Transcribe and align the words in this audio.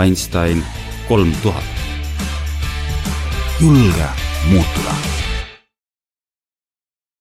Einstein 0.00 0.64
kolm 1.08 1.32
tuhat. 1.42 1.64
julge 3.60 4.08
muutuda. 4.50 4.92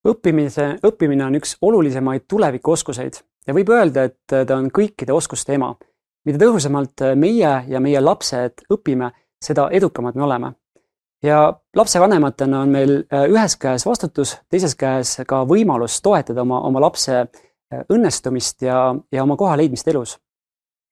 õppimise, 0.07 0.65
õppimine 0.83 1.25
on 1.25 1.37
üks 1.39 1.55
olulisemaid 1.61 2.25
tulevikuoskuseid 2.27 3.21
ja 3.47 3.53
võib 3.53 3.71
öelda, 3.71 4.03
et 4.03 4.17
ta 4.27 4.57
on 4.57 4.67
kõikide 4.67 5.13
oskuste 5.13 5.53
ema. 5.53 5.75
mida 6.25 6.45
tõhusamalt 6.45 7.05
meie 7.15 7.53
ja 7.67 7.79
meie 7.79 8.01
lapsed 8.01 8.67
õpime, 8.73 9.11
seda 9.43 9.69
edukamad 9.71 10.15
me 10.15 10.23
oleme. 10.23 10.51
ja 11.23 11.53
lapsevanematena 11.75 12.59
on 12.59 12.69
meil 12.69 13.07
ühes 13.29 13.55
käes 13.55 13.85
vastutus, 13.85 14.37
teises 14.49 14.75
käes 14.75 15.21
ka 15.27 15.45
võimalus 15.45 16.01
toetada 16.01 16.41
oma, 16.41 16.59
oma 16.59 16.79
lapse 16.81 17.25
õnnestumist 17.89 18.61
ja, 18.61 18.95
ja 19.11 19.23
oma 19.23 19.37
koha 19.37 19.57
leidmist 19.57 19.87
elus 19.87 20.19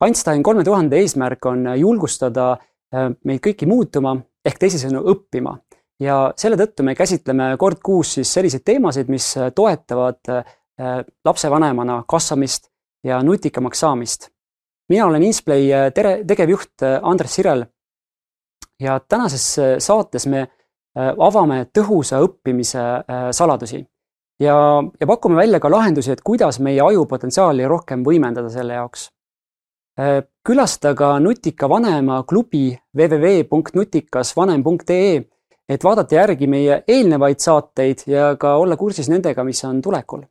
Einstein 0.04 0.44
kolme 0.44 0.64
tuhande 0.64 0.98
eesmärk 1.00 1.46
on 1.46 1.68
julgustada 1.80 2.52
äh, 2.52 3.12
meid 3.24 3.40
kõiki 3.46 3.68
muutuma 3.70 4.18
ehk 4.46 4.58
teisisõnu 4.60 5.04
õppima 5.14 5.54
ja 6.04 6.18
selle 6.40 6.58
tõttu 6.60 6.84
me 6.84 6.96
käsitleme 6.98 7.54
kord 7.62 7.80
kuus 7.84 8.16
siis 8.18 8.34
selliseid 8.36 8.66
teemasid, 8.68 9.12
mis 9.14 9.30
toetavad 9.56 10.34
äh, 10.34 10.44
lapsevanemana 11.26 12.02
kasvamist 12.10 12.68
ja 13.04 13.22
nutikamaks 13.24 13.80
saamist. 13.86 14.30
mina 14.90 15.06
olen 15.06 15.24
Insplay 15.24 15.72
äh, 15.72 15.88
tere, 15.94 16.18
tegevjuht 16.28 16.84
Andres 17.02 17.36
Sirel. 17.36 17.66
ja 18.80 19.00
tänases 19.00 19.48
saates 19.80 20.28
me 20.28 20.48
avame 21.18 21.66
tõhusa 21.74 22.20
õppimise 22.22 22.82
saladusi 23.32 23.80
ja, 24.40 24.58
ja 25.00 25.08
pakume 25.08 25.36
välja 25.36 25.60
ka 25.60 25.72
lahendusi, 25.72 26.12
et 26.12 26.22
kuidas 26.22 26.60
meie 26.60 26.82
aju 26.82 27.06
potentsiaali 27.06 27.66
rohkem 27.68 28.04
võimendada 28.06 28.50
selle 28.50 28.74
jaoks 28.74 29.08
Äh, 29.08 29.13
külasta 30.44 30.96
ka 30.98 31.20
Nutika 31.20 31.70
vanema 31.70 32.24
klubi 32.24 32.80
www.nutikasvanem.ee, 32.98 35.24
et 35.70 35.84
vaadata 35.84 36.16
järgi 36.16 36.48
meie 36.50 36.84
eelnevaid 36.88 37.40
saateid 37.40 37.98
ja 38.10 38.36
ka 38.40 38.56
olla 38.58 38.78
kursis 38.78 39.10
nendega, 39.10 39.44
mis 39.44 39.64
on 39.66 39.82
tulekul. 39.82 40.22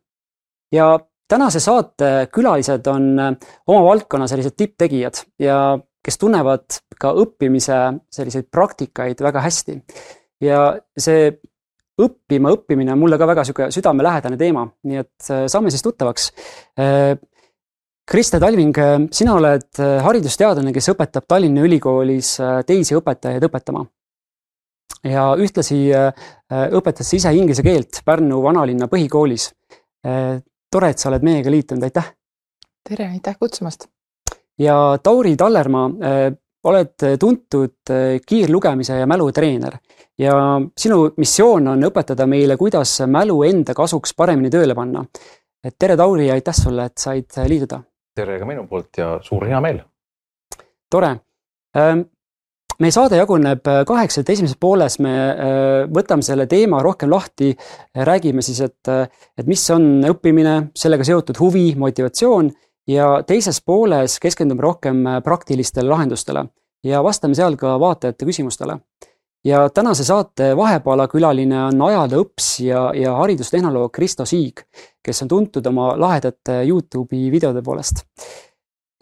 ja 0.71 0.99
tänase 1.29 1.59
saate 1.59 2.27
külalised 2.33 2.87
on 2.91 3.19
äh, 3.19 3.35
oma 3.67 3.83
valdkonna 3.87 4.27
sellised 4.27 4.51
tipptegijad 4.57 5.13
ja 5.39 5.79
kes 6.03 6.17
tunnevad 6.19 6.65
ka 6.99 7.13
õppimise 7.23 7.79
selliseid 8.11 8.45
praktikaid 8.51 9.21
väga 9.23 9.41
hästi. 9.41 9.79
ja 10.41 10.79
see 10.97 11.31
õppima 12.03 12.51
õppimine 12.53 12.93
on 12.93 12.99
mulle 12.99 13.17
ka 13.21 13.27
väga 13.29 13.43
sihuke 13.45 13.71
südamelähedane 13.71 14.37
teema, 14.37 14.67
nii 14.89 15.01
et 15.03 15.31
äh, 15.31 15.45
saame 15.47 15.71
siis 15.71 15.85
tuttavaks. 15.85 16.31
Kriste 18.05 18.37
Talving, 18.37 18.75
sina 19.15 19.33
oled 19.37 19.79
äh, 19.79 20.01
haridusteadlane, 20.03 20.73
kes 20.75 20.89
õpetab 20.91 21.23
Tallinna 21.27 21.61
Ülikoolis 21.63 22.33
äh, 22.43 22.57
teisi 22.67 22.97
õpetajaid 22.97 23.45
õpetama. 23.47 23.85
ja 25.07 25.23
ühtlasi 25.39 25.77
äh, 25.95 26.11
õpetad 26.75 27.07
sa 27.07 27.15
ise 27.15 27.31
inglise 27.35 27.63
keelt 27.63 28.01
Pärnu 28.05 28.41
vanalinna 28.43 28.89
põhikoolis. 28.91 29.53
tore, 30.03 30.89
et 30.89 30.99
sa 30.99 31.09
oled 31.09 31.23
meiega 31.23 31.51
liitunud, 31.51 31.83
aitäh! 31.83 32.09
tere, 32.89 33.07
aitäh 33.07 33.37
kutsumast! 33.39 33.87
ja 34.59 34.97
Tauri 35.03 35.37
Tallermaa, 35.39 35.87
oled 36.63 37.07
tuntud 37.19 37.93
kiirlugemise 38.27 38.99
ja 38.99 39.07
mälutreener 39.07 39.79
ja 40.19 40.35
sinu 40.77 41.07
missioon 41.17 41.71
on 41.71 41.87
õpetada 41.87 42.27
meile, 42.27 42.59
kuidas 42.59 42.99
mälu 43.07 43.39
enda 43.47 43.73
kasuks 43.73 44.13
paremini 44.13 44.51
tööle 44.51 44.75
panna. 44.75 45.05
et 45.63 45.79
tere, 45.79 45.95
Tauri, 45.95 46.29
aitäh 46.31 46.55
sulle, 46.55 46.91
et 46.91 46.97
said 46.99 47.41
liituda 47.47 47.79
tere 48.15 48.39
ka 48.39 48.47
minu 48.47 48.65
poolt 48.69 48.97
ja 48.97 49.17
suur 49.25 49.47
hea 49.49 49.59
meel. 49.63 49.81
tore. 50.93 51.09
Ähm, 51.77 52.03
meie 52.81 52.93
saade 52.93 53.17
jaguneb 53.17 53.67
äh, 53.69 53.79
kaheks, 53.89 54.19
et 54.21 54.29
esimeses 54.29 54.59
pooles 54.61 54.99
me 55.01 55.13
äh, 55.13 55.85
võtame 55.89 56.25
selle 56.25 56.45
teema 56.49 56.83
rohkem 56.85 57.09
lahti, 57.09 57.53
räägime 57.95 58.45
siis, 58.45 58.61
et, 58.61 58.91
äh, 58.91 59.07
et 59.37 59.49
mis 59.49 59.63
on 59.73 60.05
õppimine, 60.11 60.55
sellega 60.77 61.07
seotud 61.07 61.39
huvi, 61.41 61.71
motivatsioon 61.79 62.51
ja 62.89 63.07
teises 63.25 63.61
pooles 63.65 64.19
keskendume 64.21 64.61
rohkem 64.61 65.01
praktilistele 65.25 65.89
lahendustele 65.89 66.45
ja 66.83 67.01
vastame 67.03 67.37
seal 67.37 67.57
ka 67.57 67.77
vaatajate 67.79 68.27
küsimustele 68.27 68.77
ja 69.43 69.65
tänase 69.69 70.05
saate 70.07 70.53
vahepala 70.57 71.07
külaline 71.11 71.59
on 71.67 71.83
ajalooõps 71.89 72.47
ja, 72.63 72.85
ja 72.95 73.17
haridustehnoloog 73.19 73.91
Kristo 73.93 74.25
Siig, 74.27 74.63
kes 75.03 75.25
on 75.25 75.31
tuntud 75.31 75.67
oma 75.71 75.93
lahedate 75.99 76.61
Youtube'i 76.67 77.29
videode 77.33 77.63
poolest. 77.65 78.05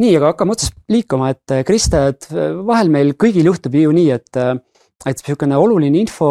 nii, 0.01 0.15
aga 0.17 0.31
hakkame 0.31 0.55
otsast 0.55 0.77
liikuma, 0.89 1.29
et 1.29 1.61
Kriste, 1.65 2.01
et 2.09 2.27
vahel 2.65 2.89
meil 2.89 3.13
kõigil 3.21 3.45
juhtub 3.51 3.75
ju 3.77 3.93
nii, 3.93 4.11
et 4.17 4.43
et 5.01 5.17
niisugune 5.17 5.57
oluline 5.57 5.97
info, 5.97 6.27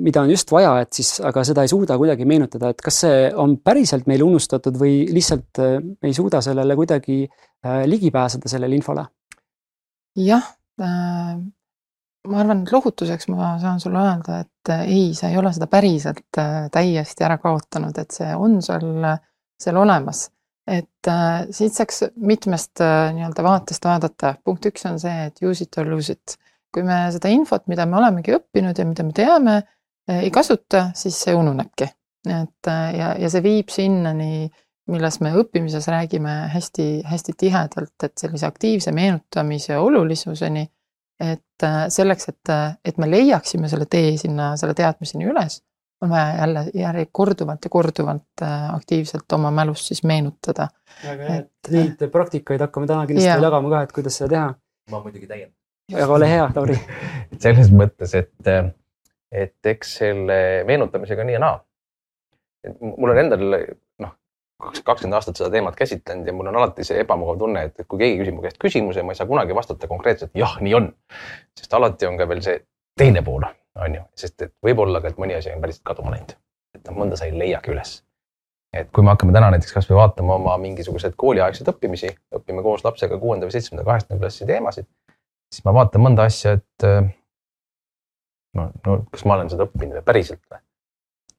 mida 0.00 0.22
on 0.24 0.30
just 0.32 0.48
vaja, 0.52 0.78
et 0.80 0.96
siis, 0.96 1.18
aga 1.20 1.42
seda 1.44 1.64
ei 1.64 1.68
suuda 1.68 1.98
kuidagi 2.00 2.24
meenutada, 2.24 2.70
et 2.72 2.80
kas 2.80 3.02
see 3.02 3.26
on 3.36 3.58
päriselt 3.60 4.06
meil 4.08 4.24
unustatud 4.24 4.78
või 4.80 5.02
lihtsalt 5.12 5.60
me 5.60 6.08
ei 6.08 6.16
suuda 6.16 6.40
sellele 6.44 6.76
kuidagi 6.78 7.18
ligi 7.90 8.12
pääseda, 8.14 8.48
sellele 8.48 8.80
infole? 8.80 9.04
jah 10.16 10.46
äh,, 10.80 11.36
ma 12.28 12.40
arvan, 12.40 12.62
et 12.64 12.72
lohutuseks 12.72 13.28
ma 13.32 13.54
saan 13.60 13.80
sulle 13.82 14.00
öelda, 14.00 14.38
et 14.44 14.72
äh, 14.72 14.84
ei, 14.88 15.08
sa 15.16 15.28
ei 15.30 15.38
ole 15.40 15.52
seda 15.54 15.68
päriselt 15.70 16.38
äh, 16.40 16.68
täiesti 16.72 17.26
ära 17.26 17.36
kaotanud, 17.42 17.98
et 18.00 18.16
see 18.16 18.30
on 18.36 18.60
sul 18.64 19.04
seal 19.60 19.80
olemas. 19.80 20.28
et 20.64 21.08
äh, 21.12 21.44
siit 21.52 21.74
saaks 21.76 22.06
mitmest 22.16 22.80
nii-öelda 22.80 23.44
vaatest 23.44 23.84
vaadata. 23.84 24.34
punkt 24.44 24.64
üks 24.70 24.86
on 24.88 24.98
see, 25.00 25.26
et 25.28 25.42
use 25.44 25.64
it 25.64 25.78
or 25.78 25.90
lose 25.90 26.12
it. 26.12 26.38
kui 26.74 26.82
me 26.82 27.04
seda 27.14 27.30
infot, 27.30 27.66
mida 27.70 27.86
me 27.86 28.00
olemegi 28.00 28.34
õppinud 28.34 28.78
ja 28.78 28.86
mida 28.88 29.04
me 29.06 29.12
teame, 29.14 29.60
ei 30.10 30.30
kasuta, 30.34 30.88
siis 30.96 31.20
see 31.26 31.34
ununebki. 31.36 31.86
et 32.24 32.70
ja, 32.96 33.12
ja 33.20 33.30
see 33.30 33.44
viib 33.44 33.68
sinnani, 33.70 34.48
milles 34.90 35.20
me 35.20 35.30
õppimises 35.36 35.86
räägime 35.88 36.32
hästi-hästi 36.52 37.36
tihedalt, 37.40 37.94
et 38.02 38.16
sellise 38.20 38.48
aktiivse 38.48 38.92
meenutamise 38.92 39.76
olulisuseni 39.78 40.66
et 41.20 41.62
äh, 41.62 41.84
selleks, 41.88 42.28
et, 42.28 42.50
äh, 42.50 42.74
et 42.84 42.98
me 42.98 43.08
leiaksime 43.10 43.68
selle 43.70 43.86
tee 43.90 44.16
sinna 44.20 44.54
selle 44.60 44.74
teadmiseni 44.78 45.28
üles, 45.30 45.60
on 46.02 46.10
vaja 46.10 46.36
jälle 46.40 46.64
järje 46.74 47.06
korduvalt 47.12 47.64
ja 47.64 47.70
korduvalt 47.70 48.42
äh, 48.42 48.74
aktiivselt 48.74 49.32
oma 49.32 49.50
mälust 49.54 49.90
siis 49.90 50.02
meenutada. 50.04 50.68
väga 51.04 51.28
hea, 51.28 51.42
et 51.42 51.70
neid 51.74 52.06
praktikaid 52.12 52.66
hakkame 52.66 52.90
täna 52.90 53.06
kindlasti 53.06 53.30
veel 53.30 53.48
jagama 53.48 53.70
ka, 53.76 53.82
et 53.86 53.92
kuidas 53.92 54.18
seda 54.18 54.30
teha. 54.34 54.48
ma 54.90 55.02
muidugi 55.04 55.30
täiendan. 55.30 55.56
aga 55.94 56.18
ole 56.18 56.30
hea, 56.30 56.48
Tauri 56.54 56.80
selles 57.46 57.70
mõttes, 57.70 58.16
et, 58.18 58.50
et 59.32 59.72
eks 59.74 59.96
selle 60.02 60.38
meenutamisega 60.66 61.24
nii 61.24 61.38
ja 61.38 61.44
naa. 61.46 61.58
mul 62.80 63.14
on 63.14 63.24
endal 63.26 63.58
kakskümmend 64.84 65.16
aastat 65.18 65.38
seda 65.38 65.50
teemat 65.50 65.76
käsitlenud 65.76 66.26
ja 66.26 66.32
mul 66.32 66.48
on 66.50 66.56
alati 66.60 66.84
see 66.86 67.00
ebamugav 67.02 67.38
tunne, 67.40 67.64
et 67.68 67.84
kui 67.88 68.00
keegi 68.00 68.20
küsib 68.22 68.36
mu 68.36 68.44
käest 68.44 68.58
küsimuse, 68.62 69.02
ma 69.02 69.14
ei 69.14 69.18
saa 69.18 69.28
kunagi 69.28 69.56
vastata 69.56 69.88
konkreetselt 69.90 70.32
jah, 70.38 70.56
nii 70.60 70.74
on. 70.78 70.88
sest 71.58 71.74
alati 71.74 72.08
on 72.08 72.18
ka 72.20 72.28
veel 72.28 72.42
see 72.44 72.58
teine 72.98 73.22
pool, 73.26 73.46
on 73.80 73.94
ju, 73.98 74.02
sest 74.18 74.42
et 74.46 74.54
võib-olla 74.64 75.02
ka, 75.02 75.12
et 75.12 75.20
mõni 75.20 75.36
asi 75.38 75.52
on 75.52 75.62
päriselt 75.62 75.84
kaduma 75.90 76.14
läinud. 76.14 76.36
et 76.74 76.82
noh, 76.88 76.98
mõnda 77.02 77.18
sa 77.20 77.28
ei 77.28 77.38
leiagi 77.38 77.72
üles. 77.74 77.96
et 78.74 78.90
kui 78.90 79.04
me 79.06 79.14
hakkame 79.14 79.32
täna 79.36 79.50
näiteks 79.54 79.76
kasvõi 79.76 79.98
vaatama 80.00 80.38
oma 80.40 80.56
mingisuguseid 80.58 81.14
kooliaegseid 81.16 81.70
õppimisi, 81.70 82.12
õpime 82.34 82.62
koos 82.62 82.84
lapsega 82.84 83.18
kuuenda 83.18 83.46
või 83.46 83.54
seitsmenda, 83.54 83.86
kaheksanda 83.86 84.20
klassi 84.20 84.48
teemasid, 84.48 84.88
siis 85.52 85.64
ma 85.64 85.74
vaatan 85.76 86.02
mõnda 86.08 86.26
asja, 86.30 86.58
et 86.58 86.88
no, 88.54 88.70
no 88.86 89.00
kas 89.10 89.24
ma 89.24 89.38
olen 89.38 89.52
seda 89.52 89.68
õppinud 89.68 90.04
päriselt 90.06 90.42
või? 90.50 90.62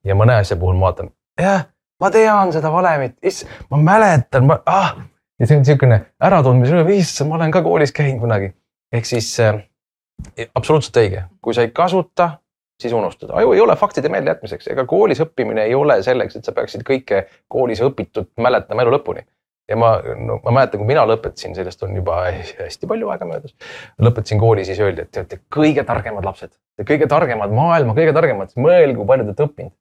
ja 0.05 0.15
mõne 0.15 0.37
asja 0.39 0.57
puhul 0.59 0.77
ma 0.79 0.91
vaatan, 0.91 1.11
jah 1.39 1.65
ma 2.01 2.11
tean 2.11 2.53
seda 2.55 2.71
valemit, 2.71 3.17
issand, 3.23 3.51
ma 3.71 3.81
mäletan, 3.81 4.47
ma, 4.47 4.59
ah. 4.65 4.95
ja 5.39 5.47
see 5.47 5.57
on 5.57 5.63
niisugune 5.63 5.99
äratundmise, 6.29 6.81
issand, 6.95 7.31
ma 7.31 7.39
olen 7.39 7.53
ka 7.53 7.61
koolis 7.65 7.93
käinud 7.95 8.23
kunagi. 8.23 8.51
ehk 8.95 9.07
siis 9.09 9.29
äh, 9.43 9.61
absoluutselt 10.55 10.99
õige, 11.03 11.23
kui 11.41 11.55
sa 11.55 11.65
ei 11.65 11.71
kasuta, 11.75 12.29
siis 12.81 12.93
unustada. 12.93 13.35
aju 13.39 13.53
ei 13.53 13.61
ole 13.61 13.75
faktide 13.79 14.09
meeldejätmiseks, 14.11 14.67
ega 14.73 14.85
koolis 14.89 15.21
õppimine 15.23 15.67
ei 15.69 15.75
ole 15.75 16.01
selleks, 16.03 16.35
et 16.35 16.45
sa 16.47 16.55
peaksid 16.55 16.83
kõike 16.87 17.25
koolis 17.47 17.81
õpitut 17.85 18.33
mäletama 18.41 18.83
elu 18.83 18.97
lõpuni. 18.97 19.25
ja 19.69 19.77
ma 19.79 19.95
no,, 20.03 20.39
ma 20.43 20.51
mäletan, 20.59 20.81
kui 20.81 20.87
mina 20.87 21.07
lõpetasin, 21.09 21.55
sellest 21.55 21.83
on 21.83 21.95
juba 21.95 22.25
hästi 22.31 22.87
palju 22.87 23.09
aega 23.13 23.25
möödas. 23.29 23.55
lõpetasin 24.01 24.39
kooli, 24.39 24.67
siis 24.67 24.83
öeldi, 24.83 25.07
et 25.07 25.11
te 25.11 25.23
olete 25.23 25.41
kõige 25.55 25.87
targemad 25.87 26.27
lapsed, 26.27 26.51
kõige 26.83 27.07
targemad, 27.07 27.55
maailma 27.55 27.95
kõige 27.97 28.13
targemad, 28.13 28.53
mõelge, 28.59 28.99
kui 28.99 29.07
palju 29.07 29.25
te 29.25 29.31
olete 29.31 29.49
õppinud 29.49 29.73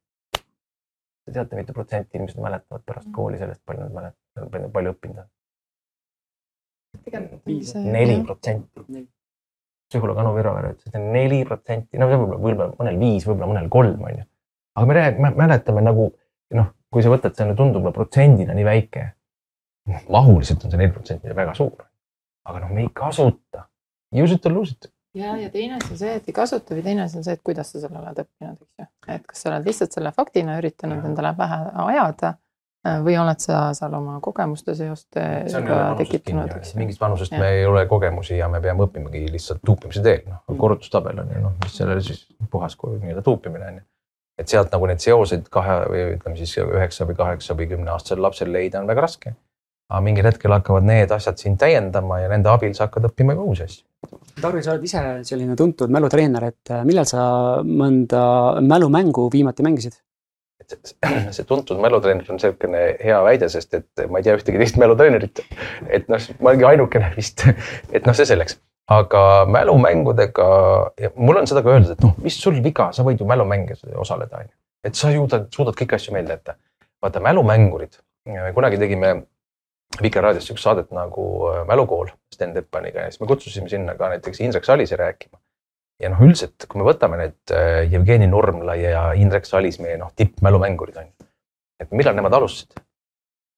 Te 1.24 1.32
teate, 1.32 1.56
mitu 1.56 1.72
protsenti 1.72 2.18
inimesed 2.18 2.40
mäletavad 2.42 2.82
pärast 2.84 3.08
mm. 3.08 3.14
kooli 3.16 3.38
sellest, 3.40 3.62
palju 3.64 3.86
nad 3.86 3.94
mäletavad, 3.96 4.72
palju 4.74 4.92
õppinud 4.92 5.22
on? 5.22 5.30
neli 7.84 8.22
protsenti. 8.24 8.84
psühholoog 9.90 10.20
Anu 10.20 10.34
Virover 10.36 10.68
ütles, 10.72 10.92
et 10.92 11.00
neli 11.00 11.40
protsenti, 11.48 11.98
no 12.00 12.08
võib-olla, 12.10 12.38
võib-olla 12.40 12.76
mõnel 12.78 13.00
viis, 13.00 13.26
võib-olla 13.26 13.50
mõnel 13.50 13.68
kolm 13.72 14.04
on 14.04 14.18
ju. 14.18 14.24
aga 14.74 14.86
me 14.86 14.96
räägime, 14.98 15.32
mäletame 15.38 15.84
nagu 15.84 16.08
noh, 16.58 16.70
kui 16.92 17.04
sa 17.04 17.12
võtad, 17.12 17.34
see 17.36 17.56
tundub 17.58 17.90
protsendina 17.94 18.56
nii 18.56 18.66
väike. 18.68 19.10
mahuliselt 20.08 20.64
on 20.64 20.72
see 20.72 20.80
neli 20.80 20.92
protsenti 20.92 21.36
väga 21.36 21.54
suur. 21.54 21.84
aga 22.44 22.64
noh, 22.64 22.72
me 22.76 22.84
ei 22.84 22.90
kasuta, 22.92 23.68
use 24.12 24.34
it 24.34 24.46
or 24.46 24.52
lose 24.52 24.76
it 24.76 24.90
ja, 25.14 25.36
ja 25.40 25.50
teine 25.50 25.78
asi 25.80 25.92
on 25.94 26.00
see, 26.00 26.14
et 26.20 26.30
ei 26.30 26.36
kasuta 26.36 26.76
või 26.76 26.84
teine 26.86 27.04
asi 27.06 27.18
on 27.20 27.26
see, 27.26 27.36
et 27.36 27.44
kuidas 27.46 27.72
sa 27.72 27.82
selle 27.82 28.00
oled 28.00 28.22
õppinud, 28.24 28.56
eks 28.62 28.80
ju. 28.80 28.88
et 29.16 29.28
kas 29.30 29.44
sa 29.44 29.52
oled 29.52 29.68
lihtsalt 29.68 29.98
selle 29.98 30.12
faktina 30.16 30.58
üritanud 30.60 31.00
ja. 31.00 31.10
endale 31.10 31.32
pähe 31.38 31.60
ajada 31.86 32.34
äh, 32.34 33.00
või 33.06 33.16
oled 33.22 33.46
sa 33.46 33.62
seal 33.78 33.96
oma 34.00 34.18
kogemuste 34.24 34.76
seostega 34.78 35.80
tekitanud, 36.02 36.54
eks 36.58 36.74
ju. 36.74 36.82
mingist 36.82 37.02
vanusest 37.02 37.34
ja. 37.36 37.42
me 37.42 37.54
ei 37.60 37.66
ole 37.70 37.86
kogemusi 37.90 38.38
ja 38.38 38.50
me 38.52 38.62
peame 38.64 38.86
õppimagi 38.88 39.26
lihtsalt 39.32 39.64
tuupimise 39.66 40.04
teel, 40.04 40.22
noh 40.28 40.42
mm. 40.42 40.60
korrutustabel 40.60 41.24
on 41.24 41.34
ju 41.36 41.48
noh, 41.48 41.58
mis 41.64 41.80
sellele 41.82 42.04
siis 42.04 42.26
puhas 42.50 42.78
nii-öelda 42.84 43.24
tuupimine 43.24 43.72
on 43.72 43.82
ju 43.82 43.88
et 44.38 44.50
sealt 44.50 44.72
nagu 44.74 44.88
neid 44.90 45.02
seoseid 45.02 45.48
kahe 45.52 45.80
või 45.90 46.04
ütleme 46.16 46.38
siis 46.38 46.56
üheksa 46.58 47.06
või 47.08 47.18
kaheksa 47.18 47.56
või 47.58 47.68
kümne 47.70 47.92
aastasel 47.94 48.22
lapsel 48.22 48.50
leida 48.52 48.80
on 48.80 48.90
väga 48.90 49.06
raske. 49.06 49.34
Aga 49.90 50.00
mingil 50.04 50.28
hetkel 50.28 50.54
hakkavad 50.54 50.86
need 50.88 51.12
asjad 51.14 51.40
sind 51.40 51.60
täiendama 51.60 52.22
ja 52.22 52.30
nende 52.32 52.50
abil 52.52 52.72
sa 52.76 52.88
hakkad 52.88 53.10
õppima 53.10 53.36
ka 53.36 53.44
uusi 53.44 53.66
asju. 53.66 53.84
Tarvi, 54.40 54.62
sa 54.64 54.74
oled 54.74 54.84
ise 54.84 55.02
selline 55.28 55.56
tuntud 55.56 55.92
mälutreener, 55.92 56.48
et 56.50 56.72
äh, 56.72 56.82
millal 56.88 57.06
sa 57.08 57.26
mõnda 57.64 58.24
mälumängu 58.64 59.28
viimati 59.32 59.66
mängisid? 59.66 60.00
see 60.64 61.44
tuntud 61.44 61.76
mälutreener 61.82 62.24
on 62.32 62.38
niisugune 62.38 62.84
hea 62.96 63.16
väide, 63.26 63.50
sest 63.52 63.74
et 63.76 64.04
ma 64.08 64.20
ei 64.20 64.24
tea 64.24 64.36
ühtegi 64.38 64.60
teist 64.60 64.78
mälutreenerit. 64.80 65.42
et 65.92 66.06
noh, 66.08 66.30
ma 66.40 66.52
olengi 66.52 66.68
ainukene 66.70 67.10
vist, 67.16 67.44
et 67.92 68.06
noh, 68.08 68.16
see 68.16 68.28
selleks 68.28 68.56
aga 68.94 69.44
mälumängudega, 69.48 70.46
mul 71.16 71.40
on 71.40 71.48
seda 71.48 71.62
ka 71.64 71.72
öeldud, 71.72 71.94
et 71.96 72.02
noh, 72.04 72.16
mis 72.24 72.36
sul 72.40 72.58
viga, 72.64 72.90
sa 72.92 73.04
võid 73.06 73.20
ju 73.20 73.28
mälumänge 73.28 73.76
osaleda, 74.00 74.42
on 74.42 74.48
ju. 74.48 74.56
et 74.84 74.98
sa 74.98 75.12
suudad, 75.12 75.46
suudad 75.54 75.76
kõiki 75.78 75.96
asju 75.96 76.16
meelde 76.16 76.36
jätta. 76.36 76.56
vaata 77.04 77.20
mälumängurid, 77.20 77.96
kunagi 78.56 78.80
tegime 78.80 79.14
Vikerraadios 80.02 80.46
siukest 80.48 80.66
saadet 80.66 80.90
nagu 80.94 81.24
äh, 81.50 81.62
Mälukool 81.68 82.10
stand-up'iga 82.34 83.06
ja 83.06 83.12
siis 83.12 83.22
me 83.22 83.30
kutsusime 83.30 83.68
sinna 83.68 83.94
ka 83.98 84.10
näiteks 84.14 84.40
Indrek 84.40 84.64
Salise 84.64 84.96
rääkima. 84.96 85.38
ja 86.02 86.10
noh, 86.10 86.24
üldiselt, 86.26 86.66
kui 86.68 86.80
me 86.80 86.88
võtame 86.88 87.20
need 87.20 87.54
äh, 87.54 87.84
Jevgeni 87.92 88.26
Nurmla 88.26 88.74
ja 88.80 89.06
Indrek 89.12 89.46
Salis, 89.46 89.78
meie 89.78 89.98
noh, 90.00 90.10
tippmälumängurid 90.16 90.96
on 90.96 91.08
ju. 91.10 91.30
et 91.80 91.92
millal 91.92 92.18
nemad 92.18 92.34
alustasid? 92.40 92.82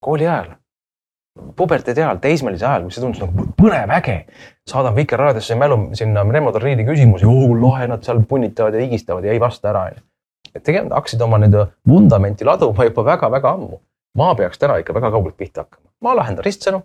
kooli 0.03 0.27
ajal 0.27 0.55
puberteedi 1.55 2.01
ajal, 2.01 2.19
teismelise 2.21 2.65
ajal, 2.65 2.85
mis 2.87 2.97
see 2.97 3.03
tundus 3.03 3.21
nagu 3.23 3.47
põnev, 3.59 3.91
äge. 3.97 4.17
saadan 4.69 4.95
Vikerraadiosse 4.95 5.55
mälu 5.59 5.79
sinna 5.97 6.23
Remo 6.31 6.51
Torriidi 6.55 6.85
küsimusi, 6.87 7.27
lahe, 7.61 7.87
nad 7.91 8.05
seal 8.05 8.23
punnitavad 8.29 8.75
ja 8.75 8.85
higistavad 8.85 9.25
ja 9.25 9.33
ei 9.35 9.41
vasta 9.41 9.71
ära, 9.71 9.87
onju. 9.91 10.05
et 10.53 10.63
tegelikult 10.63 10.95
hakkasid 10.97 11.21
oma 11.21 11.39
nii-öelda 11.41 11.67
vundamenti 11.87 12.45
laduma 12.47 12.87
juba 12.87 13.05
väga-väga 13.11 13.53
ammu. 13.53 13.81
ma 14.17 14.33
peaks 14.35 14.59
täna 14.59 14.79
ikka 14.81 14.93
väga 14.97 15.11
kaugelt 15.13 15.37
pihta 15.37 15.65
hakkama, 15.65 15.86
ma 16.01 16.15
lahendan 16.15 16.45
ristsõnu. 16.45 16.83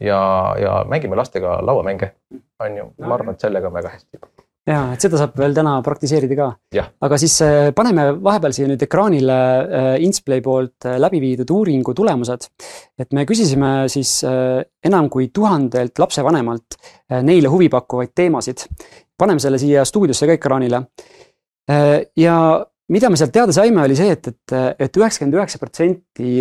ja, 0.00 0.20
ja 0.60 0.78
mängime 0.88 1.16
lastega 1.16 1.60
lauamänge, 1.62 2.14
on 2.60 2.76
ju, 2.76 2.90
ma 2.98 3.14
arvan, 3.14 3.34
et 3.34 3.46
sellega 3.46 3.70
on 3.70 3.78
väga 3.78 3.94
hästi 3.94 4.20
ja, 4.68 4.78
et 4.94 5.04
seda 5.04 5.18
saab 5.20 5.36
veel 5.38 5.54
täna 5.56 5.74
praktiseerida 5.84 6.36
ka. 6.38 6.48
aga 7.06 7.18
siis 7.20 7.36
äh, 7.44 7.70
paneme 7.76 8.06
vahepeal 8.24 8.54
siia 8.56 8.68
nüüd 8.70 8.82
ekraanile 8.86 9.36
äh, 9.36 9.88
Insplay 10.04 10.42
poolt 10.44 10.88
äh, 10.88 10.96
läbi 11.02 11.20
viidud 11.22 11.50
uuringu 11.52 11.94
tulemused. 11.96 12.48
et 12.98 13.12
me 13.12 13.26
küsisime 13.28 13.88
siis 13.92 14.22
enam 14.24 15.10
kui 15.12 15.28
tuhandelt 15.28 15.98
lapsevanemalt 15.98 16.78
neile 17.22 17.52
huvipakkuvaid 17.52 18.14
teemasid. 18.14 18.66
paneme 19.18 19.40
selle 19.40 19.60
siia 19.60 19.84
stuudiosse 19.84 20.26
ka 20.26 20.38
ekraanile. 20.38 20.82
ja 22.16 22.36
mida 22.92 23.10
me 23.10 23.16
sealt 23.16 23.32
teada 23.32 23.52
saime, 23.52 23.82
oli 23.82 23.96
see, 23.96 24.10
et, 24.12 24.26
et, 24.28 24.56
et 24.78 24.96
üheksakümmend 24.96 25.38
üheksa 25.38 25.58
protsenti 25.58 26.40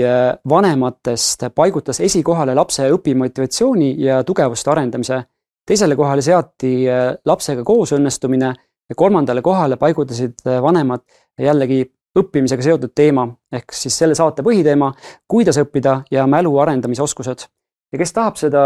vanematest 0.49 1.47
paigutas 1.55 2.01
esikohale 2.03 2.55
lapse 2.55 2.89
õpimotivatsiooni 2.97 3.93
ja 4.03 4.23
tugevuste 4.27 4.71
arendamise 4.71 5.21
teisele 5.65 5.95
kohale 5.95 6.21
seati 6.21 6.75
äh, 6.89 7.09
lapsega 7.25 7.63
koos 7.63 7.93
õnnestumine 7.95 8.53
ja 8.89 8.95
kolmandale 8.95 9.41
kohale 9.41 9.77
paigutasid 9.81 10.45
äh, 10.47 10.59
vanemad 10.63 11.05
jällegi 11.39 11.83
õppimisega 12.19 12.65
seotud 12.65 12.93
teema 12.95 13.25
ehk 13.51 13.73
siis 13.73 13.95
selle 13.97 14.15
saate 14.15 14.43
põhiteema, 14.45 14.91
kuidas 15.27 15.57
õppida 15.61 16.01
ja 16.11 16.27
mälu 16.29 16.53
arendamise 16.61 17.01
oskused. 17.03 17.47
Ja 17.93 17.99
kes 18.01 18.15
tahab 18.15 18.39
seda 18.41 18.63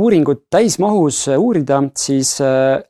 uuringut 0.00 0.46
täismahus 0.52 1.26
äh, 1.28 1.38
uurida, 1.40 1.82
siis 1.98 2.38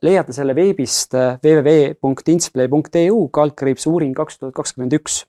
leiate 0.01 0.33
selle 0.35 0.55
veebist 0.55 1.17
www.intsplay.eu 1.43 3.27
kaldkriips 3.39 3.87
uuring 3.91 4.15
kaks 4.17 4.39
tuhat 4.39 4.55
kakskümmend 4.55 4.97
üks 5.01 5.21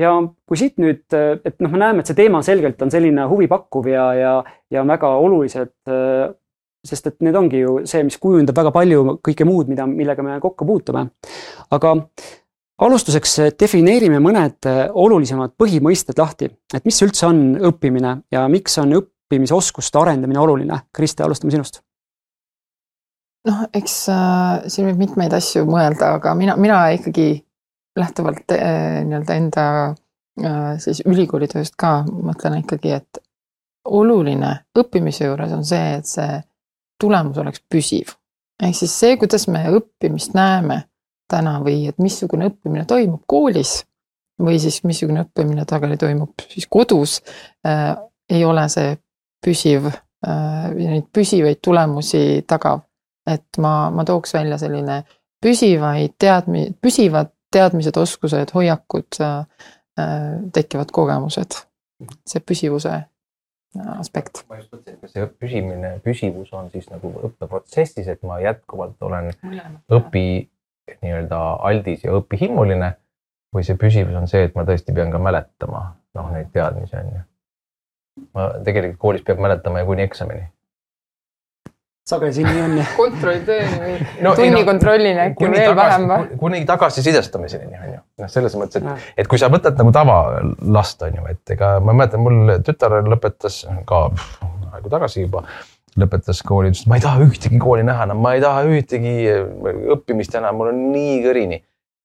ja 0.00 0.16
kui 0.48 0.58
siit 0.58 0.78
nüüd, 0.82 1.04
et 1.12 1.58
noh, 1.62 1.70
me 1.70 1.78
näeme, 1.78 2.02
et 2.02 2.10
see 2.10 2.18
teema 2.18 2.42
selgelt 2.42 2.80
on 2.82 2.90
selline 2.90 3.26
huvipakkuv 3.30 3.90
ja, 3.92 4.06
ja, 4.16 4.36
ja 4.72 4.86
väga 4.88 5.10
olulised 5.22 5.74
sest 6.82 7.08
et 7.08 7.18
need 7.22 7.36
ongi 7.38 7.62
ju 7.62 7.80
see, 7.88 8.02
mis 8.06 8.18
kujundab 8.20 8.58
väga 8.58 8.72
palju 8.74 9.18
kõike 9.22 9.46
muud, 9.46 9.70
mida, 9.70 9.86
millega 9.86 10.24
me 10.26 10.38
kokku 10.42 10.66
puutume. 10.66 11.06
aga 11.70 11.94
alustuseks 12.82 13.36
defineerime 13.60 14.18
mõned 14.22 14.66
olulisemad 14.90 15.54
põhimõisted 15.58 16.18
lahti, 16.18 16.50
et 16.74 16.84
mis 16.88 16.98
üldse 17.06 17.28
on 17.28 17.42
õppimine 17.70 18.16
ja 18.34 18.46
miks 18.50 18.78
on 18.82 18.96
õppimisoskuste 19.32 19.98
arendamine 19.98 20.40
oluline. 20.40 20.78
Kriste, 20.92 21.24
alustame 21.24 21.52
sinust. 21.52 21.80
noh, 23.48 23.64
eks 23.74 23.94
äh, 24.12 24.68
siin 24.70 24.86
võib 24.86 25.00
mitmeid 25.00 25.32
asju 25.34 25.64
mõelda, 25.66 26.12
aga 26.20 26.34
mina, 26.38 26.54
mina 26.60 26.84
ikkagi 26.94 27.42
lähtuvalt 27.98 28.52
äh, 28.54 29.00
nii-öelda 29.02 29.34
enda 29.34 29.64
äh, 29.88 30.76
siis 30.78 31.00
ülikoolitööst 31.02 31.74
ka 31.80 32.04
mõtlen 32.06 32.60
ikkagi, 32.60 33.00
et 33.00 33.18
oluline 33.90 34.52
õppimise 34.78 35.26
juures 35.26 35.56
on 35.56 35.66
see, 35.66 35.96
et 35.98 36.06
see 36.06 36.38
tulemus 37.02 37.40
oleks 37.42 37.64
püsiv. 37.66 38.14
ehk 38.62 38.78
siis 38.78 38.94
see, 38.94 39.16
kuidas 39.18 39.48
me 39.50 39.64
õppimist 39.74 40.36
näeme 40.38 40.84
täna 41.26 41.58
või 41.64 41.88
et 41.90 41.98
missugune 41.98 42.46
õppimine 42.52 42.86
toimub 42.86 43.24
koolis 43.26 43.80
või 44.38 44.60
siis 44.62 44.84
missugune 44.84 45.24
õppimine 45.26 45.66
sageli 45.66 45.98
toimub 45.98 46.46
siis 46.46 46.68
kodus 46.70 47.18
äh,, 47.66 47.96
ei 48.30 48.44
ole 48.44 48.68
see 48.70 48.94
püsiv 49.44 49.88
äh,, 49.90 50.70
neid 50.76 51.08
püsivaid 51.14 51.60
tulemusi 51.64 52.42
tagav. 52.48 52.86
et 53.26 53.58
ma, 53.62 53.90
ma 53.94 54.04
tooks 54.04 54.34
välja 54.34 54.58
selline 54.58 55.02
püsivaid 55.42 56.16
teadmi-, 56.18 56.72
püsivad 56.82 57.30
teadmised, 57.52 57.96
oskused, 57.96 58.54
hoiakud 58.54 59.20
äh,, 59.20 59.68
äh 59.98 60.40
tekivad 60.52 60.90
kogemused. 60.92 61.62
see 62.26 62.40
püsivuse 62.40 63.04
aspekt. 63.98 64.44
see 65.06 65.26
püsimine, 65.26 65.98
püsivus 66.04 66.52
on 66.52 66.70
siis 66.70 66.88
nagu 66.90 67.12
õppeprotsessis, 67.28 68.08
et 68.08 68.22
ma 68.26 68.40
jätkuvalt 68.42 69.00
olen 69.02 69.30
õpi 69.92 70.26
nii-öelda 71.02 71.40
aldis 71.68 72.04
ja 72.04 72.16
õpihimuline 72.18 72.92
või 73.54 73.64
see 73.64 73.78
püsivus 73.80 74.16
on 74.18 74.28
see, 74.28 74.46
et 74.48 74.56
ma 74.56 74.66
tõesti 74.68 74.94
pean 74.94 75.12
ka 75.12 75.20
mäletama 75.22 75.84
noh, 76.18 76.32
neid 76.34 76.50
teadmisi 76.52 76.96
on 76.98 77.12
ju. 77.14 77.22
Ma 78.36 78.50
tegelikult 78.64 79.00
koolis 79.00 79.24
peab 79.26 79.40
mäletama 79.42 79.82
ju 79.82 79.92
kuni 79.92 80.04
eksamini 80.06 80.44
sageli 82.08 82.34
see 82.34 82.46
nii 82.46 82.62
on 82.64 82.76
jah. 82.80 82.94
kontrolltööni 82.98 83.80
või 83.80 83.96
no, 84.26 84.32
tunnikontrollini 84.38 85.16
no, 85.16 85.26
äkki 85.30 85.50
veel 85.52 85.68
tagasi, 85.70 85.82
vähem 85.82 86.08
või? 86.10 86.38
kuni 86.40 86.62
tagasisidestamiseni 86.68 87.78
on 87.78 87.92
ju, 87.92 88.00
noh, 88.22 88.32
selles 88.32 88.56
mõttes, 88.58 88.82
et, 88.82 89.10
et 89.22 89.30
kui 89.30 89.40
sa 89.40 89.50
võtad 89.52 89.78
nagu 89.78 89.94
tavalast 89.94 91.06
on 91.06 91.20
ju, 91.20 91.26
et 91.30 91.54
ega 91.54 91.76
ma 91.84 91.94
mäletan, 91.94 92.24
mul 92.24 92.56
tütar 92.66 92.98
lõpetas 93.06 93.62
ka 93.88 94.04
aegu 94.72 94.92
tagasi 94.92 95.26
juba, 95.28 95.44
lõpetas 96.00 96.42
kooli, 96.46 96.72
ütles, 96.72 96.84
et 96.84 96.90
ma 96.90 96.98
ei 96.98 97.06
taha 97.06 97.28
ühtegi 97.28 97.62
kooli 97.62 97.86
näha 97.86 98.08
enam, 98.08 98.22
ma 98.24 98.34
ei 98.34 98.42
taha 98.42 98.64
ühtegi 98.66 99.14
õppimist 99.94 100.34
enam, 100.40 100.58
mul 100.58 100.72
on 100.72 100.82
nii 100.90 101.20
kõrini 101.22 101.62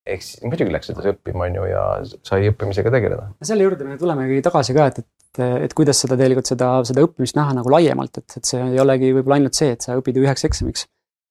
ehk 0.07 0.23
siis 0.23 0.43
muidugi 0.45 0.71
läks 0.71 0.91
edasi 0.93 1.11
õppima, 1.11 1.47
on 1.49 1.57
ju, 1.57 1.67
ja 1.67 1.83
sai 2.25 2.47
õppimisega 2.51 2.93
tegeleda. 2.93 3.29
selle 3.43 3.65
juurde 3.65 3.87
me 3.87 3.97
tulemegi 3.99 4.39
tagasi 4.45 4.75
ka, 4.77 4.87
et, 4.91 5.01
et, 5.01 5.09
et 5.39 5.73
kuidas 5.77 6.01
seda 6.03 6.17
tegelikult 6.17 6.49
seda, 6.49 6.71
seda 6.87 7.03
õppimist 7.05 7.37
näha 7.37 7.55
nagu 7.59 7.71
laiemalt, 7.73 8.21
et, 8.21 8.39
et 8.39 8.49
see 8.49 8.61
ei 8.63 8.79
olegi 8.83 9.11
võib-olla 9.15 9.39
ainult 9.39 9.57
see, 9.57 9.73
et 9.75 9.85
sa 9.85 9.97
õpid 9.99 10.19
üheks 10.21 10.47
eksamiks. 10.47 10.87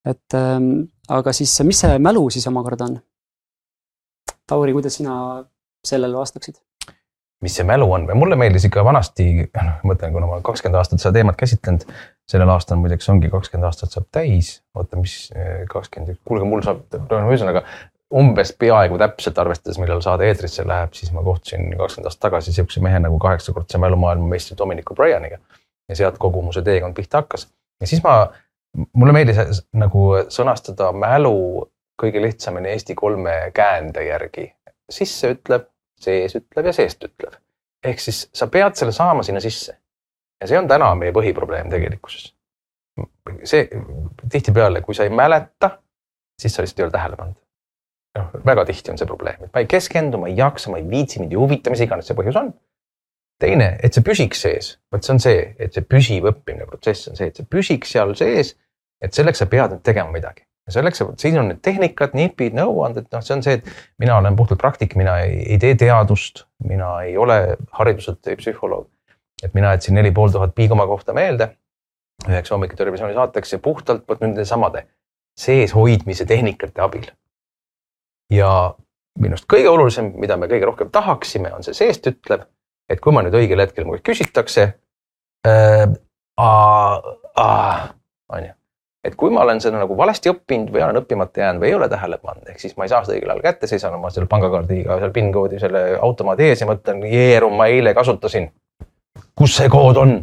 et 0.07 0.39
ähm, 0.39 0.71
aga 1.09 1.35
siis, 1.37 1.55
mis 1.67 1.81
see 1.85 1.99
mälu 2.03 2.29
siis 2.31 2.47
omakorda 2.51 2.91
on? 2.91 3.01
Tauri, 4.47 4.75
kuidas 4.77 4.99
sina 5.01 5.17
sellele 5.87 6.17
vastaksid? 6.17 6.61
mis 7.45 7.53
see 7.59 7.67
mälu 7.69 7.89
on 7.93 8.07
või 8.09 8.17
mulle 8.17 8.37
meeldis 8.41 8.65
ikka 8.65 8.85
vanasti, 8.87 9.27
noh, 9.45 9.75
mõtlen, 9.87 10.15
kuna 10.15 10.29
ma 10.31 10.39
kakskümmend 10.45 10.81
aastat 10.81 11.03
seda 11.03 11.19
teemat 11.19 11.37
käsitlenud, 11.37 11.85
sellel 12.27 12.53
aastal 12.55 12.81
muideks 12.81 13.11
ongi 13.13 13.29
kakskümmend 13.33 13.69
aastat 13.69 13.93
saab 13.93 14.07
täis, 14.15 14.55
oota, 14.75 14.97
mis 14.97 15.29
kakskümmend 15.69 16.15
üks, 16.15 16.23
kuulge, 16.27 16.49
mul 16.49 16.65
saab, 16.65 16.81
no 16.97 17.21
ühesõnaga 17.29 17.67
umbes 18.15 18.53
peaaegu 18.59 18.99
täpselt 18.99 19.39
arvestades, 19.39 19.79
millal 19.83 20.01
saade 20.05 20.29
eetrisse 20.29 20.65
läheb, 20.67 20.93
siis 20.95 21.13
ma 21.13 21.23
kohtusin 21.27 21.73
kakskümmend 21.79 22.11
aastat 22.11 22.29
tagasi 22.29 22.53
sihukese 22.55 22.83
mehe 22.85 22.99
nagu 23.03 23.19
kaheksakordse 23.19 23.79
mälumaailmameistri 23.83 24.59
Dominic 24.59 24.91
O'Brieniga. 24.93 25.39
ja 25.89 25.97
sealt 25.97 26.19
kogu 26.19 26.43
mu 26.43 26.53
see 26.53 26.63
teekond 26.67 26.95
pihta 26.95 27.23
hakkas. 27.23 27.49
ja 27.81 27.87
siis 27.87 28.03
ma, 28.03 28.29
mulle 28.93 29.13
meeldis 29.13 29.63
nagu 29.75 30.07
sõnastada 30.29 30.93
mälu 30.93 31.67
kõige 32.03 32.23
lihtsamini 32.23 32.69
Eesti 32.69 32.95
kolme 32.95 33.51
käände 33.55 34.05
järgi. 34.05 34.53
sisse 34.91 35.33
ütleb, 35.35 35.67
sees 36.01 36.37
ütleb 36.37 36.67
ja 36.67 36.73
seest 36.73 37.05
ütleb. 37.05 37.35
ehk 37.85 38.01
siis 38.01 38.29
sa 38.35 38.47
pead 38.47 38.75
selle 38.75 38.93
saama 38.93 39.23
sinna 39.23 39.41
sisse. 39.41 39.79
ja 40.41 40.47
see 40.47 40.59
on 40.59 40.69
täna 40.69 40.95
meie 40.95 41.13
põhiprobleem 41.13 41.71
tegelikkuses. 41.71 42.35
see 43.45 43.69
tihtipeale, 44.31 44.81
kui 44.81 44.95
sa 44.95 45.03
ei 45.03 45.11
mäleta, 45.11 45.71
siis 46.39 46.55
sa 46.55 46.63
lihtsalt 46.63 46.79
ei 46.79 46.85
ole 46.85 46.93
tähele 46.93 47.17
pannud. 47.17 47.46
Noh, 48.17 48.31
väga 48.47 48.65
tihti 48.69 48.93
on 48.93 49.01
see 49.01 49.09
probleem, 49.09 49.45
et 49.47 49.53
ma 49.53 49.63
ei 49.63 49.69
keskendu, 49.71 50.21
ma 50.23 50.31
ei 50.31 50.39
jaksa, 50.39 50.73
ma 50.73 50.81
ei 50.81 50.89
viitsi, 50.89 51.21
mind 51.23 51.35
ei 51.35 51.41
huvita, 51.41 51.73
mis 51.73 51.85
iganes 51.85 52.09
see 52.11 52.19
põhjus 52.19 52.41
on. 52.41 52.55
teine, 53.43 53.75
et 53.85 53.93
see 53.93 54.05
püsiks 54.05 54.41
sees, 54.47 54.71
vot 54.93 55.05
see 55.05 55.13
on 55.13 55.21
see, 55.21 55.41
et 55.61 55.75
see 55.77 55.85
püsiv 55.85 56.31
õppimine 56.31 56.65
protsess 56.71 57.11
on 57.11 57.19
see, 57.19 57.29
et 57.29 57.37
see 57.37 57.49
püsiks 57.53 57.93
seal 57.93 58.15
sees. 58.17 58.55
et 59.05 59.13
selleks 59.13 59.43
sa 59.43 59.47
pead 59.47 59.75
nüüd 59.75 59.85
tegema 59.85 60.09
midagi 60.13 60.47
ja 60.67 60.73
selleks, 60.73 61.03
siin 61.21 61.37
on 61.39 61.51
need 61.51 61.61
tehnikad, 61.63 62.17
nipid, 62.17 62.57
nõuanded, 62.57 63.07
noh, 63.13 63.23
see 63.23 63.37
on 63.37 63.45
see, 63.45 63.59
et 63.61 63.69
mina 64.03 64.17
olen 64.19 64.39
puhtalt 64.39 64.59
praktik, 64.59 64.97
mina 64.99 65.19
ei, 65.23 65.37
ei 65.53 65.59
tee 65.63 65.77
teadust, 65.79 66.47
mina 66.65 66.89
ei 67.05 67.15
ole 67.21 67.59
hariduselt 67.77 68.25
psühholoog. 68.41 68.89
et 69.45 69.55
mina 69.55 69.75
jätsin 69.75 69.95
neli 69.95 70.11
pool 70.17 70.33
tuhat 70.33 70.55
piigoma 70.57 70.87
kohta 70.89 71.13
meelde 71.13 71.51
üheks 72.25 72.51
hommikutervisiooni 72.51 73.15
saateks 73.15 73.53
ja 73.53 73.59
puhtalt 73.59 74.07
vot 74.09 74.21
nende 74.25 74.45
samade 74.49 74.87
seeshoidmise 75.37 76.25
tehnikate 76.25 76.81
abil. 76.81 77.05
Ja 78.33 78.75
minu 79.21 79.37
arust 79.37 79.49
kõige 79.51 79.71
olulisem, 79.71 80.13
mida 80.21 80.37
me 80.37 80.49
kõige 80.51 80.69
rohkem 80.69 80.91
tahaksime, 80.93 81.53
on 81.55 81.65
see 81.67 81.77
seest 81.77 82.07
ütlev, 82.11 82.47
et 82.91 83.01
kui 83.03 83.15
ma 83.15 83.25
nüüd 83.25 83.37
õigel 83.39 83.63
hetkel 83.65 83.87
mu 83.87 83.97
käest 83.97 84.07
küsitakse 84.11 84.69
äh,. 85.47 85.89
on 88.29 88.43
ju, 88.43 88.53
et 89.07 89.17
kui 89.17 89.31
ma 89.33 89.45
olen 89.47 89.61
seda 89.63 89.81
nagu 89.81 89.97
valesti 89.99 90.31
õppinud 90.33 90.73
või 90.75 90.85
olen 90.85 91.01
õppimata 91.03 91.45
jäänud 91.45 91.63
või 91.63 91.71
ei 91.71 91.79
ole 91.79 91.89
tähele 91.89 92.19
pannud, 92.23 92.47
ehk 92.51 92.61
siis 92.61 92.77
ma 92.77 92.87
ei 92.87 92.93
saa 92.93 93.03
seda 93.07 93.17
õigel 93.17 93.33
ajal 93.33 93.45
kätte, 93.47 93.71
seisan 93.71 93.97
oma 93.97 94.11
selle 94.15 94.29
pangakaardiga 94.31 95.01
seal 95.01 95.15
PIN 95.15 95.33
koodi 95.35 95.61
selle 95.63 95.83
automaadi 96.03 96.51
ees 96.51 96.63
ja 96.63 96.71
mõtlen, 96.71 97.05
jeerum, 97.11 97.57
ma 97.59 97.71
eile 97.73 97.95
kasutasin. 97.97 98.51
kus 99.39 99.57
see 99.57 99.69
kood 99.73 99.97
on? 100.03 100.19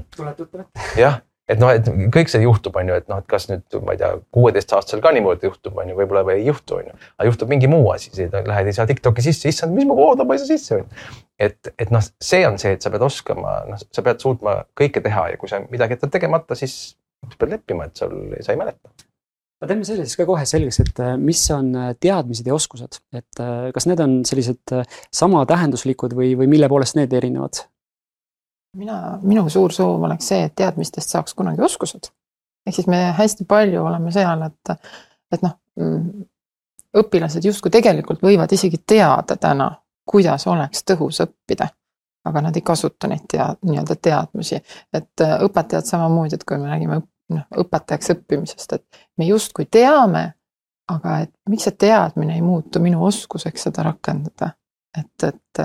jah, 0.99 1.21
et 1.51 1.59
noh, 1.59 1.71
et 1.75 1.87
kõik 2.13 2.31
see 2.31 2.43
juhtub, 2.45 2.77
on 2.79 2.89
ju, 2.89 2.97
et 3.01 3.09
noh, 3.11 3.19
et 3.19 3.27
kas 3.29 3.49
nüüd 3.49 3.77
ma 3.83 3.95
ei 3.95 3.99
tea, 3.99 4.13
kuueteistaastasel 4.35 5.03
ka 5.03 5.11
niimoodi 5.15 5.49
juhtub, 5.49 5.75
on 5.79 5.91
ju, 5.91 5.97
võib-olla 5.97 6.23
või 6.27 6.39
ei 6.39 6.47
juhtu, 6.47 6.79
on 6.79 6.89
ju. 6.91 6.97
aga 7.17 7.27
juhtub 7.27 7.51
mingi 7.51 7.69
muu 7.71 7.89
asi, 7.93 8.13
lähed 8.33 8.69
ei 8.69 8.75
saa 8.75 8.87
Tiktoki 8.89 9.25
sisse, 9.25 9.51
issand, 9.51 9.75
mis 9.75 9.87
ma 9.89 9.97
ei 10.23 10.41
saa 10.41 10.49
sisse, 10.49 10.79
on 10.79 10.83
ju. 10.85 11.15
et, 11.47 11.73
et 11.75 11.91
noh, 11.93 12.03
see 12.03 12.43
on 12.47 12.59
see, 12.61 12.77
et 12.77 12.85
sa 12.85 12.91
pead 12.93 13.03
oskama, 13.03 13.57
noh, 13.69 13.81
sa 13.83 14.05
pead 14.05 14.23
suutma 14.23 14.61
kõike 14.79 15.03
teha 15.03 15.31
ja 15.33 15.41
kui 15.41 15.51
sa 15.51 15.59
midagi 15.67 15.97
jätad 15.97 16.15
tegemata, 16.15 16.55
siis 16.59 16.95
sa 17.27 17.41
pead 17.41 17.57
leppima, 17.57 17.89
et 17.89 17.99
sul, 17.99 18.15
sa 18.39 18.55
ei 18.55 18.61
mäleta. 18.61 18.93
no 19.59 19.67
teeme 19.67 19.87
selle 19.87 20.07
siis 20.07 20.19
ka 20.19 20.27
kohe 20.29 20.47
selgeks, 20.47 20.79
et 20.85 21.03
äh, 21.03 21.13
mis 21.19 21.43
on 21.55 21.75
äh, 21.75 21.91
teadmised 21.99 22.47
ja 22.47 22.55
oskused, 22.55 23.03
et 23.15 23.43
äh, 23.43 23.67
kas 23.75 23.87
need 23.91 23.99
on 24.03 24.21
sellised 24.27 24.79
sama 25.11 25.43
tähenduslikud 25.49 26.15
või, 26.15 26.33
või 26.39 26.51
mille 26.55 26.71
poolest 26.71 26.99
need 26.99 27.11
erinevad? 27.19 27.65
Mina, 28.77 29.19
minu 29.21 29.47
suur 29.49 29.73
soov 29.73 30.03
oleks 30.03 30.27
see, 30.33 30.43
et 30.47 30.55
teadmistest 30.55 31.09
saaks 31.15 31.33
kunagi 31.33 31.61
oskused. 31.61 32.11
ehk 32.67 32.75
siis 32.75 32.87
me 32.87 33.05
hästi 33.17 33.45
palju 33.45 33.85
oleme 33.85 34.11
seal, 34.11 34.41
et, 34.47 34.75
et 35.31 35.41
noh, 35.45 35.57
mm, 35.79 36.25
õpilased 37.03 37.45
justkui 37.45 37.71
tegelikult 37.71 38.21
võivad 38.23 38.51
isegi 38.53 38.81
teada 38.87 39.35
täna, 39.35 39.71
kuidas 40.09 40.47
oleks 40.47 40.83
tõhus 40.83 41.21
õppida 41.23 41.69
aga 42.25 42.41
nad 42.41 42.55
ei 42.55 42.61
kasuta 42.61 43.07
neid 43.07 43.25
tea-, 43.31 43.55
nii-öelda 43.65 43.95
teadmisi. 43.95 44.61
et 44.93 45.23
õpetajad 45.43 45.87
samamoodi, 45.87 46.35
et 46.35 46.43
kui 46.47 46.57
me 46.57 46.69
räägime 46.71 47.01
noh, 47.33 47.45
õpetajaks 47.63 48.13
õppimisest, 48.15 48.73
et 48.73 49.03
me 49.17 49.27
justkui 49.27 49.65
teame, 49.71 50.23
aga 50.91 51.19
et 51.25 51.33
miks 51.49 51.67
see 51.67 51.77
teadmine 51.85 52.35
ei 52.35 52.41
muutu 52.41 52.79
minu 52.83 53.03
oskuseks 53.05 53.69
seda 53.69 53.83
rakendada. 53.89 54.53
et, 54.97 55.23
et, 55.23 55.63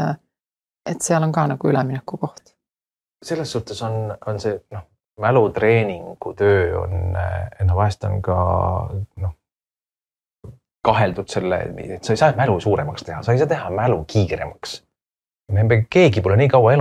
et 0.87 1.03
seal 1.03 1.23
on 1.23 1.33
ka 1.33 1.47
nagu 1.47 1.69
ülemineku 1.69 2.17
koht. 2.17 2.55
Selles 3.23 3.53
suhtes 3.53 3.83
on, 3.83 4.17
on 4.27 4.41
see 4.41 4.59
noh, 4.75 4.87
mälutreeningu 5.21 6.35
töö 6.39 6.79
on, 6.83 7.17
noh 7.67 7.77
vahest 7.77 8.05
on 8.07 8.21
ka 8.23 8.39
noh, 9.23 9.35
kaheldud 10.89 11.29
selle, 11.29 11.63
et 11.99 12.05
sa 12.05 12.15
ei 12.15 12.21
saa 12.21 12.37
mälu 12.39 12.61
suuremaks 12.61 13.05
teha, 13.05 13.23
sa 13.23 13.35
ei 13.35 13.41
saa 13.41 13.51
teha 13.51 13.71
mälu 13.75 14.05
kiiremaks 14.09 14.83
me 15.53 15.81
keegi 15.91 16.21
pole 16.21 16.37
nii 16.37 16.49
kaua 16.53 16.75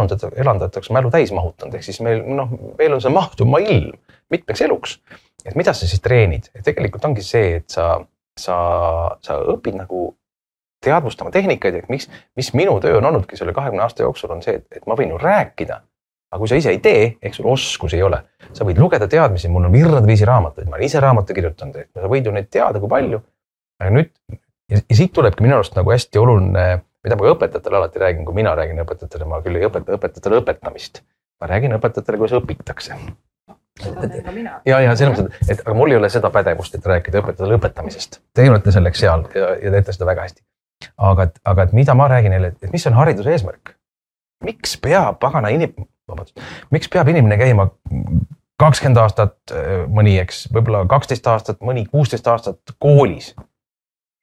et 0.67 0.75
oleks 0.75 0.91
mälu 0.91 1.11
täis 1.11 1.31
mahutanud, 1.35 1.75
ehk 1.77 1.85
siis 1.87 2.01
meil 2.03 2.23
noh, 2.35 2.51
meil 2.77 2.95
on 2.97 3.03
see 3.03 3.13
mahtuma 3.13 3.61
ilm 3.63 3.95
mitmeks 4.33 4.61
eluks. 4.65 4.99
et 5.45 5.55
mida 5.55 5.73
sa 5.73 5.87
siis 5.87 6.01
treenid, 6.03 6.49
tegelikult 6.63 7.05
ongi 7.07 7.23
see, 7.23 7.55
et 7.61 7.69
sa, 7.71 8.01
sa, 8.39 8.55
sa 9.23 9.37
õpid 9.53 9.77
nagu 9.79 10.09
teadvustama 10.83 11.31
tehnikaid, 11.31 11.77
et 11.79 11.89
miks, 11.89 12.09
mis 12.35 12.51
minu 12.53 12.75
töö 12.83 12.97
on 12.99 13.07
olnudki 13.07 13.39
selle 13.39 13.53
kahekümne 13.55 13.85
aasta 13.85 14.03
jooksul, 14.03 14.33
on 14.35 14.43
see, 14.43 14.59
et 14.71 14.83
ma 14.87 14.97
võin 14.99 15.13
ju 15.13 15.21
rääkida. 15.21 15.79
Aga 16.31 16.41
kui 16.41 16.49
sa 16.51 16.59
ise 16.59 16.73
ei 16.75 16.81
tee, 16.83 17.05
ehk 17.23 17.37
sul 17.37 17.47
oskusi 17.51 17.99
ei 17.99 18.03
ole, 18.03 18.23
sa 18.53 18.67
võid 18.67 18.79
lugeda 18.81 19.07
teadmisi, 19.07 19.51
mul 19.51 19.69
on 19.69 19.75
virrade 19.75 20.07
viisi 20.07 20.27
raamatuid, 20.27 20.67
ma 20.67 20.75
olen 20.75 20.89
ise 20.89 20.99
raamatuid 21.03 21.37
kirjutanud, 21.37 21.79
et 21.85 21.91
sa 21.95 22.11
võid 22.11 22.27
ju 22.27 22.35
neid 22.35 22.51
teada, 22.51 22.81
kui 22.83 22.91
palju. 22.91 23.21
aga 23.81 23.93
nüüd 23.93 24.11
ja, 24.71 24.81
ja 24.81 24.95
siit 24.97 25.13
tulebki 25.15 25.45
minu 25.45 25.59
arust 25.59 25.77
nagu 25.77 25.93
hästi 25.93 26.19
oluline 26.19 26.67
mida 27.07 27.17
ma 27.17 27.23
ka 27.23 27.35
õpetajatele 27.35 27.79
alati 27.79 28.01
räägin, 28.01 28.25
kui 28.27 28.35
mina 28.35 28.53
räägin 28.57 28.83
õpetajatele, 28.83 29.29
ma 29.29 29.39
küll 29.45 29.59
ei 29.59 29.67
õpeta 29.67 29.95
õpetajatele 29.95 30.41
õpetamist. 30.41 31.01
ma 31.41 31.49
räägin 31.51 31.75
õpetajatele, 31.77 32.19
kuidas 32.19 32.37
õpitakse. 32.41 32.97
ja, 34.65 34.79
ja 34.81 34.95
selles 34.95 35.19
mõttes, 35.19 35.49
et, 35.49 35.61
aga 35.63 35.75
mul 35.77 35.93
ei 35.93 35.99
ole 35.99 36.09
seda 36.09 36.31
pädevust, 36.33 36.75
et 36.75 36.85
rääkida 36.85 37.21
õpetajatele 37.21 37.59
õpetamisest. 37.59 38.21
Teie 38.35 38.49
olete 38.51 38.73
selleks 38.73 39.03
seal 39.03 39.27
ja, 39.35 39.51
ja 39.61 39.73
teete 39.77 39.95
seda 39.95 40.09
väga 40.09 40.25
hästi. 40.27 40.41
aga, 40.97 41.29
aga 41.45 41.67
et 41.67 41.75
mida 41.77 41.95
ma 41.97 42.09
räägin 42.11 42.33
neile, 42.33 42.53
et 42.55 42.73
mis 42.73 42.87
on 42.89 42.97
hariduse 42.97 43.35
eesmärk? 43.35 43.75
miks 44.43 44.75
peab 44.81 45.17
pagana 45.21 45.49
inim-, 45.49 45.87
vabandust, 46.07 46.39
miks 46.71 46.89
peab 46.91 47.09
inimene 47.11 47.37
käima 47.39 47.69
kakskümmend 48.57 49.01
aastat 49.01 49.53
mõni, 49.93 50.17
eks, 50.21 50.47
võib-olla 50.53 50.85
kaksteist 50.89 51.27
aastat, 51.29 51.61
mõni 51.65 51.85
kuusteist 51.91 52.27
aastat 52.27 52.75
koolis 52.81 53.33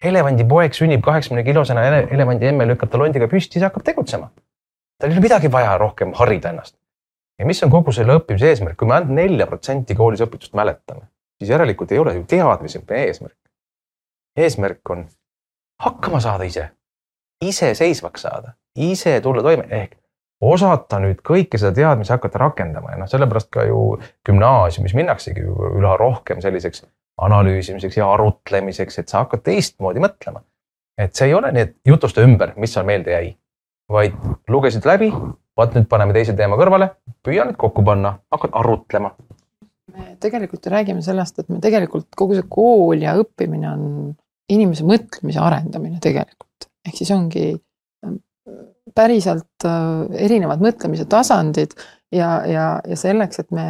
elevandipoeg 0.04 0.74
sünnib 0.76 1.02
kaheksakümne 1.04 1.44
kilosena 1.44 1.84
ele, 1.88 2.00
elevandi 2.12 2.48
emme, 2.50 2.66
lükkab 2.68 2.92
ta 2.92 3.00
londiga 3.00 3.28
püsti, 3.30 3.58
siis 3.58 3.66
hakkab 3.66 3.84
tegutsema. 3.86 4.30
tal 5.00 5.10
ei 5.10 5.16
ole 5.16 5.24
midagi 5.24 5.50
vaja 5.52 5.76
rohkem 5.78 6.12
harida 6.18 6.52
ennast. 6.52 6.76
ja 7.38 7.46
mis 7.46 7.62
on 7.62 7.70
kogu 7.70 7.92
selle 7.92 8.18
õppimise 8.18 8.52
eesmärk, 8.52 8.76
kui 8.78 8.88
me 8.88 8.98
ainult 8.98 9.14
nelja 9.16 9.46
protsenti 9.46 9.94
koolis 9.94 10.22
õpitust 10.24 10.54
mäletame, 10.54 11.08
siis 11.38 11.50
järelikult 11.50 11.92
ei 11.92 11.98
ole 11.98 12.14
ju 12.14 12.24
teadmised 12.28 12.86
meie 12.90 13.08
eesmärk. 13.10 13.38
eesmärk 14.36 14.90
on 14.90 15.06
hakkama 15.82 16.20
saada 16.20 16.44
ise, 16.44 16.68
iseseisvaks 17.42 18.28
saada, 18.28 18.54
ise 18.76 19.20
tulla 19.20 19.42
toime 19.42 19.66
ehk 19.70 19.96
osata 20.42 20.98
nüüd 21.02 21.20
kõike 21.24 21.58
seda 21.60 21.72
teadmisi 21.76 22.12
hakata 22.14 22.40
rakendama 22.42 22.94
ja 22.94 22.98
noh, 23.00 23.10
sellepärast 23.10 23.50
ka 23.54 23.64
ju 23.68 23.98
gümnaasiumis 24.26 24.94
minnaksegi 24.98 25.44
üha 25.44 25.94
rohkem 26.00 26.42
selliseks 26.44 26.84
analüüsimiseks 27.22 27.96
ja 28.00 28.08
arutlemiseks, 28.12 28.98
et 28.98 29.08
sa 29.08 29.22
hakkad 29.22 29.44
teistmoodi 29.46 30.02
mõtlema. 30.02 30.42
et 30.98 31.14
see 31.14 31.26
ei 31.26 31.34
ole 31.34 31.50
nii, 31.52 31.62
et 31.62 31.76
jutusta 31.86 32.22
ümber, 32.22 32.52
mis 32.56 32.72
seal 32.74 32.86
meelde 32.86 33.10
jäi, 33.10 33.32
vaid 33.90 34.14
lugesid 34.48 34.84
läbi, 34.86 35.08
vaat 35.58 35.74
nüüd 35.74 35.88
paneme 35.90 36.14
teise 36.14 36.36
teema 36.38 36.58
kõrvale, 36.58 36.92
püüa 37.26 37.46
nüüd 37.48 37.58
kokku 37.58 37.82
panna, 37.86 38.18
hakkad 38.34 38.54
arutlema. 38.60 39.14
me 39.94 40.16
tegelikult 40.20 40.66
ju 40.66 40.70
räägime 40.74 41.02
sellest, 41.02 41.38
et 41.38 41.48
me 41.48 41.60
tegelikult 41.62 42.10
kogu 42.16 42.38
see 42.38 42.46
kool 42.48 43.02
ja 43.02 43.14
õppimine 43.18 43.72
on 43.72 44.14
inimese 44.50 44.86
mõtlemise 44.86 45.42
arendamine 45.42 45.98
tegelikult, 46.02 46.70
ehk 46.86 46.98
siis 46.98 47.10
ongi 47.14 47.54
päriselt 48.94 49.66
äh, 49.66 50.24
erinevad 50.26 50.62
mõtlemise 50.64 51.06
tasandid 51.10 51.74
ja, 52.14 52.40
ja, 52.46 52.66
ja 52.86 52.98
selleks, 52.98 53.42
et 53.42 53.50
me 53.54 53.66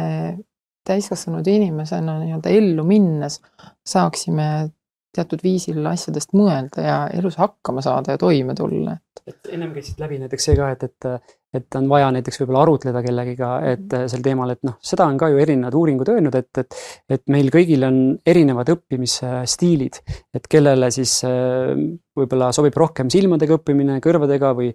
täiskasvanud 0.85 1.47
inimesena 1.49 2.19
nii-öelda 2.21 2.51
ellu 2.53 2.85
minnes 2.85 3.39
saaksime 3.87 4.69
teatud 5.15 5.41
viisil 5.43 5.85
asjadest 5.89 6.35
mõelda 6.35 6.83
ja 6.83 6.97
elus 7.15 7.39
hakkama 7.39 7.81
saada 7.85 8.15
ja 8.15 8.21
toime 8.21 8.55
tulla. 8.57 8.97
et 9.25 9.49
ennem 9.49 9.71
käisid 9.73 9.99
läbi 10.01 10.19
näiteks 10.21 10.49
see 10.49 10.57
ka, 10.59 10.69
et, 10.75 10.83
et, 10.83 11.37
et 11.57 11.77
on 11.79 11.87
vaja 11.89 12.09
näiteks 12.15 12.41
võib-olla 12.41 12.63
arutleda 12.65 13.01
kellegiga, 13.05 13.51
et 13.73 13.85
mm. 13.85 14.09
sel 14.11 14.23
teemal, 14.25 14.53
et 14.53 14.61
noh, 14.67 14.77
seda 14.83 15.07
on 15.09 15.17
ka 15.19 15.29
ju 15.31 15.41
erinevad 15.41 15.77
uuringud 15.79 16.11
öelnud, 16.13 16.35
et, 16.39 16.61
et, 16.61 16.79
et 17.17 17.23
meil 17.33 17.51
kõigil 17.53 17.85
on 17.87 17.99
erinevad 18.27 18.71
õppimisstiilid, 18.75 19.99
et 20.35 20.49
kellele 20.51 20.91
siis 20.93 21.17
äh, 21.27 21.73
võib-olla 22.17 22.51
sobib 22.55 22.77
rohkem 22.79 23.11
silmadega 23.13 23.59
õppimine, 23.59 23.99
kõrvadega 24.03 24.53
või 24.57 24.71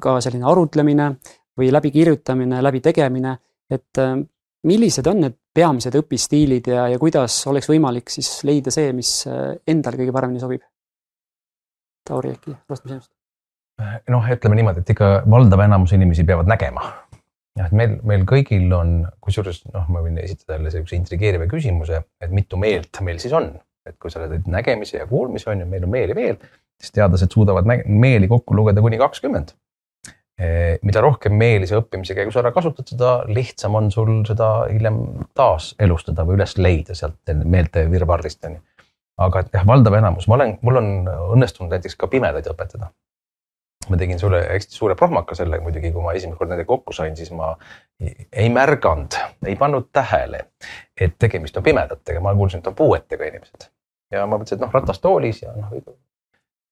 ka 0.00 0.18
selline 0.20 0.48
arutlemine 0.48 1.12
või 1.58 1.70
läbikirjutamine, 1.72 2.60
läbi 2.62 2.82
tegemine, 2.84 3.36
et 3.70 4.02
äh, 4.02 4.18
millised 4.66 5.06
on 5.10 5.24
need 5.24 5.38
peamised 5.54 5.94
õpistiilid 5.98 6.68
ja, 6.70 6.88
ja 6.92 6.98
kuidas 7.00 7.40
oleks 7.50 7.70
võimalik 7.70 8.12
siis 8.12 8.40
leida 8.46 8.72
see, 8.74 8.92
mis 8.96 9.14
äh, 9.30 9.54
endale 9.70 10.00
kõige 10.00 10.14
paremini 10.14 10.42
sobib? 10.42 10.66
Tauri 12.06 12.34
äkki 12.36 12.54
alustame 12.54 12.96
sinust? 12.96 13.19
Noh, 14.12 14.26
ütleme 14.34 14.58
niimoodi, 14.58 14.84
et 14.84 14.92
ikka 14.94 15.12
valdav 15.30 15.64
enamus 15.66 15.94
inimesi 15.96 16.26
peavad 16.28 16.50
nägema. 16.50 16.84
jah, 17.58 17.66
et 17.66 17.76
meil, 17.76 17.96
meil 18.06 18.26
kõigil 18.28 18.70
on, 18.76 19.00
kusjuures 19.24 19.64
noh, 19.72 19.88
ma 19.92 20.04
võin 20.04 20.20
esitada 20.22 20.58
jälle 20.58 20.72
sihukese 20.74 21.00
intrigeeriva 21.00 21.48
küsimuse, 21.50 22.04
et 22.22 22.34
mitu 22.34 22.60
meelt 22.60 23.02
meil 23.04 23.18
siis 23.22 23.34
on, 23.36 23.50
et 23.88 23.96
kui 24.00 24.12
sa 24.12 24.22
räägid 24.22 24.46
nägemise 24.50 25.00
ja 25.00 25.08
kuulmise 25.10 25.50
on 25.50 25.64
ju, 25.64 25.70
meil 25.70 25.88
on 25.88 25.92
meeli 25.96 26.16
veel, 26.16 26.38
siis 26.80 26.94
teadlased 26.96 27.32
suudavad 27.34 27.66
meeli 27.86 28.30
kokku 28.30 28.56
lugeda 28.56 28.84
kuni 28.84 29.00
kakskümmend 29.00 29.56
mida 30.82 31.02
rohkem 31.04 31.34
meeli 31.36 31.68
sa 31.68 31.76
õppimise 31.80 32.14
käigus 32.16 32.38
ära 32.40 32.52
kasutad, 32.54 32.88
seda 32.88 33.18
lihtsam 33.28 33.76
on 33.76 33.90
sul 33.92 34.22
seda 34.28 34.48
hiljem 34.70 35.00
taas 35.36 35.74
elustada 35.82 36.24
või 36.24 36.38
üles 36.38 36.56
leida 36.56 36.96
sealt 36.96 37.32
meelte 37.44 37.84
virvarrist 37.90 38.44
onju. 38.48 38.62
aga 39.20 39.42
et 39.42 39.52
jah, 39.52 39.66
valdav 39.68 39.98
enamus, 39.98 40.28
ma 40.32 40.38
olen, 40.38 40.54
mul 40.64 40.80
on 40.80 40.86
õnnestunud 41.36 41.74
näiteks 41.74 41.98
ka 42.00 42.08
pimedaid 42.08 42.46
õpetada. 42.48 42.88
Ma 43.88 43.96
tegin 43.96 44.18
sulle 44.18 44.42
hästi 44.48 44.76
suure 44.76 44.94
prohmaka 44.94 45.34
sellega 45.34 45.64
muidugi, 45.64 45.92
kui 45.92 46.02
ma 46.04 46.12
esimest 46.12 46.38
korda 46.38 46.54
nendega 46.54 46.68
kokku 46.68 46.92
sain, 46.92 47.16
siis 47.16 47.30
ma 47.32 47.54
ei 48.32 48.50
märganud, 48.52 49.16
ei 49.46 49.56
pannud 49.56 49.88
tähele, 49.92 50.44
et 51.00 51.16
tegemist 51.18 51.56
on 51.56 51.64
pimedatega, 51.64 52.20
ma 52.20 52.34
kuulsin, 52.36 52.60
et 52.60 52.70
on 52.70 52.76
puuetega 52.76 53.30
inimesed. 53.32 53.70
Ja 54.12 54.26
ma 54.26 54.36
mõtlesin, 54.36 54.58
et 54.58 54.66
noh, 54.66 54.72
ratastoolis 54.74 55.42
ja 55.42 55.54
noh, 55.56 55.72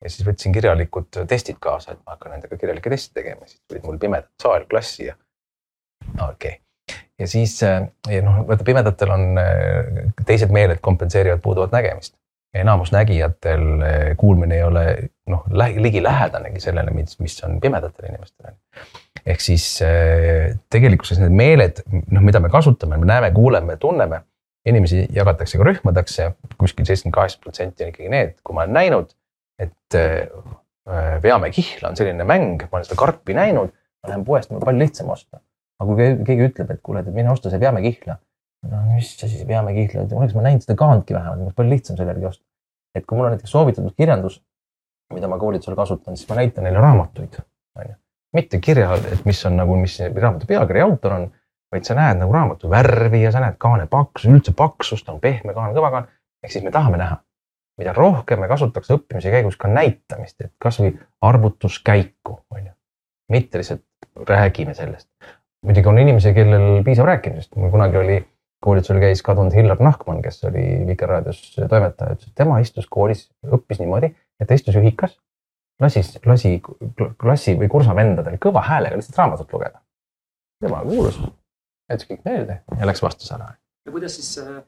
ja 0.03 0.13
siis 0.13 0.27
võtsin 0.27 0.55
kirjalikud 0.55 1.23
testid 1.31 1.59
kaasa, 1.63 1.95
et 1.95 2.05
ma 2.05 2.17
hakkan 2.17 2.37
nendega 2.37 2.61
kirjalikke 2.61 2.93
teste 2.93 3.17
tegema, 3.21 3.49
siis 3.49 3.61
tulid 3.69 3.87
mul 3.87 3.99
pimedad 4.03 4.31
saal 4.43 4.67
klassi 4.71 5.09
ja 5.09 5.17
okei. 6.29 6.59
Okay.. 6.59 7.03
ja 7.19 7.29
siis 7.31 7.57
äh, 7.67 7.83
ja 8.11 8.23
noh, 8.23 8.43
vaata 8.49 8.67
pimedatel 8.67 9.15
on 9.15 9.43
äh, 9.43 10.13
teised 10.27 10.55
meeled 10.55 10.83
kompenseerivad 10.85 11.43
puuduvat 11.43 11.75
nägemist. 11.75 12.15
Enamus 12.63 12.93
nägijatel 12.95 13.67
äh, 13.83 13.99
kuulmine 14.21 14.57
ei 14.59 14.65
ole 14.67 14.87
noh, 15.29 15.45
ligilähedanegi 15.53 16.61
sellele, 16.63 16.95
mis, 16.97 17.19
mis 17.21 17.37
on 17.45 17.61
pimedatel 17.61 18.09
inimestel. 18.09 18.57
ehk 19.27 19.43
siis 19.45 19.67
tegelikkuses 20.73 21.21
need 21.21 21.35
meeled, 21.37 21.83
noh, 22.09 22.25
mida 22.25 22.41
me 22.41 22.49
kasutame, 22.49 22.97
me 22.97 23.07
näeme, 23.07 23.31
kuuleme, 23.37 23.77
tunneme, 23.77 24.23
inimesi 24.69 25.07
jagatakse 25.13 25.59
ka 25.59 25.67
rühmadesse 25.69 26.33
kuskil 26.59 26.89
seitsekümmend 26.89 27.15
kaheksa 27.15 27.41
protsenti 27.43 27.85
on 27.85 27.93
ikkagi 27.93 28.13
need, 28.13 28.37
kui 28.45 28.57
ma 28.57 28.65
olen 28.65 28.77
näinud 28.79 29.13
et 29.59 29.99
äh, 29.99 30.29
veame 31.23 31.51
kihla 31.55 31.91
on 31.91 31.99
selline 31.99 32.25
mäng, 32.29 32.63
ma 32.63 32.79
olen 32.79 32.87
seda 32.87 32.99
karpi 32.99 33.37
näinud, 33.37 33.75
ma 34.03 34.13
lähen 34.13 34.25
poest, 34.27 34.53
mul 34.53 34.63
on 34.63 34.69
palju 34.69 34.85
lihtsam 34.85 35.13
osta. 35.15 35.43
aga 35.79 35.95
kui 35.95 36.07
keegi 36.27 36.47
ütleb, 36.49 36.71
et 36.75 36.81
kuule, 36.83 37.05
et 37.05 37.15
mine 37.15 37.31
osta 37.31 37.53
see 37.53 37.61
veamekihla. 37.63 38.19
no 38.71 38.83
mis 38.93 39.13
asi 39.23 39.37
see 39.37 39.49
veamekihla, 39.49 40.07
oleks 40.19 40.35
ma 40.35 40.47
näinud 40.47 40.65
seda 40.65 40.79
kaantki 40.79 41.15
vähemalt, 41.17 41.45
oleks 41.47 41.59
palju 41.59 41.75
lihtsam 41.75 41.99
selle 41.99 42.15
järgi 42.15 42.31
osta. 42.31 42.45
Et 42.95 43.07
kui 43.07 43.19
mul 43.19 43.29
on 43.29 43.37
näiteks 43.37 43.51
soovitatud 43.51 43.95
kirjandus, 43.97 44.41
mida 45.15 45.29
ma 45.29 45.39
koolitusel 45.39 45.77
kasutan, 45.77 46.17
siis 46.17 46.29
ma 46.29 46.39
näitan 46.41 46.65
neile 46.65 46.81
raamatuid, 46.81 47.41
on 47.79 47.89
ju. 47.89 47.95
mitte 48.37 48.61
kirja, 48.61 48.95
et 49.13 49.25
mis 49.25 49.45
on 49.47 49.57
nagu, 49.57 49.77
mis 49.77 49.99
raamatu 50.01 50.47
pealkiri 50.47 50.81
autor 50.85 51.13
on, 51.21 51.31
vaid 51.73 51.85
sa 51.85 51.95
näed 51.95 52.21
nagu 52.21 52.33
raamatu 52.33 52.71
värvi 52.71 53.23
ja 53.23 53.33
sa 53.33 53.41
näed 53.45 53.57
kaane 53.59 53.87
paksust, 53.87 54.33
üldse 54.33 54.57
paksust, 54.57 55.09
on 55.09 55.21
pehme 55.21 55.55
kaan, 55.55 55.75
kõva 55.77 55.91
kaan. 55.95 56.13
ehk 56.43 56.53
siis 56.53 56.65
me 56.65 56.71
tahame 56.71 56.97
näha 56.97 57.19
mida 57.79 57.95
rohkem 57.95 58.43
me 58.43 58.49
kasutaks 58.51 58.91
õppimise 58.95 59.33
käigus 59.33 59.57
ka 59.59 59.71
näitamist, 59.71 60.41
et 60.43 60.53
kasvõi 60.63 60.93
arvutuskäiku, 61.25 62.41
on 62.51 62.65
ju. 62.67 62.73
mitte 63.33 63.61
lihtsalt 63.61 63.85
räägime 64.29 64.75
sellest. 64.75 65.09
muidugi 65.63 65.89
on 65.89 65.99
inimesi, 65.99 66.35
kellel 66.35 66.83
piisab 66.85 67.07
rääkimisest, 67.07 67.57
mul 67.57 67.71
kunagi 67.71 67.97
oli, 67.97 68.19
koolitusel 68.65 69.01
käis 69.03 69.23
kadunud 69.27 69.55
Hillar 69.55 69.81
Nahkman, 69.83 70.23
kes 70.23 70.43
oli 70.49 70.65
Vikerraadios 70.87 71.41
toimetaja, 71.57 72.17
ütles, 72.17 72.31
et 72.31 72.39
tema 72.39 72.59
istus 72.63 72.89
koolis, 72.91 73.29
õppis 73.47 73.83
niimoodi, 73.83 74.13
et 74.41 74.49
ta 74.49 74.59
istus 74.59 74.79
ühikas, 74.81 75.19
lasi, 75.83 76.03
lasi 76.27 76.57
klassi 77.21 77.55
või 77.59 77.71
kursa 77.71 77.95
vendadel 77.97 78.41
kõva 78.43 78.65
häälega 78.67 78.99
lihtsalt 78.99 79.21
raamatut 79.23 79.55
lugeda. 79.55 79.83
tema 80.63 80.83
kuulus, 80.83 81.21
jättis 81.91 82.11
kõik 82.11 82.27
meelde 82.27 82.61
ja 82.79 82.91
läks 82.91 83.03
vastus 83.03 83.31
ära. 83.33 83.55
ja 83.87 83.95
kuidas 83.95 84.19
siis 84.19 84.35
äh 84.43 84.59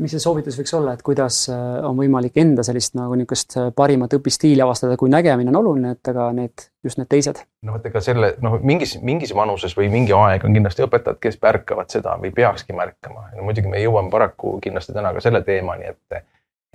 mis 0.00 0.14
see 0.14 0.22
soovitus 0.22 0.56
võiks 0.58 0.72
olla, 0.76 0.94
et 0.96 1.02
kuidas 1.04 1.42
äh, 1.52 1.60
on 1.86 1.96
võimalik 1.98 2.36
enda 2.40 2.64
sellist 2.66 2.96
nagu 2.98 3.16
niisugust 3.18 3.56
äh, 3.60 3.68
parimat 3.76 4.14
õpistiili 4.16 4.62
avastada, 4.64 4.96
kui 5.00 5.12
nägemine 5.12 5.52
on 5.52 5.60
oluline, 5.60 5.94
et 5.96 6.10
aga 6.12 6.30
need, 6.36 6.66
just 6.86 7.00
need 7.00 7.10
teised? 7.10 7.42
no 7.66 7.76
vot, 7.76 7.86
ega 7.90 8.02
selle 8.04 8.32
noh, 8.44 8.58
mingis, 8.66 8.96
mingis 9.06 9.34
vanuses 9.36 9.76
või 9.78 9.90
mingi 9.92 10.14
aeg 10.16 10.46
on 10.46 10.56
kindlasti 10.56 10.86
õpetajad, 10.86 11.20
kes 11.22 11.40
märkavad 11.42 11.92
seda 11.92 12.16
või 12.22 12.32
peakski 12.36 12.76
märkama. 12.76 13.28
no 13.36 13.46
muidugi 13.46 13.72
me 13.72 13.82
jõuame 13.82 14.12
paraku 14.12 14.56
kindlasti 14.64 14.96
täna 14.96 15.12
ka 15.16 15.24
selle 15.24 15.42
teemani, 15.46 15.92
et, 15.92 16.24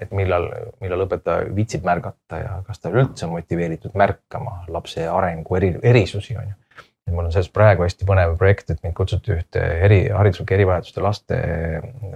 et 0.01 0.13
millal, 0.15 0.49
millal 0.83 1.07
õpetaja 1.07 1.49
viitsib 1.55 1.88
märgata 1.88 2.41
ja 2.43 2.59
kas 2.67 2.83
ta 2.83 2.93
üldse 2.93 3.27
on 3.27 3.35
motiveeritud 3.38 3.97
märkama 3.97 4.61
lapse 4.73 5.07
arengu 5.09 5.59
eri, 5.61 5.75
erisusi, 5.81 6.38
on 6.38 6.53
ju 6.53 6.61
et 7.05 7.13
mul 7.13 7.27
on 7.27 7.33
selles 7.33 7.51
praegu 7.53 7.85
hästi 7.85 8.05
põnev 8.07 8.31
projekt, 8.39 8.71
et 8.73 8.79
mind 8.81 8.95
kutsuti 8.97 9.35
ühte 9.35 9.61
eri, 9.85 10.07
hariduslike 10.09 10.55
erivajaduste 10.57 11.03
laste 11.05 11.38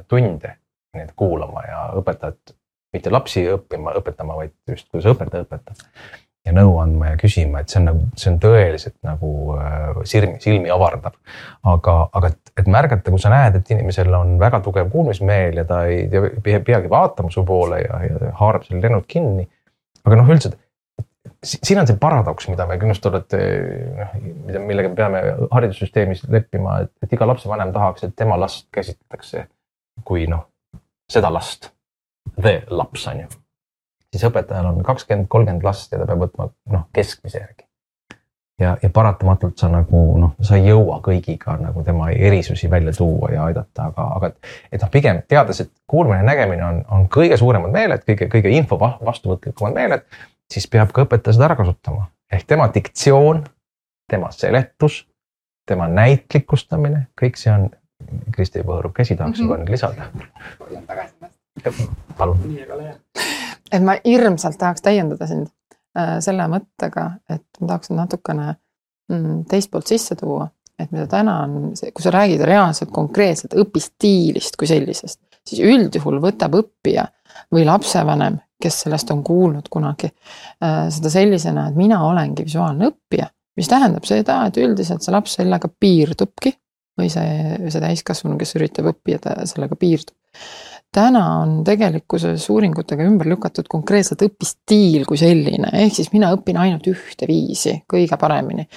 tunde 0.09 0.55
neid 0.97 1.11
kuulama 1.17 1.65
ja 1.67 1.83
õpetajat, 1.99 2.55
mitte 2.93 3.11
lapsi 3.13 3.43
õppima, 3.51 3.93
õpetama, 3.99 4.39
vaid 4.39 4.55
just 4.69 4.89
kuidas 4.89 5.11
õpetaja 5.13 5.45
õpetab. 5.45 5.83
ja 6.47 6.53
nõu 6.55 6.77
andma 6.81 7.11
ja 7.11 7.17
küsima, 7.19 7.59
et 7.61 7.69
see 7.69 7.81
on 7.81 7.89
nagu, 7.89 8.05
see 8.17 8.31
on 8.31 8.37
tõeliselt 8.41 8.95
nagu 9.05 9.33
äh, 9.59 9.99
silmi, 10.09 10.39
silmi 10.41 10.71
avardav. 10.73 11.17
aga, 11.73 11.97
aga 12.13 12.31
et, 12.31 12.53
et 12.57 12.71
märgata, 12.71 13.11
kui 13.11 13.21
sa 13.21 13.33
näed, 13.33 13.59
et 13.59 13.75
inimesel 13.75 14.13
on 14.17 14.37
väga 14.41 14.61
tugev 14.65 14.89
kuulmismeel 14.93 15.61
ja 15.61 15.67
ta 15.69 15.83
ei 15.91 16.07
pea, 16.43 16.63
peagi 16.65 16.89
vaatama 16.89 17.29
su 17.33 17.45
poole 17.45 17.83
ja, 17.83 18.01
ja 18.07 18.33
haarab 18.41 18.65
selle 18.65 18.81
lennud 18.87 19.05
kinni. 19.07 19.45
aga 20.05 20.21
noh, 20.21 20.33
üldiselt 20.33 20.57
siin 21.43 21.79
on 21.79 21.87
see 21.87 21.99
paradoks, 21.99 22.47
mida 22.51 22.65
me 22.67 22.75
kindlasti 22.79 23.07
olete, 23.07 23.39
noh, 23.99 24.15
mida, 24.47 24.59
millega 24.63 24.89
me 24.91 24.97
peame 24.97 25.21
haridussüsteemis 25.53 26.25
leppima, 26.31 26.81
et, 26.83 26.91
et 27.03 27.15
iga 27.15 27.27
lapsevanem 27.29 27.71
tahaks, 27.75 28.03
et 28.07 28.15
tema 28.17 28.39
last 28.39 28.67
käsitletakse 28.75 29.45
kui 30.07 30.25
noh, 30.31 30.48
seda 31.09 31.31
last, 31.33 31.71
the 32.41 32.61
laps 32.69 33.07
on 33.07 33.23
ju. 33.23 33.31
siis 34.13 34.25
õpetajal 34.25 34.69
on 34.71 34.83
kakskümmend, 34.83 35.27
kolmkümmend 35.29 35.65
last 35.65 35.91
ja 35.91 35.99
ta 36.01 36.07
peab 36.09 36.27
võtma 36.27 36.49
noh, 36.73 36.85
keskmise 36.93 37.41
järgi. 37.41 37.65
ja, 38.59 38.75
ja 38.81 38.89
paratamatult 38.93 39.57
sa 39.57 39.69
nagu 39.71 40.03
noh, 40.19 40.35
sa 40.41 40.59
ei 40.59 40.69
jõua 40.69 40.99
kõigiga 41.05 41.57
nagu 41.61 41.83
tema 41.83 42.11
erisusi 42.11 42.69
välja 42.71 42.93
tuua 42.97 43.33
ja 43.33 43.49
aidata, 43.49 43.89
aga, 43.91 44.07
aga 44.19 44.31
et, 44.33 44.53
et 44.71 44.85
noh, 44.85 44.91
pigem 44.93 45.23
teades, 45.27 45.61
et 45.65 45.73
kuulmine 45.87 46.21
ja 46.21 46.29
nägemine 46.31 46.65
on, 46.65 46.85
on 46.91 47.09
kõige 47.09 47.37
suuremad 47.37 47.73
meeled, 47.73 48.05
kõige, 48.07 48.29
kõige 48.31 48.53
info 48.55 48.79
vastuvõtlikumad 48.79 49.75
meeled, 49.75 50.07
siis 50.53 50.67
peab 50.67 50.93
ka 50.93 51.07
õpetaja 51.07 51.37
seda 51.37 51.51
ära 51.51 51.59
kasutama 51.59 52.09
ehk 52.31 52.45
tema 52.47 52.69
diktsioon, 52.73 53.43
tema 54.09 54.31
seletus, 54.31 55.03
tema 55.67 55.87
näitlikustamine, 55.87 57.07
kõik 57.21 57.37
see 57.37 57.51
on 57.53 57.69
Kristi 58.35 58.63
Põõru 58.65 58.91
käsi 58.95 59.15
tahaks 59.19 59.39
juba 59.39 59.57
mm 59.57 59.61
-hmm. 59.61 59.65
nüüd 59.65 59.71
lisada. 59.71 60.01
palun. 62.17 62.37
et 63.71 63.83
ma 63.83 63.95
hirmsalt 64.05 64.57
tahaks 64.57 64.81
täiendada 64.81 65.27
sind 65.27 65.47
äh, 65.97 66.19
selle 66.19 66.47
mõttega, 66.47 67.11
et 67.29 67.45
ma 67.59 67.67
tahaks 67.67 67.89
natukene 67.89 68.55
mm, 69.11 69.45
teist 69.49 69.71
poolt 69.71 69.87
sisse 69.87 70.15
tuua, 70.15 70.47
et 70.79 70.91
mida 70.91 71.07
täna 71.07 71.41
on, 71.43 71.73
kui 71.93 72.03
sa 72.03 72.11
räägid 72.11 72.41
reaalselt 72.41 72.91
konkreetselt 72.91 73.53
õpistiilist 73.53 74.55
kui 74.59 74.67
sellisest, 74.67 75.19
siis 75.47 75.61
üldjuhul 75.65 76.21
võtab 76.23 76.55
õppija 76.61 77.07
või 77.53 77.65
lapsevanem, 77.65 78.39
kes 78.61 78.81
sellest 78.83 79.11
on 79.11 79.23
kuulnud 79.23 79.67
kunagi, 79.69 80.11
äh, 80.63 80.87
seda 80.89 81.09
sellisena, 81.09 81.67
et 81.69 81.75
mina 81.75 82.01
olengi 82.07 82.45
visuaalne 82.45 82.89
õppija, 82.91 83.29
mis 83.59 83.67
tähendab 83.67 84.05
seda, 84.07 84.45
et 84.47 84.57
üldiselt 84.57 85.03
see 85.03 85.13
laps 85.13 85.37
sellega 85.39 85.67
piirdubki 85.79 86.53
või 86.99 87.11
see, 87.11 87.59
see 87.71 87.83
täiskasvanu, 87.83 88.37
kes 88.39 88.57
üritab 88.59 88.91
õppida, 88.93 89.37
sellega 89.49 89.77
piirdub. 89.79 90.15
täna 90.93 91.23
on 91.43 91.59
tegelikkuses 91.65 92.47
uuringutega 92.49 93.05
ümber 93.05 93.29
lükatud 93.29 93.67
konkreetselt 93.69 94.23
õpistiil 94.25 95.05
kui 95.05 95.19
selline, 95.21 95.69
ehk 95.83 95.95
siis 95.99 96.11
mina 96.13 96.31
õpin 96.33 96.57
ainult 96.57 96.87
ühte 96.89 97.27
viisi 97.29 97.79
kõige 97.89 98.17
paremini. 98.17 98.67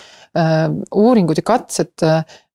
uuringud 0.94 1.36
ja 1.36 1.42
katsed 1.42 2.06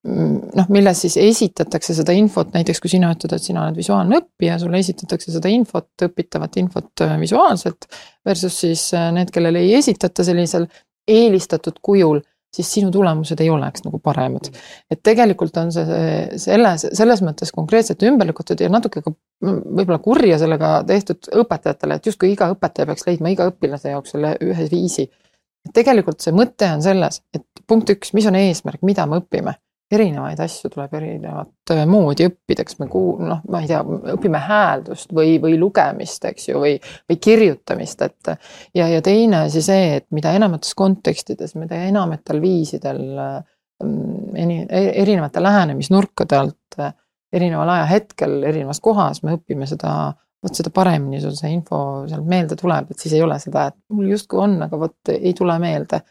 noh, 0.08 0.70
milles 0.72 1.02
siis 1.04 1.18
esitatakse 1.20 1.96
seda 1.98 2.16
infot, 2.16 2.50
näiteks 2.54 2.82
kui 2.84 2.92
sina 2.92 3.12
ütled, 3.14 3.34
et 3.36 3.44
sina 3.44 3.66
oled 3.66 3.78
visuaalne 3.78 4.22
õppija, 4.22 4.58
sulle 4.62 4.80
esitatakse 4.80 5.34
seda 5.34 5.52
infot, 5.52 5.90
õpitavat 6.08 6.60
infot 6.62 7.06
visuaalselt. 7.20 7.90
Versus 8.26 8.60
siis 8.64 8.90
need, 9.16 9.32
kellele 9.34 9.66
ei 9.66 9.76
esitata 9.80 10.26
sellisel 10.28 10.68
eelistatud 11.08 11.80
kujul 11.84 12.22
siis 12.54 12.70
sinu 12.78 12.92
tulemused 12.92 13.40
ei 13.44 13.50
oleks 13.50 13.84
nagu 13.86 14.00
paremad. 14.04 14.50
et 14.92 15.02
tegelikult 15.04 15.58
on 15.62 15.72
see 15.72 16.40
selles, 16.42 16.88
selles 17.00 17.22
mõttes 17.26 17.52
konkreetselt 17.56 18.04
ümber 18.08 18.30
lükatud 18.30 18.62
ja 18.64 18.70
natuke 18.72 19.04
ka 19.06 19.14
võib-olla 19.44 20.00
kurja 20.04 20.40
sellega 20.42 20.72
tehtud 20.88 21.30
õpetajatele, 21.44 22.00
et 22.00 22.10
justkui 22.10 22.32
iga 22.34 22.50
õpetaja 22.56 22.90
peaks 22.90 23.08
leidma 23.08 23.34
iga 23.34 23.50
õpilase 23.52 23.94
jaoks 23.94 24.16
selle 24.16 24.36
ühe 24.42 24.68
viisi. 24.72 25.10
tegelikult 25.74 26.24
see 26.24 26.32
mõte 26.34 26.70
on 26.74 26.82
selles, 26.82 27.22
et 27.36 27.46
punkt 27.68 27.90
üks, 27.92 28.14
mis 28.16 28.28
on 28.30 28.40
eesmärk, 28.40 28.82
mida 28.88 29.06
me 29.06 29.20
õpime 29.22 29.58
erinevaid 29.91 30.39
asju 30.43 30.69
tuleb 30.71 30.93
erinevat 31.00 31.71
äh, 31.71 31.84
moodi 31.88 32.28
õppida, 32.28 32.65
kas 32.67 32.78
me 32.82 32.89
kuul-, 32.91 33.23
noh, 33.28 33.39
ma 33.52 33.62
ei 33.63 33.69
tea, 33.69 33.80
õpime 34.13 34.41
hääldust 34.43 35.13
või, 35.15 35.38
või 35.43 35.56
lugemist, 35.60 36.26
eks 36.28 36.50
ju, 36.50 36.60
või, 36.63 36.76
või 37.08 37.19
kirjutamist, 37.23 38.04
et. 38.04 38.34
ja, 38.76 38.89
ja 38.91 39.02
teine 39.06 39.45
asi 39.45 39.63
see, 39.63 39.97
et 40.02 40.08
mida 40.15 40.34
enamates 40.36 40.76
kontekstides, 40.78 41.56
mida 41.60 41.80
enamatel 41.88 42.43
viisidel 42.43 43.02
mm, 43.15 44.38
erinevate 44.67 45.43
lähenemisnurkade 45.43 46.39
alt, 46.41 46.80
erineval 47.34 47.71
ajahetkel, 47.78 48.41
erinevas 48.47 48.80
kohas 48.84 49.23
me 49.23 49.38
õpime 49.38 49.67
seda, 49.69 49.91
vot 50.43 50.56
seda 50.56 50.71
paremini 50.76 51.19
sul 51.23 51.36
see 51.38 51.52
info 51.56 51.80
sealt 52.10 52.28
meelde 52.28 52.60
tuleb, 52.60 52.91
et 52.91 53.04
siis 53.04 53.15
ei 53.17 53.23
ole 53.23 53.39
seda, 53.43 53.69
et 53.71 53.80
mul 53.95 54.12
justkui 54.12 54.43
on, 54.43 54.60
aga 54.67 54.80
vot 54.84 55.15
ei 55.15 55.36
tule 55.38 55.60
meelde. 55.63 56.04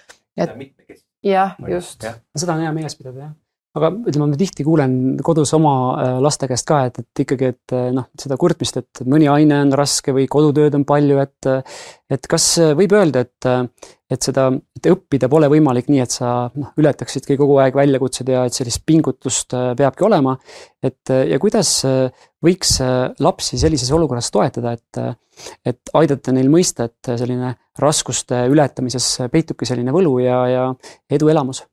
jah, 1.24 1.56
just. 1.68 2.04
Seda 2.36 2.56
on 2.56 2.64
hea 2.64 2.72
meeles 2.76 2.96
pidada 2.96 3.28
jah. 3.28 3.34
Aga 3.76 3.90
ütleme, 4.08 4.30
ma 4.32 4.40
tihti 4.40 4.64
kuulen 4.66 4.96
kodus 5.24 5.52
oma 5.56 5.74
äh, 6.00 6.14
laste 6.24 6.48
käest 6.50 6.68
ka, 6.68 6.82
et, 6.88 7.02
et 7.02 7.24
ikkagi, 7.26 7.52
et 7.54 7.76
äh, 7.76 7.90
noh, 7.96 8.08
seda 8.18 8.38
kurtmist, 8.40 8.80
et 8.80 9.04
mõni 9.08 9.28
aine 9.32 9.60
on 9.66 9.74
raske 9.76 10.14
või 10.16 10.26
kodutööd 10.30 10.78
on 10.78 10.86
palju, 10.88 11.20
et 11.22 11.52
et 12.16 12.26
kas 12.30 12.52
võib 12.78 12.92
öelda, 12.94 13.24
et 13.26 13.48
et 14.10 14.22
seda, 14.22 14.46
et 14.78 14.86
õppida 14.90 15.28
pole 15.30 15.48
võimalik 15.50 15.88
nii, 15.90 16.00
et 16.04 16.14
sa 16.14 16.30
noh, 16.54 16.70
ületaksidki 16.78 17.36
kogu 17.38 17.58
aeg 17.62 17.74
väljakutsed 17.78 18.30
ja 18.30 18.44
et 18.46 18.54
sellist 18.54 18.84
pingutust 18.86 19.54
äh, 19.58 19.72
peabki 19.78 20.06
olema. 20.06 20.36
et 20.82 21.10
äh, 21.10 21.26
ja 21.32 21.40
kuidas 21.42 21.80
äh, 21.88 22.26
võiks 22.44 22.76
äh, 22.84 23.10
lapsi 23.18 23.58
sellises 23.58 23.90
olukorras 23.92 24.30
toetada, 24.30 24.76
et 24.76 25.02
et 25.68 25.90
aidata 25.92 26.32
neil 26.32 26.48
mõista, 26.48 26.86
et 26.88 27.10
selline 27.20 27.50
raskuste 27.76 28.46
ületamises 28.48 29.28
peitubki 29.28 29.66
selline 29.68 29.92
võlu 29.92 30.14
ja, 30.22 30.38
ja 30.48 30.62
eduelamus 31.12 31.66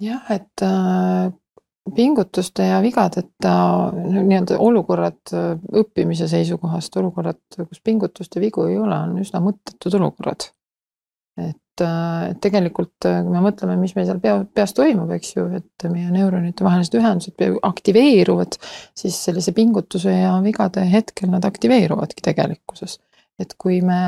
jah, 0.00 0.24
et 0.32 0.64
äh, 0.64 1.32
pingutuste 1.94 2.66
ja 2.68 2.80
vigadeta 2.82 3.52
nii-öelda 3.94 4.58
olukorrad 4.62 5.34
äh, 5.34 5.52
õppimise 5.82 6.28
seisukohast, 6.30 6.96
olukorrad, 7.00 7.40
kus 7.56 7.82
pingutust 7.84 8.36
ja 8.36 8.42
vigu 8.42 8.66
ei 8.68 8.78
ole, 8.78 8.96
on 8.96 9.20
üsna 9.22 9.42
mõttetud 9.44 9.98
olukorrad. 10.00 10.50
et, 11.40 11.82
et 11.82 12.40
tegelikult, 12.42 12.96
kui 13.00 13.32
me 13.32 13.40
mõtleme, 13.40 13.76
mis 13.80 13.94
meil 13.96 14.08
seal 14.08 14.18
pea, 14.20 14.34
peas 14.54 14.74
toimub, 14.76 15.08
eks 15.16 15.30
ju, 15.36 15.46
et 15.56 15.86
meie 15.88 16.10
neuronite 16.12 16.66
vahelised 16.66 16.98
ühendused 16.98 17.60
aktiveeruvad, 17.64 18.58
siis 18.98 19.16
sellise 19.24 19.54
pingutuse 19.56 20.12
ja 20.12 20.34
vigade 20.44 20.84
hetkel 20.90 21.30
nad 21.32 21.46
aktiveeruvadki 21.48 22.26
tegelikkuses. 22.26 22.98
et 23.40 23.54
kui 23.56 23.80
me 23.80 24.00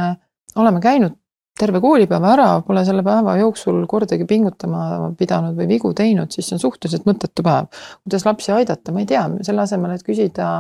oleme 0.61 0.81
käinud 0.85 1.17
terve 1.59 1.81
koolipäeva 1.85 2.33
ära, 2.33 2.49
pole 2.67 2.85
selle 2.87 3.05
päeva 3.07 3.35
jooksul 3.41 3.83
kordagi 3.91 4.27
pingutama 4.29 5.13
pidanud 5.19 5.57
või 5.59 5.69
vigu 5.75 5.93
teinud, 5.97 6.33
siis 6.33 6.49
see 6.49 6.57
on 6.57 6.63
suhteliselt 6.63 7.05
mõttetu 7.09 7.45
päev. 7.45 7.69
kuidas 8.05 8.25
lapsi 8.27 8.55
aidata, 8.55 8.95
ma 8.95 9.03
ei 9.03 9.11
tea, 9.11 9.27
selle 9.47 9.65
asemel, 9.67 9.93
et 9.97 10.07
küsida, 10.07 10.53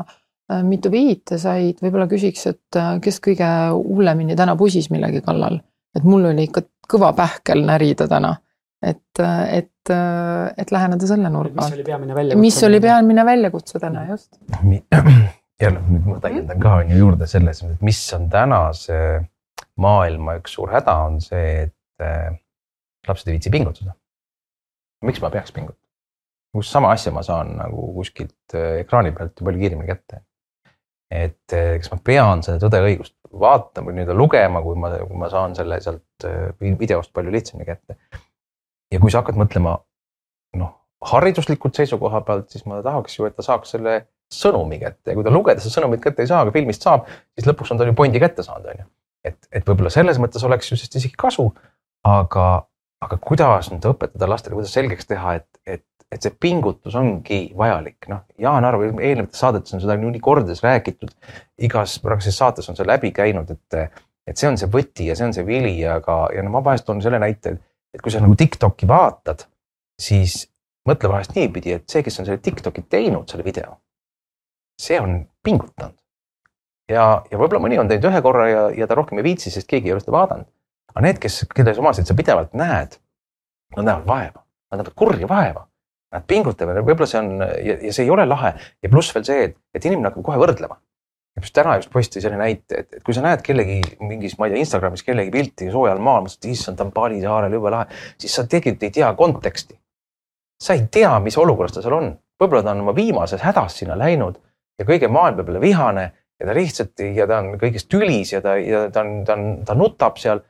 mitu 0.69 0.93
viite 0.93 1.39
said, 1.41 1.81
võib-olla 1.83 2.07
küsiks, 2.11 2.47
et 2.51 2.79
äh, 2.79 2.95
kes 3.03 3.21
kõige 3.25 3.49
hullemini 3.73 4.37
täna 4.37 4.57
pusis 4.59 4.91
millegi 4.93 5.23
kallal. 5.25 5.61
et 5.97 6.05
mul 6.05 6.25
oli 6.31 6.49
ikka 6.49 6.65
kõva 6.93 7.13
pähkel 7.17 7.65
närida 7.67 8.09
täna. 8.09 8.37
et, 8.83 9.21
et, 9.23 9.93
et 10.59 10.73
läheneda 10.75 11.07
selle 11.07 11.31
nurga 11.31 11.55
mis 11.55 11.65
alt. 11.65 11.75
oli 11.75 11.85
peamine 11.85 12.15
väljakutse? 12.15 12.41
mis 12.41 12.63
oli 12.69 12.81
peamine 12.81 13.25
väljakutse 13.25 13.79
täna 13.79 14.07
just. 14.11 14.37
jälle 15.63 15.81
nüüd 15.89 16.09
ma 16.11 16.21
täiendan 16.21 16.61
ka 16.61 16.81
on 16.81 16.91
ju 16.91 16.99
juurde 16.99 17.27
selles, 17.31 17.63
et 17.63 17.85
mis 17.87 18.01
on 18.17 18.29
tänase 18.31 18.97
maailma 19.81 20.37
üks 20.41 20.57
suur 20.57 20.73
häda, 20.73 20.95
on 21.07 21.21
see, 21.25 21.69
et 21.69 22.05
äh, 22.05 22.33
lapsed 23.09 23.31
ei 23.31 23.39
viitsi 23.39 23.53
pingutada. 23.53 23.95
miks 25.03 25.23
ma 25.23 25.31
peaks 25.31 25.53
pingutama? 25.53 25.81
kus 26.53 26.69
sama 26.71 26.93
asja 26.93 27.13
ma 27.13 27.23
saan 27.27 27.57
nagu 27.57 27.89
kuskilt 27.97 28.55
äh, 28.55 28.83
ekraani 28.83 29.15
pealt 29.17 29.41
ju 29.41 29.47
palju 29.47 29.63
kiiremini 29.63 29.89
kätte. 29.89 30.23
et 31.11 31.57
äh, 31.57 31.79
kas 31.81 31.93
ma 31.95 32.01
pean 32.05 32.45
seda 32.45 32.61
tõde 32.67 32.83
õigust 32.89 33.17
vaatama 33.33 33.89
või 33.89 33.97
nii-öelda 33.97 34.17
lugema, 34.17 34.61
kui 34.63 34.77
ma, 34.77 34.93
kui 35.01 35.17
ma 35.17 35.31
saan 35.33 35.57
selle 35.57 35.81
sealt 35.81 36.27
videost 36.61 37.13
palju 37.17 37.33
lihtsamini 37.33 37.69
kätte. 37.71 37.97
ja 38.93 39.01
kui 39.01 39.11
sa 39.11 39.23
hakkad 39.23 39.41
mõtlema 39.41 39.79
noh, 40.61 40.73
hariduslikult 41.13 41.77
seisukoha 41.77 42.21
pealt, 42.27 42.51
siis 42.53 42.67
ma 42.69 42.83
tahaks 42.85 43.17
ju, 43.19 43.27
et 43.27 43.37
ta 43.37 43.45
saaks 43.47 43.75
selle 43.75 44.03
sõnumi 44.33 44.79
kätte 44.81 45.13
ja 45.13 45.19
kui 45.19 45.25
ta 45.27 45.33
lugeda 45.33 45.63
seda 45.63 45.75
sõnumit 45.77 46.03
kätte 46.03 46.25
ei 46.25 46.31
saa, 46.31 46.43
aga 46.45 46.55
filmist 46.55 46.85
saab, 46.85 47.09
siis 47.37 47.49
lõpuks 47.49 47.73
on 47.73 47.81
ta 47.81 47.89
ju 47.89 47.97
pointi 47.97 48.21
kätte 48.23 48.45
saanud, 48.47 48.69
on 48.73 48.85
ju. 48.85 48.89
et, 49.25 49.39
et 49.53 49.67
võib-olla 49.67 49.93
selles 49.93 50.21
mõttes 50.23 50.45
oleks 50.47 50.71
ju 50.71 50.77
sellest 50.77 50.99
isegi 51.01 51.19
kasu, 51.19 51.49
aga, 52.09 52.47
aga 53.05 53.19
kuidas 53.23 53.71
nüüd 53.73 53.87
õpetada 53.93 54.29
lastele, 54.31 54.59
kuidas 54.59 54.75
selgeks 54.75 55.09
teha, 55.11 55.37
et, 55.41 55.49
et, 55.67 55.85
et 56.13 56.27
see 56.27 56.35
pingutus 56.45 56.97
ongi 56.99 57.43
vajalik, 57.59 58.09
noh, 58.13 58.25
Jaan 58.43 58.67
Arv 58.69 58.85
eelnevates 58.91 59.43
saadetes 59.43 59.77
on 59.77 59.83
seda 59.85 59.97
nii 60.01 60.23
kordades 60.23 60.63
räägitud. 60.65 61.13
igas 61.59 61.99
praeguses 62.03 62.39
saates 62.39 62.69
on 62.69 62.79
see 62.79 62.89
läbi 62.89 63.13
käinud, 63.15 63.51
et, 63.51 63.99
et 64.27 64.39
see 64.39 64.51
on 64.51 64.59
see 64.61 64.71
võti 64.71 65.09
ja 65.09 65.17
see 65.19 65.31
on 65.31 65.37
see 65.37 65.47
vili, 65.47 65.77
aga, 65.89 66.27
ja 66.35 66.43
no 66.43 66.55
ma 66.55 66.65
vahest 66.65 66.89
toon 66.89 67.03
selle 67.03 67.23
näite, 67.23 67.57
et 67.95 68.03
kui 68.03 68.13
sa 68.13 68.21
nagu 68.23 68.37
Tiktoki 68.39 68.89
vaatad, 68.89 69.47
siis 70.01 70.43
mõtle 70.89 71.11
vahest 71.13 71.37
niipidi, 71.37 71.77
et 71.79 71.89
see, 71.91 72.03
kes 72.03 72.21
on 72.21 72.29
selle 72.29 72.43
Tiktoki 72.43 72.85
teinud, 72.91 73.29
selle 73.31 73.47
video, 73.47 73.77
see 74.81 74.99
on 75.01 75.21
pingutanud. 75.45 76.02
ja, 76.93 77.07
ja 77.31 77.41
võib-olla 77.41 77.63
mõni 77.65 77.81
on 77.81 77.91
teinud 77.91 78.09
ühe 78.11 78.23
korra 78.25 78.47
ja, 78.49 78.63
ja 78.77 78.89
ta 78.89 78.99
rohkem 78.99 79.21
ei 79.21 79.27
viitsi, 79.27 79.53
sest 79.55 79.69
keegi 79.71 79.91
ei 79.91 79.97
ole 79.97 80.05
seda 80.05 80.15
vaadanud. 80.17 80.49
aga 80.93 81.05
need, 81.07 81.19
kes, 81.23 81.43
kelle 81.55 81.75
omasid 81.81 82.09
sa 82.09 82.17
pidevalt 82.19 82.55
näed, 82.59 82.97
nad 83.77 83.89
näevad 83.89 84.07
vaeva, 84.07 84.45
nad 84.71 84.83
näevad 84.83 84.97
kurja 84.97 85.29
vaeva. 85.29 85.67
Nad 86.13 86.27
pingutavad 86.29 86.77
ja 86.77 86.85
võib-olla 86.85 87.09
see 87.09 87.21
on 87.23 87.31
ja, 87.41 87.75
ja 87.89 87.91
see 87.97 88.05
ei 88.05 88.11
ole 88.13 88.27
lahe 88.29 88.51
ja 88.85 88.89
pluss 88.93 89.15
veel 89.17 89.25
see, 89.25 89.45
et, 89.47 89.55
et 89.73 89.87
inimene 89.89 90.11
hakkab 90.11 90.27
kohe 90.27 90.41
võrdlema. 90.43 90.77
just 91.41 91.55
täna 91.57 91.79
just 91.79 91.89
posti 91.89 92.21
selle 92.21 92.37
näite, 92.37 92.83
et, 92.83 92.99
et 92.99 93.05
kui 93.07 93.17
sa 93.17 93.23
näed 93.25 93.41
kellegi 93.41 93.79
mingis, 94.05 94.37
ma 94.37 94.47
ei 94.47 94.53
tea, 94.53 94.61
Instagramis 94.67 95.07
kellegi 95.07 95.33
pilti 95.33 95.71
soojal 95.73 96.03
maal, 96.05 96.27
mõtled, 96.27 96.51
issand, 96.53 96.77
ta 96.77 96.85
on 96.85 96.93
Bali 96.93 97.23
saarel, 97.23 97.57
jube 97.57 97.73
lahe, 97.73 97.89
siis 98.21 98.37
sa 98.37 98.45
tegelikult 98.45 98.85
ei 98.85 98.93
tea 98.99 99.09
konteksti 99.17 99.79
sa 100.63 100.73
ei 100.73 100.87
tea, 100.91 101.19
mis 101.21 101.39
olukorras 101.39 101.75
ta 101.75 101.83
seal 101.83 101.97
on, 101.97 102.13
võib-olla 102.41 102.63
ta 102.63 102.75
on 102.75 102.85
oma 102.85 102.95
viimases 102.95 103.43
hädas 103.43 103.81
sinna 103.81 103.97
läinud 103.99 104.39
ja 104.79 104.87
kõige 104.87 105.11
maailm 105.11 105.41
peab 105.41 105.51
talle 105.51 105.63
vihane 105.63 106.05
ja 106.43 106.49
ta 106.49 106.57
lihtsalt 106.57 107.03
ja 107.15 107.27
ta 107.31 107.39
on 107.43 107.55
kõigest 107.61 107.89
tülis 107.93 108.33
ja 108.35 108.43
ta, 108.45 108.57
ja 108.59 108.89
ta 108.93 109.05
on, 109.07 109.21
ta 109.27 109.37
on, 109.39 109.51
ta 109.67 109.79
nutab 109.79 110.19
seal. 110.21 110.43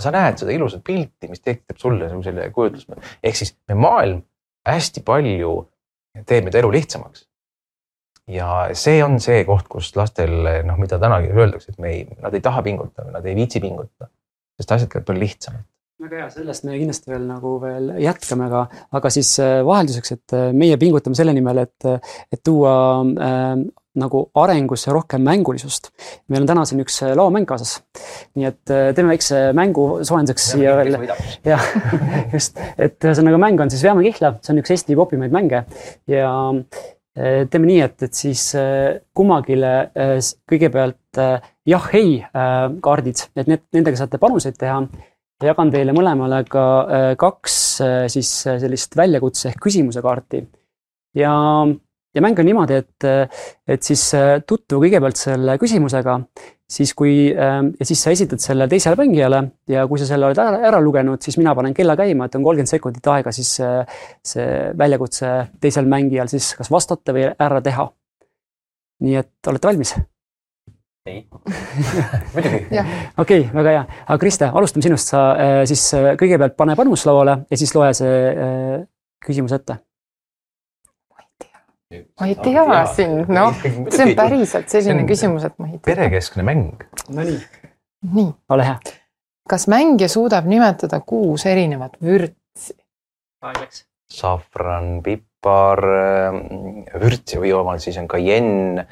sa 0.00 0.12
näed 0.14 0.38
seda 0.40 0.52
ilusat 0.54 0.80
pilti, 0.86 1.28
mis 1.28 1.42
tekitab 1.42 1.76
sulle 1.76 2.06
nagu 2.08 2.22
selle 2.24 2.46
kujutluse, 2.54 2.94
ehk 3.26 3.36
siis 3.36 3.50
me 3.68 3.74
maailm 3.76 4.22
hästi 4.64 5.02
palju 5.04 5.56
teeb 6.28 6.46
meid 6.46 6.56
elu 6.60 6.70
lihtsamaks. 6.76 7.26
ja 8.30 8.70
see 8.78 9.02
on 9.02 9.18
see 9.20 9.42
koht, 9.48 9.66
kus 9.68 9.90
lastel 9.98 10.32
noh, 10.64 10.78
mida 10.78 11.00
tänagi 11.02 11.32
öeldakse, 11.34 11.74
et 11.74 11.82
me 11.82 11.90
ei, 11.96 12.06
nad 12.22 12.34
ei 12.34 12.44
taha 12.44 12.62
pingutada, 12.62 13.10
nad 13.10 13.26
ei 13.26 13.34
viitsi 13.34 13.60
pingutada, 13.60 14.08
sest 14.60 14.76
asjad 14.76 14.92
käivad 14.92 15.08
palju 15.08 15.24
lihtsamalt. 15.24 15.66
väga 16.00 16.22
hea, 16.22 16.28
sellest 16.32 16.64
me 16.64 16.78
kindlasti 16.78 17.10
veel 17.10 17.26
nagu 17.28 17.56
veel 17.60 17.90
jätkame, 18.00 18.46
aga, 18.46 18.62
aga 18.96 19.12
siis 19.12 19.34
äh, 19.42 19.58
vahelduseks, 19.66 20.14
et 20.16 20.36
äh, 20.38 20.46
meie 20.56 20.78
pingutame 20.80 21.18
selle 21.18 21.34
nimel, 21.36 21.64
et, 21.66 21.90
et 22.30 22.40
tuua 22.46 22.72
äh, 23.02 23.50
nagu 23.98 24.22
arengusse 24.38 24.92
rohkem 24.94 25.22
mängulisust. 25.26 25.90
meil 26.30 26.44
on 26.44 26.48
täna 26.50 26.64
siin 26.68 26.82
üks 26.84 27.00
äh, 27.02 27.14
laomäng 27.18 27.46
kaasas. 27.48 27.80
nii 28.38 28.46
et 28.46 28.70
äh, 28.70 28.90
teeme 28.94 29.10
väikse 29.14 29.50
mängu 29.56 29.86
soojenduseks 30.06 30.50
siia 30.52 30.76
veel. 30.78 30.94
jah, 31.52 31.66
just, 32.32 32.60
et 32.78 33.02
ühesõnaga 33.02 33.40
mäng 33.42 33.62
on 33.62 33.72
siis 33.72 33.82
Veame 33.86 34.04
kihla, 34.06 34.36
see 34.44 34.54
on 34.54 34.62
üks 34.62 34.74
Eesti 34.76 34.98
popimaid 34.98 35.34
mänge 35.34 35.64
ja 36.10 36.30
äh, 36.54 37.42
teeme 37.50 37.66
nii, 37.66 37.80
et, 37.88 37.98
et 38.06 38.14
siis 38.14 38.46
kummagile 39.16 39.74
kõigepealt 40.48 41.18
jah-ei 41.66 42.20
kaardid, 42.82 43.26
et 43.34 43.50
need, 43.50 43.66
nendega 43.74 43.98
saate 43.98 44.22
panuseid 44.22 44.58
teha 44.60 44.84
jagan 45.42 45.72
teile 45.72 45.92
mõlemale 45.96 46.44
ka 46.48 46.64
kaks 47.18 47.54
siis 48.12 48.30
sellist 48.46 48.94
väljakutse 48.96 49.50
ehk 49.50 49.62
küsimuse 49.66 50.02
kaarti. 50.04 50.44
ja, 51.18 51.34
ja 52.14 52.22
mäng 52.24 52.38
on 52.38 52.48
niimoodi, 52.48 52.80
et, 52.82 53.06
et 53.68 53.86
siis 53.86 54.02
äh, 54.18 54.38
tutvu 54.46 54.80
kõigepealt 54.84 55.20
selle 55.20 55.56
küsimusega, 55.62 56.16
siis 56.70 56.92
kui 56.98 57.14
äh, 57.30 57.58
ja 57.78 57.86
siis 57.88 58.02
sa 58.02 58.14
esitad 58.14 58.42
selle 58.42 58.68
teisele 58.70 58.98
mängijale 58.98 59.42
ja 59.70 59.86
kui 59.90 60.00
sa 60.00 60.08
selle 60.08 60.30
oled 60.30 60.42
ära, 60.42 60.62
ära 60.70 60.82
lugenud, 60.82 61.22
siis 61.22 61.38
mina 61.40 61.54
panen 61.58 61.74
kella 61.76 61.96
käima, 61.98 62.26
et 62.26 62.38
on 62.38 62.46
kolmkümmend 62.46 62.70
sekundit 62.70 63.10
aega 63.14 63.34
siis 63.34 63.56
äh, 63.64 63.98
see 64.26 64.46
väljakutse 64.78 65.34
teisel 65.60 65.90
mängijal 65.90 66.30
siis 66.32 66.54
kas 66.58 66.70
vastata 66.72 67.16
või 67.16 67.28
ära 67.30 67.60
teha. 67.64 67.90
nii 69.06 69.20
et 69.22 69.52
olete 69.52 69.70
valmis? 69.70 69.94
ei, 71.06 71.26
muidugi. 72.34 72.82
okei 73.18 73.44
väga 73.54 73.74
hea, 73.74 73.84
aga 74.06 74.18
Kriste, 74.20 74.50
alustame 74.52 74.84
sinust, 74.84 75.12
sa 75.14 75.22
äh, 75.34 75.60
siis 75.68 75.84
äh, 75.96 76.12
kõigepealt 76.20 76.56
pane 76.58 76.76
panus 76.78 77.06
lauale 77.08 77.40
ja 77.50 77.60
siis 77.60 77.72
loe 77.74 77.92
see 77.96 78.18
äh, 78.30 78.82
küsimus 79.24 79.54
ette. 79.56 79.80
Ma 81.90 82.26
ei 82.30 82.36
tea 82.38 82.62
sind, 82.94 83.28
noh, 83.34 83.54
see 83.90 84.04
on 84.06 84.14
päriselt 84.18 84.70
selline 84.70 85.00
see 85.00 85.02
on- 85.02 85.08
küsimus, 85.10 85.44
et 85.48 85.56
ma 85.58 85.66
ei 85.66 85.78
tea. 85.78 85.86
perekeskne 85.90 86.44
mäng. 86.46 86.84
Nonii, 87.10 87.38
nii, 88.14 88.28
ole 88.54 88.66
hea. 88.68 88.78
kas 89.50 89.66
mängija 89.72 90.08
suudab 90.08 90.46
nimetada 90.46 91.00
kuus 91.02 91.46
erinevat 91.50 91.96
vürtsi? 92.04 92.76
aeg 93.42 93.56
läks. 93.64 93.84
safran, 94.10 95.00
pipar, 95.02 95.82
vürts 97.02 97.34
ja 97.34 97.40
või 97.42 97.52
omal 97.58 97.78
siis 97.82 97.98
on 97.98 98.08
kajenn, 98.10 98.84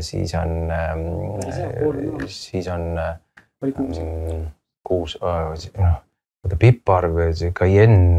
siis 0.00 0.34
on 0.38 0.70
on, 0.70 1.86
olemas. 1.86 2.40
siis 2.50 2.68
on 2.68 2.88
kuus. 3.76 3.98
mm, 4.00 4.46
kuus, 4.86 5.18
noh, 5.22 5.98
oota 6.42 6.58
pipar, 6.58 7.06
kajenn, 7.54 8.18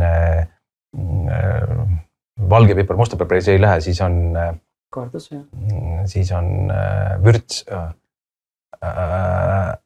valge 2.37 2.75
pipar, 2.75 2.97
musta 2.97 3.17
pipar 3.19 3.41
ei 3.41 3.61
lähe, 3.61 3.81
siis 3.81 4.01
on, 4.01 4.37
kaardus 4.93 5.31
jah. 5.31 5.43
siis 6.09 6.31
on 6.31 6.71
äh, 6.71 7.23
vürts 7.23 7.65
äh,. 7.71 7.93
Äh, 8.83 9.77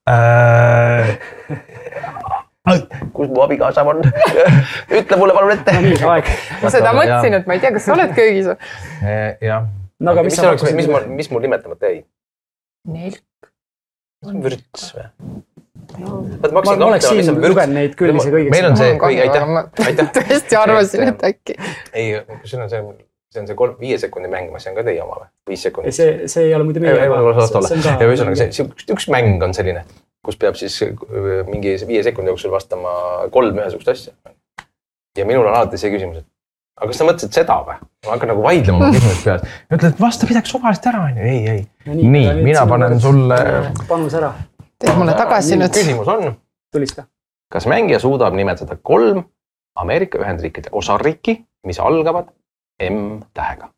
kus 3.14 3.30
mu 3.30 3.42
abikaasa 3.46 3.84
on 3.88 4.02
ütle 5.00 5.18
mulle 5.20 5.34
palun 5.36 5.54
ette. 5.54 5.72
ma 6.04 6.72
seda 6.74 6.94
mõtlesin, 6.98 7.38
et 7.40 7.46
ma 7.48 7.58
ei 7.58 7.64
tea, 7.64 7.72
kas 7.76 7.84
sa 7.88 7.96
oled 7.96 8.16
köögis 8.18 8.50
või? 8.50 8.58
jah. 9.48 9.68
no 10.00 10.16
aga 10.16 10.26
mis, 10.26 10.36
mis 10.36 10.48
oleks, 10.48 10.64
mis 10.80 10.90
mul, 10.92 11.04
mis 11.20 11.30
mul 11.34 11.46
nimetamata 11.46 11.92
jäi? 11.92 12.02
Nelk. 12.90 13.52
vürts 14.48 14.84
või? 14.96 15.06
Ma, 15.95 16.62
ma 16.63 16.88
oleks 16.89 17.08
siin 17.10 17.41
lugenud 17.41 17.76
neid 17.76 17.97
küll 18.00 18.15
isegi 18.15 18.36
õigesti. 18.36 18.54
meil 18.54 18.69
on 18.69 18.80
see, 18.80 18.95
aitäh, 19.23 19.52
aitäh. 19.86 20.10
tõesti 20.17 20.60
arvasin, 20.60 21.12
et 21.12 21.28
äkki. 21.32 21.58
ei, 21.93 22.15
siin 22.47 22.63
on 22.65 22.71
see, 22.71 22.82
see 23.34 23.43
on 23.43 23.50
see 23.50 23.60
kolm, 23.60 23.76
viie 23.82 24.00
sekundi 24.02 24.32
mäng, 24.32 24.52
ma 24.54 24.62
see 24.63 24.73
on 24.73 24.80
ka 24.80 24.86
teie 24.88 25.04
oma 25.04 25.19
või? 25.21 25.30
viis 25.52 25.65
sekundit. 25.67 25.97
see, 25.97 26.30
see 26.32 26.47
ei 26.50 26.56
ole 26.58 26.67
muidu 26.67 26.84
meie 26.84 27.10
oma. 27.10 27.34
ühesõnaga 27.34 28.39
see, 28.39 28.50
see 28.56 28.65
üks, 28.67 28.88
üks 28.97 29.10
mäng 29.13 29.43
on 29.43 29.56
selline, 29.58 29.84
kus 30.26 30.39
peab 30.41 30.60
siis 30.60 30.78
äh, 30.86 30.95
mingi 31.50 31.78
viie 31.89 32.04
sekundi 32.08 32.34
jooksul 32.34 32.54
vastama 32.54 32.95
kolm 33.34 33.60
ühesugust 33.62 33.93
asja. 33.93 34.15
ja 35.17 35.28
minul 35.28 35.47
on 35.47 35.56
alati 35.56 35.80
see 35.82 35.93
küsimus, 35.93 36.23
et 36.23 36.30
aga 36.78 36.91
kas 36.91 37.00
sa 37.02 37.08
mõtlesid 37.08 37.39
seda 37.39 37.58
või? 37.65 37.80
ma 38.06 38.13
hakkan 38.13 38.32
nagu 38.34 38.43
vaidlema 38.45 38.78
oma 38.86 38.93
küsimust 38.93 39.26
peas. 39.26 39.58
ütled, 39.73 39.97
vasta 40.02 40.30
midagi 40.30 40.52
suvalist 40.52 40.86
ära, 40.91 41.08
onju. 41.10 41.26
ei, 41.26 41.41
ei. 41.56 41.63
nii, 41.89 42.12
nii, 42.13 42.36
mina 42.45 42.67
panen 42.69 43.02
sulle. 43.02 43.39
panus 43.89 44.17
ära. 44.19 44.34
Teed 44.80 44.98
mulle 44.98 45.16
tagasi 45.18 45.58
nüüd. 45.58 45.74
küsimus 45.74 46.08
on. 46.08 46.36
tulista. 46.72 47.08
kas 47.52 47.66
mängija 47.66 48.00
suudab 48.00 48.34
nimetada 48.34 48.78
kolm 48.84 49.24
Ameerika 49.78 50.18
Ühendriikide 50.18 50.70
osariiki, 50.72 51.46
mis 51.63 51.80
algavad 51.80 52.30
M 52.82 53.20
tähega? 53.34 53.70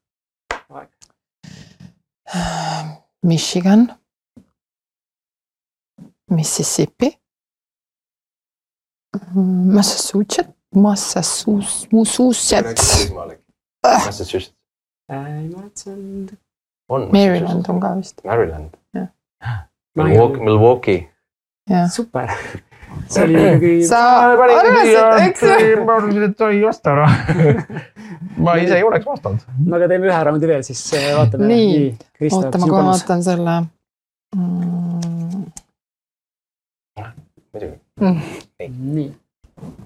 Michigan, 3.23 3.89
Mississippi, 6.29 7.19
Massachusetts, 9.35 10.53
Massachusetts, 10.75 11.87
Massachusetts. 11.91 13.11
Massachusetts. 13.83 14.53
on. 16.89 17.09
Maryland 17.11 17.69
on 17.69 17.79
ka 17.79 17.95
vist. 17.95 18.23
Maryland. 18.23 18.77
Milwaukee. 20.03 20.43
Milwaukee. 20.43 20.99
super 21.91 22.29
see 23.07 23.23
oli 23.23 23.33
ikkagi. 23.33 23.87
sa 23.87 23.99
arvasid, 24.31 24.97
eks 25.27 25.41
ju? 25.41 25.85
ma 25.85 25.95
arvasin, 25.97 26.23
et 26.29 26.43
ei 26.49 26.61
vasta 26.63 26.93
ära 26.93 27.07
ma 28.45 28.55
ise 28.61 28.77
ei 28.77 28.83
oleks 28.83 29.05
vastanud. 29.05 29.45
no 29.65 29.77
aga 29.77 29.89
teeme 29.91 30.09
ühe 30.09 30.19
raundi 30.27 30.49
veel, 30.49 30.63
siis 30.65 30.83
äh, 30.97 31.09
vaatame. 31.17 31.49
nii, 31.49 31.79
oota, 32.31 32.61
ma 32.61 32.69
kohe 32.69 32.85
vaatan 32.89 33.25
selle 33.25 33.55
mm.. 34.35 35.43
muidugi 37.53 37.75
mm.. 38.01 38.21
nii. 38.95 39.09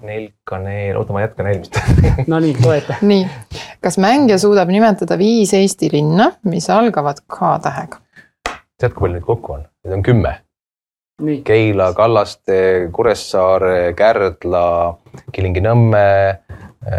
nelkaneel, 0.04 1.00
oota, 1.00 1.16
ma 1.16 1.24
jätkan 1.24 1.50
eelmist 1.52 1.80
no 2.32 2.40
nii, 2.44 2.56
loeta. 2.64 3.00
nii, 3.02 3.26
kas 3.84 4.00
mängija 4.02 4.38
suudab 4.42 4.72
nimetada 4.72 5.18
viis 5.20 5.54
Eesti 5.56 5.92
linna, 5.92 6.32
mis 6.48 6.70
algavad 6.72 7.24
K 7.28 7.56
tähega? 7.64 8.00
Tead, 8.84 8.96
kui 8.96 9.08
palju 9.08 9.18
neid 9.18 9.28
kokku 9.28 9.58
on? 9.58 9.68
Neid 9.84 9.98
on 9.98 10.06
kümme 10.06 10.34
Keila, 11.44 11.92
Kallaste, 11.94 12.88
Kuressaare, 12.92 13.92
Kärdla, 13.94 14.98
Kilingi-Nõmme. 15.32 16.38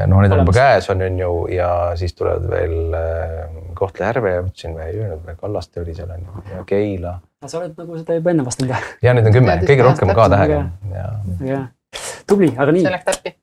noh, 0.07 0.21
need 0.23 0.31
on 0.31 0.39
juba 0.39 0.53
käes 0.55 0.87
on, 0.89 1.03
on 1.03 1.19
ju, 1.19 1.31
ja 1.51 1.67
siis 1.99 2.15
tulevad 2.15 2.47
veel 2.49 2.95
äh, 2.95 3.57
Kohtla-Järve, 3.77 4.31
ütlesin 4.47 4.73
või 4.73 4.87
ei 4.87 5.01
öelnud 5.03 5.35
Kallaste 5.37 5.83
oli 5.83 5.93
seal 5.93 6.09
on 6.15 6.23
ju 6.23 6.45
ja 6.55 6.63
Keila. 6.65 7.13
sa 7.45 7.59
oled 7.59 7.75
nagu 7.77 7.99
seda 7.99 8.17
juba 8.17 8.33
enne 8.33 8.47
vastanud 8.47 8.73
jah? 8.73 8.87
ja 9.03 9.13
neid 9.13 9.29
on 9.29 9.35
kümme, 9.35 9.59
kõige 9.67 9.85
rohkem 9.85 10.13
K 10.15 10.27
tähega. 10.33 11.61
tubli, 12.25 12.49
aga 12.55 12.71
nii. 12.71 12.87
see 12.87 12.95
läks 12.95 13.05
täppi. 13.11 13.35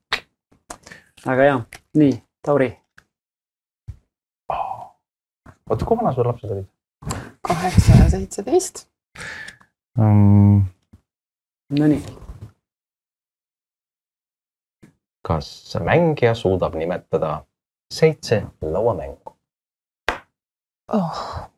väga 1.28 1.48
hea, 1.50 1.62
nii, 2.02 2.18
Tauri. 2.42 2.72
oota, 4.50 5.84
kui 5.84 6.00
vana 6.00 6.16
sul 6.16 6.32
lapsed 6.32 6.56
olid? 6.56 6.71
Kaheksa 7.48 7.92
ja 7.98 8.10
seitseteist 8.10 8.86
um,. 9.98 10.64
Nonii. 11.78 12.02
kas 15.22 15.76
mängija 15.80 16.34
suudab 16.34 16.74
nimetada 16.74 17.44
seitse 17.94 18.42
lauamängu 18.62 19.36
oh.? 20.92 21.48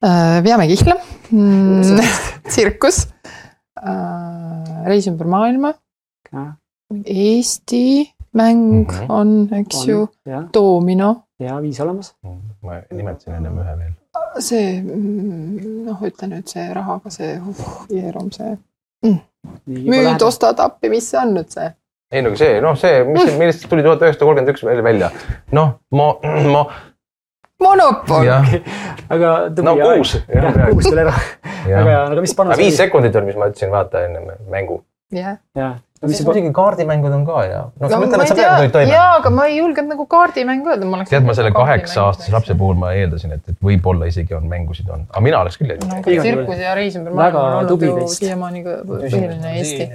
Äh, 0.00 0.40
veame 0.44 0.66
kihla 0.70 0.96
mm,, 1.30 2.00
tsirkus 2.48 3.02
uh,, 3.84 4.86
reis 4.88 5.06
ümber 5.10 5.28
maailma. 5.28 5.74
Eesti 7.04 8.14
mäng 8.32 8.88
mm 8.88 8.96
-hmm. 8.96 9.12
on, 9.12 9.48
eks 9.60 9.82
on, 9.82 9.88
ju, 9.88 10.08
doomino. 10.54 11.22
ja 11.38 11.62
viis 11.62 11.80
olemas. 11.80 12.14
ma 12.62 12.80
nimetasin 12.90 13.34
ennem 13.34 13.58
ühe 13.58 13.78
veel 13.78 13.99
see 14.40 14.80
mm, 14.80 15.84
noh, 15.86 16.00
ütle 16.06 16.28
nüüd 16.30 16.50
see 16.50 16.64
rahaga 16.74 17.12
see 17.14 17.34
uh, 17.38 17.66
jeerum 17.90 18.30
see 18.34 18.54
mm.. 19.06 19.20
müüd, 19.66 20.22
osta, 20.26 20.52
tappi, 20.56 20.90
mis 20.92 21.10
see 21.10 21.20
on 21.20 21.34
nüüd 21.36 21.50
see? 21.52 21.70
ei 22.10 22.22
no 22.26 22.34
see, 22.38 22.60
noh, 22.62 22.78
see, 22.78 23.02
mis 23.06 23.24
mm., 23.24 23.38
millest 23.40 23.66
tuli 23.70 23.84
tuhat 23.86 24.02
üheksasada 24.02 24.26
kolmkümmend 24.26 24.54
üks 24.54 24.64
välja, 24.86 25.10
noh, 25.56 25.76
ma, 25.94 26.08
ma. 26.50 26.64
monopol. 27.62 28.30
aga. 29.16 29.34
no 29.62 29.76
kuus. 29.78 30.16
jah, 30.26 30.58
kuus 30.72 30.90
tuli 30.90 31.04
ära. 31.04 31.14
hea, 31.68 31.84
aga 32.00 32.24
mis 32.24 32.34
panus. 32.38 32.58
viis 32.58 32.80
sekundit 32.80 33.16
on, 33.20 33.28
mis 33.30 33.38
ma 33.38 33.50
ütlesin, 33.52 33.70
vaata 33.74 34.06
enne 34.08 34.40
mängu. 34.50 34.82
jah. 35.14 35.38
Jah 36.00 36.12
siis 36.14 36.24
muidugi 36.24 36.50
kaardimängud 36.56 37.12
on 37.12 37.24
ka 37.28 37.42
ja. 37.44 37.60
no 37.80 37.88
ma 38.00 38.24
ei 38.24 38.32
tea, 38.36 38.84
jaa, 38.88 39.08
aga 39.18 39.32
ma 39.34 39.46
ei 39.50 39.58
julgenud 39.58 39.92
nagu 39.92 40.06
kaardimängu 40.08 40.72
öelda. 40.72 40.88
tead, 41.10 41.26
ma 41.28 41.36
selle 41.36 41.52
kaheksa 41.52 42.06
aastase 42.06 42.32
lapse 42.32 42.56
puhul 42.56 42.78
ma 42.80 42.94
eeldasin, 42.96 43.34
et, 43.36 43.52
et 43.52 43.58
võib-olla 43.64 44.08
isegi 44.08 44.36
on 44.36 44.48
mängusid 44.48 44.88
on, 44.92 45.04
aga 45.10 45.24
mina 45.26 45.42
oleks 45.44 45.60
küll 45.60 45.74
eeldanud 45.74 46.00
no,. 46.00 46.16
tsirkus 46.24 46.64
ja 46.64 46.74
reis 46.78 46.96
ümber 47.00 47.16
maailma 47.20 47.44
on 47.44 47.58
olnud 47.60 47.86
ju 47.86 48.08
siiamaani 48.16 48.64
põhiline 48.64 49.54
Eesti. 49.60 49.90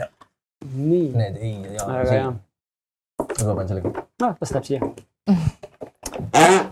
nii. 0.76 1.10
Need 1.16 1.42
ei, 1.42 1.54
jaa. 1.74 1.90
väga 1.90 2.16
hea. 2.20 2.32
aga 3.26 3.50
ma 3.50 3.58
panen 3.58 3.74
selle 3.74 3.86
ka. 3.88 4.08
noh, 4.28 4.40
las 4.46 4.56
läheb 4.56 4.70
siia. 4.70 4.80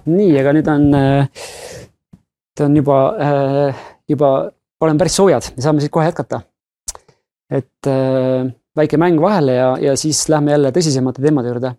nii, 0.06 0.32
aga 0.46 0.58
nüüd 0.60 0.74
on, 0.78 0.90
ta 2.54 2.70
on 2.70 2.82
juba, 2.84 3.04
juba, 4.14 4.36
oleme 4.84 5.02
päris 5.02 5.18
soojad, 5.18 5.56
me 5.58 5.66
saame 5.66 5.82
siit 5.82 5.94
kohe 5.94 6.06
jätkata. 6.12 6.46
et 7.50 7.94
väike 8.78 8.98
mäng 9.02 9.20
vahele 9.22 9.56
ja, 9.58 9.70
ja 9.82 9.96
siis 10.00 10.24
lähme 10.32 10.54
jälle 10.54 10.72
tõsisemate 10.74 11.22
teemade 11.24 11.52
juurde. 11.52 11.74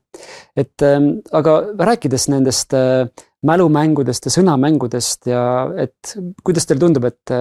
et 0.57 0.83
ähm, 0.87 1.11
aga 1.33 1.57
rääkides 1.90 2.28
nendest 2.30 2.74
äh, 2.74 3.09
mälumängudest 3.44 4.28
ja 4.28 4.35
sõnamängudest 4.35 5.28
ja 5.30 5.42
et 5.80 6.14
kuidas 6.44 6.66
teile 6.66 6.85
tundub, 6.87 7.09
et, 7.11 7.35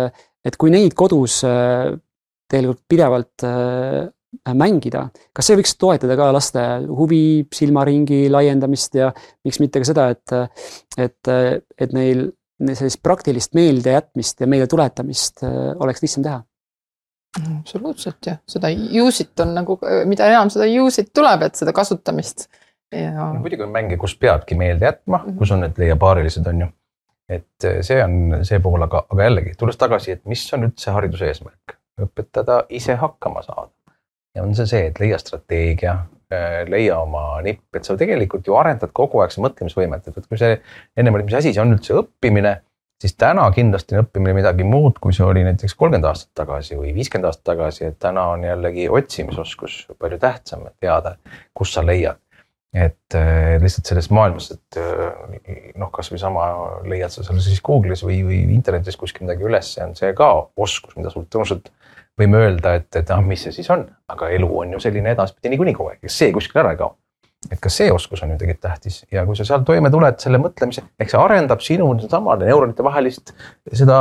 et 0.45 0.57
kui 0.59 0.73
neid 0.73 0.97
kodus 0.97 1.41
äh, 1.47 1.93
tegelikult 2.51 2.83
pidevalt 2.89 3.45
äh, 3.47 4.09
mängida, 4.57 5.07
kas 5.33 5.47
see 5.47 5.59
võiks 5.59 5.75
toetada 5.77 6.17
ka 6.17 6.31
laste 6.33 6.61
huvi, 6.89 7.45
silmaringi 7.53 8.25
laiendamist 8.33 8.97
ja 8.97 9.11
miks 9.45 9.61
mitte 9.61 9.83
ka 9.83 9.85
seda, 9.91 10.07
et, 10.09 10.33
et, 10.97 11.29
et 11.77 11.93
neil 11.93 12.31
sellist 12.73 13.01
praktilist 13.05 13.53
meeldejätmist 13.53 14.41
ja 14.41 14.49
meelde 14.49 14.65
tuletamist 14.71 15.45
oleks 15.45 16.01
lihtsam 16.01 16.25
teha 16.25 16.41
absoluutselt 17.41 18.27
jah, 18.27 18.37
seda 18.47 18.69
use'it 19.03 19.39
on 19.41 19.55
nagu, 19.57 19.79
mida 20.05 20.27
enam 20.29 20.51
seda 20.53 20.67
use'it 20.83 21.09
tuleb, 21.15 21.47
et 21.47 21.55
seda 21.57 21.73
kasutamist 21.73 22.47
ja 22.93 23.33
muidugi 23.39 23.63
on 23.63 23.71
mänge, 23.73 23.97
kus 23.97 24.15
peadki 24.19 24.55
meelde 24.55 24.85
jätma 24.85 25.17
mm, 25.17 25.29
-hmm. 25.29 25.37
kus 25.37 25.51
on 25.51 25.59
need 25.59 25.77
leiapaarilised, 25.77 26.47
on 26.47 26.61
ju. 26.61 26.67
et 27.29 27.63
eh, 27.63 27.77
see 27.81 28.03
on 28.03 28.39
see 28.45 28.59
pool, 28.59 28.81
aga, 28.81 29.05
aga 29.09 29.23
jällegi 29.23 29.53
tulles 29.57 29.77
tagasi, 29.77 30.11
et 30.11 30.25
mis 30.25 30.43
on 30.53 30.67
üldse 30.67 30.91
hariduse 30.91 31.27
eesmärk, 31.27 31.77
õpetada 32.01 32.63
ise 32.69 32.95
hakkama 32.95 33.41
saada. 33.41 33.71
ja 34.35 34.43
on 34.43 34.55
see 34.55 34.65
see, 34.65 34.85
et 34.89 34.99
leia 34.99 35.17
strateegia, 35.17 35.95
eh, 36.31 36.59
leia 36.69 36.99
oma 36.99 37.41
nipp, 37.41 37.75
et 37.75 37.85
sa 37.85 37.97
tegelikult 37.97 38.47
ju 38.47 38.57
arendad 38.59 38.91
kogu 38.93 39.21
aeg 39.21 39.31
seda 39.31 39.47
mõtlemisvõimet, 39.47 40.07
et 40.07 40.27
kui 40.27 40.37
see 40.37 40.61
ennem 40.97 41.15
oli, 41.15 41.23
mis 41.29 41.39
asi 41.41 41.53
see 41.53 41.61
on 41.61 41.73
üldse 41.77 41.97
õppimine 42.01 42.57
siis 43.03 43.17
täna 43.19 43.43
kindlasti 43.51 43.97
on 43.97 44.05
õppimine 44.05 44.37
midagi 44.37 44.63
muud, 44.67 44.95
kui 45.03 45.15
see 45.15 45.25
oli 45.27 45.43
näiteks 45.43 45.75
kolmkümmend 45.75 46.07
aastat 46.07 46.31
tagasi 46.39 46.77
või 46.79 46.93
viiskümmend 46.95 47.27
aastat 47.27 47.45
tagasi, 47.51 47.89
et 47.89 47.97
täna 47.99 48.29
on 48.31 48.45
jällegi 48.47 48.87
otsimisoskus 48.89 49.81
palju 49.99 50.19
tähtsam, 50.21 50.63
et 50.69 50.77
teada, 50.79 51.17
kus 51.53 51.75
sa 51.75 51.83
leiad. 51.85 52.19
et 52.73 53.13
äh, 53.13 53.59
lihtsalt 53.61 53.85
selles 53.85 54.07
maailmas, 54.09 54.47
et 54.55 54.77
äh, 54.81 55.73
noh, 55.77 55.91
kasvõi 55.93 56.17
sama 56.17 56.45
leiad 56.89 57.11
sa 57.13 57.21
seal 57.21 57.37
siis 57.43 57.59
Google'is 57.61 58.01
või, 58.01 58.23
või 58.25 58.39
internetis 58.55 58.97
kuskil 58.97 59.27
midagi 59.27 59.45
üles, 59.45 59.75
on 59.83 59.93
see 59.99 60.09
ka 60.17 60.29
oskus, 60.57 60.95
mida 60.97 61.11
sul 61.13 61.27
tõenäoliselt 61.27 61.69
võime 62.17 62.39
öelda, 62.41 62.73
et, 62.79 62.89
et 62.97 63.11
ah, 63.13 63.21
mis 63.21 63.45
see 63.45 63.53
siis 63.53 63.69
on, 63.69 63.85
aga 64.09 64.31
elu 64.33 64.49
on 64.63 64.73
ju 64.73 64.81
selline 64.81 65.13
edaspidi 65.13 65.53
niikuinii 65.53 65.77
kogu 65.77 65.93
aeg, 65.93 66.09
see 66.09 66.33
kuskile 66.33 66.63
ära 66.63 66.73
ei 66.73 66.81
kao 66.81 66.95
et 67.51 67.59
ka 67.61 67.71
see 67.73 67.89
oskus 67.93 68.23
on 68.23 68.33
ju 68.33 68.37
tegelikult 68.41 68.63
tähtis. 68.63 68.99
Ja 69.11 69.25
kui 69.27 69.37
sa 69.37 69.45
seal 69.47 69.65
toime 69.67 69.91
tuled 69.93 70.19
selle 70.23 70.39
mõtlemise, 70.41 70.85
ehk 71.01 71.11
see 71.11 71.19
arendab 71.19 71.63
sinu 71.65 71.89
sedasama 71.97 72.37
neuronite 72.41 72.85
vahelist 72.85 73.33
seda 73.71 73.99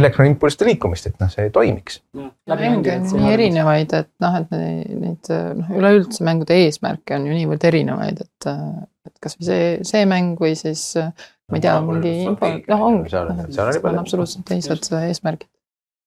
elektrooniimpulsside 0.00 0.68
liikumist, 0.70 1.10
et 1.10 1.22
noh, 1.22 1.30
see 1.32 1.50
toimiks. 1.54 2.00
mänge 2.16 2.98
on 2.98 3.08
nii 3.20 3.32
erinevaid, 3.34 3.96
et 3.98 4.12
noh, 4.22 4.40
et 4.40 4.54
neid 4.56 5.32
noh, 5.32 5.72
üleüldse 5.80 6.26
mängude 6.26 6.58
eesmärke 6.66 7.18
on 7.18 7.26
ju 7.28 7.40
niivõrd 7.40 7.66
erinevaid, 7.70 8.22
et, 8.26 8.50
et 9.10 9.16
kasvõi 9.22 9.50
see, 9.50 9.66
see 9.88 10.06
mäng 10.08 10.38
või 10.40 10.54
siis 10.58 10.92
ma 10.96 11.58
ei 11.58 11.66
tea, 11.66 11.76
mingi 11.84 12.14
info, 12.26 12.54
noh 12.70 12.88
ongi, 12.88 13.12
seal 13.12 13.30
on 13.30 14.00
absoluutselt 14.02 14.46
teised 14.48 14.90
eesmärgid. 15.02 15.50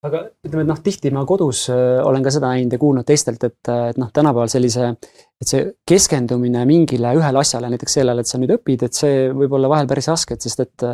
Aga 0.08 0.22
ütleme, 0.48 0.64
et 0.64 0.70
noh, 0.70 0.78
tihti 0.80 1.12
ma 1.12 1.26
kodus 1.28 1.66
äh, 1.74 1.98
olen 2.08 2.24
ka 2.24 2.32
seda 2.32 2.54
näinud 2.54 2.72
ja 2.72 2.80
kuulnud 2.80 3.08
teistelt, 3.08 3.42
et, 3.44 3.60
äh, 3.68 3.90
et 3.92 3.98
noh, 4.00 4.08
tänapäeval 4.16 4.52
sellise, 4.52 4.94
et 5.40 5.48
see 5.48 5.66
keskendumine 5.88 6.66
mingile 6.68 7.16
ühele 7.16 7.42
asjale, 7.42 7.72
näiteks 7.72 8.00
sellele, 8.00 8.24
et 8.24 8.30
sa 8.30 8.40
nüüd 8.42 8.54
õpid, 8.58 8.86
et 8.88 8.96
see 8.96 9.28
võib 9.32 9.56
olla 9.56 9.72
vahel 9.72 9.88
päris 9.88 10.10
raske, 10.12 10.36
et 10.36 10.46
sest 10.46 10.66
et, 10.66 10.88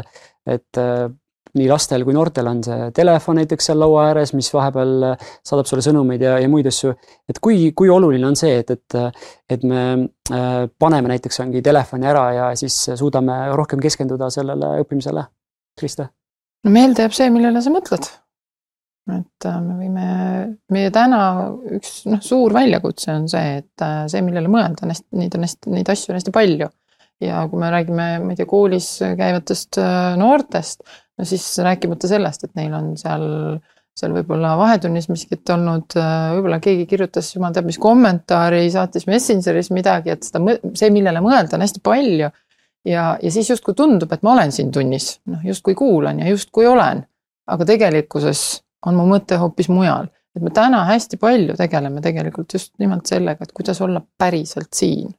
et 0.55 0.81
äh, 0.81 1.07
nii 1.55 1.69
lastel 1.69 2.03
kui 2.05 2.15
noortel 2.15 2.49
on 2.49 2.59
see 2.65 2.89
telefon 2.95 3.39
näiteks 3.39 3.69
seal 3.69 3.79
laua 3.79 4.09
ääres, 4.09 4.33
mis 4.35 4.49
vahepeal 4.53 5.07
saadab 5.15 5.69
sulle 5.69 5.85
sõnumeid 5.85 6.25
ja, 6.25 6.35
ja 6.43 6.49
muid 6.51 6.67
asju. 6.69 6.91
et 7.31 7.39
kui, 7.43 7.71
kui 7.77 7.91
oluline 7.91 8.27
on 8.27 8.35
see, 8.39 8.57
et, 8.59 8.75
et, 8.75 8.97
et 9.55 9.63
me 9.63 9.85
paneme 10.81 11.13
näiteks 11.13 11.41
ongi 11.45 11.63
telefoni 11.65 12.11
ära 12.11 12.25
ja 12.35 12.51
siis 12.59 12.77
suudame 12.99 13.39
rohkem 13.55 13.81
keskenduda 13.83 14.29
sellele 14.33 14.75
õppimisele? 14.83 15.25
Krista? 15.79 16.09
no 16.65 16.75
meelde 16.75 17.05
jääb 17.05 17.15
see, 17.15 17.31
millele 17.31 17.63
sa 17.63 17.71
mõtled 17.73 18.11
et 19.13 19.45
äh, 19.45 19.59
me 19.61 19.75
võime, 19.77 20.05
meie 20.73 20.89
täna 20.93 21.19
üks 21.77 22.05
noh, 22.09 22.21
suur 22.25 22.55
väljakutse 22.55 23.13
on 23.13 23.27
see, 23.29 23.59
et 23.61 23.85
äh, 23.85 24.05
see, 24.11 24.23
millele 24.25 24.49
mõelda 24.51 24.89
neid 24.89 25.37
on 25.37 25.45
hästi, 25.45 25.73
neid 25.73 25.91
asju 25.93 26.13
on 26.13 26.19
hästi 26.19 26.33
palju. 26.33 26.71
ja 27.23 27.45
kui 27.49 27.61
me 27.61 27.69
räägime, 27.71 28.07
ma 28.23 28.33
ei 28.33 28.39
tea, 28.39 28.49
koolis 28.49 28.89
käivatest 29.19 29.79
äh, 29.81 30.15
noortest, 30.19 30.81
no 31.19 31.27
siis 31.27 31.45
rääkimata 31.63 32.09
sellest, 32.09 32.47
et 32.47 32.57
neil 32.57 32.73
on 32.75 32.95
seal, 32.99 33.27
seal 33.95 34.17
võib-olla 34.17 34.55
vahetunnis 34.59 35.07
miskit 35.11 35.53
olnud, 35.53 35.95
võib-olla 35.95 36.59
keegi 36.63 36.89
kirjutas 36.89 37.29
jumal 37.35 37.53
teab 37.55 37.69
mis 37.69 37.79
kommentaari, 37.79 38.65
saatis 38.73 39.05
Messengeris 39.07 39.71
midagi, 39.71 40.11
et 40.17 40.25
seda, 40.27 40.41
see, 40.73 40.89
millele 40.91 41.21
mõelda, 41.23 41.55
on 41.55 41.63
hästi 41.63 41.85
palju. 41.85 42.33
ja, 42.89 43.07
ja 43.21 43.31
siis 43.31 43.53
justkui 43.53 43.77
tundub, 43.77 44.11
et 44.11 44.25
ma 44.25 44.33
olen 44.33 44.51
siin 44.51 44.73
tunnis, 44.73 45.13
noh 45.29 45.45
justkui 45.45 45.77
kuulan 45.77 46.25
ja 46.25 46.33
justkui 46.33 46.67
olen, 46.67 47.05
aga 47.53 47.69
tegelikkuses 47.69 48.64
on 48.85 48.97
mu 48.97 49.07
mõte 49.09 49.39
hoopis 49.41 49.69
mujal. 49.73 50.09
et 50.35 50.43
me 50.43 50.51
täna 50.51 50.81
hästi 50.89 51.15
palju 51.15 51.53
tegeleme 51.55 52.01
tegelikult 52.03 52.57
just 52.57 52.73
nimelt 52.79 53.07
sellega, 53.07 53.45
et 53.45 53.53
kuidas 53.55 53.79
olla 53.81 54.01
päriselt 54.17 54.73
siin. 54.75 55.13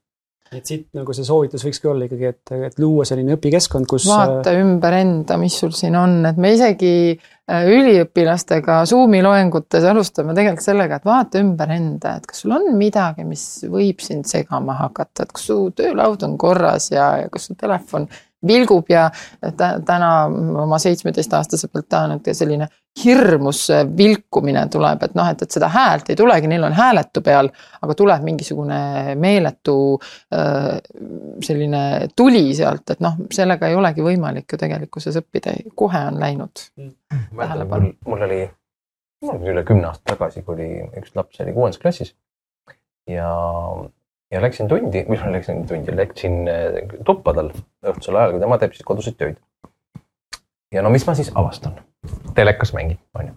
et 0.53 0.67
siit 0.67 0.87
nagu 0.95 1.15
see 1.17 1.25
soovitus 1.27 1.65
võikski 1.67 1.89
olla 1.91 2.07
ikkagi, 2.07 2.29
et, 2.31 2.53
et 2.69 2.77
luua 2.79 3.05
selline 3.09 3.35
õpikeskkond, 3.35 3.89
kus. 3.91 4.07
vaata 4.11 4.53
ümber 4.61 4.95
enda, 5.01 5.39
mis 5.41 5.57
sul 5.59 5.73
siin 5.75 5.97
on, 5.99 6.21
et 6.29 6.37
me 6.39 6.53
isegi 6.55 6.93
äh, 7.17 7.67
üliõpilastega 7.73 8.79
Zoomi 8.87 9.25
loengutes 9.27 9.89
alustame 9.91 10.37
tegelikult 10.37 10.69
sellega, 10.69 11.01
et 11.01 11.09
vaata 11.09 11.43
ümber 11.43 11.75
enda, 11.75 12.15
et 12.21 12.31
kas 12.31 12.45
sul 12.45 12.55
on 12.55 12.71
midagi, 12.79 13.27
mis 13.27 13.47
võib 13.73 14.05
sind 14.05 14.29
segama 14.31 14.79
hakata, 14.85 15.27
et 15.27 15.35
kas 15.35 15.49
su 15.51 15.59
töölaud 15.77 16.29
on 16.29 16.39
korras 16.39 16.93
ja, 16.95 17.11
ja 17.25 17.33
kas 17.33 17.51
su 17.51 17.59
telefon 17.59 18.07
vilgub 18.47 18.91
ja 18.91 19.11
täna 19.87 20.11
oma 20.63 20.79
seitsmeteistaastase 20.79 21.69
pealt 21.73 21.89
tahan, 21.89 22.17
et 22.17 22.37
selline 22.37 22.69
hirmus 23.05 23.67
vilkumine 23.97 24.63
tuleb, 24.73 25.03
et 25.05 25.17
noh, 25.19 25.29
et, 25.29 25.43
et 25.45 25.57
seda 25.57 25.69
häält 25.73 26.11
ei 26.11 26.17
tulegi, 26.17 26.49
neil 26.49 26.65
on 26.65 26.77
hääletu 26.77 27.21
peal, 27.25 27.51
aga 27.83 27.97
tuleb 27.97 28.25
mingisugune 28.25 29.15
meeletu 29.21 29.77
selline 31.45 31.83
tuli 32.17 32.45
sealt, 32.57 32.95
et 32.95 33.03
noh, 33.05 33.19
sellega 33.33 33.69
ei 33.69 33.77
olegi 33.77 34.05
võimalik 34.05 34.53
ju 34.53 34.61
tegelikkuses 34.61 35.21
õppida, 35.21 35.57
kohe 35.75 36.07
on 36.11 36.21
läinud. 36.21 36.69
mul, 36.81 37.91
mul 38.07 38.29
oli, 38.29 38.41
mul 39.25 39.37
oli 39.41 39.53
üle 39.53 39.67
kümne 39.69 39.91
aasta 39.93 40.15
tagasi, 40.15 40.45
kui 40.47 40.57
oli 40.57 41.03
üks 41.03 41.13
laps 41.19 41.45
oli 41.45 41.57
kuuendas 41.57 41.83
klassis 41.83 42.15
ja 43.11 43.29
ja 44.33 44.43
läksin 44.43 44.69
tundi, 44.69 45.05
või 45.09 45.19
ma 45.21 45.33
läksin 45.37 45.63
tundi, 45.69 45.95
läksin 45.97 46.43
äh, 46.51 46.81
tuppa 47.07 47.35
tal 47.37 47.53
õhtusel 47.87 48.19
ajal, 48.19 48.35
kui 48.35 48.43
tema 48.43 48.59
teeb 48.59 48.75
siis 48.75 48.87
koduseid 48.87 49.19
töid. 49.21 49.39
ja 50.75 50.83
no 50.83 50.91
mis 50.91 51.07
ma 51.07 51.15
siis 51.15 51.33
avastan? 51.35 51.79
telekas 52.35 52.73
mängib, 52.75 53.01
onju. 53.19 53.33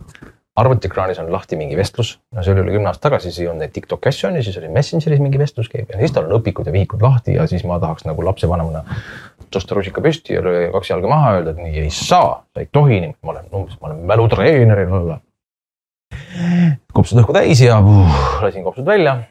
arvutiekraanis 0.60 1.22
on 1.22 1.32
lahti 1.34 1.58
mingi 1.58 1.78
vestlus, 1.78 2.18
no 2.36 2.44
see 2.44 2.54
oli 2.54 2.66
üle 2.66 2.76
kümne 2.76 2.92
aasta 2.92 3.08
tagasi, 3.08 3.30
siis 3.30 3.44
ei 3.44 3.50
olnud 3.50 3.64
neid 3.64 3.74
TikTok'i 3.74 4.12
asju 4.12 4.30
onju, 4.30 4.44
siis 4.46 4.58
oli 4.62 4.70
Messengeris 4.74 5.22
mingi 5.24 5.42
vestlus 5.42 5.70
käib 5.72 5.90
ja 5.94 6.02
siis 6.02 6.14
tal 6.14 6.28
on 6.28 6.38
õpikud 6.40 6.70
ja 6.70 6.74
vihikud 6.76 7.06
lahti 7.06 7.38
ja 7.38 7.48
siis 7.50 7.64
ma 7.70 7.80
tahaks 7.82 8.06
nagu 8.10 8.26
lapsevanemana 8.26 8.84
tõsta 9.54 9.78
rusika 9.78 10.04
püsti 10.06 10.36
ja 10.36 10.44
lüüa 10.46 10.70
kaks 10.74 10.92
jalga 10.92 11.10
maha, 11.10 11.38
öelda, 11.38 11.56
et 11.56 11.64
nii 11.64 11.86
ei 11.86 11.94
saa, 11.94 12.42
sa 12.54 12.62
ei 12.62 12.70
tohi 12.72 13.02
ma 13.08 13.34
olen 13.34 13.50
umbes, 13.62 13.80
ma 13.82 13.90
olen 13.90 14.04
mälutreener 14.10 14.84
ja 14.86 15.20
kopsud 16.94 17.22
õhku 17.24 17.34
täis 17.38 17.62
ja 17.64 17.80
uh, 17.80 18.20
lasin 18.44 18.66
kopsud 18.66 18.86
välja, 18.86 19.22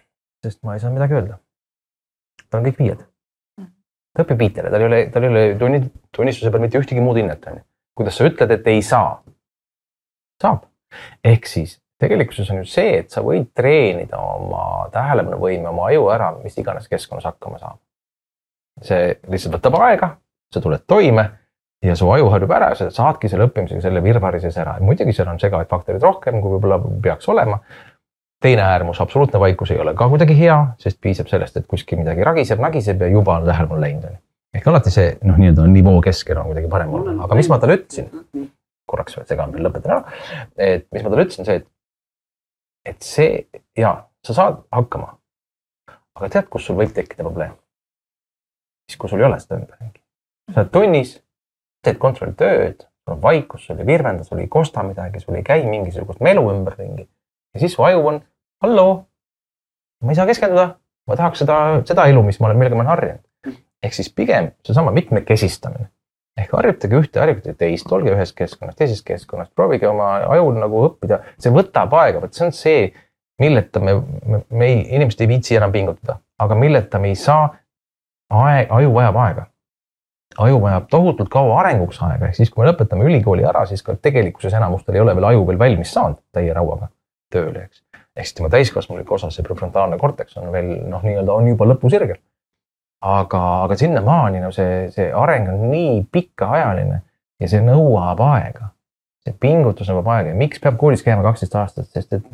sest 0.42 0.62
ma 0.66 0.75
ei 0.75 0.83
saanud 0.83 0.99
midagi 0.99 1.18
öelda 1.18 1.38
tal 2.50 2.62
on 2.62 2.68
kõik 2.68 2.78
viied. 2.82 3.02
ta 4.14 4.24
õpib 4.24 4.40
viitele, 4.40 4.70
tal 4.72 4.84
ei 4.84 4.90
ole, 4.90 5.02
tal 5.14 5.26
ei 5.26 5.32
ole 5.32 5.42
tunni, 5.58 5.82
tunnistuse 6.14 6.52
peal 6.52 6.64
mitte 6.64 6.80
ühtegi 6.80 7.02
muud 7.04 7.20
hinnet, 7.20 7.44
on 7.50 7.61
ju. 7.61 7.66
kuidas 7.98 8.18
sa 8.18 8.28
ütled, 8.28 8.54
et 8.54 8.72
ei 8.72 8.82
saa? 8.82 9.18
saab. 10.42 10.64
ehk 11.24 11.46
siis 11.46 11.78
tegelikkuses 11.98 12.50
on 12.50 12.62
ju 12.62 12.68
see, 12.70 12.94
et 13.00 13.11
sa 13.11 13.22
võid 13.26 13.50
treenida 13.58 14.20
oma 14.20 14.87
tähelepanuvõime, 14.94 15.68
oma 15.70 15.88
aju 15.90 16.08
ära, 16.14 16.30
mis 16.44 16.56
iganes 16.58 16.88
keskkonnas 16.88 17.26
hakkama 17.32 17.58
saama. 17.58 17.78
see 18.82 19.18
lihtsalt 19.28 19.58
võtab 19.58 19.80
aega, 19.82 20.14
sa 20.54 20.62
tuled 20.62 20.87
toime 20.87 21.26
ja 21.82 21.94
su 21.98 22.11
aju 22.11 22.30
harjub 22.32 22.52
ära, 22.54 22.72
sa 22.78 22.88
saadki 22.94 23.30
selle 23.30 23.48
õppimisega 23.48 23.82
selle 23.82 24.02
virvarri 24.02 24.40
sees 24.42 24.56
ära. 24.58 24.78
muidugi 24.80 25.14
seal 25.14 25.30
on 25.30 25.40
segavaid 25.42 25.70
faktoreid 25.70 26.02
rohkem, 26.02 26.40
kui 26.42 26.56
võib-olla 26.56 26.78
peaks 27.02 27.28
olema 27.28 27.61
teine 28.40 28.62
äärmus, 28.62 29.01
absoluutne 29.01 29.40
vaikus 29.40 29.70
ei 29.70 29.81
ole 29.81 29.94
ka 29.94 30.09
kuidagi 30.09 30.38
hea, 30.38 30.57
sest 30.79 31.01
piisab 31.01 31.31
sellest, 31.31 31.57
et 31.57 31.66
kuskil 31.66 31.98
midagi 31.98 32.24
ragiseb, 32.24 32.61
nagiseb 32.62 33.03
ja 33.03 33.11
juba 33.11 33.38
on 33.40 33.46
tähelepanu 33.48 33.81
läinud, 33.81 34.05
on 34.05 34.14
ju. 34.14 34.20
ehk 34.55 34.68
alati 34.70 34.92
see 34.94 35.09
noh, 35.27 35.38
nii-öelda 35.40 35.66
nivoo 35.72 36.01
keskel 36.05 36.38
on 36.38 36.51
kuidagi 36.53 36.70
parem 36.70 36.94
olla, 36.94 37.16
aga 37.27 37.38
mis 37.38 37.51
ma 37.51 37.59
talle 37.59 37.81
ütlesin, 37.81 38.11
korraks 38.88 39.18
segan 39.29 39.53
veel, 39.55 39.66
lõpetan 39.66 39.96
ära. 39.96 40.18
et 40.57 40.87
mis 40.94 41.03
ma 41.03 41.11
talle 41.11 41.27
ütlesin, 41.27 41.48
see, 41.48 41.62
et, 41.62 41.68
et 42.94 43.09
see 43.11 43.62
ja 43.77 43.94
sa 44.27 44.38
saad 44.38 44.62
hakkama. 44.74 45.16
aga 46.18 46.31
tead, 46.35 46.48
kus 46.51 46.70
sul 46.70 46.79
võib 46.79 46.94
tekkida 46.94 47.27
probleem? 47.27 47.59
siis, 48.88 49.01
kui 49.01 49.11
sul 49.11 49.20
ei 49.20 49.27
ole 49.27 49.40
seda 49.42 49.59
ümberringi. 49.59 50.01
sa 50.55 50.62
oled 50.62 50.74
tunnis, 50.79 51.18
teed 51.83 51.98
kontrolltööd, 51.98 52.87
sul 52.87 53.18
on 53.18 53.22
vaikus, 53.22 53.66
sul 53.66 53.83
ei 53.83 53.87
virvenda, 53.87 54.24
sul 54.24 54.38
ei 54.38 54.48
kosta 54.48 54.87
midagi, 54.87 55.27
sul 55.27 55.35
ei 55.35 55.42
käi 55.42 55.66
mingisugust 55.66 56.22
melu 56.22 56.46
ümberringi 56.55 57.11
ja 57.59 57.66
siis 57.66 57.75
su 57.75 57.83
aju 57.83 58.07
on, 58.07 58.21
halloo, 58.62 58.92
ma 60.03 60.14
ei 60.14 60.18
saa 60.18 60.27
keskenduda, 60.31 60.68
ma 61.11 61.18
tahaks 61.18 61.42
seda, 61.42 61.59
seda 61.88 62.07
elu, 62.07 62.23
mis 62.23 62.38
ma 62.38 62.51
olen, 62.51 62.61
millega 62.61 62.79
ma 62.79 62.85
olen 62.85 62.94
harjunud. 62.94 63.25
ehk 63.83 63.94
siis 63.94 64.11
pigem 64.14 64.53
seesama 64.66 64.90
mitmekesistamine 64.94 65.88
ehk 66.38 66.55
harjutage 66.55 66.99
ühte, 66.99 67.18
harjutage 67.18 67.57
teist, 67.59 67.90
olge 67.92 68.12
ühes 68.14 68.33
keskkonnas, 68.37 68.77
teises 68.79 69.03
keskkonnas, 69.07 69.51
proovige 69.59 69.88
oma 69.90 70.11
ajul 70.37 70.59
nagu 70.61 70.85
õppida, 70.87 71.21
see 71.42 71.51
võtab 71.55 71.94
aega, 71.99 72.23
vot 72.23 72.35
see 72.35 72.47
on 72.47 72.55
see, 72.55 72.85
milleta 73.42 73.83
me, 73.83 73.97
me, 74.23 74.42
me 74.51 74.68
ei, 74.71 74.81
inimesed 74.99 75.25
ei 75.25 75.31
viitsi 75.33 75.59
enam 75.59 75.75
pingutada, 75.75 76.21
aga 76.38 76.59
milleta 76.59 77.03
me 77.03 77.11
ei 77.11 77.18
saa. 77.18 77.49
aeg, 78.29 78.68
aju 78.77 78.92
vajab 78.92 79.16
aega. 79.25 79.47
aju 80.44 80.61
vajab 80.61 80.88
tohutult 80.90 81.31
kaua 81.33 81.61
arenguks 81.62 81.99
aega, 82.07 82.29
ehk 82.29 82.38
siis, 82.38 82.51
kui 82.55 82.62
me 82.62 82.71
lõpetame 82.71 83.09
ülikooli 83.09 83.47
ära, 83.49 83.64
siis 83.66 83.83
ka 83.83 83.97
tegelikkuses 83.97 84.55
enamustel 84.55 84.94
ei 84.94 85.03
ole 85.03 85.16
veel 85.16 85.33
aju 85.33 85.47
veel 85.49 85.59
valmis 85.59 85.92
saanud 85.97 86.21
täie 86.33 86.55
rauaga 86.55 86.90
tööle, 87.33 87.67
eks. 87.69 87.83
ehk 88.17 88.27
siis 88.27 88.38
tema 88.38 88.51
täiskasvanulik 88.53 89.12
osa, 89.12 89.31
see 89.35 89.47
prefrontaalne 89.47 89.99
korteks 90.01 90.38
on 90.41 90.51
veel 90.55 90.73
noh, 90.91 91.05
nii-öelda 91.05 91.35
on 91.35 91.51
juba 91.53 91.69
lõpusirgel. 91.73 92.19
aga, 93.05 93.43
aga 93.67 93.77
sinnamaani 93.79 94.43
no 94.43 94.51
see, 94.55 94.88
see 94.95 95.12
areng 95.14 95.53
on 95.53 95.69
nii 95.71 96.03
pikaajaline 96.12 97.03
ja 97.38 97.51
see 97.51 97.62
nõuab 97.64 98.23
aega. 98.27 98.73
see 99.25 99.37
pingutus 99.41 99.91
nõuab 99.93 100.11
aega 100.17 100.35
ja 100.35 100.38
miks 100.38 100.61
peab 100.62 100.79
koolis 100.81 101.05
käima 101.07 101.23
kaksteist 101.27 101.55
aastat, 101.61 101.91
sest 101.95 102.19
et 102.19 102.29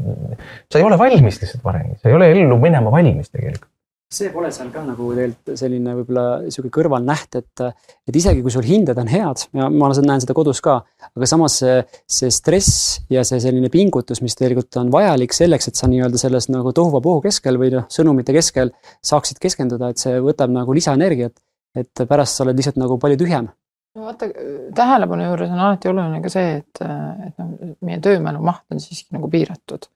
sa 0.71 0.81
ei 0.81 0.87
ole 0.87 0.99
valmis 1.01 1.41
lihtsalt 1.43 1.65
varem, 1.65 1.95
sa 2.01 2.09
ei 2.09 2.17
ole 2.17 2.31
ellu 2.33 2.59
minema 2.61 2.93
valmis 2.95 3.31
tegelikult 3.31 3.74
see 4.13 4.31
pole 4.33 4.51
seal 4.55 4.71
ka 4.75 4.83
nagu 4.87 5.07
tegelikult 5.15 5.59
selline 5.59 5.95
võib-olla 5.99 6.25
sihuke 6.53 6.71
kõrvalnäht, 6.75 7.39
et, 7.41 7.63
et 8.09 8.19
isegi 8.21 8.45
kui 8.45 8.53
sul 8.53 8.67
hinded 8.67 8.99
on 9.01 9.11
head 9.11 9.47
ja 9.57 9.69
ma 9.73 9.91
näen 9.95 10.23
seda 10.23 10.37
kodus 10.37 10.61
ka, 10.65 10.77
aga 11.11 11.29
samas 11.31 11.59
see, 11.63 11.81
see 12.19 12.31
stress 12.35 13.01
ja 13.13 13.25
see 13.27 13.41
selline 13.43 13.71
pingutus, 13.73 14.23
mis 14.25 14.37
tegelikult 14.39 14.79
on 14.83 14.93
vajalik 14.95 15.35
selleks, 15.35 15.71
et 15.71 15.81
sa 15.81 15.91
nii-öelda 15.91 16.21
selles 16.21 16.51
nagu 16.53 16.75
tohuvapohu 16.77 17.25
keskel 17.25 17.59
või 17.61 17.73
noh, 17.75 17.89
sõnumite 17.93 18.37
keskel 18.37 18.75
saaksid 19.05 19.43
keskenduda, 19.43 19.91
et 19.91 20.03
see 20.03 20.21
võtab 20.23 20.53
nagu 20.55 20.77
lisaenergiat. 20.77 21.37
et 21.75 22.07
pärast 22.07 22.37
sa 22.37 22.45
oled 22.45 22.55
lihtsalt 22.55 22.77
nagu 22.79 23.01
palju 23.03 23.19
tühjem 23.19 23.49
no 23.95 24.07
vaata, 24.07 24.29
tähelepanu 24.75 25.27
juures 25.29 25.51
on 25.51 25.61
alati 25.67 25.91
oluline 25.91 26.21
ka 26.23 26.31
see, 26.33 26.61
et, 26.61 26.83
et 26.83 27.43
noh, 27.43 27.75
meie 27.87 28.01
töömälu 28.05 28.43
maht 28.45 28.65
on 28.75 28.83
siiski 28.83 29.15
nagu 29.17 29.31
piiratud. 29.33 29.89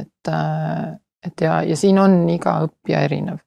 et, 0.00 0.32
et 1.26 1.40
ja, 1.44 1.60
ja 1.62 1.76
siin 1.76 1.98
on 2.00 2.22
iga 2.32 2.60
õppija 2.66 3.04
erinev 3.08 3.40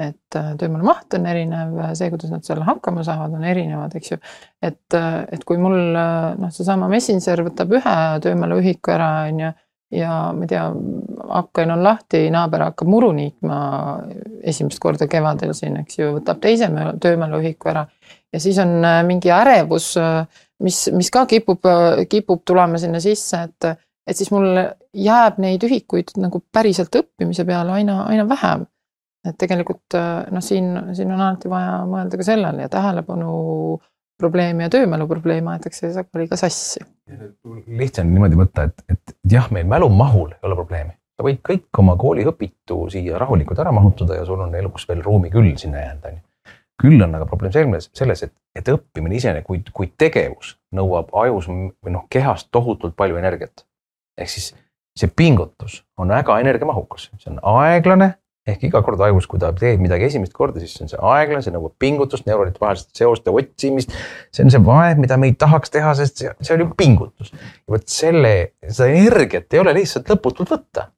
et 0.00 0.36
äh, 0.36 0.52
töömaailma 0.58 0.94
maht 0.94 1.14
on 1.16 1.26
erinev, 1.28 1.74
see, 1.98 2.10
kuidas 2.12 2.30
nad 2.32 2.44
seal 2.46 2.62
hakkama 2.64 3.04
saavad, 3.06 3.34
on 3.36 3.44
erinevad, 3.46 3.94
eks 3.98 4.14
ju. 4.14 4.20
et, 4.62 4.86
äh, 4.96 5.24
et 5.34 5.44
kui 5.44 5.60
mul 5.60 5.76
noh, 5.92 6.52
seesama 6.54 6.88
Messenger 6.92 7.44
võtab 7.50 7.74
ühe 7.76 7.96
töömaailma 8.24 8.60
ühiku 8.62 8.94
ära, 8.94 9.10
on 9.28 9.42
ju 9.44 9.50
ja 9.90 10.10
ma 10.36 10.46
ei 10.46 10.50
tea, 10.52 10.64
aken 11.40 11.74
on 11.74 11.82
lahti, 11.82 12.22
naaber 12.30 12.68
hakkab 12.68 12.90
muru 12.90 13.10
niitma 13.16 13.56
esimest 14.46 14.78
korda 14.82 15.08
kevadel 15.10 15.50
siin, 15.56 15.80
eks 15.82 15.98
ju, 15.98 16.12
võtab 16.20 16.38
teise 16.42 16.70
töömaailma 16.70 17.42
ühiku 17.42 17.72
ära. 17.72 17.86
ja 18.32 18.40
siis 18.42 18.58
on 18.62 18.78
mingi 19.08 19.32
ärevus, 19.34 19.92
mis, 20.62 20.84
mis 20.94 21.10
ka 21.10 21.26
kipub, 21.26 21.66
kipub 22.08 22.44
tulema 22.46 22.78
sinna 22.78 23.02
sisse, 23.02 23.44
et, 23.50 23.86
et 24.06 24.16
siis 24.16 24.30
mul 24.32 24.48
jääb 24.96 25.38
neid 25.42 25.64
ühikuid 25.66 26.16
nagu 26.18 26.42
päriselt 26.52 26.96
õppimise 26.96 27.44
peale 27.48 27.72
aina, 27.78 28.02
aina 28.08 28.28
vähem 28.28 28.66
et 29.28 29.36
tegelikult 29.40 29.96
äh, 29.98 30.26
noh, 30.32 30.44
siin, 30.44 30.72
siin 30.96 31.10
on 31.12 31.20
alati 31.20 31.50
vaja 31.52 31.80
mõelda 31.88 32.20
ka 32.20 32.26
sellele 32.26 32.64
ja 32.64 32.72
tähelepanu 32.72 33.32
probleemi 34.20 34.66
ja 34.66 34.72
töömälu 34.72 35.06
probleemi 35.08 35.52
aetakse 35.54 35.92
sageli 35.92 36.28
ka 36.28 36.38
sassi. 36.40 36.80
lihtne 37.66 38.04
on 38.04 38.14
niimoodi 38.14 38.40
võtta, 38.40 38.68
et, 38.68 38.82
et 38.92 39.14
jah, 39.32 39.48
meil 39.52 39.68
mälumahul 39.68 40.32
ei 40.34 40.48
ole 40.48 40.58
probleemi, 40.58 40.96
sa 41.16 41.26
võid 41.26 41.40
kõik 41.46 41.82
oma 41.82 41.96
kooli 42.00 42.26
õpitu 42.28 42.82
siia 42.92 43.20
rahulikult 43.20 43.60
ära 43.60 43.72
mahutada 43.76 44.18
ja 44.20 44.26
sul 44.28 44.40
on 44.44 44.54
eluks 44.56 44.88
veel 44.88 45.02
ruumi 45.04 45.32
küll 45.32 45.56
sinna 45.60 45.84
jäänud, 45.84 46.10
on 46.10 46.18
ju. 46.18 46.54
küll 46.80 47.04
on 47.04 47.16
aga 47.16 47.26
probleem 47.28 47.52
selles, 47.52 47.90
selles, 47.96 48.22
et, 48.24 48.34
et 48.56 48.68
õppimine 48.72 49.16
iseenesest, 49.16 49.46
kui, 49.46 49.64
kui 49.72 49.92
tegevus 50.00 50.54
nõuab 50.76 51.12
ajus 51.24 51.48
või 51.50 51.92
noh, 51.92 52.06
kehast 52.12 52.48
tohutult 52.52 52.96
palju 52.96 53.20
energiat. 53.20 53.66
Ehk 54.20 54.32
siis 54.32 54.52
see 54.98 55.10
pingutus 55.16 55.80
on 55.98 56.12
väga 56.12 56.40
energiamahukas, 56.42 57.10
see 57.18 57.32
on 57.32 57.40
aeglane 57.58 58.14
ehk 58.48 58.62
iga 58.70 58.80
kord 58.84 59.00
ajus, 59.04 59.26
kui 59.28 59.40
ta 59.40 59.50
teeb 59.56 59.82
midagi 59.82 60.06
esimest 60.08 60.32
korda, 60.36 60.62
siis 60.62 60.72
see 60.76 60.86
on 60.86 60.92
see 60.92 61.00
aeglane, 61.12 61.42
see 61.44 61.52
nõuab 61.54 61.74
pingutust, 61.82 62.26
neuronite 62.28 62.62
vaheliste 62.62 62.96
seoste 62.96 63.32
otsimist. 63.34 63.92
see 64.34 64.46
on 64.46 64.54
see 64.54 64.62
vaev, 64.64 65.00
mida 65.02 65.18
me 65.20 65.30
ei 65.30 65.36
tahaks 65.38 65.72
teha, 65.74 65.92
sest 65.98 66.22
see, 66.22 66.32
see 66.40 66.56
on 66.56 66.64
ju 66.64 66.70
pingutus. 66.78 67.34
vot 67.70 67.86
selle, 67.90 68.32
seda 68.66 68.88
energiat 68.96 69.52
ei 69.54 69.62
ole 69.62 69.76
lihtsalt 69.76 70.08
lõputult 70.10 70.54
võtta. 70.56 70.88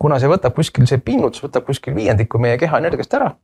kuna 0.00 0.18
see 0.18 0.32
võtab 0.32 0.56
kuskil, 0.56 0.88
see 0.88 1.02
pingutus 1.04 1.44
võtab 1.44 1.68
kuskil 1.68 1.94
viiendiku 1.96 2.40
meie 2.40 2.58
keha 2.58 2.80
energiast 2.80 3.14
ära, 3.20 3.34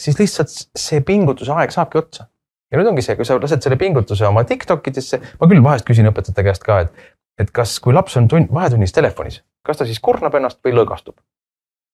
siis 0.00 0.20
lihtsalt 0.20 0.52
see 0.76 1.00
pingutuse 1.00 1.56
aeg 1.56 1.72
saabki 1.72 2.02
otsa. 2.02 2.28
ja 2.70 2.78
nüüd 2.78 2.92
ongi 2.92 3.04
see, 3.06 3.16
kui 3.16 3.24
sa 3.24 3.40
lased 3.40 3.64
selle 3.64 3.80
pingutuse 3.80 4.28
oma 4.28 4.44
Tiktok 4.44 4.92
idesse, 4.92 5.22
ma 5.40 5.48
küll 5.48 5.64
vahest 5.64 5.88
küsin 5.88 6.12
õpetajate 6.12 6.44
käest 6.44 6.66
ka, 6.66 6.82
et, 6.84 7.04
et 7.40 7.52
kas, 7.54 7.78
kui 7.84 7.94
laps 7.94 8.16
on 8.20 8.28
tund, 8.28 8.52
vahetunnis 8.54 8.94
telefonis, 8.96 9.42
kas 9.66 9.80
ta 9.80 9.86
siis 9.88 10.00
kurnab 10.02 10.34
ennast 10.38 10.60
või 10.64 10.74
lõõgastub 10.76 11.16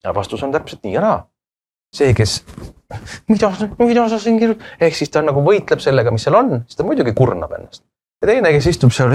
ja 0.05 0.15
vastus 0.15 0.43
on 0.43 0.53
täpselt 0.55 0.83
nii 0.87 0.97
ja 0.97 1.05
naa. 1.05 1.21
see, 1.95 2.15
kes, 2.17 2.41
mida, 3.33 3.53
mida 3.79 4.09
sa 4.11 4.19
siin 4.23 4.41
kirjutad, 4.41 4.67
ehk 4.81 4.99
siis 4.99 5.13
ta 5.13 5.23
nagu 5.25 5.45
võitleb 5.47 5.83
sellega, 5.85 6.15
mis 6.15 6.27
seal 6.27 6.39
on, 6.39 6.55
siis 6.67 6.79
ta 6.79 6.87
muidugi 6.87 7.15
kurnab 7.19 7.55
ennast. 7.59 7.85
ja 8.23 8.33
teine, 8.33 8.55
kes 8.57 8.71
istub 8.75 8.95
seal, 8.95 9.15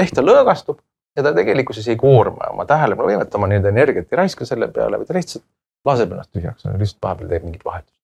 ehk 0.00 0.16
ta 0.16 0.24
lõõgastub 0.24 0.80
ja 1.16 1.26
ta 1.26 1.34
tegelikkuses 1.36 1.88
ei 1.90 1.98
koorma 2.00 2.52
oma 2.54 2.66
tähelepanuvõimet, 2.68 3.34
oma 3.34 3.50
nii-öelda 3.50 3.72
energiat 3.74 4.12
ei 4.12 4.22
raiska 4.24 4.48
selle 4.48 4.70
peale, 4.72 5.00
vaid 5.00 5.10
ta 5.10 5.16
lihtsalt 5.16 5.46
laseb 5.88 6.12
ennast 6.12 6.32
tühjaks, 6.36 6.68
lihtsalt 6.76 7.02
vahepeal 7.08 7.32
teeb 7.32 7.48
mingit 7.48 7.64
vahetust 7.66 7.96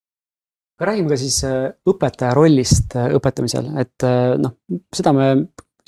räägime 0.77 1.09
ka 1.09 1.17
siis 1.17 1.39
äh, 1.47 1.71
õpetaja 1.89 2.35
rollist 2.37 2.95
äh, 2.97 3.09
õpetamisel, 3.17 3.71
et 3.81 4.05
äh, 4.05 4.35
noh, 4.37 4.57
seda 4.93 5.13
me 5.15 5.29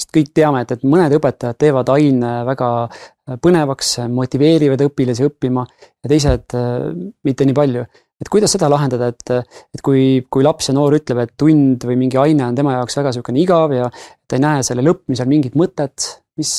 vist 0.09 0.15
kõik 0.15 0.33
teame, 0.33 0.63
et, 0.63 0.71
et 0.73 0.83
mõned 0.83 1.13
õpetajad 1.19 1.57
teevad 1.59 1.89
aine 1.93 2.43
väga 2.47 2.89
põnevaks, 3.41 3.99
motiveerivad 4.09 4.81
õpilasi 4.81 5.25
õppima 5.27 5.65
ja 6.03 6.09
teised 6.09 6.55
mitte 7.23 7.45
nii 7.45 7.53
palju. 7.53 7.85
et 8.19 8.27
kuidas 8.27 8.51
seda 8.51 8.67
lahendada, 8.67 9.07
et, 9.07 9.31
et 9.73 9.81
kui, 9.81 10.25
kui 10.29 10.43
laps 10.43 10.67
ja 10.67 10.73
noor 10.73 10.97
ütleb, 10.97 11.21
et 11.23 11.35
tund 11.37 11.85
või 11.87 11.95
mingi 11.95 12.17
aine 12.17 12.43
on 12.49 12.55
tema 12.55 12.73
jaoks 12.73 12.97
väga 12.97 13.13
sihukene 13.15 13.39
igav 13.39 13.71
ja 13.71 13.89
ta 14.27 14.35
ei 14.35 14.43
näe 14.43 14.63
selle 14.63 14.83
lõppemisel 14.83 15.29
mingit 15.29 15.55
mõtet, 15.55 16.09
mis 16.39 16.51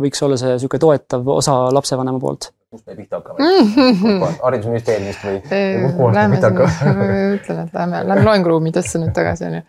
võiks 0.00 0.22
olla 0.24 0.38
see 0.40 0.56
sihuke 0.62 0.78
toetav 0.80 1.28
osa 1.34 1.64
lapsevanema 1.74 2.20
poolt? 2.22 2.52
kust 2.74 2.88
me 2.88 2.96
pihta 2.98 3.20
hakkame 3.20 4.30
haridusministeeriumist 4.42 5.26
või, 5.26 5.36
või 5.50 5.92
kohast 5.98 6.16
me 6.16 6.38
pihta 6.38 6.50
hakkame? 6.50 7.10
ütlen, 7.36 7.60
et 7.66 7.76
lähme, 7.78 8.04
lähme 8.08 8.28
loenguruumidesse 8.30 9.02
nüüd 9.02 9.14
tagasi 9.14 9.50
onju. 9.50 9.62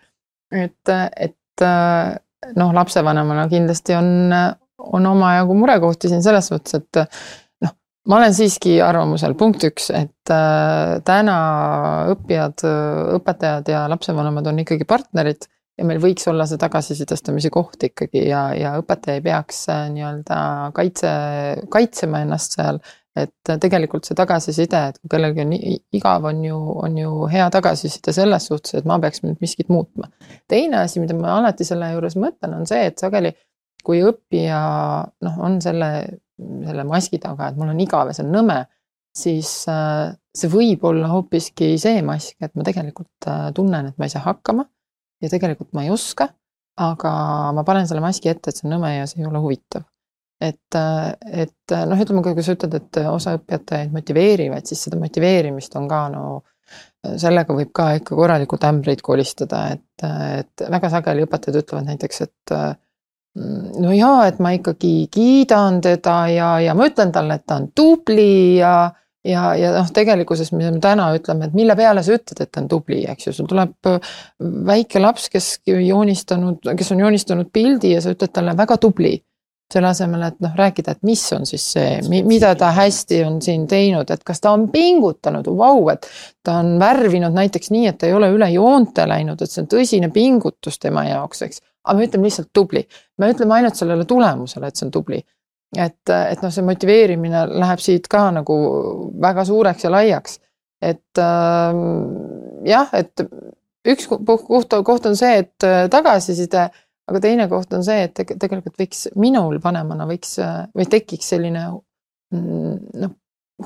et, 0.61 0.95
et 1.28 1.65
noh, 2.56 2.74
lapsevanemana 2.76 3.48
kindlasti 3.52 3.96
on, 3.98 4.12
on 4.78 5.10
omajagu 5.10 5.58
murekohti 5.58 6.12
siin 6.12 6.24
selles 6.26 6.52
mõttes, 6.54 6.78
et 6.80 7.02
noh, 7.66 7.74
ma 8.12 8.20
olen 8.20 8.36
siiski 8.38 8.78
arvamusel, 8.86 9.36
punkt 9.39 9.66
üks, 9.68 9.89
et 9.96 10.34
äh, 10.34 10.96
täna 11.08 11.38
õppijad, 12.14 12.66
õpetajad 13.20 13.74
ja 13.74 13.86
lapsevanemad 13.91 14.54
on 14.54 14.64
ikkagi 14.66 14.88
partnerid 14.89 15.50
ja 15.76 15.88
meil 15.88 16.00
võiks 16.04 16.28
olla 16.32 16.46
see 16.48 16.60
tagasisidestamise 16.62 17.52
koht 17.54 17.84
ikkagi 17.89 18.28
ja, 18.30 18.48
ja 18.56 18.76
õpetaja 18.80 19.20
ei 19.20 19.26
peaks 19.26 19.66
äh, 19.74 19.88
nii-öelda 19.96 20.38
kaitse, 20.76 21.12
kaitsema 21.72 22.24
ennast 22.26 22.60
seal 22.60 22.80
et 23.16 23.51
tegelikult 23.63 24.07
see 24.07 24.18
tagasiside, 24.18 24.82
et 24.91 24.97
kui 24.99 25.11
kellelgi 25.13 25.43
on 25.45 25.53
igav, 25.55 26.26
on 26.28 26.41
ju, 26.43 26.57
on 26.84 26.97
ju 26.99 27.28
hea 27.32 27.47
tagasiside 27.53 28.13
selles 28.16 28.49
suhtes, 28.49 28.76
et 28.76 28.88
ma 28.89 28.97
peaks 28.99 29.24
nüüd 29.24 29.39
miskit 29.43 29.72
muutma. 29.72 30.09
teine 30.51 30.82
asi, 30.84 30.99
mida 30.99 31.16
ma 31.18 31.38
alati 31.39 31.68
selle 31.68 31.93
juures 31.93 32.18
mõtlen, 32.20 32.57
on 32.59 32.68
see, 32.68 32.84
et 32.91 32.99
sageli 32.99 33.32
kui 33.86 34.01
õppija 34.03 34.59
noh, 35.28 35.39
on 35.47 35.59
selle, 35.63 35.89
selle 36.36 36.86
maski 36.89 37.22
taga, 37.24 37.51
et 37.51 37.59
mul 37.59 37.72
on 37.72 37.82
igav 37.84 38.11
ja 38.11 38.18
see 38.18 38.26
on 38.26 38.34
nõme, 38.36 38.59
siis 39.16 39.51
äh, 39.72 40.11
see 40.36 40.51
võib 40.51 40.84
olla 40.89 41.13
hoopiski 41.13 41.76
see 41.80 42.03
mask, 42.03 42.36
et 42.43 42.55
ma 42.57 42.68
tegelikult 42.68 43.30
äh, 43.32 43.49
tunnen, 43.55 43.93
et 43.93 44.01
ma 44.01 44.09
ei 44.09 44.16
saa 44.16 44.26
hakkama 44.28 44.68
ja 45.24 45.32
tegelikult 45.32 45.72
ma 45.78 45.86
ei 45.86 45.93
oska, 45.93 46.34
aga 46.84 47.11
ma 47.55 47.63
panen 47.63 47.88
selle 47.88 48.03
maski 48.03 48.34
ette, 48.34 48.51
et 48.51 48.59
see 48.59 48.68
on 48.68 48.76
nõme 48.76 48.91
ja 48.97 49.07
see 49.07 49.24
ei 49.24 49.30
ole 49.30 49.39
huvitav 49.39 49.88
et, 50.41 50.77
et 51.43 51.75
noh, 51.88 52.01
ütleme, 52.01 52.23
kui 52.25 52.43
sa 52.43 52.55
ütled, 52.57 52.75
et 52.79 52.99
osa 53.07 53.38
õpetajaid 53.38 53.93
motiveerivad, 53.95 54.65
siis 54.67 54.83
seda 54.88 54.99
motiveerimist 54.99 55.75
on 55.79 55.88
ka 55.91 56.01
no 56.13 56.25
sellega 57.21 57.53
võib 57.53 57.69
ka 57.75 57.91
ikka 57.99 58.17
korralikult 58.17 58.65
ämbreid 58.65 59.03
kolistada, 59.05 59.67
et, 59.75 60.05
et 60.41 60.65
väga 60.73 60.89
sageli 60.89 61.25
õpetajad 61.27 61.61
ütlevad 61.61 61.91
näiteks, 61.91 62.21
et 62.25 62.55
no 63.86 63.93
jaa, 63.93 64.25
et 64.29 64.39
ma 64.41 64.55
ikkagi 64.55 64.93
kiidan 65.13 65.81
teda 65.86 66.19
ja, 66.31 66.51
ja 66.63 66.75
ma 66.77 66.88
ütlen 66.89 67.13
talle, 67.15 67.38
et 67.38 67.45
ta 67.47 67.59
on 67.61 67.69
tubli 67.75 68.57
ja 68.57 68.75
ja, 69.25 69.43
ja 69.57 69.71
noh, 69.73 69.88
tegelikkuses 69.93 70.51
me 70.53 70.69
täna 70.81 71.07
ütleme, 71.17 71.47
et 71.47 71.55
mille 71.57 71.75
peale 71.77 72.03
sa 72.05 72.13
ütled, 72.13 72.41
et 72.41 72.51
ta 72.53 72.61
on 72.61 72.67
tubli, 72.69 72.99
eks 73.09 73.29
ju, 73.29 73.33
sul 73.33 73.47
tuleb 73.49 73.73
väike 74.67 75.01
laps, 75.01 75.29
kes 75.33 75.47
joonistanud, 75.65 76.69
kes 76.77 76.91
on 76.93 77.01
joonistanud 77.01 77.49
pildi 77.53 77.95
ja 77.95 78.03
sa 78.05 78.13
ütled 78.13 78.33
talle 78.36 78.53
väga 78.57 78.77
tubli 78.81 79.15
selle 79.76 79.89
asemel, 79.91 80.23
et 80.30 80.38
noh, 80.43 80.53
rääkida, 80.55 80.95
et 80.95 81.03
mis 81.07 81.21
on 81.36 81.45
siis 81.47 81.65
see, 81.76 81.99
mida 82.28 82.53
ta 82.59 82.71
hästi 82.76 83.21
on 83.28 83.39
siin 83.43 83.65
teinud, 83.69 84.09
et 84.11 84.23
kas 84.28 84.41
ta 84.43 84.53
on 84.55 84.67
pingutanud, 84.71 85.49
vau, 85.59 85.89
et 85.91 86.07
ta 86.45 86.59
on 86.61 86.76
värvinud 86.82 87.36
näiteks 87.36 87.71
nii, 87.73 87.89
et 87.91 87.99
ta 87.99 88.09
ei 88.09 88.15
ole 88.15 88.32
üle 88.36 88.49
joonte 88.53 89.07
läinud, 89.09 89.41
et 89.41 89.51
see 89.51 89.63
on 89.65 89.71
tõsine 89.71 90.11
pingutus 90.15 90.80
tema 90.82 91.05
jaoks, 91.09 91.43
eks. 91.47 91.63
aga 91.86 91.97
me 91.99 92.07
ütleme 92.07 92.30
lihtsalt 92.30 92.51
tubli, 92.55 92.86
me 93.21 93.32
ütleme 93.34 93.57
ainult 93.59 93.80
sellele 93.80 94.07
tulemusele, 94.09 94.71
et 94.71 94.80
see 94.80 94.88
on 94.88 94.95
tubli. 94.95 95.21
et, 95.76 95.99
et 96.07 96.41
noh, 96.41 96.53
see 96.53 96.63
motiveerimine 96.63 97.45
läheb 97.51 97.84
siit 97.84 98.07
ka 98.07 98.30
nagu 98.32 98.55
väga 99.21 99.43
suureks 99.45 99.84
ja 99.84 99.91
laiaks. 99.91 100.39
et 100.82 101.19
äh, 101.19 101.84
jah, 102.71 102.95
et 102.95 103.28
üks 103.86 104.07
koht, 104.07 104.73
koht 104.86 105.05
on 105.05 105.19
see, 105.19 105.43
et 105.43 105.67
tagasiside 105.91 106.69
aga 107.10 107.22
teine 107.22 107.47
koht 107.51 107.74
on 107.78 107.84
see, 107.86 108.08
et 108.08 108.24
tegelikult 108.41 108.80
võiks 108.82 109.06
minul 109.20 109.60
vanemana 109.64 110.08
võiks 110.10 110.38
või 110.76 110.88
tekiks 110.89 111.34
selline 111.36 111.68
mm, 112.34 112.99
noh, 113.01 113.14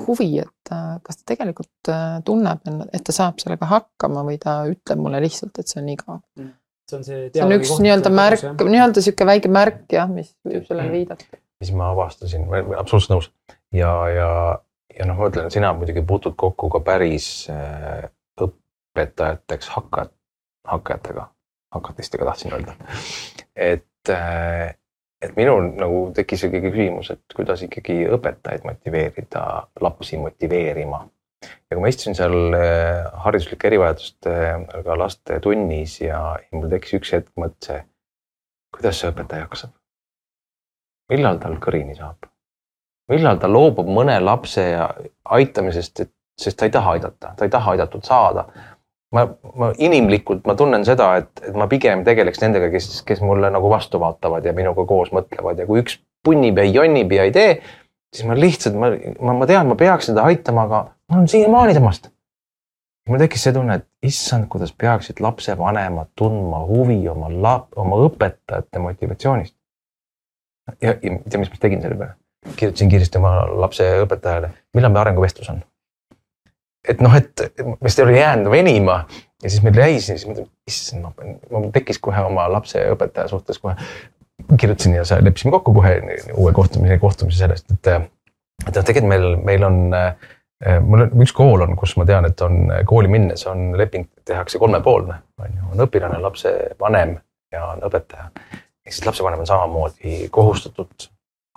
huvi, 0.06 0.30
et 0.42 0.72
kas 1.02 1.20
ta 1.20 1.32
tegelikult 1.32 1.90
äh, 1.90 2.20
tunneb, 2.26 2.62
et 2.92 3.02
ta 3.06 3.14
saab 3.14 3.40
sellega 3.42 3.66
hakkama 3.70 4.22
või 4.26 4.38
ta 4.42 4.60
ütleb 4.70 5.02
mulle 5.02 5.22
lihtsalt, 5.24 5.58
et 5.58 5.70
see 5.70 5.80
on 5.82 5.88
igav. 5.90 6.20
Mm. 6.38 6.52
see 6.90 6.98
on 6.98 7.06
see, 7.06 7.24
see 7.34 7.44
on 7.44 7.56
üks 7.56 7.72
nii-öelda 7.82 8.12
märk, 8.14 8.46
nii-öelda 8.60 9.02
sihuke 9.04 9.26
väike 9.26 9.50
märk 9.52 9.84
jah, 9.94 10.10
mis 10.10 10.32
võib 10.46 10.66
sellele 10.68 10.94
viidata. 10.94 11.26
mis 11.60 11.72
ma 11.76 11.90
avastasin, 11.94 12.46
absoluutselt 12.78 13.16
nõus 13.16 13.30
ja, 13.74 13.90
ja, 14.14 14.30
ja 14.94 15.10
noh, 15.10 15.18
ma 15.18 15.28
ütlen, 15.32 15.50
sina 15.54 15.74
muidugi 15.76 16.06
puutud 16.06 16.38
kokku 16.38 16.70
ka 16.76 16.82
päris 16.86 17.26
äh, 17.52 18.06
õpetajateks 18.46 19.74
hakka, 19.74 20.08
hakkajatega 20.70 21.28
hakatistega 21.70 22.24
tahtsin 22.24 22.52
öelda. 22.52 22.74
et, 23.56 24.08
äh, 24.08 24.74
et 25.22 25.36
minul 25.36 25.72
nagu 25.78 26.02
tekkis 26.16 26.44
ikkagi 26.48 26.72
küsimus, 26.72 27.10
et 27.14 27.36
kuidas 27.36 27.62
ikkagi 27.66 28.02
õpetajaid 28.16 28.64
motiveerida, 28.64 29.44
lapsi 29.80 30.18
motiveerima. 30.18 31.04
ja 31.42 31.76
kui 31.76 31.82
ma 31.82 31.92
istusin 31.92 32.14
seal 32.14 32.56
äh, 32.56 33.06
hariduslike 33.24 33.66
erivajadustega 33.66 34.98
laste 34.98 35.40
tunnis 35.40 36.00
ja, 36.00 36.22
ja 36.40 36.58
mul 36.58 36.68
tekkis 36.72 36.98
üks 37.00 37.14
hetk 37.16 37.30
mõte, 37.40 37.84
kuidas 38.76 39.00
see 39.00 39.12
õpetaja 39.12 39.46
jaksab? 39.46 39.76
millal 41.10 41.40
tal 41.42 41.56
kõrini 41.62 41.96
saab? 41.98 42.28
millal 43.10 43.40
ta 43.42 43.48
loobub 43.50 43.88
mõne 43.90 44.14
lapse 44.22 44.62
aitamisest, 45.24 46.00
et 46.04 46.12
sest 46.40 46.58
ta 46.58 46.68
ei 46.68 46.74
taha 46.74 46.96
aidata, 46.96 47.32
ta 47.36 47.46
ei 47.46 47.52
taha 47.52 47.74
aidatud 47.74 48.04
saada. 48.06 48.46
Ma, 49.14 49.26
ma 49.58 49.70
inimlikult, 49.78 50.44
ma 50.46 50.54
tunnen 50.58 50.84
seda, 50.86 51.10
et, 51.20 51.32
et 51.48 51.56
ma 51.58 51.66
pigem 51.70 52.04
tegeleks 52.06 52.42
nendega, 52.42 52.70
kes, 52.72 53.02
kes 53.06 53.22
mulle 53.24 53.50
nagu 53.52 53.72
vastu 53.72 54.00
vaatavad 54.02 54.46
ja 54.46 54.54
minuga 54.56 54.86
koos 54.88 55.12
mõtlevad 55.14 55.60
ja 55.60 55.66
kui 55.68 55.82
üks 55.82 55.98
punnib 56.24 56.60
ja 56.60 56.66
jonnib 56.68 57.12
ja 57.16 57.26
ei 57.26 57.34
tee, 57.34 57.52
siis 58.14 58.28
ma 58.28 58.36
lihtsalt, 58.38 58.78
ma, 58.78 58.92
ma, 59.18 59.36
ma 59.42 59.50
tean, 59.50 59.68
ma 59.70 59.76
peaks 59.78 60.10
teda 60.10 60.26
aitama, 60.30 60.66
aga 60.68 60.82
mul 61.10 61.24
on 61.24 61.30
siiamaani 61.30 61.76
temast. 61.76 62.10
mul 63.08 63.18
tekkis 63.22 63.46
see 63.46 63.54
tunne, 63.56 63.80
et 63.80 64.06
issand, 64.06 64.46
kuidas 64.52 64.72
peaksid 64.78 65.22
lapsevanemad 65.24 66.12
tundma 66.18 66.62
huvi 66.68 67.00
oma 67.10 67.30
lap-, 67.32 67.74
oma 67.80 67.98
õpetajate 68.06 68.82
motivatsioonist. 68.82 69.56
ja, 70.78 70.94
ja 70.94 71.18
tea, 71.26 71.40
mis 71.42 71.50
ma 71.50 71.62
tegin 71.62 71.82
selle 71.82 71.98
peale? 71.98 72.16
kirjutasin 72.56 72.88
kiiresti 72.88 73.18
oma 73.20 73.34
lapse 73.60 73.84
õpetajale, 74.04 74.54
millal 74.74 74.92
meil 74.92 75.02
arenguvestlus 75.02 75.50
on. 75.52 75.58
Et 76.88 77.00
noh, 77.04 77.14
et 77.16 77.44
vist 77.84 78.00
oli 78.00 78.18
jäänud 78.18 78.50
venima 78.52 79.04
ja 79.42 79.50
siis 79.50 79.62
meil 79.62 79.78
jäi, 79.78 80.00
siis 80.00 80.26
issand, 80.68 81.06
mul 81.50 81.70
tekkis 81.74 82.00
kohe 82.02 82.22
oma 82.24 82.46
lapse 82.52 82.82
õpetaja 82.94 83.28
suhtes 83.28 83.58
kohe 83.58 83.76
kirjutasin 84.56 84.94
ja 84.94 85.04
leppisime 85.20 85.52
kokku 85.52 85.74
kohe 85.74 86.00
uue 86.34 86.52
kohtumise, 86.52 86.98
kohtumise 86.98 87.44
sellest, 87.44 87.70
et, 87.72 87.92
et 88.66 88.74
noh, 88.74 88.84
tegelikult 88.84 89.10
meil, 89.12 89.26
meil 89.44 89.66
on 89.68 89.80
äh, 89.96 90.14
mul 90.84 91.06
on 91.06 91.24
üks 91.24 91.32
kool 91.36 91.64
on, 91.64 91.76
kus 91.78 91.96
ma 92.00 92.06
tean, 92.08 92.26
et 92.28 92.40
on 92.44 92.72
kooli 92.88 93.08
minnes 93.12 93.46
on 93.48 93.70
leping 93.78 94.08
tehakse 94.28 94.58
kolmepoolne, 94.60 95.20
on 95.40 95.54
ju, 95.56 95.70
on 95.72 95.86
õpilane, 95.86 96.20
lapsevanem 96.24 97.16
ja 97.52 97.66
on 97.74 97.86
õpetaja. 97.88 98.30
ehk 98.86 98.92
siis 98.92 99.06
lapsevanem 99.06 99.44
on 99.44 99.48
samamoodi 99.48 100.28
kohustatud 100.32 101.10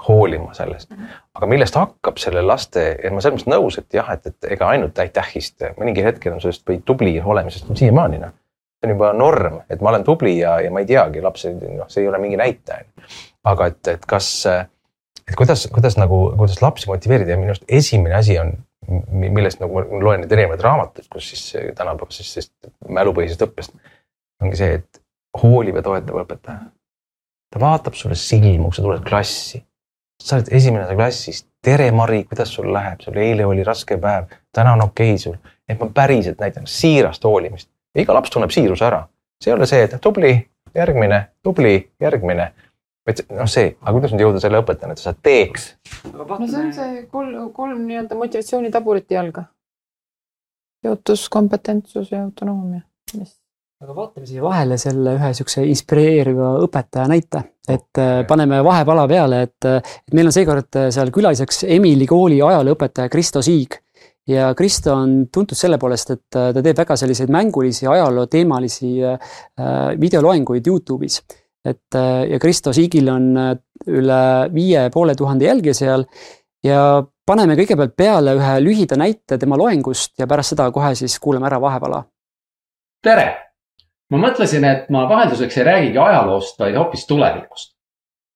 hoolima 0.08 0.54
sellest, 0.58 0.94
aga 1.38 1.50
millest 1.50 1.76
hakkab 1.80 2.20
selle 2.22 2.44
laste 2.46 2.86
ja 3.04 3.12
ma 3.12 3.24
selles 3.24 3.42
mõttes 3.42 3.52
nõus, 3.54 3.80
et 3.80 3.98
jah, 3.98 4.10
et, 4.16 4.28
et 4.32 4.54
ega 4.58 4.70
ainult 4.74 5.00
aitähist, 5.00 5.64
mõningil 5.80 6.08
hetkel 6.10 6.36
on 6.36 6.42
sellest 6.44 6.66
või 6.68 6.82
tubli 6.86 7.18
olemisest 7.22 7.72
siiamaani 7.80 8.22
noh 8.24 8.34
see 8.84 8.92
on 8.92 8.98
juba 8.98 9.14
norm, 9.16 9.62
et 9.72 9.82
ma 9.82 9.94
olen 9.94 10.04
tubli 10.04 10.38
ja, 10.42 10.58
ja 10.60 10.72
ma 10.72 10.82
ei 10.84 10.88
teagi, 10.90 11.22
laps, 11.24 11.46
noh, 11.48 11.88
see 11.88 12.04
ei 12.04 12.10
ole 12.10 12.20
mingi 12.20 12.36
näitaja. 12.40 12.84
aga 13.48 13.68
et, 13.72 13.88
et 13.88 14.06
kas, 14.08 14.28
et 14.48 15.38
kuidas, 15.40 15.68
kuidas 15.72 15.96
nagu, 16.00 16.20
kuidas 16.38 16.60
lapsi 16.62 16.90
motiveerida 16.92 17.32
ja 17.32 17.40
minu 17.40 17.54
arust 17.54 17.64
esimene 17.68 18.16
asi 18.16 18.36
on, 18.40 18.52
millest 19.14 19.62
nagu 19.64 19.80
ma 19.80 20.04
loen 20.04 20.24
neid 20.24 20.36
erinevaid 20.36 20.64
raamatuid, 20.64 21.08
kus 21.12 21.30
siis 21.32 21.76
tänapäevasest 21.78 22.36
sellist 22.36 22.72
mälupõhisest 22.92 23.46
õppest 23.48 23.76
ongi 24.44 24.60
see, 24.60 24.80
et 24.82 25.04
hooliv 25.42 25.80
ja 25.80 25.86
toetav 25.86 26.20
õpetaja. 26.24 26.66
ta 27.54 27.62
vaatab 27.62 27.96
sulle 27.98 28.18
silma, 28.20 28.68
kui 28.68 28.76
sa 28.76 28.86
tuled 28.86 29.06
klassi. 29.08 29.64
Sa 30.22 30.38
oled 30.38 30.50
esimene 30.52 30.96
klassis, 30.96 31.44
tere, 31.64 31.90
Mari, 31.92 32.24
kuidas 32.30 32.54
sul 32.54 32.72
läheb, 32.74 33.02
sul 33.04 33.18
eile 33.20 33.46
oli 33.46 33.64
raske 33.64 33.98
päev, 34.02 34.32
täna 34.56 34.74
on 34.78 34.86
okei 34.88 35.14
okay 35.14 35.22
sul. 35.22 35.38
et 35.70 35.80
ma 35.80 35.88
päriselt 35.94 36.40
näitan 36.40 36.68
siirast 36.68 37.24
hoolimist 37.24 37.70
ja 37.96 38.02
iga 38.02 38.14
laps 38.14 38.30
tunneb 38.30 38.52
siiruse 38.52 38.86
ära. 38.86 39.08
see 39.44 39.52
ei 39.52 39.58
ole 39.58 39.66
see, 39.68 39.84
et 39.84 39.96
tubli, 40.02 40.34
järgmine, 40.76 41.24
tubli, 41.44 41.92
järgmine. 42.02 42.54
vaid 43.08 43.24
noh, 43.30 43.48
see, 43.48 43.76
aga 43.82 43.94
kuidas 43.98 44.14
nüüd 44.14 44.26
jõuda 44.28 44.40
selle 44.44 44.64
õpetajani, 44.64 44.98
et 44.98 45.04
sa 45.04 45.14
teeks? 45.14 45.74
no 46.14 46.40
see 46.48 46.62
on 46.62 46.74
see 46.74 47.06
kolm, 47.12 47.52
kolm 47.54 47.86
nii-öelda 47.88 48.20
motivatsioonitaburiti 48.20 49.20
jalga. 49.20 49.46
jõutus, 50.84 51.30
kompetentsus 51.30 52.12
ja 52.12 52.24
autonoomia, 52.24 52.84
mis 53.18 53.43
aga 53.84 53.94
vaatame 53.98 54.28
siia 54.28 54.44
vahele 54.44 54.78
selle 54.80 55.18
ühe 55.18 55.30
niisuguse 55.34 55.66
inspireeriva 55.68 56.54
õpetaja 56.64 57.08
näite, 57.12 57.42
et 57.68 58.00
äh, 58.00 58.22
paneme 58.28 58.62
vahepala 58.64 59.08
peale, 59.12 59.42
et, 59.50 59.68
et 59.68 60.14
meil 60.16 60.30
on 60.32 60.36
seekord 60.36 60.80
seal 60.96 61.12
külaliseks 61.12 61.66
Emili 61.76 62.08
kooli 62.08 62.40
ajalooõpetaja 62.42 63.12
Kristo 63.12 63.44
Siig 63.44 63.84
ja 64.28 64.54
Kristo 64.56 64.94
on 64.96 65.16
tuntud 65.34 65.58
selle 65.58 65.78
poolest, 65.80 66.14
et 66.16 66.38
äh, 66.40 66.52
ta 66.56 66.64
teeb 66.64 66.80
väga 66.80 66.98
selliseid 67.00 67.32
mängulisi 67.34 67.88
ajalooteemalisi 67.92 68.94
äh, 69.04 69.34
videoloenguid 70.00 70.68
Youtube'is. 70.68 71.22
et 71.66 71.96
äh, 71.96 72.30
ja 72.32 72.40
Kristo 72.40 72.74
Siigil 72.74 73.10
on 73.10 73.36
üle 73.88 74.24
viie 74.54 74.90
poole 74.94 75.16
tuhande 75.16 75.46
jälgija 75.46 75.74
seal 75.74 76.06
ja 76.64 77.04
paneme 77.26 77.56
kõigepealt 77.60 77.96
peale 77.96 78.36
ühe 78.40 78.60
lühida 78.64 79.00
näite 79.00 79.38
tema 79.38 79.58
loengust 79.60 80.20
ja 80.20 80.28
pärast 80.28 80.56
seda 80.56 80.72
kohe 80.72 80.96
siis 80.96 81.20
kuulame 81.20 81.48
ära 81.52 81.62
vahepala. 81.62 82.04
tere! 83.04 83.53
Ma 84.14 84.20
mõtlesin, 84.28 84.66
et 84.70 84.90
ma 84.94 85.08
vahelduseks 85.10 85.58
ei 85.58 85.70
räägigi 85.70 85.98
ajaloost, 85.98 86.60
vaid 86.62 86.78
hoopis 86.78 87.08
tulevikust 87.10 87.74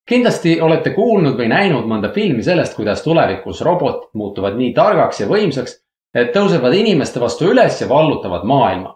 kindlasti 0.07 0.61
olete 0.61 0.93
kuulnud 0.95 1.35
või 1.37 1.49
näinud 1.51 1.87
mõnda 1.87 2.11
filmi 2.15 2.43
sellest, 2.43 2.75
kuidas 2.77 3.03
tulevikus 3.03 3.61
robotid 3.65 4.13
muutuvad 4.17 4.55
nii 4.59 4.71
targaks 4.75 5.21
ja 5.21 5.27
võimsaks, 5.27 5.75
et 6.15 6.31
tõusevad 6.35 6.75
inimeste 6.77 7.19
vastu 7.19 7.51
üles 7.51 7.81
ja 7.81 7.89
vallutavad 7.89 8.47
maailma. 8.47 8.95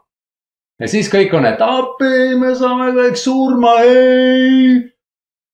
ja 0.80 0.88
siis 0.88 1.12
kõik 1.12 1.34
on, 1.38 1.46
et 1.46 1.62
appi, 1.62 2.36
me 2.40 2.56
saame 2.56 2.92
kõik 2.96 3.20
surma, 3.20 3.76
ei. 3.84 4.80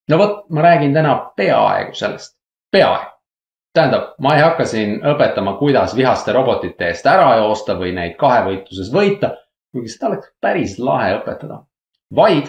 no 0.10 0.18
vot, 0.18 0.44
ma 0.50 0.62
räägin 0.70 0.94
täna 0.94 1.18
peaaegu 1.36 1.94
sellest, 1.94 2.38
peaaegu. 2.72 3.12
tähendab, 3.74 4.14
ma 4.22 4.36
ei 4.36 4.42
hakka 4.42 4.66
siin 4.66 5.02
õpetama, 5.02 5.58
kuidas 5.58 5.96
vihaste 5.96 6.34
robotite 6.34 6.88
eest 6.92 7.06
ära 7.06 7.36
joosta 7.42 7.76
või 7.78 7.92
neid 7.98 8.16
kahevõitluses 8.18 8.94
võita, 8.94 9.34
kuigi 9.72 9.92
seda 9.94 10.08
oleks 10.12 10.32
päris 10.42 10.78
lahe 10.80 11.18
õpetada. 11.18 11.64
vaid 12.16 12.48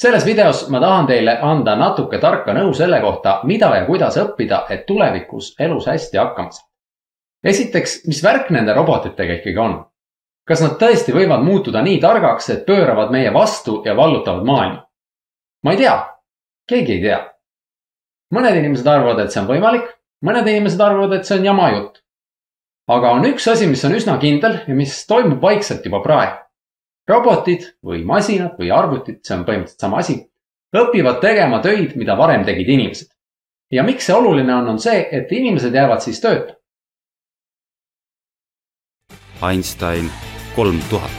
selles 0.00 0.24
videos 0.26 0.68
ma 0.68 0.80
tahan 0.80 1.06
teile 1.06 1.38
anda 1.42 1.74
natuke 1.76 2.18
tarka 2.18 2.54
nõu 2.56 2.72
selle 2.74 3.00
kohta, 3.00 3.40
mida 3.44 3.74
ja 3.76 3.84
kuidas 3.86 4.16
õppida, 4.16 4.64
et 4.70 4.86
tulevikus 4.86 5.54
elus 5.60 5.86
hästi 5.86 6.18
hakkama 6.18 6.50
saada. 6.50 6.68
esiteks, 7.44 8.02
mis 8.06 8.22
värk 8.24 8.50
nende 8.50 8.74
robotitega 8.74 9.40
ikkagi 9.40 9.58
on? 9.58 9.80
kas 10.48 10.62
nad 10.64 10.78
tõesti 10.80 11.12
võivad 11.14 11.44
muutuda 11.46 11.82
nii 11.82 12.00
targaks, 12.02 12.48
et 12.50 12.66
pööravad 12.66 13.12
meie 13.14 13.32
vastu 13.34 13.82
ja 13.86 13.96
vallutavad 13.96 14.44
maailma? 14.44 14.86
ma 15.62 15.72
ei 15.72 15.82
tea, 15.82 15.96
keegi 16.68 16.96
ei 16.96 17.02
tea. 17.02 17.20
mõned 18.34 18.56
inimesed 18.56 18.86
arvavad, 18.86 19.24
et 19.24 19.32
see 19.32 19.42
on 19.42 19.48
võimalik, 19.50 19.88
mõned 20.24 20.48
inimesed 20.48 20.80
arvavad, 20.80 21.18
et 21.18 21.28
see 21.28 21.38
on 21.38 21.44
jama 21.44 21.70
jutt. 21.74 21.99
Aga 22.90 23.10
on 23.16 23.26
üks 23.30 23.46
asi, 23.50 23.68
mis 23.70 23.82
on 23.86 23.94
üsna 23.94 24.16
kindel 24.22 24.62
ja 24.66 24.74
mis 24.74 24.94
toimub 25.06 25.42
vaikselt 25.42 25.84
juba 25.86 26.02
praegu 26.04 26.38
robotid 27.10 27.66
või 27.86 28.04
masinad 28.06 28.58
või 28.58 28.70
arvutid, 28.74 29.20
see 29.26 29.36
on 29.36 29.46
põhimõtteliselt 29.46 29.82
sama 29.82 30.00
asi, 30.02 30.16
õpivad 30.76 31.18
tegema 31.22 31.58
töid, 31.64 31.96
mida 31.98 32.16
varem 32.18 32.44
tegid 32.46 32.68
inimesed. 32.68 33.08
ja 33.70 33.82
miks 33.86 34.06
see 34.06 34.14
oluline 34.14 34.54
on, 34.54 34.68
on 34.74 34.78
see, 34.82 35.02
et 35.12 35.32
inimesed 35.32 35.74
jäävad 35.74 36.02
siis 36.02 36.20
tööta. 36.20 36.54
Einstein 39.42 40.10
kolm 40.54 40.78
tuhat. 40.90 41.10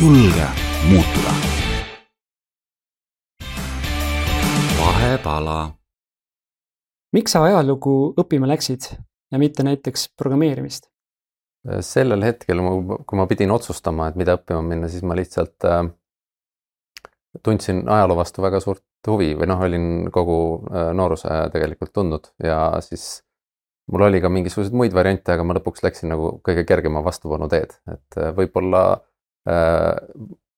julge 0.00 0.48
muutuda. 0.90 1.32
vahepala. 4.80 5.60
miks 7.12 7.32
sa 7.32 7.44
ajalugu 7.44 8.14
õppima 8.18 8.50
läksid 8.50 8.90
ja 9.32 9.40
mitte 9.40 9.66
näiteks 9.66 10.10
programmeerimist? 10.18 10.88
sellel 11.86 12.24
hetkel, 12.26 12.58
kui 13.06 13.18
ma 13.20 13.24
pidin 13.30 13.52
otsustama, 13.54 14.08
et 14.10 14.16
mida 14.18 14.34
õppima 14.34 14.64
minna, 14.66 14.88
siis 14.90 15.04
ma 15.06 15.14
lihtsalt 15.14 15.62
äh, 15.68 15.84
tundsin 17.46 17.84
ajaloo 17.86 18.16
vastu 18.18 18.42
väga 18.42 18.60
suurt 18.60 18.82
huvi 19.06 19.32
või 19.38 19.46
noh, 19.46 19.62
olin 19.62 19.86
kogu 20.14 20.38
äh, 20.72 20.90
nooruse 20.96 21.30
tegelikult 21.54 21.92
tundnud 21.94 22.32
ja 22.42 22.58
siis 22.82 23.22
mul 23.92 24.06
oli 24.08 24.20
ka 24.22 24.30
mingisuguseid 24.32 24.76
muid 24.76 24.94
variante, 24.94 25.34
aga 25.34 25.46
ma 25.46 25.56
lõpuks 25.58 25.82
läksin 25.84 26.12
nagu 26.12 26.36
kõige 26.46 26.66
kergema 26.68 27.02
vastupanu 27.04 27.48
teed, 27.52 27.74
et 27.90 28.20
äh, 28.20 28.30
võib-olla 28.36 28.84
äh, 29.48 29.96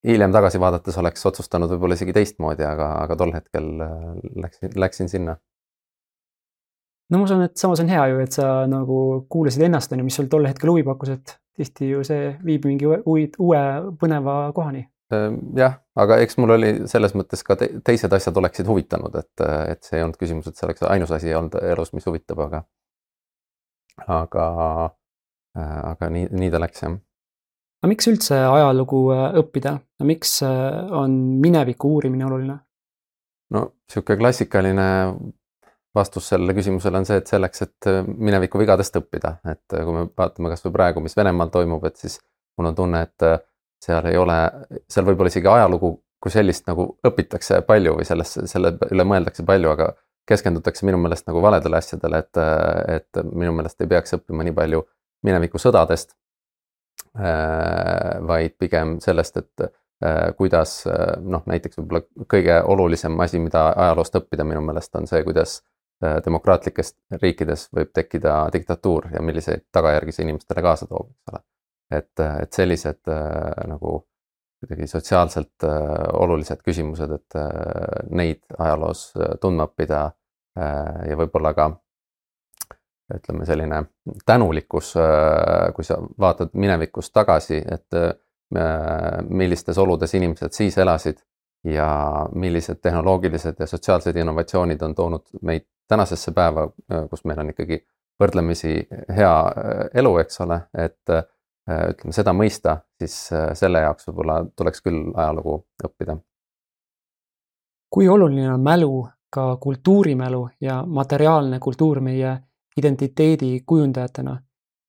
hiljem 0.05 0.35
tagasi 0.35 0.61
vaadates 0.61 0.97
oleks 1.01 1.25
otsustanud 1.25 1.71
võib-olla 1.73 1.97
isegi 1.97 2.13
teistmoodi, 2.15 2.65
aga, 2.67 2.91
aga 3.05 3.17
tol 3.19 3.33
hetkel 3.35 3.71
äh, 3.81 3.99
läksin, 4.45 4.75
läksin 4.85 5.11
sinna 5.11 5.37
no 7.09 7.21
ma 7.21 7.27
usun, 7.27 7.45
et 7.45 7.57
samas 7.59 7.81
on 7.83 7.91
hea 7.91 8.07
ju, 8.11 8.19
et 8.23 8.35
sa 8.35 8.49
nagu 8.69 8.99
kuulasid 9.31 9.65
ennast, 9.67 9.93
on 9.93 10.01
ju, 10.01 10.07
mis 10.07 10.17
sul 10.17 10.29
tol 10.31 10.47
hetkel 10.49 10.71
huvi 10.73 10.85
pakkus, 10.87 11.13
et 11.15 11.37
tihti 11.55 11.91
ju 11.93 12.03
see 12.07 12.33
viib 12.45 12.65
mingi 12.67 12.87
uue, 12.89 13.29
uue 13.39 13.63
põneva 14.01 14.39
kohani. 14.55 14.85
Ehm, 15.13 15.37
jah, 15.57 15.77
aga 16.01 16.17
eks 16.23 16.39
mul 16.41 16.55
oli 16.55 16.71
selles 16.89 17.13
mõttes 17.17 17.45
ka 17.45 17.57
te 17.59 17.69
teised 17.85 18.13
asjad 18.17 18.37
oleksid 18.41 18.67
huvitanud, 18.69 19.13
et, 19.21 19.45
et 19.69 19.85
see 19.85 19.99
ei 19.99 20.05
olnud 20.05 20.17
küsimus, 20.19 20.49
et 20.49 20.57
see 20.57 20.65
oleks 20.67 20.85
ainus 20.89 21.13
asi 21.13 21.33
olnud 21.37 21.57
elus, 21.61 21.93
mis 21.93 22.07
huvitab, 22.09 22.41
aga, 22.47 22.63
aga, 24.17 24.47
aga 25.93 26.09
nii, 26.15 26.29
nii 26.33 26.53
ta 26.53 26.61
läks 26.63 26.85
jah. 26.87 26.97
aga 27.83 27.91
miks 27.93 28.09
üldse 28.09 28.41
ajalugu 28.49 29.05
äh, 29.13 29.27
õppida, 29.43 29.77
miks 30.09 30.39
äh, 30.47 30.93
on 31.03 31.15
mineviku 31.43 31.95
uurimine 31.95 32.25
oluline? 32.25 32.59
no 33.53 33.67
sihuke 33.91 34.17
klassikaline 34.17 34.89
vastus 35.95 36.29
sellele 36.29 36.53
küsimusele 36.53 36.99
on 36.99 37.07
see, 37.07 37.19
et 37.21 37.29
selleks, 37.31 37.61
et 37.65 37.89
äh, 37.89 38.01
mineviku 38.05 38.59
vigadest 38.59 38.97
õppida, 38.99 39.37
et 39.47 39.75
äh, 39.75 39.83
kui 39.87 39.95
me 39.95 40.05
vaatame 40.17 40.51
kasvõi 40.51 40.73
praegu, 40.75 41.03
mis 41.03 41.15
Venemaal 41.17 41.51
toimub, 41.53 41.85
et 41.87 41.99
siis 42.01 42.17
mul 42.59 42.71
on 42.71 42.77
tunne, 42.77 43.03
et 43.07 43.27
äh, 43.27 43.37
seal 43.85 44.09
ei 44.09 44.17
ole, 44.19 44.39
seal 44.91 45.07
võib-olla 45.07 45.31
isegi 45.31 45.51
ajalugu 45.51 45.93
kui 46.23 46.33
sellist 46.33 46.65
nagu 46.67 46.87
õpitakse 47.05 47.61
palju 47.67 47.99
või 47.99 48.07
sellest, 48.07 48.39
selle 48.49 48.73
üle 48.89 49.05
mõeldakse 49.05 49.45
palju, 49.45 49.71
aga 49.75 49.91
keskendutakse 50.25 50.87
minu 50.87 50.97
meelest 50.97 51.27
nagu 51.29 51.41
valedele 51.43 51.77
asjadele, 51.77 52.23
et, 52.23 52.39
et 52.95 53.19
minu 53.29 53.53
meelest 53.53 53.83
ei 53.83 53.91
peaks 53.91 54.15
õppima 54.17 54.47
nii 54.47 54.55
palju 54.57 54.79
mineviku 55.27 55.61
sõdadest, 55.61 56.15
vaid 58.25 58.55
pigem 58.57 58.95
sellest, 59.05 59.37
et 59.37 59.67
kuidas 60.39 60.79
noh, 61.21 61.45
näiteks 61.45 61.77
võib-olla 61.77 62.25
kõige 62.31 62.57
olulisem 62.73 63.21
asi, 63.21 63.43
mida 63.43 63.67
ajaloost 63.85 64.17
õppida 64.17 64.47
minu 64.47 64.65
meelest 64.65 64.97
on 64.97 65.05
see, 65.11 65.21
kuidas 65.27 65.59
demokraatlikes 66.01 66.91
riikides 67.21 67.69
võib 67.73 67.93
tekkida 67.95 68.49
diktatuur 68.53 69.07
ja 69.13 69.21
milliseid 69.23 69.63
tagajärgi 69.73 70.11
see 70.11 70.25
inimestele 70.27 70.63
kaasa 70.65 70.89
toob, 70.89 71.07
eks 71.13 71.31
ole. 71.31 71.41
et, 71.99 72.23
et 72.43 72.57
sellised 72.59 73.13
nagu 73.71 74.01
kuidagi 74.65 74.87
sotsiaalselt 74.87 75.63
äh, 75.63 75.79
olulised 76.13 76.61
küsimused, 76.65 77.11
et 77.11 77.37
äh, 77.39 78.05
neid 78.09 78.41
ajaloos 78.57 79.07
äh, 79.17 79.35
tundma 79.41 79.67
õppida 79.69 80.05
äh, 80.05 81.09
ja 81.09 81.17
võib-olla 81.19 81.53
ka 81.57 81.69
ütleme, 83.15 83.45
selline 83.45 83.83
tänulikkus 84.25 84.95
äh,, 84.97 85.69
kui 85.75 85.85
sa 85.85 85.99
vaatad 86.19 86.55
minevikust 86.57 87.13
tagasi, 87.13 87.61
et 87.61 87.99
äh, 87.99 88.15
millistes 89.29 89.77
oludes 89.81 90.13
inimesed 90.17 90.55
siis 90.55 90.77
elasid 90.81 91.21
ja 91.65 91.87
millised 92.33 92.81
tehnoloogilised 92.81 93.59
ja 93.59 93.67
sotsiaalsed 93.67 94.15
innovatsioonid 94.15 94.81
on 94.81 94.95
toonud 94.95 95.27
meid 95.41 95.65
tänasesse 95.87 96.31
päeva, 96.31 96.67
kus 97.09 97.25
meil 97.25 97.39
on 97.39 97.49
ikkagi 97.53 97.79
võrdlemisi 98.19 98.75
hea 99.15 99.33
elu, 99.93 100.17
eks 100.23 100.41
ole, 100.45 100.59
et 100.77 101.13
Äh, 101.65 101.87
ütleme 101.89 102.13
seda 102.13 102.29
mõista, 102.37 102.75
siis 103.01 103.13
äh, 103.33 103.47
selle 103.57 103.79
jaoks 103.81 104.05
võib-olla 104.05 104.37
tuleks 104.53 104.83
küll 104.85 105.07
ajalugu 105.17 105.63
õppida. 105.87 106.19
kui 107.89 108.07
oluline 108.09 108.51
on 108.53 108.61
mälu, 108.61 109.07
ka 109.33 109.57
kultuurimälu 109.57 110.49
ja 110.61 110.83
materiaalne 110.85 111.59
kultuur 111.59 112.01
meie 112.05 112.37
identiteedi 112.77 113.63
kujundajatena? 113.65 114.37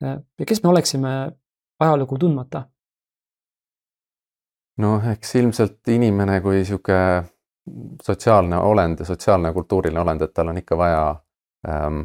Äh, 0.04 0.18
ja 0.38 0.46
kes 0.46 0.62
me 0.62 0.68
oleksime 0.68 1.12
ajalugu 1.80 2.18
tundmata? 2.18 2.66
Noh, 4.82 5.08
eks 5.12 5.34
ilmselt 5.40 5.88
inimene 5.88 6.40
kui 6.44 6.64
sihuke 6.64 6.98
sotsiaalne 8.02 8.56
olend 8.56 9.00
ja 9.02 9.04
sotsiaalne 9.08 9.52
kultuuriline 9.52 10.00
olend, 10.00 10.22
et 10.22 10.34
tal 10.34 10.52
on 10.52 10.58
ikka 10.58 10.76
vaja 10.78 11.06
ähm, 11.68 12.02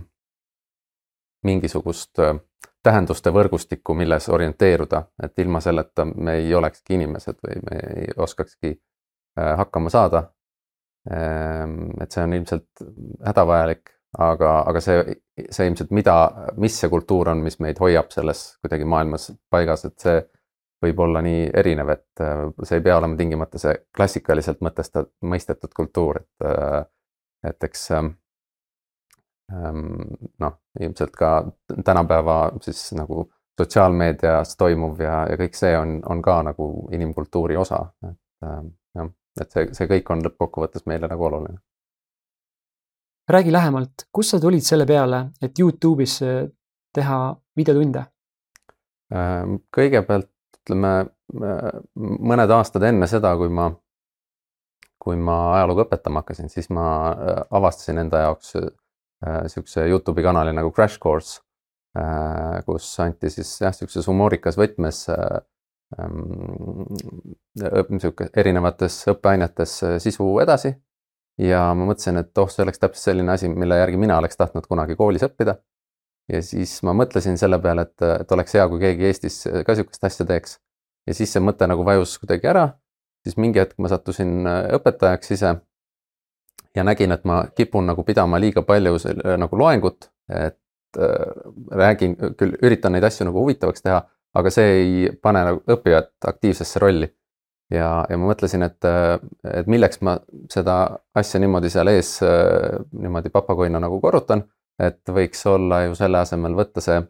mingisugust 1.43 2.19
äh, 2.19 2.36
tähenduste 2.84 3.34
võrgustikku, 3.34 3.93
milles 3.97 4.30
orienteeruda, 4.30 5.03
et 5.24 5.39
ilma 5.39 5.61
selleta 5.61 6.05
me 6.05 6.39
ei 6.41 6.53
olekski 6.55 6.97
inimesed 6.97 7.38
või 7.45 7.61
me 7.69 7.82
ei 7.95 8.07
oskakski 8.17 8.74
äh, 8.74 9.55
hakkama 9.57 9.89
saada. 9.93 10.24
Ehm, 11.09 11.95
et 12.01 12.13
see 12.13 12.24
on 12.24 12.34
ilmselt 12.38 12.84
hädavajalik, 13.26 13.89
aga, 14.22 14.51
aga 14.69 14.82
see, 14.84 15.15
see 15.49 15.69
ilmselt, 15.69 15.93
mida, 15.97 16.15
mis 16.61 16.76
see 16.78 16.89
kultuur 16.89 17.32
on, 17.34 17.41
mis 17.41 17.57
meid 17.63 17.80
hoiab 17.82 18.11
selles 18.13 18.43
kuidagi 18.61 18.86
maailmas 18.86 19.32
paigas, 19.49 19.86
et 19.89 19.97
see 20.01 20.19
võib 20.82 20.99
olla 20.99 21.21
nii 21.21 21.49
erinev, 21.61 21.89
et 21.93 22.23
äh, 22.23 22.47
see 22.63 22.79
ei 22.79 22.86
pea 22.86 22.97
olema 22.97 23.17
tingimata 23.17 23.59
see 23.61 23.75
klassikaliselt 23.95 24.61
mõtestat-, 24.65 25.13
mõistetud 25.21 25.73
kultuur, 25.77 26.21
et, 26.23 26.45
äh, 26.47 26.82
et 27.51 27.63
eks 27.67 27.89
ähm, 27.91 28.09
noh, 30.41 30.57
ilmselt 30.79 31.15
ka 31.17 31.32
tänapäeva 31.86 32.38
siis 32.65 32.91
nagu 32.97 33.27
sotsiaalmeedias 33.61 34.55
toimuv 34.57 35.01
ja, 35.03 35.25
ja 35.29 35.38
kõik 35.38 35.57
see 35.57 35.73
on, 35.77 35.99
on 36.09 36.21
ka 36.25 36.39
nagu 36.47 36.69
inimkultuuri 36.95 37.57
osa, 37.61 37.84
et 38.07 38.17
jah, 38.97 39.11
et 39.41 39.51
see, 39.53 39.67
see 39.77 39.89
kõik 39.91 40.09
on 40.13 40.23
lõppkokkuvõttes 40.25 40.88
meile 40.89 41.09
nagu 41.11 41.27
oluline. 41.27 41.59
räägi 43.29 43.51
lähemalt, 43.53 44.07
kust 44.11 44.34
sa 44.34 44.39
tulid 44.39 44.65
selle 44.65 44.86
peale, 44.89 45.25
et 45.41 45.59
Youtube'is 45.59 46.17
teha 46.95 47.19
videotunde? 47.55 48.05
kõigepealt 49.75 50.30
ütleme 50.62 50.93
mõned 51.32 52.51
aastad 52.53 52.84
enne 52.86 53.07
seda, 53.07 53.34
kui 53.39 53.49
ma, 53.49 53.70
kui 55.01 55.18
ma 55.18 55.38
ajalugu 55.55 55.86
õpetama 55.86 56.22
hakkasin, 56.22 56.51
siis 56.53 56.70
ma 56.74 56.86
avastasin 57.49 58.03
enda 58.03 58.26
jaoks 58.26 58.55
Äh, 59.28 59.45
sihukese 59.47 59.86
Youtube'i 59.88 60.24
kanali 60.24 60.53
nagu 60.53 60.72
Crash 60.72 60.97
Course, 60.99 61.41
äh, 61.97 62.64
kus 62.66 62.88
anti 62.99 63.30
siis 63.30 63.51
jah, 63.62 63.74
sihukeses 63.76 64.07
humoorikas 64.09 64.57
võtmes 64.57 65.03
äh, 65.14 65.43
ähm, 66.01 66.88
sihuke 68.01 68.32
erinevates 68.34 69.03
õppeainetes 69.14 69.76
sisu 70.01 70.32
edasi. 70.41 70.74
ja 71.38 71.68
ma 71.78 71.86
mõtlesin, 71.91 72.18
et 72.18 72.38
oh, 72.38 72.49
see 72.49 72.66
oleks 72.66 72.82
täpselt 72.82 73.12
selline 73.12 73.32
asi, 73.34 73.49
mille 73.49 73.78
järgi 73.78 73.97
mina 74.01 74.18
oleks 74.18 74.38
tahtnud 74.38 74.66
kunagi 74.68 74.97
koolis 74.97 75.24
õppida. 75.30 75.55
Ja 76.32 76.41
siis 76.45 76.77
ma 76.88 76.93
mõtlesin 76.95 77.38
selle 77.38 77.59
peale, 77.61 77.88
et, 77.88 78.05
et 78.21 78.32
oleks 78.32 78.55
hea, 78.55 78.67
kui 78.71 78.79
keegi 78.79 79.09
Eestis 79.09 79.41
ka 79.67 79.75
sihukest 79.75 80.07
asja 80.07 80.25
teeks. 80.25 80.59
ja 81.07 81.17
siis 81.17 81.34
see 81.34 81.43
mõte 81.43 81.67
nagu 81.67 81.86
vajus 81.86 82.17
kuidagi 82.21 82.47
ära. 82.47 82.69
siis 83.25 83.38
mingi 83.38 83.59
hetk 83.59 83.77
ma 83.77 83.91
sattusin 83.91 84.47
õpetajaks 84.47 85.36
ise 85.38 85.55
ja 86.75 86.84
nägin, 86.84 87.11
et 87.11 87.23
ma 87.27 87.43
kipun 87.55 87.88
nagu 87.89 88.03
pidama 88.07 88.39
liiga 88.39 88.63
palju 88.67 88.95
äh, 88.95 89.38
nagu 89.39 89.57
loengut, 89.57 90.09
et 90.29 90.59
äh, 90.99 91.32
räägin, 91.71 92.15
küll 92.39 92.57
üritan 92.61 92.95
neid 92.95 93.07
asju 93.07 93.27
nagu 93.27 93.43
huvitavaks 93.43 93.84
teha, 93.86 94.01
aga 94.38 94.53
see 94.53 94.77
ei 94.77 95.09
pane 95.21 95.43
nagu 95.47 95.63
õppijat 95.67 96.13
aktiivsesse 96.34 96.79
rolli. 96.79 97.11
ja, 97.71 98.05
ja 98.09 98.17
ma 98.19 98.32
mõtlesin, 98.32 98.63
et, 98.67 98.79
äh, 98.88 99.17
et 99.59 99.67
milleks 99.71 100.01
ma 100.03 100.17
seda 100.51 100.97
asja 101.15 101.39
niimoodi 101.39 101.69
seal 101.71 101.91
ees 101.91 102.17
äh, 102.23 102.79
niimoodi 102.91 103.32
papagoina 103.32 103.79
nagu 103.79 103.99
korrutan, 104.01 104.43
et 104.80 105.01
võiks 105.09 105.45
olla 105.49 105.84
ju 105.86 105.95
selle 105.95 106.22
asemel 106.22 106.55
võtta 106.57 106.82
see 106.82 107.01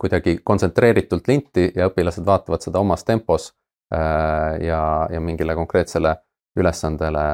kuidagi 0.00 0.38
kontsentreeritult 0.44 1.28
linti 1.28 1.68
ja 1.76 1.88
õpilased 1.90 2.24
vaatavad 2.26 2.64
seda 2.64 2.80
omas 2.82 3.04
tempos 3.04 3.52
äh, 3.94 4.60
ja, 4.66 4.80
ja 5.10 5.20
mingile 5.20 5.54
konkreetsele 5.54 6.16
ülesandele 6.58 7.24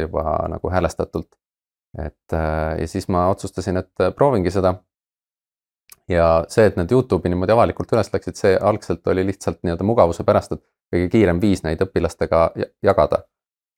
juba 0.00 0.24
nagu 0.48 0.70
häälestatult. 0.70 1.28
et 1.98 2.32
äh, 2.32 2.78
ja 2.80 2.88
siis 2.88 3.08
ma 3.08 3.28
otsustasin, 3.28 3.76
et 3.76 4.14
proovingi 4.16 4.50
seda. 4.50 4.74
ja 6.08 6.44
see, 6.48 6.66
et 6.66 6.76
need 6.76 6.92
Youtube'i 6.92 7.30
niimoodi 7.30 7.52
avalikult 7.52 7.92
üles 7.92 8.12
läksid, 8.12 8.36
see 8.36 8.56
algselt 8.56 9.06
oli 9.06 9.26
lihtsalt 9.26 9.60
nii-öelda 9.62 9.86
mugavuse 9.86 10.24
pärast, 10.24 10.52
et 10.52 10.62
kõige 10.90 11.08
kiirem 11.10 11.40
viis 11.40 11.62
neid 11.62 11.82
õpilastega 11.82 12.50
jagada. 12.82 13.24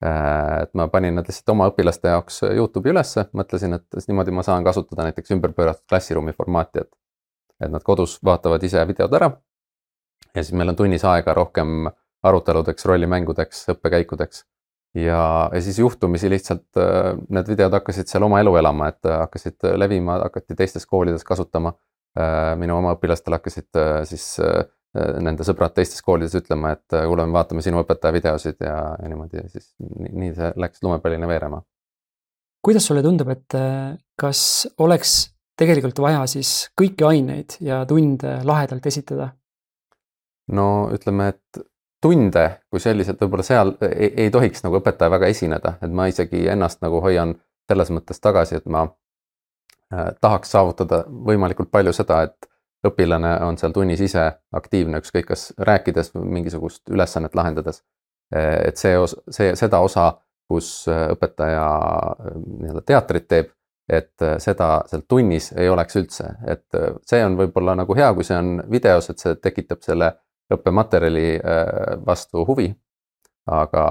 Äh, 0.03 0.63
et 0.63 0.73
ma 0.75 0.87
panin 0.91 1.15
nad 1.15 1.27
lihtsalt 1.29 1.53
oma 1.53 1.69
õpilaste 1.71 2.11
jaoks 2.11 2.41
Youtube'i 2.49 2.91
ülesse, 2.91 3.27
mõtlesin, 3.39 3.77
et 3.77 4.07
niimoodi 4.09 4.33
ma 4.35 4.43
saan 4.43 4.65
kasutada 4.65 5.05
näiteks 5.07 5.31
ümberpööratud 5.35 5.85
klassiruumi 5.87 6.33
formaati, 6.35 6.83
et, 6.83 6.89
et 7.63 7.71
nad 7.71 7.83
kodus 7.87 8.17
vaatavad 8.25 8.63
ise 8.67 8.83
videod 8.89 9.13
ära. 9.15 9.29
ja 10.33 10.41
siis 10.41 10.57
meil 10.57 10.73
on 10.73 10.75
tunnis 10.75 11.05
aega 11.07 11.35
rohkem 11.37 11.87
aruteludeks, 12.25 12.85
rollimängudeks, 12.89 13.63
õppekäikudeks 13.75 14.43
ja, 14.97 15.23
ja 15.53 15.61
siis 15.61 15.79
juhtumisi 15.79 16.29
lihtsalt 16.33 16.81
äh, 16.81 17.13
need 17.29 17.53
videod 17.53 17.79
hakkasid 17.79 18.11
seal 18.11 18.27
oma 18.27 18.41
elu 18.43 18.57
elama, 18.59 18.91
et 18.91 19.07
äh, 19.07 19.21
hakkasid 19.23 19.69
levima, 19.77 20.19
hakati 20.25 20.57
teistes 20.59 20.89
koolides 20.89 21.23
kasutama. 21.23 21.77
Minu 22.61 22.75
oma 22.77 22.91
õpilastel 22.93 23.33
hakkasid 23.33 23.77
siis 24.05 24.25
nende 24.93 25.45
sõbrad 25.47 25.73
teistes 25.73 26.03
koolides 26.05 26.35
ütlema, 26.37 26.75
et 26.75 26.93
kuule, 26.93 27.25
me 27.25 27.33
vaatame 27.33 27.63
sinu 27.65 27.79
õpetaja 27.81 28.13
videosid 28.13 28.59
ja, 28.61 28.75
ja 29.01 29.09
niimoodi 29.09 29.39
ja 29.39 29.47
siis 29.49 29.71
nii 29.79 30.33
see 30.37 30.51
läks 30.61 30.83
lumepallina 30.85 31.27
veerema. 31.27 31.63
kuidas 32.61 32.85
sulle 32.85 33.01
tundub, 33.01 33.31
et 33.33 33.57
kas 34.21 34.43
oleks 34.77 35.15
tegelikult 35.57 35.99
vaja 36.03 36.25
siis 36.29 36.53
kõiki 36.79 37.07
aineid 37.07 37.57
ja 37.61 37.83
tunde 37.89 38.39
lahedalt 38.45 38.85
esitada? 38.85 39.31
no 40.51 40.67
ütleme, 40.93 41.31
et 41.33 41.63
tunde 42.03 42.45
kui 42.69 42.81
sellised 42.83 43.19
võib-olla 43.21 43.45
seal 43.47 43.75
ei, 43.87 44.09
ei 44.25 44.31
tohiks 44.31 44.65
nagu 44.65 44.79
õpetaja 44.81 45.11
väga 45.13 45.29
esineda, 45.31 45.77
et 45.81 45.91
ma 45.91 46.09
isegi 46.11 46.47
ennast 46.51 46.81
nagu 46.83 46.99
hoian 47.03 47.37
selles 47.69 47.91
mõttes 47.95 48.19
tagasi, 48.19 48.59
et 48.59 48.65
ma 48.67 48.83
äh, 48.83 50.11
tahaks 50.21 50.51
saavutada 50.51 51.03
võimalikult 51.07 51.71
palju 51.71 51.93
seda, 51.95 52.23
et 52.27 52.49
õpilane 52.87 53.33
on 53.47 53.57
seal 53.57 53.73
tunnis 53.75 54.01
ise 54.03 54.25
aktiivne, 54.55 55.01
ükskõik 55.03 55.29
kas 55.31 55.51
rääkides 55.57 56.13
või 56.15 56.39
mingisugust 56.39 56.89
ülesannet 56.91 57.35
lahendades. 57.35 57.83
Äh, 58.35 58.69
et 58.69 58.81
see, 58.81 58.95
see, 59.29 59.55
seda 59.59 59.83
osa, 59.83 60.11
kus 60.49 60.87
äh, 60.91 61.09
õpetaja 61.15 61.67
äh, 61.67 62.39
nii-öelda 62.43 62.85
teatrit 62.87 63.27
teeb, 63.27 63.53
et 63.89 64.23
seda 64.39 64.67
seal 64.87 65.01
tunnis 65.11 65.49
ei 65.59 65.67
oleks 65.67 65.97
üldse, 65.99 66.29
et 66.47 66.75
see 67.03 67.19
on 67.19 67.33
võib-olla 67.35 67.73
nagu 67.75 67.95
hea, 67.97 68.13
kui 68.15 68.23
see 68.23 68.37
on 68.39 68.61
videos, 68.71 69.09
et 69.11 69.19
see 69.19 69.35
tekitab 69.43 69.81
selle 69.83 70.07
õppematerjali 70.53 71.29
äh, 71.37 72.05
vastu 72.05 72.45
huvi. 72.47 72.73
aga 73.45 73.85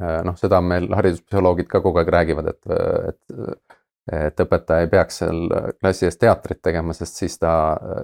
äh, 0.00 0.20
noh, 0.22 0.36
seda 0.38 0.60
meil 0.62 0.86
hariduspsühholoogid 0.94 1.66
ka 1.70 1.80
kogu 1.82 1.98
aeg 1.98 2.12
räägivad, 2.14 2.50
et, 2.52 2.68
et, 3.08 3.78
et 4.12 4.40
õpetaja 4.40 4.84
ei 4.84 4.90
peaks 4.92 5.22
seal 5.22 5.46
klassi 5.80 6.08
ees 6.08 6.18
teatrit 6.20 6.60
tegema, 6.62 6.92
sest 6.96 7.22
siis 7.22 7.38
ta, 7.40 7.52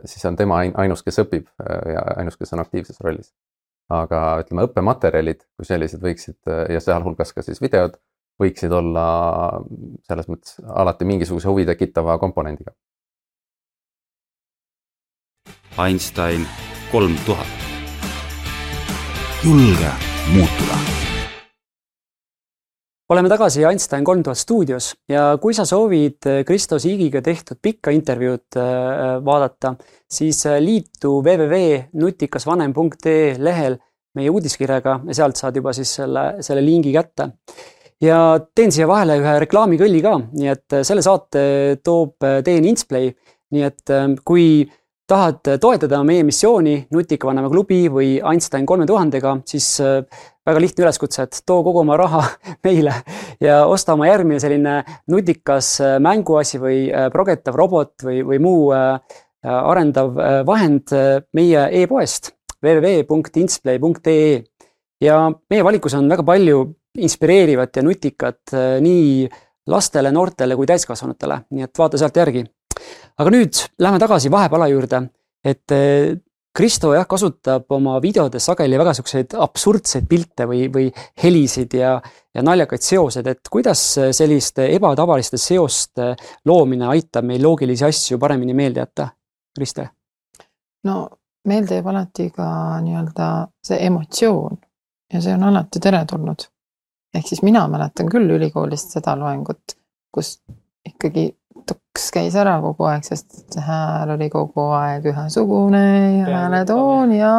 siis 0.09 0.25
on 0.29 0.37
tema 0.37 0.63
ainus, 0.65 1.03
kes 1.05 1.21
õpib 1.25 1.49
äh, 1.61 1.95
ja 1.95 2.05
ainus, 2.17 2.39
kes 2.41 2.55
on 2.57 2.65
aktiivses 2.65 3.01
rollis. 3.05 3.33
aga 3.91 4.39
ütleme, 4.45 4.69
õppematerjalid 4.69 5.43
kui 5.59 5.67
sellised 5.67 6.03
võiksid 6.03 6.53
ja 6.71 6.81
sealhulgas 6.81 7.33
ka 7.35 7.43
siis 7.43 7.59
videod 7.61 7.99
võiksid 8.41 8.73
olla 8.73 9.07
selles 10.07 10.31
mõttes 10.31 10.61
alati 10.63 11.05
mingisuguse 11.05 11.51
huvi 11.51 11.67
tekitava 11.67 12.19
komponendiga 12.19 12.73
Einstein 15.79 16.47
kolm 16.93 17.17
tuhat. 17.27 17.47
julge 19.45 19.93
muutuda 20.33 21.00
oleme 23.11 23.27
tagasi 23.31 23.65
Einstein 23.67 24.05
kolm 24.07 24.21
tuhat 24.23 24.39
stuudios 24.39 24.93
ja 25.11 25.39
kui 25.43 25.55
sa 25.57 25.65
soovid 25.67 26.27
Kristo 26.47 26.79
Siigiga 26.79 27.19
tehtud 27.25 27.57
pikka 27.63 27.91
intervjuud 27.95 28.57
äh, 28.57 28.63
vaadata, 29.27 29.75
siis 30.11 30.47
äh, 30.47 30.61
liitu 30.63 31.23
www.nutikasvanem.ee 31.25 33.35
lehel 33.43 33.77
meie 34.15 34.31
uudiskirjaga 34.31 35.01
ja 35.09 35.15
sealt 35.19 35.37
saad 35.39 35.57
juba 35.59 35.73
siis 35.75 35.95
selle, 36.01 36.25
selle 36.43 36.65
lingi 36.65 36.93
kätte. 36.95 37.31
ja 38.01 38.41
teen 38.55 38.73
siia 38.73 38.89
vahele 38.89 39.19
ühe 39.21 39.39
reklaamikõlli 39.43 40.03
ka, 40.07 40.21
nii 40.31 40.49
et 40.55 40.73
äh, 40.79 40.83
selle 40.87 41.03
saate 41.03 41.43
toob 41.85 42.15
teieni 42.47 42.69
Insplay. 42.71 43.11
nii 43.51 43.63
et 43.67 43.83
kui 44.23 44.71
tahad 45.11 45.57
toetada 45.61 46.05
meie 46.07 46.23
missiooni 46.27 46.77
Nutika 46.95 47.27
Vanema 47.27 47.51
klubi 47.51 47.83
või 47.91 48.13
Einstein 48.23 48.67
kolme 48.67 48.87
tuhandega, 48.87 49.41
siis 49.49 49.75
väga 50.51 50.63
lihtne 50.63 50.85
üleskutse, 50.85 51.25
et 51.27 51.41
too 51.47 51.63
kogu 51.67 51.83
oma 51.83 51.97
raha 52.01 52.23
meile 52.67 52.95
ja 53.43 53.65
osta 53.71 53.95
oma 53.97 54.09
järgmine 54.09 54.41
selline 54.43 54.81
nutikas 55.11 55.73
äh, 55.85 55.97
mänguasi 56.03 56.61
või 56.63 56.79
äh, 56.89 57.09
progetav 57.13 57.59
robot 57.59 58.07
või, 58.07 58.21
või 58.27 58.41
muu 58.43 58.71
äh, 58.77 58.99
arendav 59.41 60.19
vahend 60.45 60.93
meie 61.33 61.63
e-poest 61.81 62.35
www.insplay.ee 62.61 64.35
ja 65.01 65.15
meie 65.33 65.65
valikus 65.65 65.97
on 65.97 66.11
väga 66.13 66.27
palju 66.29 66.59
inspireerivat 67.01 67.81
ja 67.81 67.87
nutikat 67.87 68.53
nii 68.85 69.31
lastele, 69.73 70.13
noortele 70.13 70.59
kui 70.61 70.69
täiskasvanutele, 70.69 71.41
nii 71.57 71.65
et 71.65 71.81
vaata 71.81 71.97
sealt 72.03 72.21
järgi. 72.21 72.45
Aga 73.21 73.33
nüüd 73.35 73.63
lähme 73.83 74.01
tagasi 74.01 74.33
vahepala 74.33 74.69
juurde, 74.71 75.05
et 75.45 75.77
Kristo 76.51 76.91
jah, 76.97 77.07
kasutab 77.07 77.71
oma 77.77 78.01
videodes 78.03 78.49
sageli 78.49 78.79
väga 78.79 78.93
siukseid 78.99 79.37
absurdseid 79.39 80.09
pilte 80.11 80.49
või, 80.51 80.65
või 80.73 80.89
helisid 81.23 81.77
ja, 81.79 81.93
ja 82.35 82.43
naljakaid 82.43 82.83
seoseid, 82.83 83.29
et 83.31 83.51
kuidas 83.53 83.85
selliste 84.17 84.67
ebatavaliste 84.75 85.39
seoste 85.39 86.11
loomine 86.51 86.89
aitab 86.91 87.29
meil 87.29 87.45
loogilisi 87.47 87.87
asju 87.87 88.19
paremini 88.19 88.57
meelde 88.59 88.83
jätta, 88.83 89.07
Kriste? 89.55 89.87
no 90.85 90.97
meelde 91.47 91.79
jääb 91.79 91.91
alati 91.93 92.29
ka 92.35 92.49
nii-öelda 92.83 93.29
see 93.67 93.79
emotsioon 93.87 94.59
ja 95.13 95.23
see 95.23 95.35
on 95.35 95.47
alati 95.53 95.81
teretulnud. 95.81 96.49
ehk 97.15 97.29
siis 97.29 97.43
mina 97.47 97.63
mäletan 97.69 98.11
küll 98.11 98.31
ülikoolist 98.31 98.91
seda 98.99 99.15
loengut, 99.19 99.79
kus 100.11 100.41
ikkagi 100.87 101.31
tuks 101.67 102.07
käis 102.15 102.35
ära 102.39 102.57
kogu 102.63 102.87
aeg, 102.89 103.05
sest 103.07 103.59
hääl 103.67 104.15
oli 104.15 104.31
kogu 104.33 104.69
aeg 104.77 105.07
ühesugune 105.11 105.83
ja 106.21 106.27
hääletoon 106.31 107.13
ja 107.17 107.35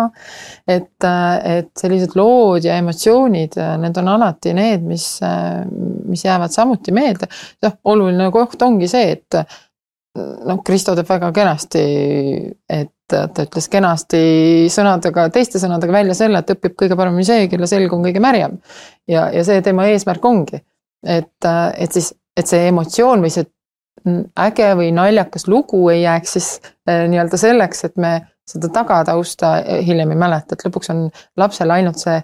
et, 0.68 1.08
et 1.08 1.72
sellised 1.80 2.16
lood 2.20 2.68
ja 2.68 2.78
emotsioonid, 2.82 3.58
need 3.82 4.00
on 4.02 4.14
alati 4.16 4.54
need, 4.58 4.86
mis, 4.86 5.08
mis 6.10 6.26
jäävad 6.26 6.54
samuti 6.54 6.94
meelde. 6.96 7.30
noh, 7.66 7.78
oluline 7.94 8.32
koht 8.34 8.62
ongi 8.66 8.90
see, 8.92 9.18
et 9.18 9.42
noh, 10.18 10.60
Kristo 10.66 10.96
teeb 10.98 11.10
väga 11.10 11.32
kenasti, 11.36 11.84
et 12.70 12.96
ta 13.12 13.44
ütles 13.44 13.68
kenasti 13.72 14.24
sõnadega, 14.72 15.28
teiste 15.36 15.60
sõnadega 15.60 15.96
välja 15.96 16.16
selle, 16.18 16.42
et 16.42 16.54
õpib 16.56 16.76
kõige 16.80 16.98
paremini 17.00 17.28
see, 17.28 17.48
kelle 17.52 17.68
selg 17.70 17.94
on 17.96 18.06
kõige 18.06 18.24
märjam. 18.24 18.60
ja, 19.08 19.30
ja 19.34 19.44
see 19.48 19.64
tema 19.66 19.88
eesmärk 19.92 20.26
ongi, 20.26 20.62
et, 21.04 21.50
et 21.50 21.98
siis, 21.98 22.14
et 22.38 22.48
see 22.48 22.70
emotsioon 22.72 23.24
või 23.24 23.34
see 23.34 23.48
äge 24.39 24.72
või 24.78 24.89
naljakas 24.96 25.48
lugu 25.48 25.84
ei 25.89 26.02
jääks 26.02 26.34
siis 26.38 26.50
äh, 26.89 27.06
nii-öelda 27.10 27.38
selleks, 27.38 27.86
et 27.86 27.98
me 28.02 28.14
seda 28.50 28.72
tagatausta 28.74 29.56
äh, 29.60 29.82
hiljem 29.86 30.14
ei 30.14 30.20
mäleta, 30.20 30.56
et 30.56 30.66
lõpuks 30.66 30.92
on 30.94 31.08
lapsel 31.38 31.74
ainult 31.74 32.02
see 32.02 32.18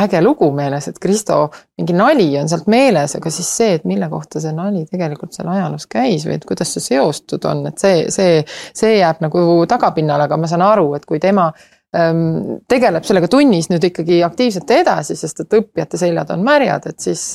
äge 0.00 0.20
lugu 0.22 0.50
meeles, 0.54 0.86
et 0.86 0.98
Kristo 1.02 1.48
mingi 1.78 1.94
nali 1.98 2.28
on 2.38 2.48
sealt 2.50 2.68
meeles, 2.70 3.16
aga 3.18 3.32
siis 3.34 3.48
see, 3.58 3.72
et 3.78 3.86
mille 3.90 4.06
kohta 4.10 4.42
see 4.42 4.52
nali 4.54 4.84
tegelikult 4.90 5.34
seal 5.34 5.50
ajaloos 5.50 5.88
käis 5.90 6.26
või 6.28 6.36
et 6.38 6.46
kuidas 6.46 6.70
see 6.76 6.84
seostud 6.92 7.46
on, 7.50 7.64
et 7.70 7.82
see, 7.82 8.04
see, 8.14 8.38
see 8.76 8.96
jääb 9.00 9.22
nagu 9.24 9.44
tagapinnale, 9.70 10.28
aga 10.28 10.38
ma 10.38 10.50
saan 10.50 10.62
aru, 10.66 10.92
et 10.98 11.06
kui 11.10 11.18
tema 11.22 11.48
ähm, 11.96 12.62
tegeleb 12.70 13.06
sellega 13.06 13.30
tunnis 13.30 13.70
nüüd 13.72 13.90
ikkagi 13.90 14.22
aktiivselt 14.26 14.70
edasi, 14.78 15.18
sest 15.18 15.42
et 15.42 15.58
õppijate 15.58 15.98
seljad 15.98 16.30
on 16.36 16.46
märjad, 16.46 16.86
et 16.92 17.10
siis, 17.10 17.26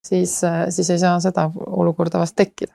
siis, 0.00 0.38
äh, 0.48 0.64
siis 0.72 0.88
ei 0.96 1.04
saa 1.04 1.18
seda 1.20 1.50
olukorda 1.68 2.24
vast 2.24 2.36
tekkida 2.40 2.72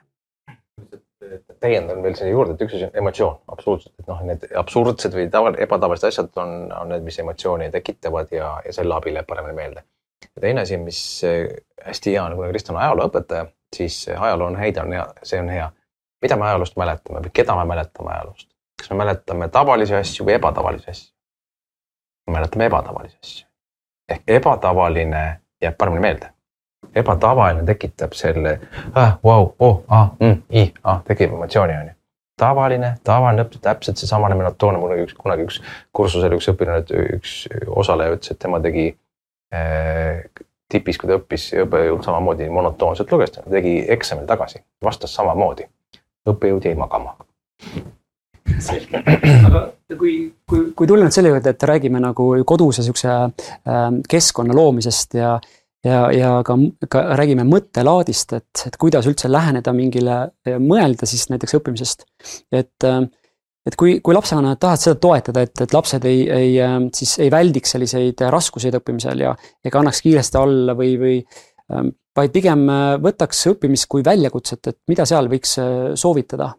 täiendan 1.64 2.02
veel 2.04 2.16
sinna 2.18 2.30
juurde, 2.32 2.54
et 2.54 2.62
üks 2.66 2.76
asi 2.76 2.88
on 2.88 2.96
emotsioon, 3.00 3.36
absoluutselt, 3.54 3.94
et 4.00 4.08
noh, 4.10 4.20
need 4.28 4.46
absurdsed 4.60 5.16
või 5.16 5.26
taval-, 5.32 5.56
ebatavalised 5.64 6.08
asjad 6.10 6.40
on, 6.42 6.56
on 6.76 6.90
need, 6.92 7.04
mis 7.06 7.18
emotsiooni 7.22 7.70
tekitavad 7.72 8.32
ja, 8.34 8.50
ja 8.66 8.74
selle 8.76 8.96
abil 8.96 9.16
jääb 9.16 9.28
paremini 9.30 9.56
meelde. 9.56 9.84
ja 10.26 10.44
teine 10.44 10.64
asi, 10.64 10.76
mis 10.80 10.98
eh, 11.28 11.46
hästi 11.86 12.16
hea 12.16 12.24
on, 12.24 12.36
kuna 12.36 12.50
Kristjan 12.52 12.76
on 12.76 12.82
ajalooõpetaja, 12.82 13.46
siis 13.76 14.02
ajaloo 14.16 14.50
on 14.52 14.60
häid, 14.60 14.80
on 14.82 14.92
hea, 14.92 15.06
see 15.22 15.40
on 15.40 15.48
hea. 15.52 15.70
mida 16.22 16.36
me 16.40 16.46
ajaloost 16.50 16.76
mäletame 16.80 17.24
või 17.24 17.32
keda 17.40 17.56
me 17.56 17.64
mäletame 17.72 18.12
ajaloost? 18.16 18.48
kas 18.80 18.90
me 18.90 19.00
mäletame 19.00 19.48
tavalisi 19.48 19.94
asju 19.94 20.26
või 20.26 20.36
ebatavalisi 20.38 20.90
asju? 20.90 21.10
me 22.26 22.38
mäletame 22.38 22.70
ebatavalisi 22.72 23.18
asju. 23.22 23.48
ehk 24.08 24.36
ebatavaline 24.40 25.24
jääb 25.62 25.80
paremini 25.80 26.08
meelde 26.08 26.33
ebatavaline 26.94 27.64
tekitab 27.66 28.14
selle 28.18 28.58
ah, 28.94 29.18
vau, 29.24 29.52
oh, 29.58 29.82
ah, 29.88 30.08
mm, 30.20 30.40
i, 30.50 30.66
ah, 30.84 31.02
tekib 31.06 31.34
emotsiooni, 31.34 31.76
on 31.80 31.90
ju. 31.90 31.96
tavaline, 32.40 32.94
tavaline 33.04 33.44
õpp, 33.44 33.58
täpselt 33.62 34.00
seesamane 34.00 34.38
menotoon, 34.38 34.78
mul 34.80 34.94
oli 34.96 35.06
üks 35.06 35.16
kunagi 35.18 35.46
üks 35.48 35.60
kursusel 35.94 36.36
üks 36.38 36.50
õpilane, 36.52 37.04
üks 37.18 37.36
osaleja 37.66 38.16
ütles, 38.16 38.34
et 38.34 38.42
tema 38.42 38.60
tegi 38.64 38.88
äh, 39.54 40.24
tipis, 40.72 40.98
kui 40.98 41.10
ta 41.10 41.18
õppis, 41.20 41.50
õppejõud 41.64 42.06
samamoodi 42.06 42.48
monotoonselt 42.50 43.12
luges, 43.12 43.36
ta 43.36 43.44
tegi 43.50 43.76
eksamil 43.94 44.26
tagasi, 44.30 44.64
vastas 44.84 45.14
samamoodi. 45.14 45.68
õppejõud 46.28 46.64
jäi 46.64 46.74
magama 46.78 47.18
aga 49.48 49.60
kui, 49.98 50.14
kui, 50.48 50.60
kui 50.76 50.88
tulla 50.88 51.06
nüüd 51.06 51.16
selle 51.16 51.32
juurde, 51.32 51.54
et 51.54 51.66
räägime 51.70 52.00
nagu 52.02 52.26
koduse 52.46 52.84
siukse 52.86 53.10
äh, 53.10 53.84
keskkonna 54.10 54.56
loomisest 54.56 55.16
ja, 55.18 55.36
ja, 55.84 55.98
ja 56.14 56.30
ka, 56.46 56.56
ka 56.90 57.02
räägime 57.18 57.44
mõttelaadist, 57.48 58.32
et, 58.38 58.62
et 58.68 58.78
kuidas 58.80 59.08
üldse 59.10 59.30
läheneda 59.30 59.74
mingile, 59.76 60.18
mõelda 60.62 61.08
siis 61.08 61.28
näiteks 61.32 61.58
õppimisest. 61.58 62.06
et, 62.52 62.88
et 63.66 63.76
kui, 63.80 63.98
kui 64.04 64.16
lapsevanemad 64.16 64.60
tahavad 64.62 64.84
seda 64.84 65.00
toetada, 65.00 65.44
et, 65.44 65.64
et 65.66 65.76
lapsed 65.76 66.08
ei, 66.08 66.24
ei 66.30 66.56
siis 66.96 67.18
ei 67.24 67.30
väldiks 67.32 67.76
selliseid 67.76 68.24
raskuseid 68.32 68.80
õppimisel 68.80 69.26
ja 69.26 69.36
ega 69.64 69.80
annaks 69.80 70.02
kiiresti 70.04 70.40
alla 70.40 70.76
või, 70.78 70.96
või 71.00 71.20
vaid 72.16 72.34
pigem 72.34 72.66
võtaks 73.04 73.46
õppimist 73.54 73.88
kui 73.90 74.04
väljakutset, 74.04 74.72
et 74.72 74.80
mida 74.88 75.08
seal 75.08 75.30
võiks 75.32 75.56
soovitada? 76.00 76.54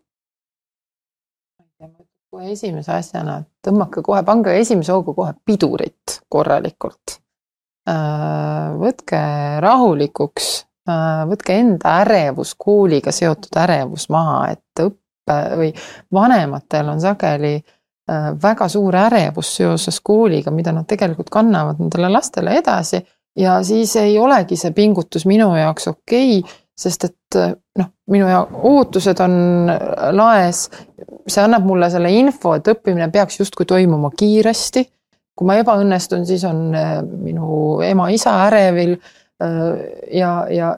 kohe 2.36 2.52
esimese 2.52 2.92
asjana 2.92 3.38
tõmmake 3.64 4.02
kohe, 4.04 4.20
pange 4.28 4.58
esimese 4.60 4.92
hooga 4.92 5.14
kohe 5.16 5.36
pidurit 5.48 6.18
korralikult 6.28 7.22
võtke 7.86 9.22
rahulikuks, 9.62 10.50
äh, 10.90 11.24
võtke 11.30 11.58
enda 11.60 12.00
ärevus, 12.02 12.56
kooliga 12.58 13.14
seotud 13.14 13.58
ärevus 13.62 14.08
maha, 14.10 14.40
et 14.56 14.82
õppe 14.82 15.38
või 15.60 15.72
vanematel 16.14 16.90
on 16.96 17.02
sageli 17.02 17.54
äh, 17.60 18.32
väga 18.42 18.68
suur 18.72 18.98
ärevus 19.06 19.56
seoses 19.60 20.00
kooliga, 20.02 20.52
mida 20.52 20.74
nad 20.74 20.88
tegelikult 20.90 21.30
kannavad 21.34 21.82
nendele 21.82 22.10
lastele 22.10 22.58
edasi 22.58 23.04
ja 23.38 23.60
siis 23.64 23.96
ei 24.02 24.18
olegi 24.20 24.58
see 24.58 24.72
pingutus 24.72 25.26
minu 25.30 25.52
jaoks 25.56 25.88
okei 25.92 26.40
okay,, 26.40 26.60
sest 26.76 27.06
et 27.08 27.38
noh, 27.80 27.92
minu 28.12 28.28
jaoks 28.28 28.66
ootused 28.68 29.20
on 29.24 29.70
laes. 30.16 30.70
see 31.28 31.42
annab 31.42 31.64
mulle 31.66 31.90
selle 31.90 32.12
info, 32.14 32.54
et 32.56 32.68
õppimine 32.68 33.08
peaks 33.12 33.40
justkui 33.40 33.66
toimuma 33.66 34.12
kiiresti 34.18 34.84
kui 35.36 35.50
ma 35.50 35.58
ebaõnnestun, 35.60 36.26
siis 36.28 36.46
on 36.48 36.70
äh, 36.76 36.98
minu 37.04 37.82
ema-isa 37.84 38.38
ärevil. 38.48 38.96
Äh, 39.44 39.60
ja, 40.16 40.32
ja, 40.52 40.72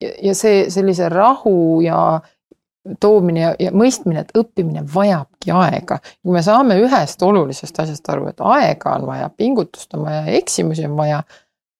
ja 0.00 0.34
see 0.34 0.66
sellise 0.70 1.08
rahu 1.12 1.80
ja 1.84 2.20
toomine 3.00 3.40
ja, 3.40 3.52
ja 3.60 3.70
mõistmine, 3.76 4.24
et 4.24 4.32
õppimine 4.38 4.82
vajabki 4.94 5.52
aega. 5.54 6.00
kui 6.22 6.34
me 6.34 6.42
saame 6.42 6.78
ühest 6.80 7.22
olulisest 7.22 7.78
asjast 7.82 8.08
aru, 8.10 8.30
et 8.32 8.40
aega 8.40 8.96
on 8.96 9.06
vaja, 9.06 9.28
pingutust 9.36 9.94
on 9.94 10.06
vaja, 10.08 10.24
eksimusi 10.40 10.86
on 10.88 10.96
vaja. 10.96 11.22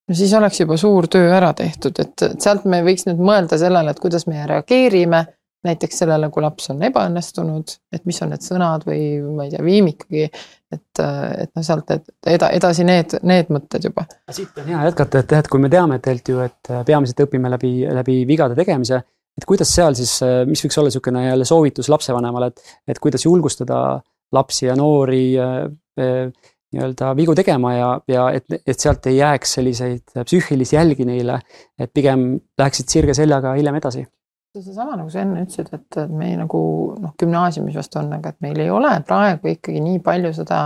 no 0.07 0.15
siis 0.15 0.33
oleks 0.37 0.61
juba 0.61 0.77
suur 0.77 1.07
töö 1.11 1.33
ära 1.33 1.53
tehtud, 1.57 1.99
et 1.99 2.27
sealt 2.39 2.65
me 2.69 2.83
võiks 2.85 3.07
nüüd 3.09 3.21
mõelda 3.21 3.57
sellele, 3.59 3.91
et 3.91 3.99
kuidas 3.99 4.27
me 4.29 4.45
reageerime 4.47 5.25
näiteks 5.67 6.01
sellele, 6.03 6.29
kui 6.33 6.43
laps 6.43 6.71
on 6.73 6.81
ebaõnnestunud, 6.87 7.75
et 7.93 8.05
mis 8.09 8.21
on 8.25 8.31
need 8.33 8.45
sõnad 8.45 8.85
või 8.87 9.03
ma 9.37 9.45
ei 9.45 9.53
tea, 9.53 9.63
viim 9.65 9.89
ikkagi, 9.91 10.27
et, 10.73 11.01
et 11.01 11.51
noh, 11.53 11.65
sealt 11.65 11.93
eda, 11.93 12.49
edasi 12.49 12.85
need, 12.87 13.17
need 13.27 13.51
mõtted 13.53 13.89
juba. 13.89 14.07
siit 14.33 14.57
on 14.57 14.69
hea 14.71 14.85
jätkata, 14.89 15.21
et 15.21 15.35
et 15.41 15.49
kui 15.51 15.61
me 15.61 15.69
teame 15.71 15.99
tegelikult 15.99 16.31
ju, 16.33 16.45
et 16.45 16.85
peamiselt 16.87 17.25
õpime 17.27 17.51
läbi, 17.53 17.73
läbi 17.99 18.21
vigade 18.29 18.57
tegemise, 18.57 19.01
et 19.37 19.47
kuidas 19.47 19.73
seal 19.73 19.97
siis, 19.97 20.17
mis 20.49 20.63
võiks 20.65 20.79
olla 20.79 20.91
niisugune 20.91 21.27
jälle 21.27 21.47
soovitus 21.47 21.91
lapsevanemale, 21.93 22.51
et, 22.51 22.73
et 22.95 23.03
kuidas 23.03 23.25
julgustada 23.25 23.81
lapsi 24.31 24.65
ja 24.65 24.75
noori 24.79 25.25
äh, 25.39 25.59
äh, 25.99 26.31
nii-öelda 26.71 27.11
vigu 27.19 27.35
tegema 27.35 27.73
ja, 27.75 27.89
ja 28.07 28.29
et, 28.31 28.47
et 28.63 28.79
sealt 28.79 29.05
ei 29.11 29.17
jääks 29.17 29.57
selliseid 29.57 30.13
psüühilisi 30.23 30.77
jälgi 30.77 31.05
neile, 31.07 31.41
et 31.79 31.91
pigem 31.93 32.33
läheksid 32.57 32.93
sirge 32.93 33.15
seljaga 33.17 33.53
hiljem 33.57 33.77
edasi 33.81 34.05
seesama, 34.59 34.97
nagu 34.99 35.11
sa 35.11 35.21
enne 35.23 35.45
ütlesid, 35.45 35.69
et 35.75 35.99
me 36.11 36.33
nagu 36.39 36.61
noh, 36.99 37.13
gümnaasiumis 37.19 37.77
vast 37.79 37.95
on, 37.99 38.11
aga 38.17 38.33
et 38.33 38.41
meil 38.43 38.59
ei 38.59 38.71
ole 38.73 38.91
praegu 39.07 39.53
ikkagi 39.53 39.83
nii 39.83 40.01
palju 40.03 40.33
seda 40.41 40.63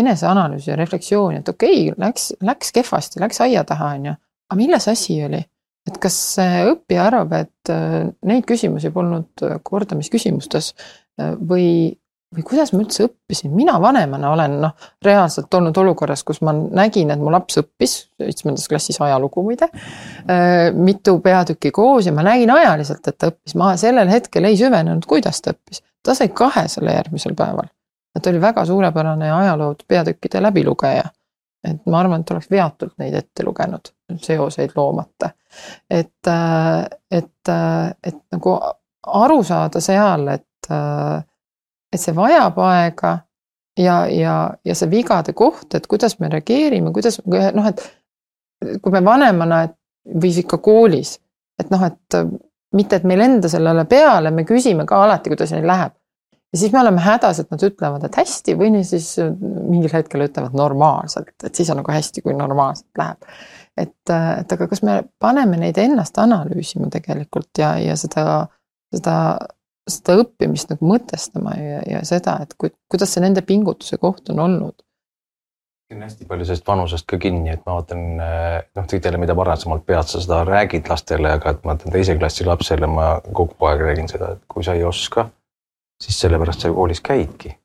eneseanalüüsi 0.00 0.70
ja 0.72 0.78
refleksiooni, 0.78 1.40
et 1.40 1.48
okei 1.50 1.88
okay,, 1.90 2.00
läks, 2.02 2.30
läks 2.46 2.74
kehvasti, 2.74 3.22
läks 3.22 3.40
aia 3.46 3.64
taha, 3.66 3.94
on 3.98 4.10
ju. 4.10 4.16
aga 4.50 4.58
milles 4.58 4.88
asi 4.90 5.18
oli? 5.26 5.42
et 5.88 5.96
kas 6.02 6.16
õppija 6.40 7.06
arvab, 7.08 7.32
et 7.38 7.72
äh, 7.72 8.10
neid 8.28 8.44
küsimusi 8.46 8.90
polnud 8.94 9.46
kordamisküsimustes 9.66 10.74
äh, 10.74 11.32
või, 11.34 11.66
või 12.34 12.44
kuidas 12.46 12.70
ma 12.72 12.84
üldse 12.84 13.04
õppisin, 13.08 13.50
mina 13.54 13.74
vanemana 13.82 14.30
olen 14.30 14.56
noh, 14.62 14.88
reaalselt 15.04 15.54
olnud 15.54 15.76
olukorras, 15.82 16.22
kus 16.26 16.40
ma 16.46 16.52
nägin, 16.54 17.10
et 17.10 17.18
mu 17.18 17.32
laps 17.34 17.58
õppis, 17.58 17.94
seitsmendas 18.22 18.68
klassis 18.70 19.00
ajalugu 19.02 19.42
muide, 19.46 19.66
äh, 20.30 20.70
mitu 20.74 21.16
peatükki 21.24 21.72
koos 21.74 22.06
ja 22.06 22.14
ma 22.14 22.24
nägin 22.26 22.52
ajaliselt, 22.54 23.02
et 23.08 23.18
ta 23.18 23.32
õppis, 23.32 23.56
ma 23.58 23.72
sellel 23.80 24.10
hetkel 24.12 24.46
ei 24.46 24.58
süvenenud, 24.60 25.06
kuidas 25.10 25.42
ta 25.42 25.54
õppis. 25.56 25.82
ta 26.06 26.14
sai 26.16 26.30
kahe 26.34 26.68
selle 26.68 26.94
järgmisel 26.94 27.34
päeval. 27.34 27.68
ta 28.22 28.30
oli 28.30 28.40
väga 28.40 28.64
suurepärane 28.64 29.32
ajaloo 29.32 29.74
peatükkide 29.88 30.42
läbilugeja. 30.42 31.10
et 31.64 31.86
ma 31.86 32.00
arvan, 32.00 32.20
et 32.20 32.30
oleks 32.30 32.50
veatult 32.50 32.94
neid 32.98 33.14
ette 33.14 33.44
lugenud, 33.44 33.90
seoseid 34.16 34.70
loomata. 34.76 35.30
et, 35.90 36.26
äh, 36.26 36.86
et, 37.10 37.48
äh, 37.48 37.90
et 38.04 38.22
nagu 38.32 38.60
aru 39.06 39.42
saada 39.42 39.80
seal, 39.80 40.28
et 40.28 40.46
et 41.92 42.00
see 42.00 42.14
vajab 42.16 42.58
aega 42.64 43.18
ja, 43.78 44.06
ja, 44.08 44.36
ja 44.64 44.74
see 44.76 44.90
vigade 44.90 45.34
koht, 45.36 45.74
et 45.74 45.86
kuidas 45.90 46.18
me 46.20 46.30
reageerime, 46.32 46.92
kuidas 46.94 47.20
noh, 47.26 47.66
et 47.66 47.82
kui 48.82 48.92
me 48.92 49.02
vanemana 49.04 49.64
või 50.10 50.32
siis 50.34 50.48
ka 50.48 50.60
koolis, 50.62 51.16
et 51.60 51.70
noh, 51.72 51.82
et 51.86 52.18
mitte, 52.76 52.98
et 53.00 53.06
meil 53.08 53.24
enda 53.24 53.50
sellele 53.50 53.84
peale, 53.90 54.32
me 54.34 54.44
küsime 54.48 54.86
ka 54.88 55.00
alati, 55.04 55.32
kuidas 55.32 55.54
neil 55.54 55.66
läheb. 55.68 55.96
ja 56.52 56.58
siis 56.58 56.72
me 56.72 56.80
oleme 56.80 57.02
hädas, 57.02 57.38
et 57.40 57.50
nad 57.50 57.62
ütlevad, 57.62 58.04
et 58.04 58.16
hästi 58.18 58.56
või 58.58 58.82
siis 58.84 59.12
mingil 59.20 59.92
hetkel 59.92 60.26
ütlevad 60.26 60.56
normaalselt, 60.58 61.34
et 61.44 61.54
siis 61.54 61.70
on 61.70 61.80
nagu 61.80 61.92
hästi, 61.94 62.22
kui 62.22 62.34
normaalselt 62.34 62.90
läheb. 62.98 63.30
et, 63.76 64.12
et 64.12 64.52
aga 64.52 64.68
kas 64.68 64.82
me 64.82 65.02
paneme 65.18 65.56
neid 65.56 65.78
ennast 65.78 66.18
analüüsima 66.18 66.90
tegelikult 66.90 67.58
ja, 67.58 67.76
ja 67.78 67.96
seda, 67.96 68.46
seda 68.94 69.16
seda 69.88 70.20
õppimist 70.22 70.70
nagu 70.72 70.86
mõtestama 70.86 71.56
ja, 71.56 71.80
ja 71.88 72.04
seda, 72.08 72.38
et 72.44 72.54
ku, 72.58 72.70
kuidas 72.90 73.14
see 73.14 73.24
nende 73.24 73.42
pingutuse 73.46 73.98
koht 74.02 74.30
on 74.34 74.42
olnud. 74.46 74.82
on 75.90 76.02
hästi 76.06 76.26
palju 76.30 76.44
sellest 76.46 76.66
vanusest 76.66 77.06
ka 77.10 77.18
kinni, 77.18 77.50
et 77.50 77.64
ma 77.66 77.78
vaatan 77.80 78.04
noh, 78.20 78.84
teile, 78.90 79.18
mida 79.18 79.34
varasemalt 79.36 79.86
pead 79.86 80.06
sa 80.06 80.20
seda 80.22 80.44
räägid 80.46 80.90
lastele, 80.90 81.32
aga 81.38 81.56
et 81.56 81.64
ma 81.66 81.74
ütlen 81.78 81.96
teise 81.96 82.14
klassi 82.18 82.46
lapsele 82.46 82.90
ma 82.90 83.08
kogu 83.32 83.70
aeg 83.70 83.82
räägin 83.88 84.12
seda, 84.12 84.36
et 84.36 84.44
kui 84.48 84.66
sa 84.66 84.76
ei 84.78 84.84
oska, 84.86 85.26
siis 86.02 86.20
sellepärast 86.22 86.62
sa 86.62 86.70
ju 86.70 86.78
koolis 86.78 87.02
käidki 87.02 87.56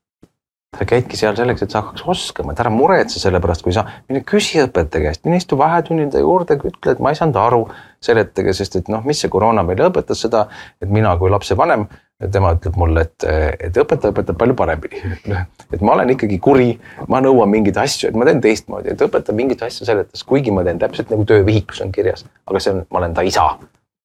sa 0.79 0.85
käidki 0.87 1.17
seal 1.17 1.35
selleks, 1.37 1.63
et 1.63 1.73
sa 1.73 1.81
hakkaks 1.81 2.03
oskama, 2.11 2.53
et 2.53 2.61
ära 2.63 2.71
muretse 2.73 3.19
selle 3.21 3.39
pärast, 3.43 3.63
kui 3.65 3.73
sa, 3.75 3.85
mine 4.09 4.21
küsi 4.27 4.59
õpetaja 4.63 5.07
käest, 5.07 5.23
mine 5.27 5.39
istu 5.39 5.57
vahetunnide 5.59 6.21
juurde, 6.23 6.57
ütle, 6.59 6.95
et 6.95 7.03
ma 7.03 7.13
ei 7.13 7.19
saanud 7.19 7.39
aru, 7.39 7.61
seletage, 8.03 8.53
sest 8.57 8.79
et 8.81 8.91
noh, 8.91 9.03
mis 9.07 9.21
see 9.21 9.31
koroona 9.31 9.63
meile 9.65 9.87
õpetas 9.89 10.25
seda, 10.25 10.45
et 10.83 10.91
mina 10.91 11.15
kui 11.21 11.31
lapsevanem 11.31 11.87
tema 12.31 12.53
ütleb 12.55 12.77
mulle, 12.79 13.03
et, 13.05 13.25
et 13.67 13.77
õpetaja 13.81 14.13
õpetab 14.13 14.37
palju 14.39 14.55
paremini. 14.57 15.01
et 15.75 15.81
ma 15.83 15.95
olen 15.97 16.13
ikkagi 16.15 16.39
kuri, 16.43 16.69
ma 17.11 17.19
nõuan 17.23 17.51
mingeid 17.51 17.77
asju, 17.81 18.09
et 18.09 18.19
ma 18.19 18.27
teen 18.27 18.41
teistmoodi, 18.43 18.93
et 18.93 19.03
õpetaja 19.03 19.35
mingeid 19.35 19.65
asju 19.67 19.87
seletas, 19.87 20.23
kuigi 20.27 20.53
ma 20.55 20.63
teen 20.67 20.79
täpselt 20.81 21.11
nagu 21.11 21.27
töövihikus 21.27 21.83
on 21.83 21.91
kirjas, 21.95 22.25
aga 22.47 22.63
see 22.63 22.75
on, 22.75 22.83
ma 22.89 23.01
olen 23.01 23.17
ta 23.17 23.25
isa. 23.27 23.49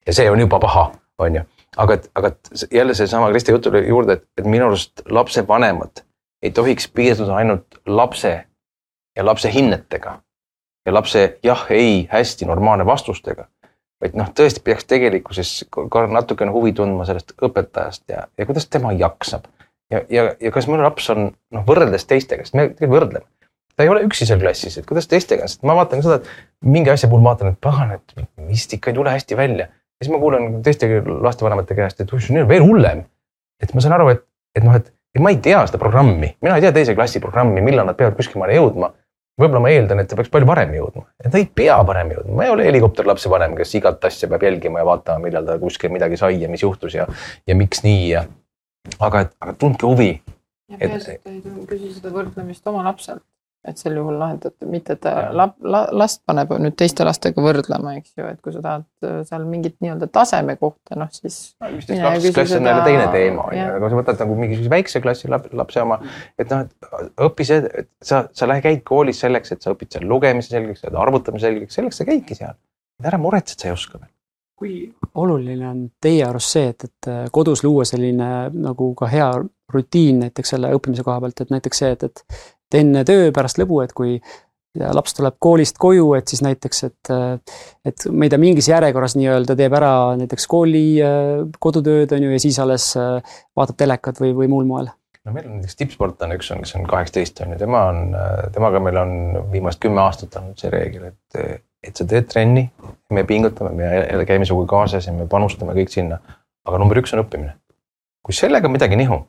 ja 0.07 0.17
see 0.17 0.31
on 0.31 0.43
juba 0.43 0.59
paha, 0.63 0.89
on 1.23 1.41
ju. 1.41 1.45
aga 1.77 1.99
aga 2.19 2.33
jälle 2.73 2.95
seesama 2.99 3.31
Kristi 3.31 3.53
jutu 3.53 3.71
juurde, 3.79 4.19
et, 4.19 4.27
et 4.39 4.47
minu 4.47 4.67
arust 4.67 5.05
lapsevanemad 5.07 6.03
ei 6.43 6.51
tohiks 6.51 6.89
piirduda 6.89 7.37
ainult 7.37 7.79
lapse 7.87 8.33
ja 9.17 9.25
lapse 9.25 9.53
hinnetega 9.53 10.19
ja 10.87 10.95
lapse 10.95 11.39
jah, 11.45 11.67
ei, 11.71 12.09
hästi 12.11 12.49
normaalne 12.49 12.87
vastustega 12.87 13.47
vaid 14.01 14.17
noh, 14.19 14.29
tõesti 14.37 14.63
peaks 14.65 14.87
tegelikkuses 14.89 15.51
ka 15.71 16.05
natukene 16.11 16.53
huvi 16.55 16.73
tundma 16.77 17.07
sellest 17.09 17.35
õpetajast 17.37 18.07
ja, 18.13 18.25
ja 18.39 18.47
kuidas 18.49 18.69
tema 18.73 18.93
jaksab. 18.97 19.49
ja, 19.93 20.03
ja, 20.13 20.31
ja 20.41 20.53
kas 20.55 20.69
minu 20.71 20.83
laps 20.85 21.11
on 21.13 21.29
noh, 21.31 21.67
võrreldes 21.67 22.07
teistega, 22.09 22.47
sest 22.47 22.57
me 22.57 22.71
võrdleme. 22.81 23.27
ta 23.77 23.85
ei 23.85 23.93
ole 23.93 24.05
üksi 24.07 24.29
seal 24.29 24.41
klassis, 24.41 24.79
et 24.79 24.89
kuidas 24.89 25.09
teistega, 25.11 25.49
sest 25.49 25.67
ma 25.69 25.77
vaatan 25.79 26.05
seda, 26.05 26.21
et 26.21 26.71
mingi 26.77 26.93
asja 26.93 27.11
puhul 27.11 27.25
vaatan, 27.25 27.53
et 27.53 27.61
pagan, 27.61 27.97
et 27.99 28.25
vist 28.49 28.73
ikka 28.77 28.93
ei 28.93 28.97
tule 28.97 29.13
hästi 29.13 29.37
välja. 29.37 29.69
ja 29.69 30.07
siis 30.07 30.15
ma 30.15 30.23
kuulen 30.23 30.63
teiste 30.65 30.89
lastevanemate 31.07 31.77
käest, 31.77 32.01
et 32.01 32.17
neil 32.31 32.47
on 32.47 32.49
veel 32.49 32.65
hullem. 32.65 33.05
et 33.63 33.75
ma 33.75 33.85
saan 33.85 33.99
aru, 33.99 34.09
et, 34.17 34.25
et 34.57 34.65
noh, 34.65 34.81
et, 34.81 34.93
ma 35.21 35.35
ei 35.35 35.43
tea 35.45 35.61
seda 35.69 35.79
programmi, 35.83 36.35
mina 36.41 36.57
ei 36.57 36.65
tea 36.65 36.73
teise 36.73 36.97
klassi 36.97 37.21
programmi, 37.21 37.61
millal 37.61 37.89
nad 37.89 37.99
peavad 37.99 38.17
kuskile 38.17 38.55
jõudma 38.57 38.95
võib-olla 39.41 39.63
ma 39.65 39.73
eeldan, 39.73 40.03
et 40.03 40.11
ta 40.11 40.19
peaks 40.19 40.33
palju 40.33 40.49
varem 40.49 40.75
jõudma 40.77 41.07
ja 41.25 41.33
ta 41.33 41.41
ei 41.41 41.47
pea 41.61 41.79
varem 41.87 42.13
jõudma, 42.15 42.37
ma 42.39 42.47
ei 42.47 42.53
ole 42.55 42.67
helikopterlapse 42.69 43.33
vanem, 43.33 43.57
kes 43.59 43.75
igat 43.81 44.05
asja 44.11 44.29
peab 44.31 44.45
jälgima 44.47 44.83
ja 44.83 44.89
vaatama, 44.89 45.25
millal 45.27 45.49
ta 45.49 45.59
kuskil 45.63 45.93
midagi 45.95 46.21
sai 46.21 46.41
ja 46.43 46.51
mis 46.53 46.65
juhtus 46.67 46.97
ja, 46.99 47.09
ja 47.49 47.57
miks 47.59 47.85
nii 47.87 48.05
ja. 48.13 48.27
aga, 48.99 49.27
et, 49.27 49.35
aga 49.41 49.57
tundke 49.61 49.89
huvi. 49.89 50.13
ja 50.71 50.81
peaasi, 50.85 51.19
et 51.19 51.25
ta 51.25 51.35
ei 51.35 51.67
küsi 51.73 51.95
seda 51.97 52.15
võrdlemist 52.15 52.71
oma 52.71 52.85
lapselt 52.87 53.25
et 53.69 53.77
sel 53.77 53.97
juhul 53.99 54.17
lahendad, 54.17 54.55
mitte 54.73 54.95
et 54.97 55.03
ta 55.05 55.13
lap, 55.37 55.57
la, 55.61 55.83
last 55.93 56.23
paneb 56.29 56.53
nüüd 56.63 56.77
teiste 56.81 57.05
lastega 57.05 57.43
võrdlema, 57.45 57.93
eks 57.99 58.15
ju, 58.17 58.29
et 58.33 58.39
kui 58.41 58.55
sa 58.55 58.63
tahad 58.65 58.87
äh, 59.05 59.19
seal 59.29 59.45
mingit 59.49 59.77
nii-öelda 59.85 60.09
taseme 60.13 60.57
kohta, 60.61 60.97
noh 61.01 61.11
siis. 61.13 61.39
kaks 61.61 61.91
klassi 62.35 62.57
on 62.57 62.71
jälle 62.71 62.87
teine 62.87 63.09
teema 63.13 63.49
on 63.51 63.57
ju, 63.59 63.67
aga 63.67 63.83
kui 63.83 63.93
sa 63.93 63.99
võtad 64.01 64.23
nagu 64.25 64.39
mingisuguse 64.39 64.73
väikse 64.73 65.03
klassi 65.05 65.33
lapse 65.33 65.83
oma, 65.85 66.01
et 66.41 66.55
noh, 66.55 66.65
et 66.65 67.27
õpi 67.29 67.49
see, 67.51 67.61
et 67.83 67.91
sa, 68.01 68.23
sa 68.33 68.49
lähed, 68.49 68.65
käid 68.65 68.81
koolis 68.89 69.21
selleks, 69.27 69.53
et 69.53 69.61
sa 69.67 69.75
õpid 69.75 69.93
seal 69.93 70.09
lugemise 70.09 70.55
selgeks, 70.55 70.87
arvutamise 70.89 71.51
selgeks, 71.51 71.77
selleks 71.77 72.01
sa 72.01 72.09
käidki 72.09 72.39
seal. 72.41 72.57
ära 73.05 73.21
muretse, 73.21 73.57
et 73.59 73.67
sa 73.67 73.69
ei 73.69 73.77
oska 73.77 74.01
veel 74.01 74.09
kui 74.61 74.75
oluline 75.17 75.65
on 75.65 75.79
teie 76.05 76.21
arust 76.27 76.53
see, 76.53 76.67
et, 76.69 76.85
et 76.85 77.09
äh, 77.09 77.23
kodus 77.33 77.63
luua 77.65 77.87
selline 77.89 78.27
nagu 78.53 78.91
ka 78.99 79.09
hea 79.09 79.31
rutiin 79.73 80.19
näiteks 80.25 80.53
selle 80.53 80.73
õppimise 80.77 81.05
koha 81.07 81.21
pealt, 81.23 81.41
et 81.41 81.53
näiteks 81.55 81.81
see, 81.81 81.95
et, 81.97 82.05
et 82.11 82.25
enne 82.79 83.05
töö, 83.09 83.31
pärast 83.35 83.59
lõbu, 83.61 83.81
et 83.85 83.93
kui 83.97 84.19
laps 84.79 85.17
tuleb 85.17 85.35
koolist 85.43 85.79
koju, 85.83 86.13
et 86.15 86.31
siis 86.31 86.45
näiteks, 86.47 86.85
et, 86.87 87.11
et 87.87 88.07
ma 88.15 88.27
ei 88.27 88.31
tea, 88.31 88.39
mingis 88.39 88.69
järjekorras 88.71 89.17
nii-öelda 89.19 89.57
teeb 89.59 89.75
ära 89.75 89.93
näiteks 90.21 90.47
kooli 90.51 90.85
kodutööd, 91.59 92.13
on 92.15 92.27
ju, 92.27 92.31
ja 92.37 92.43
siis 92.43 92.59
alles 92.63 92.93
vaatab 92.95 93.81
telekat 93.81 94.21
või, 94.23 94.31
või 94.37 94.51
muul 94.53 94.69
moel. 94.69 94.93
no 95.25 95.35
meil 95.35 95.49
on 95.49 95.59
näiteks 95.59 95.81
tippsportlane, 95.81 96.39
üks 96.39 96.53
on, 96.55 96.63
kes 96.63 96.77
on 96.79 96.87
kaheksateist 96.91 97.43
on 97.43 97.57
ju, 97.57 97.59
tema 97.65 97.83
on, 97.91 98.15
temaga 98.55 98.83
meil 98.85 99.01
on 99.03 99.17
viimased 99.51 99.83
kümme 99.83 100.05
aastat 100.05 100.39
olnud 100.39 100.63
see 100.63 100.71
reegel, 100.71 101.11
et, 101.11 101.59
et 101.83 101.97
sa 101.97 102.07
teed 102.07 102.31
trenni, 102.31 102.69
me 103.11 103.27
pingutame, 103.27 103.75
me 103.75 104.23
käime 104.29 104.47
sinuga 104.47 104.71
kaasas 104.77 105.11
ja 105.11 105.17
me 105.17 105.27
panustame 105.31 105.75
kõik 105.83 105.91
sinna. 105.91 106.21
aga 106.69 106.79
number 106.79 107.03
üks 107.03 107.11
on 107.17 107.25
õppimine. 107.25 107.57
kui 108.23 108.37
sellega 108.37 108.71
midagi 108.71 108.95
nihu, 109.01 109.25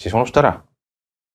siis 0.00 0.16
unusta 0.16 0.40
ära 0.40 0.56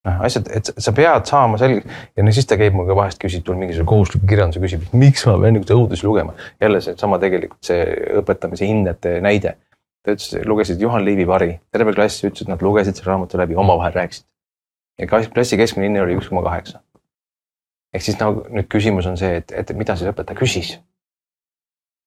noh, 0.05 0.21
asjad, 0.27 0.49
et 0.53 0.71
sa 0.81 0.93
pead 0.95 1.27
saama 1.29 1.59
selgeks 1.61 1.99
ja 2.17 2.25
no 2.25 2.33
siis 2.35 2.47
ta 2.49 2.57
käib 2.59 2.75
minuga 2.77 2.95
vahest 2.97 3.19
küsib, 3.21 3.43
tuleb 3.45 3.63
mingisuguse 3.63 3.89
kohustusliku 3.89 4.29
kirjanduse, 4.29 4.61
küsib, 4.63 4.87
miks 4.93 5.25
ma 5.29 5.35
pean 5.41 5.57
niisuguseid 5.57 5.81
õudusi 5.81 6.07
lugema. 6.07 6.35
jälle 6.61 6.81
seesama 6.85 7.19
tegelikult 7.21 7.69
see 7.69 7.83
õpetamise 8.21 8.69
hinnete 8.69 9.19
näide. 9.25 9.55
ta 10.05 10.13
ütles, 10.13 10.33
lugesid 10.45 10.81
Juhan 10.81 11.05
Liivi 11.05 11.27
Vari, 11.27 11.59
terve 11.73 11.93
klass 11.97 12.23
ütles, 12.23 12.45
et 12.45 12.51
nad 12.51 12.61
lugesid 12.61 12.97
selle 12.97 13.11
raamatu 13.13 13.41
läbi, 13.41 13.55
omavahel 13.55 13.93
rääkisid. 13.95 14.25
ja 15.01 15.07
klassi 15.09 15.57
keskmine 15.57 15.89
hinne 15.89 16.03
oli 16.05 16.17
üks 16.19 16.29
koma 16.29 16.43
kaheksa. 16.45 16.81
ehk 17.93 18.03
siis 18.03 18.19
nagu 18.21 18.45
nüüd 18.49 18.69
küsimus 18.71 19.09
on 19.09 19.17
see, 19.17 19.41
et, 19.41 19.51
et 19.51 19.73
mida 19.77 19.95
siis 19.95 20.11
õpetaja 20.13 20.37
küsis 20.39 20.77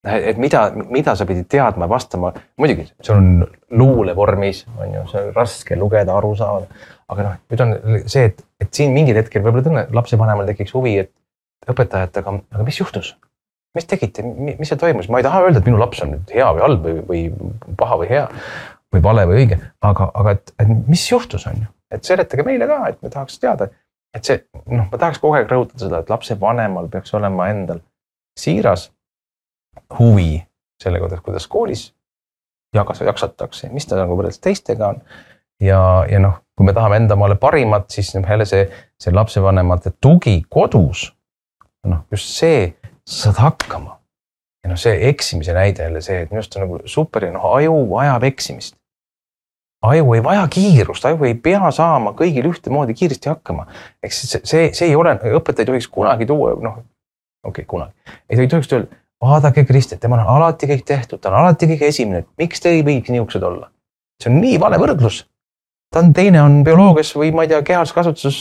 et 0.07 0.39
mida, 0.39 0.69
mida 0.91 1.15
sa 1.19 1.27
pidid 1.27 1.49
teadma 1.51 1.89
vastama, 1.91 2.33
muidugi 2.61 2.87
see 3.03 3.15
on 3.15 3.47
luule 3.71 4.15
vormis, 4.17 4.65
on 4.79 4.95
ju, 4.95 5.05
see 5.11 5.23
on 5.23 5.33
raske 5.37 5.79
lugeda, 5.79 6.17
aru 6.17 6.35
saada. 6.39 6.69
Aga 7.09 7.25
noh, 7.25 7.39
nüüd 7.51 7.65
on 7.65 7.75
see, 8.07 8.29
et, 8.29 8.43
et 8.61 8.71
siin 8.75 8.93
mingil 8.95 9.17
hetkel 9.19 9.43
võib-olla 9.43 9.65
tõne, 9.65 9.87
lapsevanemal 9.97 10.49
tekiks 10.51 10.75
huvi, 10.77 10.99
et 11.03 11.73
õpetajatega, 11.73 12.37
aga 12.55 12.67
mis 12.67 12.81
juhtus? 12.81 13.17
mis 13.77 13.85
tegite, 13.87 14.23
mis 14.25 14.67
seal 14.67 14.79
toimus, 14.81 15.07
ma 15.13 15.21
ei 15.21 15.27
taha 15.27 15.43
öelda, 15.45 15.61
et 15.61 15.67
minu 15.69 15.79
laps 15.79 16.01
on 16.03 16.15
nüüd 16.15 16.31
hea 16.35 16.47
või 16.57 16.63
halb 16.65 16.87
või, 16.87 17.03
või 17.07 17.75
paha 17.79 17.99
või 18.01 18.09
hea 18.11 18.23
või 18.95 19.03
vale 19.05 19.27
või 19.29 19.43
õige, 19.43 19.59
aga, 19.85 20.09
aga 20.19 20.33
et, 20.35 20.53
et 20.59 20.71
mis 20.89 21.05
juhtus, 21.11 21.45
on 21.47 21.61
ju, 21.61 21.69
et 21.95 22.09
seletage 22.09 22.47
meile 22.47 22.67
ka, 22.67 22.79
et 22.89 23.03
me 23.05 23.13
tahaks 23.13 23.37
teada, 23.39 23.69
et 24.17 24.25
see 24.25 24.41
noh, 24.65 24.89
ma 24.89 24.97
tahaks 24.97 25.21
kogu 25.23 25.37
aeg 25.37 25.53
rõhutada 25.53 25.85
seda, 25.85 26.01
et 26.01 26.11
lapsevanemal 26.11 26.89
peaks 26.91 27.13
olema 27.19 27.51
endal 27.53 27.83
siiras 28.41 28.89
huvi 29.99 30.43
selle 30.83 31.01
kohta, 31.01 31.21
kuidas 31.25 31.47
koolis 31.51 31.89
jagas, 32.75 33.01
jaksatakse, 33.01 33.71
mis 33.73 33.87
ta 33.89 33.97
nagu 33.99 34.17
võrreldes 34.17 34.43
teistega 34.45 34.93
on 34.93 35.03
ja, 35.61 35.81
ja 36.11 36.21
noh, 36.23 36.41
kui 36.57 36.67
me 36.67 36.75
tahame 36.77 36.99
enda 37.01 37.17
omale 37.19 37.39
parimat, 37.41 37.89
siis 37.93 38.13
noh, 38.17 38.27
jälle 38.29 38.47
see, 38.49 38.67
see 39.01 39.15
lapsevanemate 39.15 39.95
tugi 40.01 40.41
kodus. 40.51 41.09
noh, 41.89 42.03
just 42.13 42.35
see, 42.35 42.75
sa 43.07 43.31
saad 43.31 43.41
hakkama. 43.45 43.97
ja 44.65 44.73
noh, 44.73 44.81
see 44.81 44.99
eksimise 45.09 45.55
näide 45.57 45.87
jälle 45.87 46.03
see, 46.05 46.23
et 46.23 46.31
minu 46.31 46.43
arust 46.43 46.57
on 46.57 46.67
nagu 46.67 46.81
super 46.87 47.25
ja 47.25 47.33
noh, 47.33 47.47
aju 47.57 47.81
vajab 47.95 48.29
eksimist. 48.29 48.77
aju 49.83 50.15
ei 50.15 50.23
vaja 50.23 50.47
kiirust, 50.51 51.05
aju 51.07 51.25
ei 51.25 51.35
pea 51.35 51.71
saama 51.71 52.13
kõigil 52.19 52.51
ühtemoodi 52.51 52.95
kiiresti 52.99 53.31
hakkama. 53.31 53.67
ehk 54.03 54.13
siis 54.13 54.33
see, 54.33 54.45
see, 54.45 54.71
see 54.75 54.93
ei 54.93 54.97
ole, 54.97 55.17
õpetaja 55.41 55.67
ei 55.67 55.73
tohiks 55.73 55.89
kunagi 55.89 56.27
tuua, 56.27 56.55
noh, 56.63 56.83
okei 57.45 57.63
okay,, 57.63 57.71
kunagi, 57.71 58.19
ei 58.29 58.49
tohiks 58.49 58.73
öelda 58.73 59.05
vaadake 59.23 59.65
Kristet, 59.65 60.01
temal 60.01 60.23
on 60.23 60.37
alati 60.37 60.69
kõik 60.71 60.85
tehtud, 60.87 61.21
ta 61.21 61.33
on 61.33 61.41
alati 61.41 61.67
kõige 61.73 61.91
esimene, 61.91 62.25
miks 62.39 62.63
te 62.63 62.73
ei 62.75 62.85
võiks 62.87 63.11
niisugused 63.13 63.43
olla? 63.43 63.71
see 64.23 64.33
on 64.33 64.41
nii 64.43 64.57
vale 64.61 64.79
võrdlus. 64.83 65.25
ta 65.95 66.03
on, 66.03 66.13
teine 66.15 66.43
on 66.43 66.63
bioloogias 66.67 67.15
või 67.17 67.33
ma 67.35 67.45
ei 67.47 67.53
tea, 67.53 67.63
kehalises 67.63 67.95
kasvatuses 67.95 68.41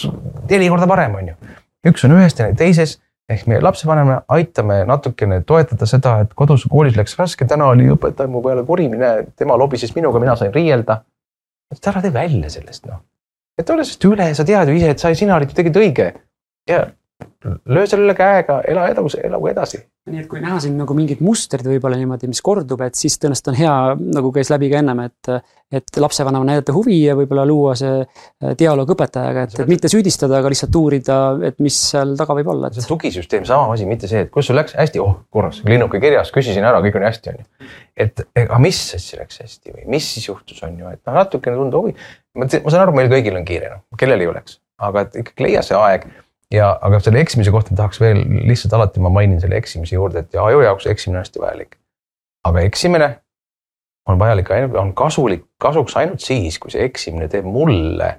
neli 0.49 0.69
korda 0.69 0.88
parem, 0.89 1.17
on 1.19 1.34
ju. 1.34 1.36
üks 1.91 2.05
on 2.05 2.15
ühes, 2.17 2.38
teine 2.38 2.55
teises 2.57 2.97
ehk 3.30 3.47
meie 3.51 3.61
lapsevanemana 3.61 4.21
aitame 4.32 4.84
natukene 4.88 5.41
toetada 5.43 5.86
seda, 5.89 6.13
et 6.23 6.34
kodus 6.38 6.63
koolis 6.71 6.95
läks 6.95 7.17
raske, 7.19 7.45
täna 7.45 7.67
oli 7.73 7.89
õpetaja 7.91 8.32
mu 8.32 8.41
peale 8.45 8.63
kuri, 8.67 8.88
mine, 8.91 9.11
tema 9.36 9.57
lobises 9.59 9.91
minuga, 9.97 10.21
mina 10.23 10.36
sain 10.39 10.53
riielda. 10.53 11.01
ära 11.91 12.01
tee 12.01 12.13
välja 12.13 12.49
sellest 12.49 12.86
noh, 12.88 13.01
et 13.59 13.69
ole 13.69 13.84
sellest 13.84 14.05
üle, 14.07 14.30
sa 14.36 14.45
tead 14.47 14.69
ju 14.69 14.78
ise, 14.78 14.93
et 14.93 15.03
sa, 15.03 15.11
sina 15.15 15.36
olid 15.36 15.51
tegelikult 15.51 15.84
õige 15.84 16.07
ja 16.69 16.86
löö 17.65 17.88
sellele 17.88 18.13
käega, 18.13 18.61
ela 18.68 18.88
edasi, 18.88 19.20
elagu 19.24 19.47
edasi. 19.47 19.80
nii 20.07 20.22
et 20.22 20.28
kui 20.32 20.39
näha 20.39 20.59
siin 20.63 20.78
nagu 20.80 20.93
mingid 20.95 21.20
mustrid 21.26 21.65
võib-olla 21.68 21.97
niimoodi, 21.99 22.30
mis 22.32 22.39
kordub, 22.45 22.80
et 22.86 22.95
siis 22.95 23.18
tõenäoliselt 23.20 23.49
on 23.51 23.57
hea, 23.57 23.74
nagu 24.15 24.30
käis 24.36 24.51
läbi 24.53 24.70
ka 24.72 24.80
ennem, 24.80 25.01
et, 25.03 25.32
et 25.76 25.99
lapsevanema 25.99 26.47
näidata 26.47 26.76
huvi 26.76 26.99
ja 27.01 27.15
võib-olla 27.18 27.43
luua 27.49 27.74
see 27.76 27.97
äh, 27.99 28.53
dialoog 28.59 28.93
õpetajaga, 28.95 29.47
et, 29.47 29.57
et 29.59 29.72
mitte 29.72 29.91
süüdistada, 29.91 30.38
aga 30.39 30.51
lihtsalt 30.53 30.78
uurida, 30.80 31.18
et 31.49 31.57
mis 31.63 31.80
seal 31.89 32.13
taga 32.20 32.38
võib 32.38 32.53
olla 32.53 32.70
et.... 32.70 32.78
see 32.78 32.91
tugisüsteem, 32.93 33.47
sama 33.49 33.74
asi, 33.74 33.89
mitte 33.89 34.07
see, 34.11 34.24
et 34.28 34.32
kus 34.34 34.47
sul 34.47 34.59
läks 34.59 34.78
hästi, 34.78 35.01
oh 35.03 35.18
korras, 35.34 35.59
linnuke 35.68 35.99
kirjas, 36.03 36.32
küsisin 36.36 36.68
ära, 36.70 36.80
kõik 36.86 36.99
on 37.01 37.07
hästi, 37.09 37.34
on 37.34 37.41
ju. 37.41 37.74
et 38.05 38.24
aga 38.45 38.61
mis 38.63 38.80
asja 38.95 39.20
läks 39.24 39.41
hästi 39.43 39.76
või 39.76 39.89
mis 39.97 40.07
siis 40.13 40.30
juhtus, 40.30 40.61
on 40.63 40.80
ju, 40.80 40.93
et 40.93 41.01
noh, 41.03 41.20
natukene 41.20 41.59
tunda 41.59 41.84
huvi. 41.84 41.97
ma 42.38 42.47
saan 42.53 42.86
aru, 42.86 42.95
meil 42.95 43.11
kõigil 43.11 43.36
on 43.41 43.49
kiire, 43.49 43.74
noh, 43.76 43.99
kellel 43.99 44.24
ei 44.24 44.32
oleks, 44.32 44.61
aga 44.80 45.03
et 45.03 45.20
ikkagi 45.26 45.49
leia 45.49 45.65
see 45.65 45.76
aeg 45.76 46.07
ja, 46.53 46.71
aga 46.81 46.99
selle 47.03 47.21
eksimise 47.23 47.51
kohta 47.51 47.75
tahaks 47.75 47.99
veel 48.01 48.21
lihtsalt 48.47 48.73
alati 48.77 49.03
ma 49.03 49.11
mainin 49.13 49.41
selle 49.41 49.57
eksimise 49.59 49.95
juurde, 49.95 50.23
et 50.23 50.35
aju 50.35 50.61
jaoks 50.63 50.87
eksimine 50.87 51.19
on 51.19 51.25
hästi 51.25 51.43
vajalik. 51.43 51.77
aga 52.47 52.63
eksimine 52.63 53.09
on 54.07 54.19
vajalik, 54.19 54.49
on 54.79 54.93
kasulik, 54.95 55.43
kasuks 55.59 55.97
ainult 55.97 56.23
siis, 56.23 56.59
kui 56.59 56.71
see 56.71 56.85
eksimine 56.87 57.27
teeb 57.27 57.45
mulle 57.45 58.13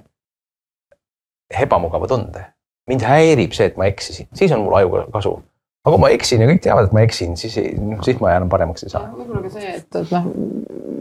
ebamugava 1.49 2.07
tunde. 2.07 2.45
mind 2.89 3.05
häirib 3.05 3.53
see, 3.53 3.69
et 3.69 3.77
ma 3.77 3.85
eksisin, 3.85 4.27
siis 4.33 4.51
on 4.51 4.63
mul 4.65 4.77
ajuga 4.81 5.05
kasu 5.13 5.39
aga 5.85 5.95
kui 5.95 6.01
ma 6.03 6.09
eksin 6.11 6.43
ja 6.43 6.47
kõik 6.49 6.59
teavad, 6.63 6.89
et 6.89 6.95
ma 6.95 7.03
eksin, 7.05 7.37
siis, 7.39 7.55
noh, 7.79 8.01
siis 8.03 8.19
ma 8.19 8.33
enam 8.35 8.49
paremaks 8.51 8.83
ei 8.83 8.91
saa. 8.91 9.05
võib-olla 9.15 9.45
ka 9.45 9.53
see, 9.53 9.71
et, 9.77 9.87
et 9.95 10.11
noh, 10.11 10.27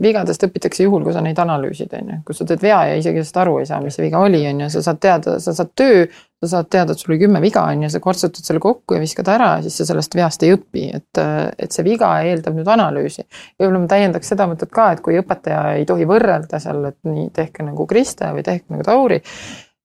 vigadest 0.04 0.46
õpitakse 0.46 0.86
juhul, 0.86 1.02
kui 1.02 1.16
sa 1.16 1.22
neid 1.24 1.40
analüüsid, 1.42 1.90
on 1.98 2.12
ju, 2.12 2.18
kui 2.28 2.38
sa 2.38 2.46
teed 2.46 2.62
vea 2.62 2.78
ja 2.92 2.94
isegi 3.00 3.18
sellest 3.18 3.42
aru 3.42 3.58
ei 3.58 3.66
saa, 3.66 3.80
mis 3.82 3.98
see 3.98 4.06
viga 4.06 4.22
oli, 4.22 4.44
on 4.46 4.62
ju, 4.64 4.70
sa 4.76 4.84
saad 4.86 5.02
teada, 5.02 5.36
sa 5.42 5.54
saad 5.58 5.74
töö, 5.78 6.06
sa 6.38 6.52
saad 6.54 6.70
teada, 6.70 6.94
et 6.94 7.02
sul 7.02 7.16
oli 7.16 7.20
kümme 7.24 7.42
viga, 7.42 7.66
on 7.66 7.82
ju, 7.82 7.90
sa 7.90 8.02
kortsutad 8.04 8.46
selle 8.46 8.62
kokku 8.62 8.94
ja 8.94 9.02
viskad 9.02 9.34
ära, 9.34 9.50
siis 9.66 9.80
sa 9.82 9.88
sellest 9.90 10.14
veast 10.14 10.46
ei 10.46 10.54
õpi, 10.54 10.88
et, 10.94 11.22
et 11.58 11.74
see 11.74 11.86
viga 11.86 12.14
eeldab 12.22 12.54
nüüd 12.54 12.70
analüüsi. 12.70 13.26
võib-olla 13.58 13.82
ma 13.82 13.90
täiendaks 13.90 14.30
seda 14.30 14.46
mõtet 14.46 14.70
ka, 14.70 14.92
et 14.94 15.02
kui 15.02 15.18
õpetaja 15.18 15.80
ei 15.80 15.88
tohi 15.90 16.06
võrrelda 16.06 16.62
seal, 16.62 16.84
et 16.92 17.00
nii 17.08 17.32
tehke 17.34 17.66
nagu 17.66 17.90
Kriste 17.90 18.30
või 18.36 18.46
tehke 18.46 18.70
nagu 18.70 18.86
Tauri 18.86 19.18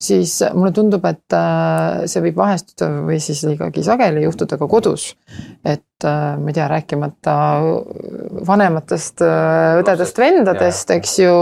siis 0.03 0.35
mulle 0.53 0.71
tundub, 0.75 1.03
et 1.07 1.35
äh, 1.37 2.03
see 2.11 2.23
võib 2.25 2.37
vahest 2.41 2.83
või 3.07 3.19
siis 3.23 3.43
ikkagi 3.47 3.83
sageli 3.85 4.25
juhtuda 4.25 4.57
ka 4.59 4.67
kodus. 4.69 5.13
et 5.63 6.05
äh, 6.05 6.37
ma 6.39 6.51
ei 6.51 6.57
tea, 6.57 6.67
rääkimata 6.71 7.35
vanematest 8.47 9.23
äh, 9.23 9.79
õdedest-vendadest, 9.81 10.95
eks 10.97 11.19
ju, 11.23 11.35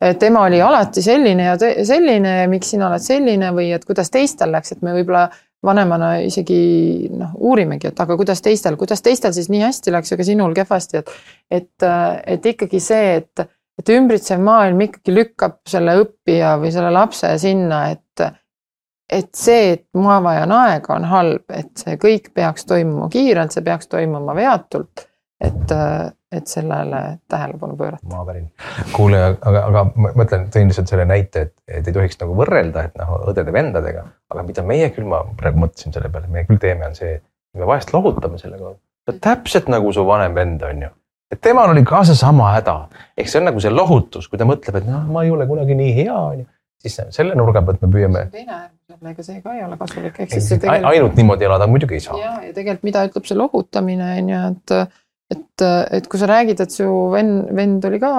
et 0.00 0.22
ema 0.28 0.46
oli 0.48 0.62
alati 0.64 1.04
selline 1.04 1.50
ja 1.50 1.56
selline 1.58 2.38
ja 2.42 2.46
miks 2.50 2.72
sina 2.74 2.88
oled 2.90 3.04
selline 3.04 3.52
või 3.56 3.72
et 3.76 3.84
kuidas 3.84 4.12
teistel 4.12 4.54
läks, 4.54 4.72
et 4.72 4.86
me 4.86 4.96
võib-olla 4.96 5.28
vanemana 5.66 6.16
isegi 6.22 7.08
noh, 7.10 7.32
uurimegi, 7.48 7.90
et 7.90 8.00
aga 8.00 8.16
kuidas 8.16 8.42
teistel, 8.44 8.76
kuidas 8.78 9.02
teistel 9.02 9.34
siis 9.34 9.48
nii 9.52 9.64
hästi 9.64 9.92
läks, 9.94 10.12
aga 10.14 10.26
sinul 10.28 10.54
kehvasti, 10.56 11.02
et 11.02 11.12
et, 11.50 11.86
et 12.26 12.46
ikkagi 12.52 12.80
see, 12.82 13.20
et 13.20 13.46
et 13.80 13.92
ümbritsev 13.92 14.42
maailm 14.42 14.80
ikkagi 14.88 15.14
lükkab 15.14 15.60
selle 15.68 15.98
õppija 16.02 16.56
või 16.60 16.72
selle 16.74 16.92
lapse 16.94 17.32
sinna, 17.40 17.82
et, 17.92 18.26
et 19.12 19.30
see, 19.36 19.74
et 19.76 19.86
ma 20.00 20.18
vajan 20.24 20.54
aega, 20.56 20.94
on 20.96 21.08
halb, 21.10 21.44
et 21.52 21.72
see 21.80 21.98
kõik 22.00 22.32
peaks 22.36 22.68
toimuma 22.68 23.10
kiirelt, 23.12 23.54
see 23.54 23.66
peaks 23.66 23.92
toimuma 23.92 24.36
veatult. 24.36 25.06
et, 25.36 25.72
et 26.32 26.46
sellele 26.48 27.00
tähelepanu 27.28 27.76
pöörata. 27.76 28.06
ma 28.08 28.24
pärin. 28.24 28.46
kuule, 28.96 29.18
aga, 29.36 29.66
aga 29.68 29.82
ma 29.92 30.12
mõtlen, 30.16 30.46
tõin 30.52 30.70
lihtsalt 30.70 30.88
selle 30.88 31.04
näite, 31.04 31.42
et, 31.46 31.54
et 31.68 31.86
ei 31.86 31.92
tohiks 31.92 32.16
nagu 32.22 32.32
võrrelda, 32.38 32.86
et 32.88 32.96
noh, 32.96 33.18
õdede-vendadega, 33.32 34.06
aga 34.32 34.44
mida 34.48 34.64
meie 34.64 34.88
küll, 34.96 35.04
ma 35.10 35.20
praegu 35.36 35.60
mõtlesin 35.60 35.92
selle 35.92 36.08
peale, 36.12 36.32
meie 36.32 36.48
küll 36.48 36.62
teeme, 36.62 36.88
on 36.88 36.96
see, 36.96 37.18
me 37.56 37.68
vahest 37.68 37.92
lohutame 37.92 38.40
sellega. 38.40 38.78
täpselt 39.20 39.68
nagu 39.68 39.92
su 39.92 40.06
vanem 40.08 40.34
vend 40.34 40.64
on 40.64 40.82
ju 40.86 40.94
et 41.32 41.40
temal 41.42 41.72
oli 41.72 41.82
ka 41.86 42.02
seesama 42.06 42.52
häda, 42.56 42.76
ehk 43.18 43.30
see 43.30 43.40
on 43.40 43.48
nagu 43.50 43.62
see 43.62 43.72
lohutus, 43.72 44.28
kui 44.30 44.40
ta 44.40 44.46
mõtleb, 44.48 44.80
et 44.80 44.88
noh, 44.88 45.06
ma 45.12 45.24
ei 45.26 45.32
ole 45.34 45.46
kunagi 45.48 45.76
nii 45.78 45.94
hea, 45.96 46.16
on 46.16 46.42
ju, 46.42 46.48
siis 46.86 46.98
selle 47.16 47.36
nurga 47.38 47.62
pealt 47.66 47.82
me 47.82 47.90
püüame. 47.92 48.26
teine 48.34 48.58
äärmus, 48.58 49.10
ega 49.12 49.26
see 49.26 49.40
ka 49.42 49.56
ei 49.56 49.64
ole 49.66 49.78
kasulik, 49.80 50.20
ehk 50.22 50.34
siis 50.36 50.50
see 50.52 50.62
tegelikult. 50.62 50.92
ainult 50.92 51.18
niimoodi 51.20 51.48
elada 51.48 51.68
muidugi 51.70 51.98
ei 51.98 52.04
saa. 52.04 52.18
ja, 52.20 52.36
ja 52.46 52.54
tegelikult, 52.56 52.86
mida 52.90 53.06
ütleb 53.10 53.30
see 53.30 53.38
lohutamine 53.40 54.12
on 54.20 54.32
ju, 54.34 54.42
et, 54.52 54.76
et, 55.36 55.66
et 55.98 56.10
kui 56.12 56.22
sa 56.22 56.30
räägid, 56.30 56.62
et 56.62 56.78
su 56.78 56.88
vend, 57.14 57.50
vend 57.56 57.90
oli 57.90 58.02
ka 58.02 58.12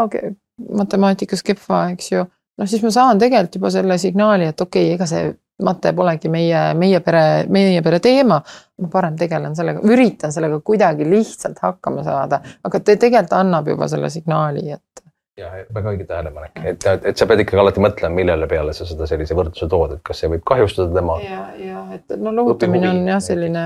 matemaatikas 0.82 1.46
kehva, 1.48 1.86
eks 1.96 2.12
ju, 2.12 2.28
noh, 2.60 2.70
siis 2.70 2.84
ma 2.84 2.92
saan 2.94 3.22
tegelikult 3.22 3.62
juba 3.62 3.72
selle 3.74 4.00
signaali, 4.02 4.52
et 4.52 4.68
okei 4.68 4.90
okay,, 4.90 4.98
ega 4.98 5.08
see 5.10 5.30
mate 5.64 5.94
polegi 5.98 6.30
meie, 6.32 6.60
meie 6.78 7.00
pere, 7.06 7.24
meie 7.54 7.82
pere 7.86 8.00
teema. 8.04 8.40
ma 8.78 8.90
parem 8.94 9.16
tegelen 9.18 9.56
sellega, 9.58 9.82
üritan 9.90 10.34
sellega 10.34 10.60
kuidagi 10.62 11.06
lihtsalt 11.10 11.58
hakkama 11.64 12.04
saada, 12.06 12.38
aga 12.64 12.80
ta 12.80 12.94
tegelikult 12.94 13.34
annab 13.34 13.72
juba 13.72 13.88
selle 13.90 14.12
signaali, 14.14 14.68
et. 14.76 15.02
ja 15.42 15.50
väga 15.74 15.94
õige 15.96 16.06
tähelepanek, 16.10 16.62
et, 16.62 16.86
et 17.10 17.18
sa 17.18 17.26
pead 17.30 17.42
ikkagi 17.42 17.64
alati 17.64 17.82
mõtlema, 17.82 18.14
millele 18.20 18.50
peale 18.52 18.76
sa 18.78 18.86
seda 18.86 19.10
sellise 19.10 19.38
võrdluse 19.38 19.70
tood, 19.72 19.96
et 19.98 20.04
kas 20.06 20.22
see 20.22 20.30
võib 20.30 20.46
kahjustada 20.46 20.94
tema. 20.94 21.18
ja, 21.26 21.48
ja 21.58 21.86
et 21.98 22.18
no 22.22 22.36
lohutamine 22.38 22.92
on 22.92 23.02
jah, 23.16 23.24
selline 23.32 23.64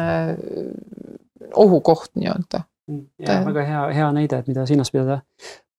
ohukoht 1.60 2.14
nii-öelda. 2.16 2.64
ja 3.28 3.42
väga 3.50 3.68
hea, 3.68 3.84
hea 4.00 4.08
näide, 4.16 4.39
et 4.39 4.48
mida 4.48 4.64
silmas 4.70 4.96
pidada 4.96 5.20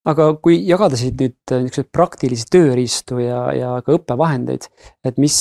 aga 0.09 0.33
kui 0.43 0.59
jagada 0.67 0.99
siit 0.99 1.19
nüüd 1.21 1.37
niisuguseid 1.53 1.89
praktilisi 1.95 2.49
tööriistu 2.51 3.21
ja, 3.23 3.43
ja 3.55 3.75
ka 3.87 3.95
õppevahendeid, 3.97 4.67
et 5.07 5.21
mis, 5.23 5.39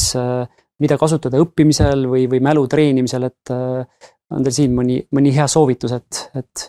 mida 0.82 0.98
kasutada 1.00 1.40
õppimisel 1.42 2.08
või, 2.10 2.26
või 2.32 2.42
mälu 2.44 2.66
treenimisel, 2.70 3.28
et 3.30 3.54
äh, 3.54 4.08
on 4.32 4.46
teil 4.46 4.56
siin 4.56 4.76
mõni, 4.76 5.00
mõni 5.14 5.34
hea 5.36 5.48
soovitus, 5.52 5.94
et, 5.98 6.22
et? 6.40 6.68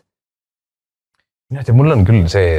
mina 1.52 1.62
ei 1.62 1.68
tea, 1.68 1.76
mul 1.76 1.94
on 1.94 2.04
küll 2.08 2.28
see, 2.32 2.52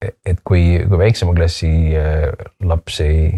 et 0.00 0.42
kui, 0.46 0.64
kui 0.86 1.00
väiksema 1.00 1.36
klassi 1.36 1.70
äh, 1.98 2.28
laps 2.68 3.00
ei 3.04 3.30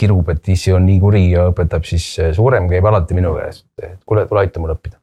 kirub, 0.00 0.30
et 0.32 0.48
issi 0.52 0.72
on 0.72 0.86
nii 0.88 1.00
kuri 1.02 1.26
ja 1.34 1.46
õpetab, 1.50 1.84
siis 1.88 2.06
äh, 2.22 2.32
suurem 2.36 2.68
käib 2.70 2.88
alati 2.88 3.16
minu 3.16 3.34
käest, 3.38 3.68
et 3.82 4.00
kuule, 4.04 4.26
tule 4.28 4.44
aita 4.44 4.62
mul 4.62 4.74
õppida. 4.76 5.00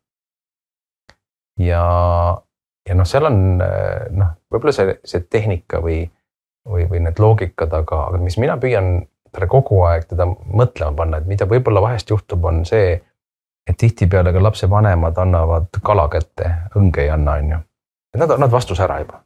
ja, 1.63 1.81
ja 2.87 2.97
noh, 2.97 3.09
seal 3.09 3.29
on 3.29 3.41
noh, 3.57 4.33
võib-olla 4.53 4.75
see, 4.75 4.99
see 5.05 5.25
tehnika 5.25 5.81
või, 5.81 6.03
või, 6.67 6.85
või 6.89 7.01
need 7.05 7.21
loogikad, 7.21 7.73
aga, 7.73 8.07
aga 8.11 8.21
mis 8.21 8.37
mina 8.41 8.57
püüan 8.61 8.99
talle 9.31 9.47
kogu 9.51 9.81
aeg 9.87 10.07
teda 10.09 10.27
mõtlema 10.27 10.95
panna, 10.97 11.19
et 11.19 11.29
mida 11.29 11.47
võib-olla 11.49 11.81
vahest 11.83 12.09
juhtub, 12.09 12.45
on 12.49 12.63
see, 12.65 12.97
et 13.67 13.77
tihtipeale 13.77 14.33
ka 14.33 14.43
lapsevanemad 14.43 15.17
annavad 15.23 15.79
kala 15.83 16.07
kätte, 16.11 16.51
õnge 16.79 17.03
ei 17.03 17.11
anna, 17.13 17.37
on 17.41 17.55
ju. 17.55 17.59
et 18.15 18.21
nad, 18.21 18.35
nad 18.39 18.51
vastuse 18.51 18.83
ära 18.83 18.99
juba. 19.03 19.21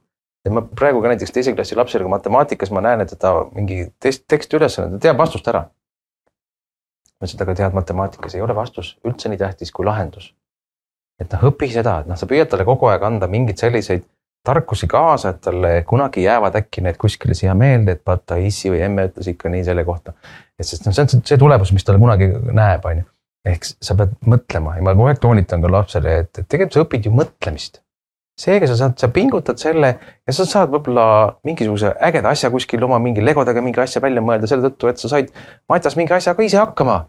et 0.46 0.54
ma 0.54 0.64
praegu 0.66 1.02
ka 1.02 1.12
näiteks 1.14 1.36
teise 1.36 1.54
klassi 1.56 1.78
lapsele 1.78 2.08
matemaatikas 2.10 2.72
ma 2.72 2.82
näen, 2.82 3.02
et 3.06 3.14
ta 3.20 3.34
mingi 3.54 3.86
test, 4.00 4.26
tekstiülesanne, 4.28 4.98
ta 4.98 5.08
teab 5.08 5.22
vastust 5.22 5.48
ära. 5.48 5.68
ma 5.70 7.28
ütlesin, 7.28 7.38
et 7.38 7.48
aga 7.48 7.58
tead, 7.60 7.78
matemaatikas 7.78 8.36
ei 8.36 8.42
ole 8.42 8.56
vastus 8.56 8.96
üldse 9.06 9.30
nii 9.30 9.42
tähtis 9.42 9.72
kui 9.72 9.86
lahendus. 9.86 10.34
et 11.22 11.32
noh, 11.32 11.50
õpi 11.52 11.70
seda, 11.74 12.00
et 12.02 12.10
noh, 12.10 12.18
sa 12.18 12.30
püüad 12.30 12.50
talle 12.50 12.66
kogu 12.66 12.90
aeg 12.90 13.04
anda 13.06 13.30
mingeid 13.30 13.62
selliseid 13.62 14.08
tarkusi 14.44 14.88
kaasa, 14.88 15.30
et 15.30 15.42
talle 15.42 15.72
kunagi 15.88 16.24
jäävad 16.24 16.56
äkki 16.58 16.82
need 16.82 16.98
kuskile 17.02 17.36
siia 17.38 17.54
meelde, 17.58 17.98
et 17.98 18.02
vaata 18.08 18.40
issi 18.42 18.72
või 18.74 18.82
emme 18.86 19.06
ütles 19.10 19.30
ikka 19.34 19.52
nii 19.54 19.64
selle 19.68 19.86
kohta. 19.86 20.14
et 20.60 20.68
sest 20.68 20.86
noh, 20.86 20.96
see 20.96 21.06
on 21.06 21.24
see 21.26 21.38
tulemus, 21.42 21.74
mis 21.76 21.86
talle 21.86 22.02
kunagi 22.02 22.32
näeb, 22.50 22.86
on 22.86 23.04
ju. 23.04 23.08
ehk 23.52 23.66
sa 23.66 23.96
pead 23.98 24.12
mõtlema 24.30 24.76
ja 24.78 24.84
ma 24.86 24.94
kogu 24.94 25.10
aeg 25.10 25.22
toonitan 25.22 25.62
ka 25.62 25.72
lapsele, 25.72 26.18
et, 26.24 26.32
et 26.38 26.48
tegelikult 26.48 26.78
sa 26.78 26.86
õpid 26.86 27.08
ju 27.10 27.14
mõtlemist. 27.18 27.82
seega 28.42 28.70
sa 28.70 28.78
saad, 28.80 28.98
sa 28.98 29.12
pingutad 29.14 29.62
selle 29.62 29.92
ja 30.00 30.34
sa 30.34 30.46
saad 30.50 30.74
võib-olla 30.74 31.06
mingisuguse 31.46 31.94
ägeda 32.10 32.34
asja 32.34 32.50
kuskil 32.50 32.84
oma 32.84 32.98
mingi 33.00 33.22
legodega 33.22 33.62
mingi 33.62 33.82
asja 33.84 34.02
välja 34.02 34.24
mõelda 34.26 34.50
selle 34.50 34.70
tõttu, 34.70 34.90
et 34.90 34.98
sa 34.98 35.12
said 35.12 35.30
matas 35.70 35.98
mingi 36.00 36.18
asjaga 36.18 36.44
ise 36.44 36.58
hakkama. 36.58 37.04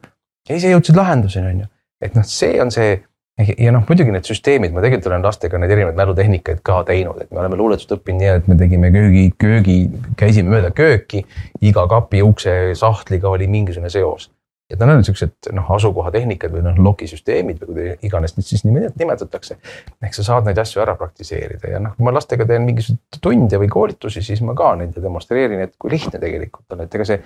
ja 0.48 0.56
ise 0.56 0.74
jõudsid 0.74 1.00
lahenduseni, 1.00 1.54
on 1.54 1.64
ju. 1.64 1.70
et 2.02 2.14
noh, 2.18 2.28
see 2.28 2.60
on 2.60 2.70
see 2.74 3.00
ja 3.38 3.72
noh, 3.72 3.84
muidugi 3.88 4.12
need 4.12 4.28
süsteemid, 4.28 4.74
ma 4.74 4.82
tegelikult 4.84 5.08
olen 5.10 5.24
lastega 5.24 5.60
neid 5.60 5.72
erinevaid 5.72 5.96
mälutehnikaid 5.96 6.60
ka 6.66 6.82
teinud, 6.88 7.22
et 7.22 7.30
me 7.32 7.40
oleme 7.40 7.56
luuletust 7.56 7.94
õppinud 7.96 8.20
nii, 8.20 8.34
et 8.42 8.50
me 8.50 8.58
tegime 8.60 8.92
köögi, 8.92 9.24
köögi, 9.40 9.78
käisime 10.20 10.52
mööda 10.52 10.72
kööki. 10.76 11.24
iga 11.64 11.86
kapi 11.88 12.22
ukse 12.22 12.74
sahtliga 12.78 13.32
oli 13.32 13.48
mingisugune 13.48 13.90
seos. 13.90 14.30
et 14.72 14.80
need 14.80 14.88
on 14.88 15.04
siuksed 15.04 15.50
noh, 15.52 15.66
asukohatehnikad 15.74 16.52
või 16.52 16.62
noh, 16.64 16.78
lokisüsteemid 16.80 17.58
või 17.60 17.66
kuidas 17.72 18.04
iganes 18.08 18.36
neid 18.36 18.46
siis 18.48 18.64
nimetatakse. 18.64 19.56
ehk 20.02 20.14
sa 20.14 20.28
saad 20.28 20.48
neid 20.48 20.58
asju 20.58 20.84
ära 20.84 20.94
praktiseerida 21.00 21.72
ja 21.72 21.80
noh, 21.80 21.96
kui 21.96 22.04
ma 22.04 22.12
lastega 22.12 22.46
teen 22.48 22.68
mingisuguseid 22.68 23.20
tunde 23.20 23.60
või 23.64 23.72
koolitusi, 23.72 24.22
siis 24.22 24.44
ma 24.44 24.54
ka 24.54 24.74
neid 24.76 24.96
demonstreerin, 24.96 25.60
et 25.60 25.74
kui 25.78 25.90
lihtne 25.96 26.20
tegelikult 26.20 26.76
on, 26.76 26.84
et 26.84 26.94
ega 26.94 27.08
see 27.08 27.20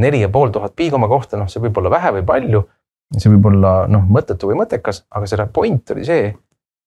neli 0.00 0.20
ja 0.20 0.28
pool 0.28 0.52
tuhat 0.52 0.76
piigoma 0.76 1.08
kohta, 1.08 1.36
noh, 1.36 1.48
see 1.52 1.60
võib 1.60 1.76
olla 1.80 1.92
vähe 1.92 2.16
või 2.20 2.28
palju 2.32 2.64
see 3.18 3.32
võib 3.32 3.50
olla 3.50 3.74
noh, 3.90 4.04
mõttetu 4.06 4.50
või 4.50 4.60
mõttekas, 4.60 5.04
aga 5.10 5.28
selle 5.30 5.46
point 5.52 5.94
oli 5.94 6.04
see, 6.06 6.28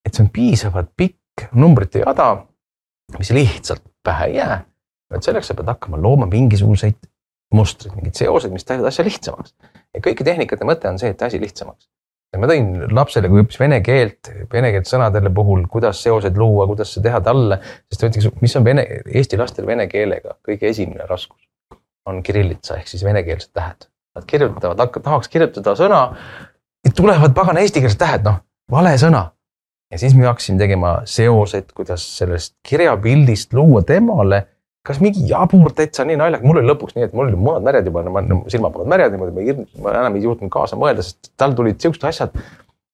et 0.05 0.13
see 0.13 0.25
on 0.25 0.29
piisavalt 0.33 0.91
pikk 0.97 1.47
numbrite 1.59 2.03
jada, 2.03 2.29
mis 3.17 3.33
lihtsalt 3.35 3.83
pähe 4.03 4.29
ei 4.31 4.37
jää. 4.37 4.61
et 5.13 5.23
selleks 5.23 5.51
sa 5.51 5.53
pead 5.53 5.67
hakkama 5.69 5.99
looma 6.01 6.25
mingisuguseid 6.25 6.97
mustreid, 7.53 7.93
mingeid 7.97 8.17
seoseid, 8.17 8.53
mis 8.53 8.65
teevad 8.65 8.89
asja 8.89 9.05
lihtsamaks. 9.05 9.55
ja 9.93 10.01
kõigi 10.01 10.25
tehnikate 10.25 10.65
mõte 10.65 10.89
on 10.89 10.99
see, 10.99 11.11
et 11.13 11.21
asi 11.21 11.39
lihtsamaks. 11.41 11.89
ja 12.33 12.39
ma 12.41 12.49
tõin 12.49 12.71
lapsele, 12.95 13.29
kui 13.29 13.43
õppis 13.43 13.59
vene 13.59 13.81
keelt, 13.85 14.31
vene 14.51 14.71
keelt 14.73 14.89
sõnadele 14.89 15.33
puhul, 15.33 15.67
kuidas 15.69 16.01
seoseid 16.03 16.37
luua, 16.39 16.67
kuidas 16.71 16.95
see 16.95 17.03
teha 17.03 17.21
talle, 17.21 17.59
sest 17.91 18.01
ta 18.01 18.09
ütles, 18.09 18.29
mis 18.41 18.55
on 18.59 18.65
vene, 18.65 18.87
eesti 19.05 19.37
lastel 19.37 19.67
vene 19.69 19.87
keelega 19.91 20.37
kõige 20.45 20.71
esimene 20.71 21.09
raskus 21.09 21.41
on 22.09 22.23
kirillitsa 22.23 22.79
ehk 22.79 22.89
siis 22.91 23.03
venekeelsed 23.05 23.53
tähed 23.55 23.92
Nad 24.13 24.25
kirjutavad, 24.29 24.81
tahaks 25.01 25.29
kirjutada 25.33 25.73
sõna, 25.77 26.01
tulevad 26.95 27.33
pagana 27.33 27.63
eestikeelsed 27.63 27.97
tähed, 27.97 28.25
noh, 28.27 28.41
vale 28.71 28.93
sõna. 29.01 29.29
ja 29.93 29.99
siis 30.01 30.15
me 30.17 30.25
hakkasime 30.25 30.57
tegema 30.57 30.95
seoseid, 31.05 31.71
kuidas 31.77 32.03
sellest 32.17 32.55
kirjapildist 32.65 33.53
luua 33.53 33.83
temale, 33.85 34.43
kas 34.85 34.99
mingi 35.01 35.25
jabur 35.29 35.73
täitsa 35.73 36.05
nii 36.05 36.17
naljakas, 36.19 36.45
mul 36.45 36.59
oli 36.61 36.69
lõpuks 36.71 36.97
nii, 36.97 37.07
et 37.07 37.13
mul 37.13 37.27
olid 37.27 37.39
munad 37.39 37.65
märjad 37.65 37.89
juba, 37.89 38.03
silmapunad 38.51 38.89
märjad 38.93 39.15
niimoodi, 39.15 39.55
ma 39.55 39.85
ma 39.85 39.95
enam 40.01 40.17
ei 40.17 40.25
juhtunud 40.27 40.53
kaasa 40.53 40.79
mõelda, 40.81 41.05
sest 41.05 41.31
tal 41.39 41.55
tulid 41.57 41.79
siuksed 41.81 42.05
asjad. 42.09 42.37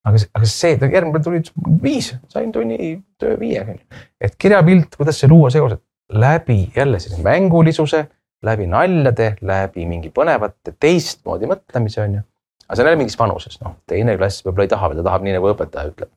aga, 0.07 0.23
aga 0.39 0.51
see, 0.51 0.75
järgmine 0.79 1.15
päev 1.15 1.25
tulid 1.27 1.51
viis, 1.83 2.13
sain 2.31 2.51
tunni 2.55 2.93
töö 3.19 3.39
viiega. 3.39 3.75
et 4.21 4.35
kirjapilt, 4.39 4.95
kuidas 4.99 5.19
see 5.19 5.31
luua 5.31 5.51
seosed 5.55 5.83
läbi 6.09 6.71
jälle 6.75 6.99
sellise 6.99 7.21
mängulisuse 7.23 8.07
läbi 8.45 8.67
naljade, 8.71 9.33
läbi 9.41 9.85
mingi 9.89 10.11
põnevate 10.15 10.75
teistmoodi 10.79 11.49
mõtlemise 11.49 12.03
on 12.03 12.19
ju. 12.19 12.23
aga 12.67 12.77
see 12.77 12.83
on 12.83 12.89
jälle 12.91 13.01
mingis 13.01 13.19
vanuses, 13.19 13.59
noh, 13.63 13.75
teine 13.89 14.15
klass 14.17 14.45
võib-olla 14.45 14.67
ei 14.67 14.71
taha 14.71 14.89
veel, 14.89 15.01
ta 15.01 15.09
tahab 15.09 15.25
nii 15.25 15.35
nagu 15.35 15.51
õpetaja 15.51 15.91
ütleb. 15.91 16.11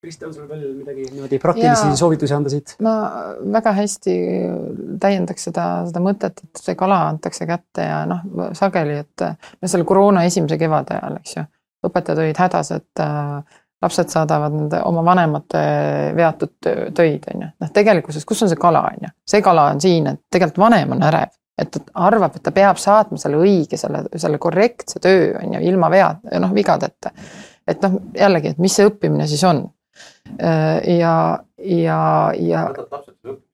Kristi, 0.00 0.24
on 0.24 0.32
sul 0.32 0.46
veel 0.48 0.62
midagi 0.78 1.02
niimoodi 1.10 1.36
praktilisi 1.42 1.90
Jaa. 1.90 1.96
soovitusi 2.00 2.32
anda 2.32 2.48
siit? 2.48 2.72
ma 2.80 2.94
väga 3.52 3.74
hästi 3.76 4.14
täiendaks 5.02 5.44
seda, 5.50 5.64
seda 5.90 6.00
mõtet, 6.00 6.40
et 6.40 6.62
see 6.62 6.76
kala 6.78 7.02
antakse 7.10 7.44
kätte 7.48 7.84
ja 7.84 7.98
noh, 8.08 8.22
sageli, 8.56 8.96
et 9.04 9.26
no 9.60 9.68
selle 9.68 9.84
koroona 9.88 10.24
esimese 10.28 10.56
kevade 10.60 10.96
ajal, 10.96 11.18
eks 11.20 11.36
ju, 11.36 11.44
õpetajad 11.84 12.22
olid 12.24 12.40
hädas, 12.40 12.72
et 12.78 13.04
äh, 13.04 13.60
lapsed 13.84 14.12
saadavad 14.12 14.56
nende 14.56 14.80
oma 14.88 15.04
vanemate 15.04 15.60
veatud 16.16 16.56
töid, 16.96 17.28
on 17.34 17.44
ju. 17.44 17.50
noh, 17.60 17.72
tegelikkuses, 17.76 18.24
kus 18.28 18.40
on 18.44 18.52
see 18.52 18.60
kala, 18.60 18.86
on 18.94 19.04
ju, 19.04 19.12
see 19.34 19.44
kala 19.44 19.68
on 19.74 19.84
siin, 19.84 20.08
et 20.14 20.22
tegelikult 20.32 20.64
vanem 20.64 20.96
on 20.96 21.04
ärev, 21.10 21.36
et 21.60 21.70
ta 21.74 21.80
arvab, 22.08 22.36
et 22.36 22.44
ta 22.46 22.52
peab 22.56 22.80
saatma 22.80 23.18
selle 23.20 23.40
õige, 23.40 23.78
selle, 23.80 24.04
selle 24.16 24.40
korrektse 24.42 25.02
töö 25.02 25.34
on 25.42 25.56
ju, 25.56 25.64
ilma 25.72 25.90
vea, 25.92 26.14
noh 26.40 26.54
vigadeta. 26.56 27.12
et 27.68 27.82
noh, 27.84 28.00
jällegi, 28.16 28.54
et 28.54 28.62
mis 28.62 28.74
see 28.74 28.88
õppimine 28.88 29.28
siis 29.30 29.44
on 29.44 29.66
ja, 30.98 31.38
ja, 31.58 32.32
ja 32.38 32.60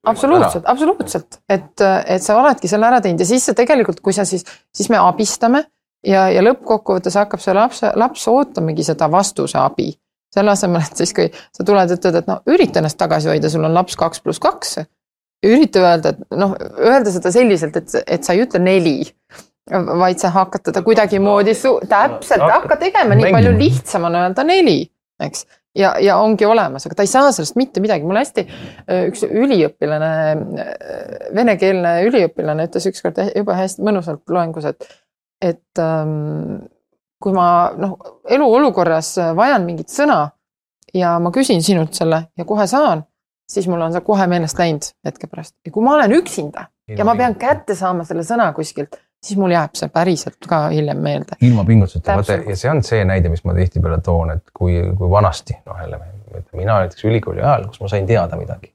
absoluutselt, 0.06 0.64
absoluutselt, 0.66 1.38
et, 1.48 1.80
et 2.06 2.22
sa 2.22 2.36
oledki 2.38 2.68
selle 2.70 2.86
ära 2.86 3.00
teinud 3.02 3.22
ja 3.22 3.28
siis 3.28 3.46
sa 3.48 3.54
tegelikult, 3.56 4.00
kui 4.04 4.14
sa 4.14 4.26
siis, 4.28 4.44
siis 4.74 4.90
me 4.92 5.00
abistame 5.00 5.64
ja, 6.06 6.26
ja 6.30 6.42
lõppkokkuvõttes 6.44 7.16
hakkab 7.18 7.42
see 7.42 7.54
laps, 7.56 7.82
laps 7.96 8.26
ootamegi 8.30 8.84
seda 8.86 9.08
vastuse 9.12 9.58
abi. 9.58 9.94
selle 10.36 10.52
asemel, 10.52 10.82
et 10.84 10.98
siis, 11.00 11.14
kui 11.16 11.30
sa 11.32 11.64
tuled, 11.64 11.92
ütled, 11.96 12.16
et 12.18 12.26
no 12.28 12.40
ürita 12.52 12.82
ennast 12.82 12.98
tagasi 13.00 13.30
hoida, 13.30 13.48
sul 13.48 13.64
on 13.64 13.72
laps 13.72 13.96
kaks 13.96 14.20
pluss 14.20 14.42
kaks. 14.42 14.74
Ürita 15.44 15.82
öelda, 15.82 16.14
et 16.14 16.38
noh, 16.38 16.54
öelda 16.80 17.12
seda 17.12 17.32
selliselt, 17.34 17.76
et, 17.76 17.92
et 18.06 18.24
sa 18.24 18.34
ei 18.36 18.44
ütle 18.46 18.60
neli, 18.62 18.96
vaid 19.66 20.22
sa 20.22 20.30
hakkad 20.34 20.68
teda 20.68 20.82
kuidagimoodi, 20.86 21.54
täpselt, 21.90 22.44
hakka 22.46 22.78
tegema, 22.80 23.16
nii 23.18 23.32
palju 23.34 23.54
lihtsam 23.58 24.06
on 24.08 24.18
öelda 24.22 24.46
neli, 24.46 24.80
eks. 25.22 25.46
Ja, 25.76 25.90
ja 26.00 26.14
ongi 26.24 26.46
olemas, 26.48 26.86
aga 26.88 26.96
ta 26.96 27.04
ei 27.04 27.10
saa 27.10 27.32
sellest 27.36 27.58
mitte 27.60 27.82
midagi, 27.84 28.06
mul 28.08 28.16
hästi 28.16 28.46
üks 29.10 29.26
üliõpilane, 29.26 30.12
venekeelne 31.36 31.98
üliõpilane 32.06 32.64
ütles 32.70 32.86
ükskord 32.88 33.20
jube 33.26 33.58
hästi 33.58 33.84
mõnusalt 33.84 34.22
loengus, 34.32 34.70
et, 34.70 34.88
et 35.44 35.82
ähm, 35.84 36.62
kui 37.20 37.36
ma 37.36 37.74
noh, 37.76 37.98
eluolukorras 38.24 39.12
vajan 39.36 39.68
mingit 39.68 39.92
sõna 39.92 40.22
ja 40.96 41.18
ma 41.20 41.32
küsin 41.34 41.60
sinult 41.64 41.92
selle 41.96 42.22
ja 42.38 42.48
kohe 42.48 42.64
saan, 42.70 43.04
siis 43.48 43.68
mul 43.68 43.80
on 43.80 43.92
see 43.94 44.04
kohe 44.06 44.26
meelest 44.26 44.58
läinud 44.58 44.90
hetke 45.06 45.26
pärast 45.30 45.54
ja 45.66 45.72
kui 45.72 45.84
ma 45.84 45.94
olen 45.94 46.12
üksinda 46.18 46.66
ja 46.88 47.04
ma 47.04 47.16
pean 47.18 47.34
kätte 47.38 47.74
saama 47.74 48.04
selle 48.06 48.22
sõna 48.26 48.52
kuskilt, 48.54 48.98
siis 49.22 49.38
mul 49.38 49.54
jääb 49.54 49.74
see 49.78 49.88
päriselt 49.92 50.48
ka 50.48 50.66
hiljem 50.74 51.00
meelde. 51.02 51.38
ilma 51.46 51.64
pingutuseta, 51.64 52.18
vaata 52.20 52.40
ja 52.42 52.56
see 52.56 52.70
on 52.70 52.82
see 52.86 53.04
näide, 53.04 53.32
mis 53.32 53.44
ma 53.44 53.54
tihtipeale 53.56 54.00
toon, 54.04 54.36
et 54.38 54.54
kui, 54.54 54.78
kui 54.98 55.10
vanasti, 55.10 55.58
noh 55.66 55.80
jälle 55.82 56.00
mina 56.52 56.78
näiteks 56.78 57.04
ülikooli 57.04 57.42
ajal, 57.42 57.66
kus 57.68 57.80
ma 57.80 57.88
sain 57.88 58.06
teada 58.06 58.36
midagi. 58.36 58.72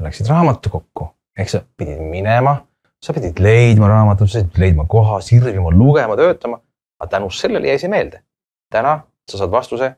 Läksid 0.00 0.28
raamatukokku, 0.30 1.10
ehk 1.38 1.50
sa 1.52 1.60
pidid 1.76 2.00
minema, 2.00 2.56
sa 3.02 3.12
pidid 3.16 3.40
leidma 3.42 3.88
raamatut, 3.88 4.30
sa 4.30 4.44
pidid 4.44 4.60
leidma 4.62 4.86
koha, 4.88 5.20
sirvima, 5.24 5.70
lugema, 5.70 6.16
töötama. 6.16 6.60
aga 7.00 7.10
tänu 7.10 7.30
sellele 7.30 7.68
jäi 7.68 7.78
see 7.78 7.88
meelde. 7.88 8.22
täna 8.70 9.00
sa 9.30 9.38
saad 9.38 9.50
vastuse, 9.50 9.94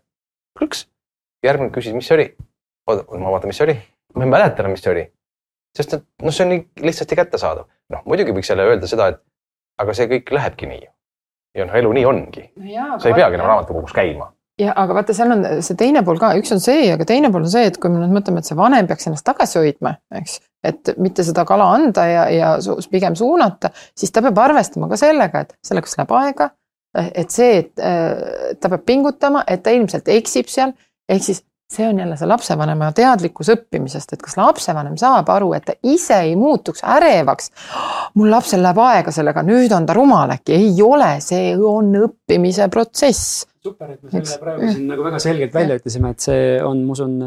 klõks. 0.58 0.86
järgmine 1.44 1.70
küsis, 1.74 1.94
mis 1.94 2.06
see 2.06 2.14
oli. 2.14 2.26
oota, 2.86 3.04
ma 3.18 3.34
vaatan, 3.34 3.52
mis 3.52 3.60
see 3.60 3.68
oli. 3.68 3.76
ma 4.16 4.26
ei 4.26 4.30
mäleta 4.30 4.62
enam, 4.62 4.74
mis 4.76 4.84
see 4.84 4.92
oli. 4.92 5.04
sest 5.76 5.96
et 5.96 6.04
noh, 6.22 6.34
see 6.34 6.46
on 6.46 6.52
nii 6.52 6.88
lihtsasti 6.88 7.18
kättesaadav. 7.18 7.68
noh, 7.94 8.04
muidugi 8.08 8.34
võiks 8.36 8.50
jälle 8.52 8.66
öelda 8.68 8.90
seda, 8.90 9.08
et 9.12 9.22
aga 9.82 9.96
see 9.96 10.10
kõik 10.10 10.30
lähebki 10.36 10.68
nii. 10.70 10.86
ja 11.58 11.66
noh, 11.68 11.74
elu 11.80 11.96
nii 11.98 12.06
ongi, 12.08 12.46
sa 12.98 13.10
ei 13.10 13.18
peagi 13.18 13.38
enam 13.38 13.50
raamatukogus 13.50 13.94
käima. 13.96 14.30
ja 14.60 14.74
aga 14.84 14.96
vaata, 14.98 15.16
seal 15.16 15.34
on 15.34 15.44
see 15.64 15.78
teine 15.80 16.04
pool 16.06 16.20
ka, 16.22 16.32
üks 16.40 16.54
on 16.54 16.62
see, 16.62 16.86
aga 16.94 17.06
teine 17.08 17.32
pool 17.32 17.46
on 17.46 17.52
see, 17.52 17.66
et 17.70 17.78
kui 17.80 17.92
me 17.92 18.02
nüüd 18.02 18.16
mõtleme, 18.18 18.42
et 18.42 18.48
see 18.50 18.58
vanem 18.58 18.88
peaks 18.90 19.08
ennast 19.10 19.26
tagasi 19.28 19.60
hoidma, 19.60 19.96
eks. 20.18 20.40
et 20.68 20.94
mitte 21.02 21.24
seda 21.26 21.46
kala 21.48 21.70
anda 21.76 22.08
ja, 22.08 22.26
ja 22.32 22.56
pigem 22.90 23.16
suunata, 23.18 23.72
siis 23.98 24.12
ta 24.14 24.24
peab 24.24 24.42
arvestama 24.44 24.90
ka 24.92 25.00
sellega, 25.00 25.46
et 25.46 25.56
selleks 25.66 25.96
läheb 25.98 26.18
aega. 26.20 26.50
et 26.92 27.30
see, 27.32 27.62
et 27.62 27.80
äh, 27.80 28.52
ta 28.60 28.68
peab 28.68 28.84
pingutama, 28.84 29.46
et 29.48 29.62
ta 29.64 29.72
ilmselt 29.72 30.10
eksib 30.12 30.50
seal, 30.52 30.74
ehk 31.08 31.24
siis 31.24 31.40
see 31.72 31.86
on 31.88 31.98
jälle 32.02 32.16
see 32.20 32.28
lapsevanema 32.28 32.90
teadlikkus 32.96 33.48
õppimisest, 33.54 34.12
et 34.12 34.22
kas 34.22 34.36
lapsevanem 34.36 34.98
saab 35.00 35.30
aru, 35.32 35.52
et 35.56 35.64
ta 35.68 35.76
ise 35.88 36.18
ei 36.26 36.34
muutuks 36.36 36.84
ärevaks. 36.84 37.50
mul 38.14 38.30
lapsel 38.30 38.62
läheb 38.62 38.82
aega 38.84 39.14
sellega, 39.14 39.44
nüüd 39.46 39.72
on 39.72 39.86
ta 39.88 39.96
rumal 39.96 40.36
äkki, 40.36 40.58
ei 40.58 40.76
ole, 40.84 41.14
see 41.24 41.56
on 41.56 41.94
õppimise 42.04 42.68
protsess 42.72 43.46
super, 43.62 43.90
et 43.94 44.02
me 44.02 44.10
Eks- 44.18 44.34
selle 44.34 44.42
praegu 44.42 44.70
siin 44.70 44.86
nagu 44.90 45.04
väga 45.06 45.18
selgelt 45.22 45.54
välja 45.54 45.78
ütlesime, 45.78 46.12
et 46.12 46.24
see 46.24 46.46
on, 46.64 46.82
ma 46.86 46.96
usun, 46.96 47.18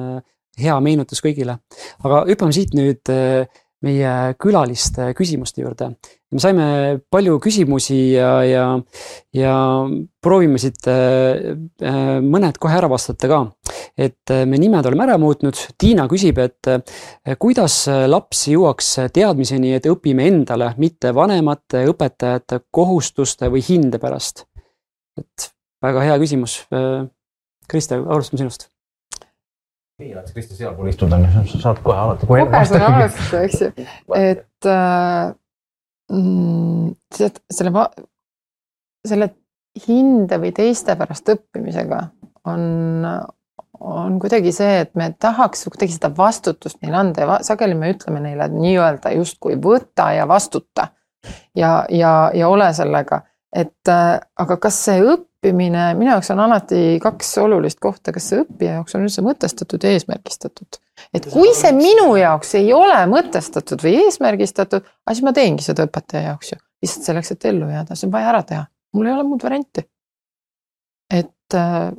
hea 0.60 0.80
meenutus 0.84 1.24
kõigile. 1.24 1.60
aga 2.04 2.24
hüppame 2.30 2.56
siit 2.56 2.76
nüüd 2.78 3.14
äh, 3.14 3.48
meie 3.86 4.12
külaliste 4.42 5.12
küsimuste 5.18 5.64
juurde. 5.64 5.92
Me 6.36 6.44
saime 6.44 6.66
palju 7.12 7.38
küsimusi 7.44 7.98
ja, 8.16 8.32
ja, 8.44 8.66
ja 9.36 9.54
proovime 10.24 10.60
siit 10.60 10.88
äh, 10.92 11.56
äh, 11.80 12.02
mõned 12.24 12.60
kohe 12.62 12.76
ära 12.76 12.90
vastata 12.92 13.30
ka. 13.32 13.40
et 13.98 14.34
äh, 14.34 14.44
me 14.50 14.60
nimed 14.60 14.86
oleme 14.90 15.06
ära 15.08 15.16
muutnud, 15.22 15.60
Tiina 15.80 16.08
küsib, 16.12 16.42
et 16.44 16.70
kuidas 17.40 17.86
laps 18.12 18.46
jõuaks 18.52 18.92
teadmiseni, 19.16 19.74
et 19.78 19.88
õpime 19.88 20.28
endale, 20.28 20.74
mitte 20.82 21.14
vanemate, 21.16 21.86
õpetajate 21.92 22.66
kohustuste 22.72 23.50
või 23.54 23.64
hinde 23.66 24.02
pärast. 24.02 24.46
et 25.20 25.52
väga 25.86 26.04
hea 26.04 26.18
küsimus. 26.20 26.66
Krista, 27.70 27.98
alustame 27.98 28.44
sinust. 28.44 28.68
nii, 30.02 30.12
läks 30.12 30.36
Kristi 30.36 30.58
sealpool 30.58 30.92
istuda, 30.92 31.22
sa 31.48 31.64
saad 31.70 31.80
kohe 31.86 31.98
alati. 31.98 32.28
kogesin 32.28 32.84
alustada, 32.84 33.44
eks 33.48 33.62
ju, 33.64 33.72
et 34.20 34.68
äh, 34.68 35.32
mm, 36.12 36.92
tead, 37.18 37.40
selle, 37.52 37.86
selle 39.08 39.30
hinde 39.88 40.40
või 40.42 40.52
teiste 40.56 40.96
pärast 41.00 41.30
õppimisega 41.34 42.02
on, 42.52 43.06
on 43.80 44.20
kuidagi 44.22 44.54
see, 44.56 44.80
et 44.86 44.94
me 44.96 45.10
tahaks 45.20 45.66
kuidagi 45.68 45.98
seda 45.98 46.12
vastutust 46.18 46.82
neile 46.84 47.00
anda 47.02 47.26
ja 47.26 47.40
sageli 47.48 47.78
me 47.78 47.92
ütleme 47.94 48.22
neile 48.24 48.48
nii-öelda 48.54 49.12
justkui 49.18 49.58
võta 49.62 50.12
ja 50.16 50.28
vastuta. 50.28 50.88
ja, 51.56 51.86
ja, 51.90 52.32
ja 52.34 52.50
ole 52.50 52.74
sellega, 52.74 53.22
et 53.54 53.90
äh, 53.90 54.20
aga 54.38 54.58
kas 54.62 54.78
see 54.88 55.02
õppimine, 55.02 55.94
minu 55.98 56.12
jaoks 56.12 56.30
on 56.36 56.44
alati 56.46 57.00
kaks 57.02 57.38
olulist 57.42 57.80
kohta, 57.82 58.14
kas 58.14 58.30
see 58.30 58.44
õppija 58.44 58.80
jaoks 58.80 58.96
on 58.96 59.08
üldse 59.08 59.26
mõtestatud 59.26 59.84
ja 59.84 59.96
eesmärgistatud. 59.96 60.80
Et 61.14 61.28
kui 61.34 61.54
see 61.58 61.74
minu 61.76 62.16
jaoks 62.20 62.56
ei 62.60 62.72
ole 62.74 63.04
mõtestatud 63.12 63.84
või 63.84 63.98
eesmärgistatud, 64.06 64.88
siis 65.12 65.24
ma 65.26 65.34
teengi 65.36 65.66
seda 65.66 65.86
õpetaja 65.88 66.32
jaoks 66.32 66.54
ju, 66.54 66.62
lihtsalt 66.84 67.12
selleks, 67.12 67.32
et 67.36 67.46
ellu 67.52 67.70
jääda, 67.70 67.96
see 67.96 68.10
on 68.10 68.16
vaja 68.16 68.32
ära 68.34 68.44
teha, 68.48 68.66
mul 68.96 69.10
ei 69.10 69.16
ole 69.18 69.28
muud 69.28 69.44
varianti. 69.46 69.86
et 71.14 71.54
äh, 71.54 71.92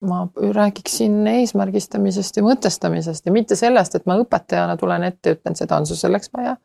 ma 0.00 0.28
räägiksin 0.52 1.26
eesmärgistamisest 1.26 2.36
ja 2.36 2.44
mõtestamisest 2.44 3.26
ja 3.26 3.32
mitte 3.32 3.56
sellest, 3.56 3.94
et 3.96 4.06
ma 4.06 4.18
õpetajana 4.20 4.76
tulen 4.80 5.06
ette 5.08 5.32
ja 5.32 5.38
ütlen, 5.38 5.56
seda 5.56 5.78
on 5.80 5.88
sul 5.88 5.98
selleks 6.00 6.32
vaja. 6.36 6.56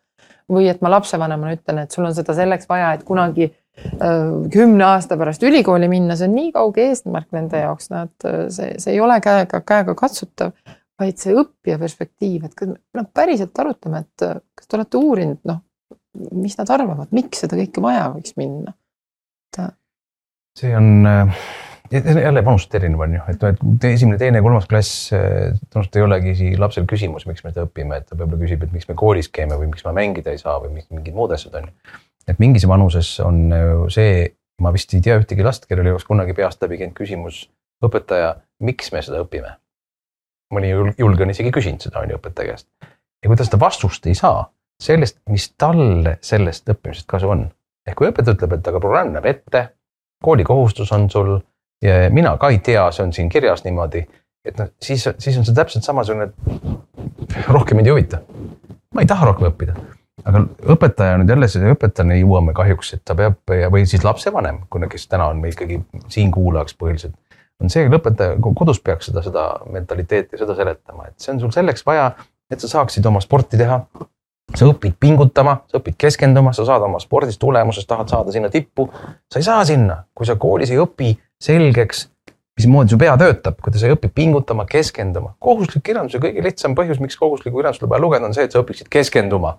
või 0.51 0.65
et 0.67 0.81
ma 0.83 0.89
lapsevanemana 0.91 1.53
ütlen, 1.55 1.77
et 1.79 1.93
sul 1.95 2.03
on 2.03 2.15
seda 2.15 2.33
selleks 2.35 2.67
vaja, 2.67 2.89
et 2.93 3.03
kunagi 3.07 3.45
äh, 3.47 4.31
kümne 4.51 4.83
aasta 4.83 5.15
pärast 5.17 5.43
ülikooli 5.47 5.87
minna, 5.87 6.17
see 6.19 6.27
on 6.27 6.35
nii 6.35 6.51
kauge 6.51 6.89
eesmärk 6.89 7.29
nende 7.31 7.61
jaoks, 7.61 7.87
nad, 7.93 8.11
see, 8.51 8.73
see 8.81 8.97
ei 8.97 8.99
ole 8.99 9.19
käega, 9.23 9.61
käega 9.63 9.95
katsutav. 9.95 10.51
Vaid 11.01 11.19
see 11.21 11.33
õppija 11.37 11.79
perspektiiv, 11.81 12.45
et 12.47 12.55
kas 12.57 12.71
me 12.71 12.77
noh, 13.01 13.09
päriselt 13.15 13.57
arutame, 13.63 14.05
et 14.05 14.27
äh, 14.27 14.39
kas 14.57 14.69
te 14.69 14.77
olete 14.77 15.01
uurinud, 15.01 15.41
noh, 15.49 15.63
mis 16.35 16.57
nad 16.59 16.71
arvavad, 16.73 17.11
miks 17.15 17.43
seda 17.43 17.57
kõike 17.59 17.83
vaja 17.83 18.07
võiks 18.13 18.37
minna? 18.39 18.75
see 20.59 20.71
on 20.75 21.07
äh, 21.07 21.41
jälle 21.91 22.41
vanusest 22.43 22.75
erinev 22.75 22.99
on 23.03 23.13
ju, 23.15 23.21
et, 23.31 23.43
et 23.47 23.85
esimene, 23.87 24.17
teine, 24.19 24.41
kolmas 24.43 24.67
klass, 24.71 25.09
äh, 25.15 25.53
tõenäoliselt 25.71 25.97
ei 25.99 26.05
olegi 26.05 26.35
siin 26.39 26.59
lapsel 26.59 26.87
küsimus, 26.87 27.25
miks 27.27 27.43
me 27.45 27.53
seda 27.53 27.65
õpime, 27.67 27.99
et 27.99 28.07
ta 28.09 28.17
võib-olla 28.19 28.41
küsib, 28.43 28.65
et 28.65 28.75
miks 28.75 28.87
me 28.89 28.95
koolis 28.99 29.31
käime 29.31 29.59
või 29.59 29.71
miks 29.71 29.87
ma 29.87 29.95
mängida 29.95 30.35
ei 30.35 30.41
saa 30.41 30.57
või 30.63 30.75
mingid 30.77 31.15
muud 31.15 31.31
asjad 31.35 31.55
on 31.59 31.69
ju. 31.69 31.95
et 32.31 32.43
mingis 32.43 32.67
vanuses 32.67 33.13
on 33.23 33.41
see, 33.91 34.27
ma 34.63 34.75
vist 34.75 34.93
ei 34.95 35.03
tea 35.03 35.17
ühtegi 35.19 35.47
last, 35.47 35.67
kellel 35.67 35.87
ei 35.87 35.95
oleks 35.95 36.07
kunagi 36.07 36.35
peast 36.37 36.63
läbi 36.63 36.79
käinud 36.83 36.95
küsimus, 36.99 37.45
õpetaja, 37.83 38.35
miks 38.67 38.91
me 38.91 39.03
seda 39.07 39.23
õpime? 39.23 39.55
Mõni 40.51 40.71
julge 40.71 41.25
on 41.25 41.33
isegi 41.33 41.51
küsinud 41.51 41.83
seda 41.83 42.03
on 42.03 42.11
ju 42.11 42.19
õpetaja 42.19 42.53
käest. 42.53 42.67
ja 43.23 43.29
kui 43.29 43.37
ta 43.37 43.47
seda 43.47 43.59
vastust 43.59 44.05
ei 44.07 44.15
saa 44.17 44.45
sellest, 44.81 45.19
mis 45.29 45.51
talle 45.57 46.17
sellest 46.25 46.69
õppimisest 46.69 47.07
kasu 47.09 47.29
on. 47.29 47.45
ehk 47.87 47.97
kui 47.97 48.09
õpetaja 48.09 48.37
ütleb, 48.37 48.57
et 48.57 48.67
aga 48.67 48.81
programm 48.81 49.13
näeb 49.15 49.27
ette, 49.29 49.63
koolikohustus 50.23 50.91
on 50.95 51.09
sul 51.09 51.37
ja 51.81 52.09
mina 52.13 52.35
ka 52.37 52.49
ei 52.53 52.59
tea, 52.63 52.83
see 52.91 53.05
on 53.05 53.13
siin 53.13 53.29
kirjas 53.29 53.63
niimoodi. 53.65 54.05
et 54.45 54.57
noh, 54.57 54.69
siis, 54.81 55.07
siis 55.17 55.37
on 55.37 55.45
see 55.45 55.55
täpselt 55.55 55.85
samasugune, 55.85 56.29
et 56.29 57.47
rohkem 57.49 57.77
mind 57.77 57.89
ei 57.89 57.95
huvita. 57.95 58.21
ma 58.93 59.01
ei 59.01 59.09
taha 59.09 59.31
rohkem 59.31 59.49
õppida. 59.51 59.75
aga 60.25 60.43
õpetaja 60.75 61.17
nüüd 61.21 61.33
jälle, 61.33 61.49
selle 61.49 61.73
õpetajani 61.75 62.21
jõuame 62.21 62.53
kahjuks, 62.57 62.93
et 62.97 63.05
ta 63.05 63.15
peab 63.17 63.55
või 63.73 63.85
siis 63.89 64.05
lapsevanem, 64.05 64.63
kuna 64.69 64.89
kes 64.89 65.07
täna 65.07 65.29
on 65.33 65.41
meil 65.41 65.55
ikkagi 65.55 65.81
siin 66.09 66.31
kuulajaks 66.31 66.77
põhiliselt. 66.77 67.17
On 67.61 67.69
see, 67.69 67.85
et 67.85 67.93
õpetaja 67.93 68.37
kodus 68.41 68.81
peaks 68.81 69.11
seda, 69.11 69.23
seda 69.25 69.45
mentaliteeti, 69.69 70.39
seda 70.39 70.55
seletama, 70.57 71.09
et 71.11 71.21
see 71.21 71.35
on 71.35 71.43
sul 71.43 71.53
selleks 71.53 71.85
vaja, 71.85 72.11
et 72.51 72.59
sa 72.59 72.69
saaksid 72.71 73.05
oma 73.05 73.21
sporti 73.23 73.59
teha 73.59 73.83
sa 74.57 74.67
õpid 74.67 74.97
pingutama, 74.99 75.61
sa 75.71 75.79
õpid 75.79 75.97
keskenduma, 75.99 76.53
sa 76.55 76.65
saad 76.67 76.83
oma 76.85 76.99
spordis 77.01 77.39
tulemusest, 77.41 77.87
tahad 77.89 78.11
saada 78.11 78.33
sinna 78.33 78.49
tippu. 78.51 78.89
sa 79.31 79.39
ei 79.39 79.43
saa 79.43 79.65
sinna, 79.65 80.03
kui 80.15 80.25
sa 80.25 80.35
koolis 80.35 80.71
ei 80.71 80.79
õpi 80.81 81.13
selgeks, 81.41 82.07
mismoodi 82.59 82.93
su 82.93 82.99
pea 82.99 83.15
töötab, 83.17 83.59
kui 83.61 83.73
ta 83.73 83.81
ei 83.85 83.95
õpi 83.95 84.11
pingutama, 84.13 84.65
keskenduma. 84.69 85.35
kohustuslik 85.39 85.83
kirjanduse 85.83 86.19
kõige 86.19 86.43
lihtsam 86.43 86.75
põhjus, 86.75 86.99
miks 86.99 87.17
kohustuslikku 87.17 87.59
kirjandust 87.59 87.87
vaja 87.87 88.01
lugeda, 88.01 88.25
on 88.25 88.33
see, 88.37 88.47
et 88.47 88.51
sa 88.51 88.63
õpiksid 88.63 88.91
keskenduma. 88.91 89.57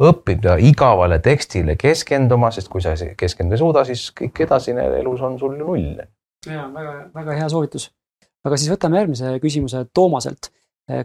õppida 0.00 0.56
igavale 0.64 1.18
tekstile 1.20 1.76
keskenduma, 1.76 2.50
sest 2.50 2.68
kui 2.68 2.80
sa 2.80 2.94
keskenduda 2.96 3.54
ei 3.54 3.60
suuda, 3.60 3.84
siis 3.84 4.08
kõik 4.16 4.46
edasine 4.46 4.86
elus 4.98 5.20
on 5.20 5.38
sul 5.38 5.58
ju 5.58 5.66
null. 5.66 6.00
Ja 6.46 6.68
väga, 6.74 6.94
väga 7.14 7.36
hea 7.42 7.48
soovitus. 7.52 7.90
aga 8.44 8.56
siis 8.56 8.72
võtame 8.72 9.00
järgmise 9.00 9.36
küsimuse 9.42 9.84
Toomaselt 9.94 10.52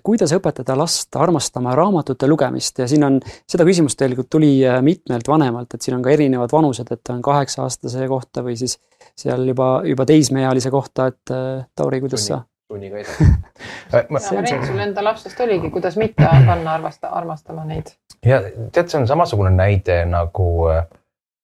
kuidas 0.03 0.31
õpetada 0.33 0.73
last 0.77 1.15
armastama 1.19 1.75
raamatute 1.77 2.27
lugemist 2.27 2.79
ja 2.81 2.87
siin 2.89 3.03
on, 3.05 3.19
seda 3.45 3.65
küsimust 3.67 3.99
tegelikult 3.99 4.31
tuli 4.33 4.57
mitmelt 4.81 5.27
vanemalt, 5.29 5.75
et 5.75 5.85
siin 5.85 5.97
on 5.97 6.01
ka 6.05 6.09
erinevad 6.15 6.49
vanused, 6.53 6.89
et 6.91 7.13
on 7.13 7.21
kaheksa-aastase 7.21 8.07
kohta 8.09 8.41
või 8.45 8.55
siis 8.57 8.79
seal 9.13 9.45
juba, 9.51 9.83
juba 9.85 10.07
teismeealise 10.09 10.71
kohta, 10.73 11.11
et 11.13 11.35
Tauri, 11.75 12.01
kuidas 12.01 12.25
sa? 12.31 12.41
sunniga 12.71 12.97
edasi 12.97 13.27
ma 14.13 14.21
Rein, 14.31 14.65
sul 14.65 14.81
enda 14.81 15.03
lapsest 15.05 15.39
oligi, 15.45 15.69
kuidas 15.73 15.99
mitte 16.01 16.25
panna 16.25 16.73
armasta, 16.79 17.11
armastama 17.13 17.65
neid? 17.69 17.93
ja 18.25 18.41
tead, 18.73 18.87
see 18.89 18.99
on 19.03 19.07
samasugune 19.09 19.51
näide 19.53 19.99
nagu 20.09 20.47
äh, 20.73 20.87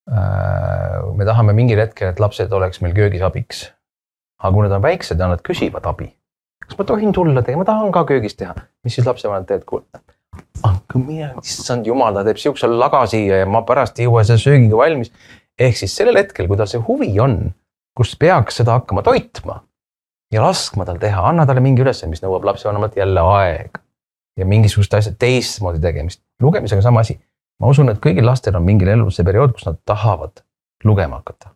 me 0.09 1.27
tahame 1.27 1.53
mingil 1.57 1.81
hetkel, 1.83 2.09
et 2.11 2.19
lapsed 2.19 2.51
oleks 2.51 2.81
meil 2.81 2.95
köögis 2.97 3.21
abiks. 3.25 3.67
Aga 4.41 4.53
kui 4.55 4.65
nad 4.65 4.75
on 4.77 4.83
väiksed 4.83 5.19
ja 5.19 5.29
nad 5.31 5.43
küsivad 5.45 5.85
abi, 5.89 6.09
kas 6.65 6.77
ma 6.79 6.87
tohin 6.89 7.13
tulla 7.15 7.43
tegema, 7.45 7.63
ma 7.63 7.69
tahan 7.69 7.93
ka 7.93 8.05
köögis 8.09 8.37
teha, 8.39 8.55
mis 8.83 8.97
siis 8.97 9.07
lapsevanemad 9.07 9.47
teevad, 9.49 9.65
kuule. 9.69 10.03
andke 10.67 11.01
mine, 11.01 11.33
issand 11.43 11.87
jumal, 11.87 12.15
ta 12.15 12.25
teeb 12.27 12.39
siukse 12.41 12.69
laga 12.69 13.03
siia 13.09 13.41
ja 13.43 13.49
ma 13.49 13.63
pärast 13.67 13.99
ei 13.99 14.07
jõua 14.07 14.23
selle 14.27 14.41
söögiga 14.41 14.79
valmis. 14.79 15.11
ehk 15.59 15.77
siis 15.77 15.95
sellel 15.95 16.17
hetkel, 16.17 16.47
kui 16.47 16.57
tal 16.57 16.69
see 16.69 16.81
huvi 16.87 17.11
on, 17.19 17.37
kus 17.97 18.15
peaks 18.17 18.61
seda 18.61 18.79
hakkama 18.79 19.03
toitma 19.05 19.61
ja 20.33 20.43
laskma 20.45 20.85
tal 20.87 20.99
teha, 21.01 21.23
anna 21.29 21.45
talle 21.45 21.61
mingi 21.63 21.83
ülesanne, 21.83 22.15
mis 22.15 22.23
nõuab 22.23 22.47
lapsevanemalt 22.47 22.97
jälle 22.97 23.25
aega 23.35 23.81
ja 24.39 24.45
mingisugust 24.45 24.93
asja 24.93 25.13
teistmoodi 25.19 25.79
tegemist. 25.79 26.21
lugemisega 26.41 26.81
sama 26.81 26.99
asi. 26.99 27.19
ma 27.59 27.67
usun, 27.67 27.89
et 27.89 27.99
kõigil 28.01 28.25
lastel 28.25 28.55
on 28.55 28.65
mingil 28.65 28.89
elus 28.89 29.19
see 29.19 29.25
periood, 29.27 29.53
kus 29.53 29.67
nad 29.67 29.77
tahavad 29.85 30.43
lugema 30.83 31.21
hakata. 31.21 31.51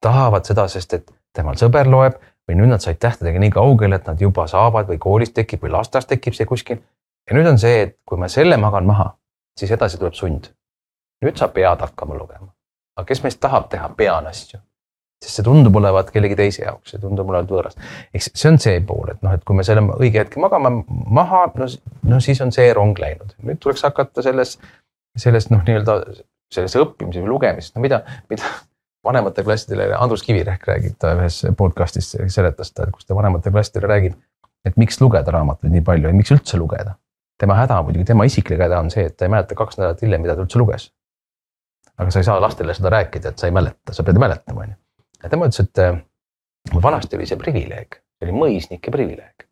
tahavad 0.00 0.44
seda, 0.44 0.68
sest 0.68 0.94
et 0.94 1.15
temal 1.36 1.58
sõber 1.60 1.88
loeb 1.90 2.18
või 2.46 2.58
nüüd 2.58 2.70
nad 2.70 2.82
said 2.82 2.98
tähtedega 3.02 3.40
nii 3.42 3.54
kaugele, 3.54 3.98
et 3.98 4.06
nad 4.06 4.20
juba 4.20 4.46
saavad 4.50 4.88
või 4.90 4.98
koolis 5.02 5.32
tekib 5.34 5.64
või 5.66 5.74
lasteaias 5.74 6.08
tekib 6.10 6.36
see 6.36 6.46
kuskil. 6.46 6.78
ja 7.26 7.36
nüüd 7.36 7.48
on 7.50 7.58
see, 7.58 7.80
et 7.88 7.98
kui 8.06 8.18
ma 8.18 8.28
selle 8.32 8.56
magan 8.56 8.86
maha, 8.86 9.10
siis 9.58 9.72
edasi 9.74 9.98
tuleb 9.98 10.14
sund. 10.14 10.52
nüüd 11.24 11.36
sa 11.36 11.48
pead 11.48 11.80
hakkama 11.80 12.14
lugema. 12.14 12.52
aga 12.96 13.06
kes 13.06 13.22
meist 13.22 13.40
tahab 13.40 13.68
teha 13.68 13.88
pean 13.96 14.26
asju? 14.26 14.60
sest 15.24 15.40
see 15.40 15.44
tundub 15.46 15.76
olevat 15.80 16.10
kellegi 16.12 16.36
teise 16.36 16.62
jaoks, 16.62 16.92
see 16.92 17.00
tundub 17.00 17.30
olevat 17.32 17.50
võõras. 17.50 17.76
eks 18.14 18.30
see 18.34 18.50
on 18.52 18.58
see 18.62 18.80
pool, 18.80 19.10
et 19.10 19.22
noh, 19.24 19.34
et 19.34 19.44
kui 19.44 19.56
me 19.56 19.64
selle 19.66 19.82
õige 19.96 20.22
hetke 20.22 20.40
magame 20.40 20.84
maha, 20.88 21.46
no, 21.56 21.68
no 22.12 22.20
siis 22.20 22.40
on 22.44 22.52
see 22.52 22.72
rong 22.76 22.98
läinud. 23.00 23.34
nüüd 23.42 23.60
tuleks 23.62 23.84
hakata 23.88 24.22
selles, 24.22 24.58
sellest 25.18 25.50
noh, 25.50 25.64
nii-öelda 25.66 25.98
selles 26.52 26.76
õppimise 26.78 27.24
või 27.24 27.32
lugemisest, 27.34 27.74
no 27.74 27.82
mida, 27.82 28.02
mida 28.30 28.52
vanematele 29.06 29.44
klassidele, 29.44 29.94
Andrus 29.94 30.22
Kivirähk 30.26 30.66
räägib 30.68 30.96
ta 30.98 31.14
ühes 31.16 31.40
podcast'is 31.58 32.12
seletas 32.32 32.72
ta, 32.74 32.88
kus 32.92 33.06
ta 33.06 33.16
vanematele 33.16 33.54
klassidele 33.54 33.90
räägib, 33.92 34.16
et 34.66 34.78
miks 34.80 35.00
lugeda 35.00 35.34
raamatuid 35.34 35.72
nii 35.74 35.84
palju 35.86 36.10
ja 36.10 36.16
miks 36.16 36.32
üldse 36.34 36.58
lugeda. 36.60 36.96
tema 37.38 37.54
häda 37.58 37.82
muidugi, 37.84 38.04
tema 38.08 38.24
isiklik 38.24 38.60
häda 38.64 38.78
on 38.80 38.90
see, 38.90 39.04
et 39.06 39.16
ta 39.16 39.26
ei 39.26 39.32
mäleta 39.32 39.54
kaks 39.54 39.76
nädalat 39.78 40.02
hiljem, 40.02 40.22
mida 40.24 40.36
ta 40.36 40.44
üldse 40.44 40.58
luges. 40.58 40.90
aga 41.96 42.10
sa 42.10 42.20
ei 42.20 42.28
saa 42.28 42.40
lastele 42.40 42.74
seda 42.74 42.90
rääkida, 42.92 43.32
et 43.32 43.38
sa 43.38 43.46
ei 43.46 43.52
mäleta, 43.52 43.92
sa 43.92 44.04
pead 44.04 44.18
mäletama, 44.18 44.62
on 44.62 44.74
ju. 44.74 44.76
ja 45.22 45.30
tema 45.30 45.48
ütles, 45.50 45.60
et 45.60 46.82
vanasti 46.82 47.16
oli 47.16 47.26
see 47.26 47.40
privileeg, 47.40 48.00
see 48.18 48.28
oli 48.28 48.38
mõisnike 48.44 48.90
privileeg. 48.90 49.48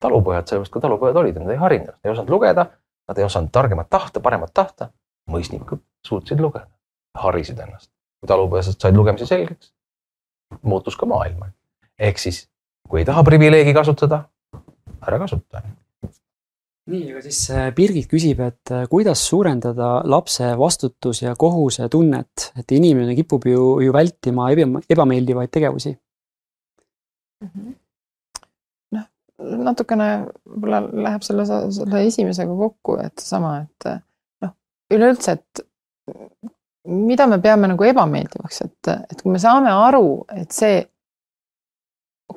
talupojad, 0.00 0.46
sellepärast 0.46 0.72
ka 0.72 0.80
talupojad 0.80 1.16
olid, 1.16 1.38
nad 1.42 1.54
ei 1.54 1.62
harinud, 1.62 1.94
ei 2.04 2.10
osanud 2.10 2.30
lugeda, 2.30 2.66
nad 3.08 3.18
ei 3.18 3.24
osanud 3.24 3.50
targemat 3.52 3.90
tahta, 3.90 4.20
paremat 4.20 4.54
tahta. 4.54 4.90
mõisnikud 5.30 5.80
suutsid 6.06 6.40
lugeda, 6.40 6.70
harisid 7.14 7.58
ennast 7.60 7.90
kui 8.18 8.30
talupojad 8.30 8.70
said 8.72 8.96
lugemise 8.96 9.28
selgeks, 9.28 9.72
muutus 10.62 10.96
ka 10.98 11.06
maailm. 11.06 11.44
ehk 11.98 12.18
siis, 12.22 12.46
kui 12.88 13.02
ei 13.02 13.08
taha 13.08 13.24
privileegi 13.26 13.74
kasutada, 13.74 14.22
ära 15.06 15.18
kasuta. 15.22 15.62
nii, 16.88 17.10
aga 17.12 17.22
siis 17.26 17.40
Birgit 17.76 18.08
küsib, 18.10 18.40
et 18.40 18.74
kuidas 18.90 19.22
suurendada 19.28 19.98
lapse 20.04 20.54
vastutus 20.58 21.22
ja 21.22 21.34
kohuse 21.36 21.88
tunnet, 21.92 22.52
et 22.58 22.72
inimene 22.72 23.16
kipub 23.18 23.44
ju, 23.46 23.80
ju 23.84 23.92
vältima 23.92 24.48
ebameeldivaid 24.88 25.52
tegevusi 25.52 25.92
mm 27.44 27.48
-hmm.? 27.48 27.74
noh, 28.96 29.06
natukene 29.68 30.08
võib-olla 30.46 30.82
läheb 31.06 31.22
selle, 31.22 31.46
selle 31.46 32.06
esimesega 32.06 32.56
kokku, 32.56 32.98
et 33.04 33.18
sama, 33.22 33.58
et 33.66 33.90
noh, 34.42 34.56
üleüldse, 34.94 35.36
et 35.36 35.66
mida 36.88 37.26
me 37.26 37.38
peame 37.42 37.68
nagu 37.68 37.84
ebameeldivaks, 37.84 38.62
et, 38.64 38.90
et 39.12 39.22
kui 39.22 39.32
me 39.32 39.40
saame 39.42 39.72
aru, 39.72 40.24
et 40.36 40.52
see 40.54 40.80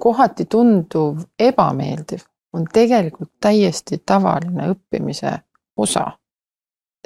kohati 0.01 0.45
tunduv 0.51 1.23
ebameeldiv 1.39 2.23
on 2.53 2.65
tegelikult 2.73 3.31
täiesti 3.43 4.01
tavaline 4.05 4.71
õppimise 4.73 5.31
osa, 5.79 6.05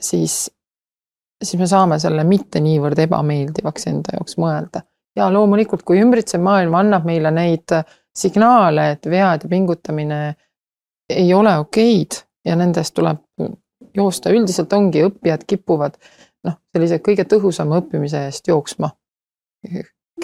siis, 0.02 0.46
siis 1.44 1.60
me 1.60 1.68
saame 1.70 2.00
selle 2.02 2.26
mitte 2.26 2.62
niivõrd 2.66 3.00
ebameeldivaks 3.06 3.88
enda 3.92 4.18
jaoks 4.18 4.40
mõelda. 4.42 4.82
ja 5.16 5.30
loomulikult, 5.32 5.84
kui 5.84 6.02
ümbritsev 6.02 6.42
maailm 6.44 6.74
annab 6.76 7.06
meile 7.06 7.32
neid 7.32 7.72
signaale, 8.16 8.90
et 8.96 9.06
vead 9.06 9.44
ja 9.44 9.50
pingutamine 9.50 10.20
ei 11.10 11.34
ole 11.34 11.58
okeid 11.60 12.18
ja 12.46 12.56
nendest 12.56 12.96
tuleb 12.96 13.22
joosta, 13.96 14.32
üldiselt 14.34 14.74
ongi, 14.74 15.04
õppijad 15.06 15.46
kipuvad 15.48 15.98
noh, 16.46 16.60
sellise 16.74 17.02
kõige 17.04 17.26
tõhusama 17.30 17.82
õppimise 17.82 18.28
eest 18.30 18.48
jooksma 18.52 18.92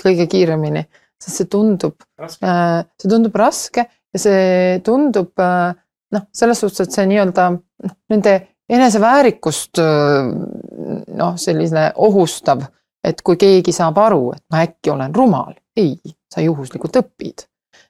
kõige 0.02 0.28
kiiremini, 0.30 0.84
sest 1.22 1.42
see 1.42 1.50
tundub, 1.52 1.98
see 2.30 3.10
tundub 3.10 3.36
raske 3.38 3.86
ja 3.86 4.22
see 4.22 4.80
tundub 4.86 5.34
noh, 5.42 6.28
selles 6.36 6.62
suhtes, 6.62 6.88
et 6.88 6.96
see 6.96 7.08
nii-öelda 7.10 7.50
noh, 7.56 7.96
nende 8.14 8.36
eneseväärikust 8.72 9.82
noh, 9.82 11.36
selline 11.42 11.90
ohustav, 12.06 12.64
et 13.04 13.22
kui 13.26 13.40
keegi 13.40 13.74
saab 13.76 14.00
aru, 14.00 14.32
et 14.38 14.44
ma 14.54 14.64
äkki 14.66 14.94
olen 14.94 15.16
rumal, 15.16 15.56
ei, 15.78 15.98
sa 16.32 16.44
juhuslikult 16.44 17.02
õpid. 17.02 17.48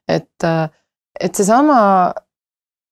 et, 0.09 0.47
et 1.19 1.35
seesama 1.35 1.77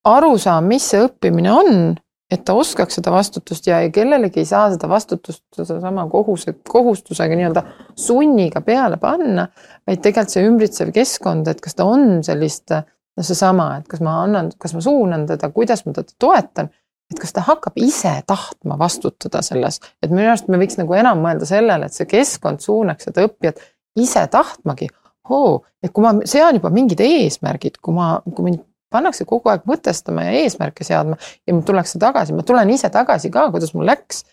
arusaam, 0.10 0.68
mis 0.70 0.86
see 0.92 1.02
õppimine 1.08 1.52
on, 1.52 1.98
et 2.32 2.44
ta 2.46 2.54
oskaks 2.54 3.00
seda 3.00 3.12
vastutust 3.14 3.68
ja 3.68 3.80
kellelegi 3.94 4.44
ei 4.44 4.50
saa 4.50 4.68
seda 4.74 4.90
vastutust 4.90 5.44
sedasama 5.56 6.06
kohuse, 6.12 6.54
kohustusega 6.70 7.38
nii-öelda 7.38 7.64
sunniga 7.98 8.62
peale 8.66 9.00
panna, 9.02 9.48
vaid 9.88 10.04
tegelikult 10.04 10.36
see 10.36 10.46
ümbritsev 10.46 10.94
keskkond, 10.96 11.50
et 11.50 11.62
kas 11.64 11.78
ta 11.78 11.88
on 11.90 12.22
sellist, 12.26 12.76
no 13.18 13.26
seesama, 13.26 13.72
et 13.80 13.90
kas 13.90 14.04
ma 14.06 14.20
annan, 14.26 14.54
kas 14.62 14.76
ma 14.78 14.84
suunan 14.86 15.26
teda, 15.30 15.50
kuidas 15.56 15.84
ma 15.88 15.96
teda 15.98 16.14
toetan, 16.22 16.70
et 17.10 17.20
kas 17.20 17.34
ta 17.34 17.44
hakkab 17.48 17.78
ise 17.82 18.14
tahtma 18.30 18.78
vastutada 18.80 19.42
selles, 19.46 19.82
et 20.04 20.14
minu 20.14 20.30
arust 20.30 20.52
me 20.54 20.62
võiks 20.62 20.78
nagu 20.78 20.94
enam 21.00 21.26
mõelda 21.26 21.50
sellele, 21.50 21.90
et 21.90 21.98
see 21.98 22.10
keskkond 22.10 22.62
suunaks 22.62 23.10
seda 23.10 23.26
õppijat 23.26 23.62
ise 24.00 24.28
tahtmagi, 24.30 24.92
oo, 25.34 25.64
et 25.82 25.94
kui 25.94 26.06
ma 26.06 26.14
sean 26.30 26.62
juba 26.62 26.70
mingid 26.74 27.02
eesmärgid, 27.02 27.82
kui 27.82 27.98
ma, 27.98 28.20
kui 28.30 28.52
mind 28.52 28.69
pannakse 28.94 29.26
kogu 29.30 29.52
aeg 29.52 29.66
mõtestama 29.70 30.26
ja 30.28 30.36
eesmärke 30.44 30.86
seadma 30.88 31.18
ja 31.48 31.58
tullakse 31.66 32.00
tagasi, 32.02 32.36
ma 32.36 32.46
tulen 32.46 32.70
ise 32.74 32.90
tagasi 32.94 33.32
ka, 33.34 33.50
kuidas 33.54 33.74
mul 33.76 33.88
läks. 33.90 34.24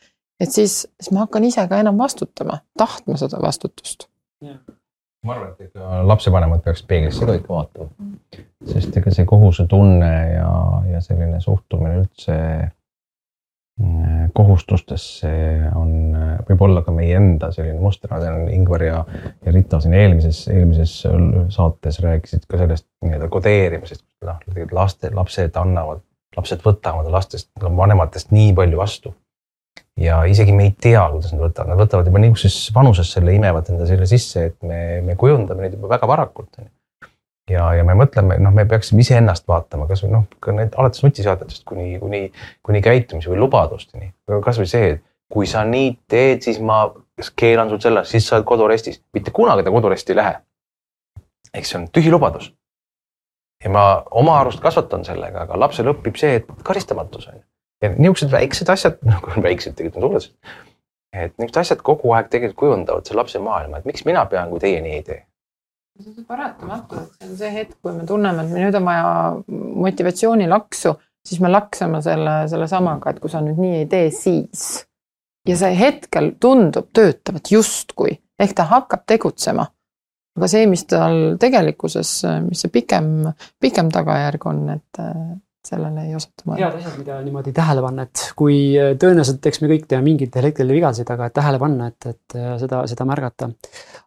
et 0.40 0.52
siis, 0.52 0.84
siis 1.00 1.12
ma 1.12 1.24
hakkan 1.24 1.44
ise 1.48 1.64
ka 1.68 1.80
enam 1.80 1.98
vastutama, 1.98 2.60
tahtma 2.78 3.16
seda 3.20 3.40
vastutust. 3.42 4.08
ma 5.24 5.34
arvan, 5.34 5.52
et 5.52 5.68
ikka 5.68 6.06
lapsevanemad 6.06 6.62
peaks 6.64 6.82
peeglisse 6.86 7.26
ka 7.26 7.36
ikka 7.40 7.54
vaatama. 7.54 7.90
sest 8.72 8.96
ega 8.96 9.12
see 9.12 9.28
kohusetunne 9.28 10.14
ja, 10.32 10.50
ja 10.92 11.00
selline 11.04 11.40
suhtumine 11.40 12.02
üldse 12.02 12.36
mm, 13.80 14.32
kohustustesse 14.36 15.30
on, 15.74 15.92
võib 16.48 16.66
olla 16.68 16.82
ka 16.86 16.94
meie 16.94 17.16
enda 17.20 17.50
selline 17.54 17.80
muster, 17.80 18.10
ma 18.12 18.20
tean, 18.22 18.48
Ingvar 18.52 18.84
ja, 18.86 19.04
ja 19.44 19.54
Rita 19.54 19.80
siin 19.84 19.96
eelmises, 19.98 20.46
eelmises 20.52 20.98
saates 21.54 22.00
rääkisid 22.04 22.46
ka 22.48 22.60
sellest 22.62 22.88
nii-öelda 23.04 23.28
kodeerimisest, 23.32 24.05
noh, 24.24 24.38
laste, 24.72 25.10
lapsed 25.14 25.56
annavad, 25.60 26.02
lapsed 26.36 26.64
võtavad 26.64 27.08
lastest, 27.12 27.50
vanematest 27.60 28.32
nii 28.34 28.54
palju 28.56 28.80
vastu. 28.80 29.14
ja 29.96 30.22
isegi 30.28 30.52
me 30.52 30.66
ei 30.68 30.72
tea, 30.80 31.02
kuidas 31.10 31.32
nad 31.32 31.40
võtavad, 31.40 31.70
nad 31.72 31.80
võtavad 31.80 32.08
juba 32.08 32.20
niisuguses 32.20 32.72
vanuses 32.74 33.12
selle, 33.12 33.32
imevad 33.32 33.70
enda 33.72 33.86
selle 33.88 34.08
sisse, 34.08 34.46
et 34.50 34.56
me, 34.62 35.00
me 35.04 35.16
kujundame 35.16 35.64
neid 35.64 35.76
juba 35.76 35.88
väga 35.94 36.08
varakult. 36.08 36.60
ja, 37.50 37.68
ja 37.76 37.84
me 37.84 37.96
mõtleme, 37.96 38.38
noh, 38.42 38.54
me 38.54 38.66
peaksime 38.68 39.04
iseennast 39.04 39.48
vaatama, 39.48 39.88
kasvõi 39.90 40.12
noh, 40.12 40.26
ka 40.40 40.52
need 40.56 40.76
alates 40.76 41.04
nutiseadmetest 41.04 41.64
kuni, 41.68 41.98
kuni, 42.00 42.30
kuni 42.62 42.82
käitumise 42.84 43.32
või 43.32 43.42
lubadusteni. 43.44 44.12
kasvõi 44.44 44.68
see, 44.70 44.90
et 44.96 45.04
kui 45.32 45.46
sa 45.50 45.64
nii 45.66 45.96
teed, 46.08 46.44
siis 46.44 46.60
ma 46.62 46.86
keelan 47.36 47.72
sul 47.72 47.80
selle, 47.82 48.04
siis 48.04 48.28
sa 48.28 48.36
oled 48.36 48.46
koduarestis, 48.48 49.00
mitte 49.16 49.32
kunagi 49.34 49.64
ta 49.64 49.72
koduaresti 49.74 50.12
ei 50.12 50.22
lähe. 50.22 50.36
eks 51.56 51.70
see 51.70 51.78
on 51.80 51.88
tühi 51.88 52.10
lubadus 52.12 52.52
ja 53.64 53.72
ma 53.72 53.84
oma 54.10 54.40
arust 54.40 54.60
kasvatan 54.64 55.04
sellega, 55.06 55.46
aga 55.46 55.58
lapsel 55.60 55.90
õpib 55.92 56.18
see, 56.20 56.40
et 56.40 56.48
karistamatus 56.66 57.28
on 57.30 57.38
ju. 57.38 57.44
ja 57.84 57.92
niisugused 57.94 58.32
väiksed 58.32 58.72
asjad, 58.72 58.98
nagu 59.12 59.42
väiksed 59.42 59.76
tegelikult 59.78 60.02
on 60.02 60.20
suured. 60.20 60.58
et 61.12 61.32
niisugused 61.36 61.62
asjad 61.62 61.84
kogu 61.86 62.12
aeg 62.16 62.28
tegelikult 62.32 62.60
kujundavad 62.64 63.08
selle 63.08 63.22
lapse 63.22 63.40
maailma, 63.42 63.80
et 63.80 63.88
miks 63.88 64.04
mina 64.08 64.26
pean, 64.30 64.52
kui 64.52 64.62
teie 64.62 64.82
nii 64.84 64.98
ei 65.00 65.06
tee. 65.06 65.22
see 66.02 66.12
on 66.12 66.28
paratamatu, 66.28 67.00
et 67.02 67.20
see 67.20 67.30
on 67.30 67.36
see 67.40 67.52
hetk, 67.54 67.78
kui 67.82 67.96
me 67.96 68.08
tunneme, 68.08 68.44
et 68.44 68.56
nüüd 68.56 68.80
on 68.80 68.90
vaja 68.90 69.14
motivatsioonilaksu, 69.86 70.96
siis 71.26 71.40
me 71.40 71.50
laksame 71.50 72.02
selle, 72.04 72.42
sellesamaga, 72.52 73.14
et 73.14 73.22
kui 73.22 73.32
sa 73.32 73.40
nüüd 73.44 73.62
nii 73.62 73.80
ei 73.84 73.88
tee, 73.90 74.10
siis. 74.14 74.84
ja 75.48 75.56
see 75.56 75.72
hetkel 75.78 76.34
tundub 76.42 76.90
töötavat 76.92 77.50
justkui, 77.50 78.18
ehk 78.38 78.52
ta 78.58 78.68
hakkab 78.68 79.06
tegutsema 79.08 79.64
aga 80.36 80.50
see, 80.50 80.68
mis 80.70 80.84
tal 80.90 81.36
tegelikkuses, 81.40 82.12
mis 82.44 82.62
see 82.64 82.72
pikem, 82.72 83.10
pikem 83.62 83.90
tagajärg 83.94 84.48
on, 84.50 84.62
et 84.76 85.04
sellele 85.66 86.04
ei 86.06 86.14
osata 86.16 86.46
mõelda. 86.46 86.68
head 86.68 86.78
asjad, 86.78 86.98
mida 87.00 87.18
niimoodi 87.24 87.52
tähele 87.56 87.82
panna, 87.84 88.06
et 88.06 88.22
kui 88.38 88.58
tõenäoliselt, 89.00 89.46
eks 89.50 89.62
me 89.62 89.70
kõik 89.72 89.86
teeme 89.90 90.04
mingitel 90.06 90.46
hetkedel 90.48 90.74
vigasid, 90.76 91.10
aga 91.12 91.28
tähele 91.34 91.60
panna, 91.62 91.88
et, 91.90 92.08
et 92.12 92.36
seda, 92.62 92.82
seda 92.90 93.06
märgata. 93.08 93.50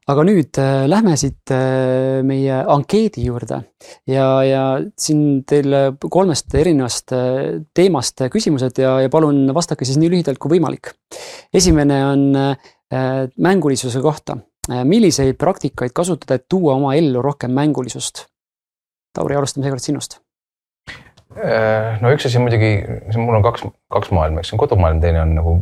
aga 0.10 0.26
nüüd 0.26 0.60
lähme 0.90 1.16
siit 1.20 1.54
meie 2.26 2.62
ankeedi 2.76 3.26
juurde 3.28 3.62
ja, 4.10 4.28
ja 4.46 4.64
siin 4.98 5.44
teil 5.50 5.76
kolmest 6.10 6.56
erinevast 6.56 7.14
teemast 7.76 8.26
küsimused 8.32 8.82
ja, 8.82 9.00
ja 9.04 9.12
palun 9.14 9.48
vastake 9.56 9.88
siis 9.88 10.00
nii 10.02 10.14
lühidalt 10.16 10.42
kui 10.42 10.58
võimalik. 10.58 10.94
esimene 11.54 12.04
on 12.08 12.30
mängulisuse 13.38 14.02
kohta 14.02 14.40
Äh, 14.40 14.59
milliseid 14.70 15.38
praktikaid 15.38 15.94
kasutada, 15.96 16.38
et 16.40 16.46
tuua 16.50 16.76
oma 16.78 16.94
ellu 16.98 17.22
rohkem 17.26 17.52
mängulisust? 17.56 18.26
Tauri, 19.16 19.36
alustame 19.36 19.66
seekord 19.66 19.84
sinust. 19.84 20.20
Äh, 21.38 21.98
no 22.02 22.12
üks 22.14 22.26
asi 22.30 22.42
muidugi, 22.42 22.72
mul 23.18 23.40
on 23.40 23.46
kaks, 23.46 23.66
kaks 23.94 24.14
maailma, 24.14 24.44
üks 24.44 24.54
on 24.54 24.62
kodumaailm, 24.62 25.02
teine 25.02 25.22
on 25.24 25.36
nagu 25.38 25.56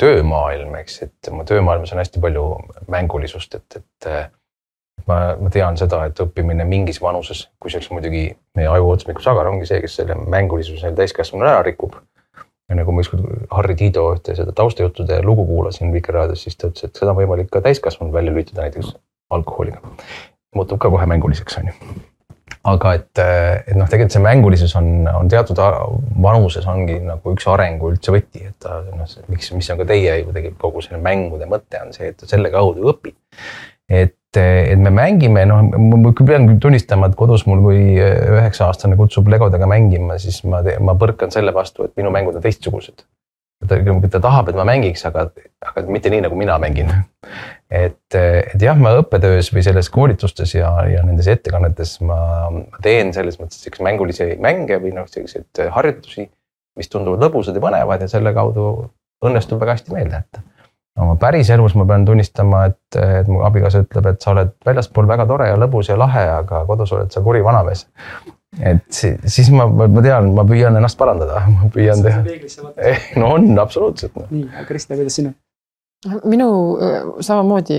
töömaailm, 0.00 0.76
eks, 0.80 1.02
et 1.06 1.32
mu 1.32 1.44
töömaailmas 1.48 1.92
on 1.92 2.00
hästi 2.00 2.20
palju 2.20 2.46
mängulisust, 2.92 3.58
et, 3.58 3.76
et 3.80 4.08
äh, 4.08 4.30
ma, 5.06 5.18
ma 5.40 5.52
tean 5.52 5.76
seda, 5.80 6.04
et 6.08 6.22
õppimine 6.24 6.64
mingis 6.68 7.00
vanuses, 7.02 7.44
kusjuures 7.62 7.90
muidugi 7.92 8.24
meie 8.56 8.70
aju 8.72 8.94
otsmiku 8.94 9.24
sagar 9.24 9.50
ongi 9.50 9.68
see, 9.68 9.82
kes 9.84 10.00
selle 10.00 10.16
mängulisuse 10.16 10.94
täiskasvanul 10.96 11.48
ära 11.48 11.62
rikub 11.66 11.96
ja 12.70 12.78
nagu 12.78 12.94
ma 12.94 13.02
ükskord 13.04 13.26
Harri 13.50 13.76
Tiido 13.78 14.06
ühte 14.14 14.36
seda 14.38 14.54
taustajuttude 14.56 15.20
lugu 15.26 15.44
kuulasin 15.48 15.92
Vikerraadios, 15.94 16.44
siis 16.46 16.56
ta 16.56 16.70
ütles, 16.70 16.86
et 16.88 16.98
seda 16.98 17.12
on 17.12 17.18
võimalik 17.18 17.50
ka 17.52 17.62
täiskasvanul 17.64 18.14
välja 18.14 18.32
lülitada 18.32 18.66
näiteks 18.66 18.94
alkoholiga. 19.32 19.82
muutub 20.54 20.80
ka 20.80 20.90
kohe 20.92 21.06
mänguliseks, 21.08 21.58
on 21.58 21.70
ju. 21.70 21.92
aga 22.68 22.94
et, 22.98 23.20
et 23.66 23.76
noh, 23.76 23.88
tegelikult 23.88 24.14
see 24.14 24.22
mängulisus 24.22 24.76
on, 24.78 25.08
on 25.08 25.28
teatud 25.32 25.58
vanuses 26.22 26.66
ongi 26.68 26.98
nagu 27.02 27.34
üks 27.34 27.48
arengu 27.50 27.92
üldse 27.92 28.14
võti, 28.14 28.46
et 28.48 28.58
ta 28.62 28.80
noh, 28.86 29.16
miks, 29.32 29.52
mis 29.56 29.70
on 29.72 29.82
ka 29.82 29.88
teie 29.88 30.18
ju 30.20 30.30
tegelikult 30.30 30.60
kogu 30.66 30.84
selle 30.84 31.02
mängude 31.02 31.48
mõte 31.50 31.80
on 31.82 31.94
see, 31.96 32.12
et 32.12 32.26
selle 32.28 32.52
kaudu 32.54 32.92
õpid. 32.92 33.16
et 33.90 34.16
et 34.40 34.80
me 34.80 34.90
mängime, 34.94 35.44
noh, 35.48 35.62
ma 35.76 36.12
pean 36.24 36.46
tunnistama, 36.60 37.10
et 37.10 37.16
kodus 37.18 37.44
mul, 37.48 37.62
kui 37.64 37.80
üheksa 38.00 38.68
aastane 38.70 38.96
kutsub 38.96 39.28
legodega 39.32 39.68
mängima, 39.68 40.18
siis 40.22 40.42
ma, 40.48 40.62
ma 40.80 40.94
põrkan 40.98 41.32
selle 41.34 41.54
vastu, 41.54 41.86
et 41.88 41.92
minu 42.00 42.12
mängud 42.14 42.38
on 42.38 42.44
teistsugused. 42.44 43.04
ta, 43.68 43.76
ta 44.10 44.20
tahab, 44.20 44.48
et 44.50 44.56
ma 44.58 44.64
mängiks, 44.66 45.04
aga, 45.06 45.28
aga 45.68 45.84
mitte 45.86 46.10
nii, 46.10 46.24
nagu 46.24 46.38
mina 46.38 46.56
mängin. 46.62 46.90
et, 47.70 48.16
et 48.16 48.62
jah, 48.62 48.78
ma 48.78 48.94
õppetöös 49.00 49.52
või 49.54 49.64
selles 49.66 49.90
koolitustes 49.92 50.54
ja, 50.56 50.72
ja 50.88 51.04
nendes 51.06 51.28
ettekannetes 51.32 51.98
ma, 52.00 52.22
ma 52.52 52.82
teen 52.84 53.12
selles 53.16 53.38
mõttes 53.40 53.60
siukseid 53.64 53.84
mängulisi 53.86 54.32
mänge 54.40 54.80
või 54.82 54.94
noh, 54.96 55.08
selliseid 55.12 55.66
harjutusi, 55.76 56.26
mis 56.76 56.88
tunduvad 56.88 57.28
lõbusad 57.28 57.56
ja 57.56 57.64
põnevad 57.64 58.04
ja 58.04 58.08
selle 58.08 58.32
kaudu 58.36 58.66
õnnestub 59.22 59.60
väga 59.60 59.76
hästi 59.76 59.94
meelde 59.94 60.18
jätta 60.22 60.42
oma 61.00 61.16
päriselus 61.16 61.74
ma 61.78 61.86
pean 61.88 62.04
tunnistama, 62.04 62.66
et, 62.70 62.98
et 63.00 63.30
mu 63.30 63.42
abikaasa 63.46 63.84
ütleb, 63.86 64.10
et 64.12 64.24
sa 64.24 64.34
oled 64.34 64.52
väljaspool 64.66 65.08
väga 65.08 65.26
tore 65.30 65.48
ja 65.48 65.58
lõbus 65.60 65.88
ja 65.88 65.96
lahe, 65.98 66.24
aga 66.42 66.64
kodus 66.68 66.92
oled 66.96 67.12
sa 67.14 67.22
kuri 67.24 67.44
vanamees. 67.44 67.86
et 68.60 68.84
siis 68.92 69.48
ma, 69.54 69.66
ma 69.66 70.02
tean, 70.04 70.34
ma 70.36 70.44
püüan 70.48 70.76
ennast 70.76 70.98
parandada, 71.00 71.46
ma 71.56 71.70
püüan 71.72 72.04
teha. 72.04 72.24
no 73.16 73.32
on 73.38 73.56
absoluutselt 73.58 74.18
no.. 74.18 74.28
nii, 74.30 74.66
Krista, 74.68 74.98
kuidas 74.98 75.16
sina? 75.20 75.32
minu 76.26 76.48
samamoodi, 77.22 77.76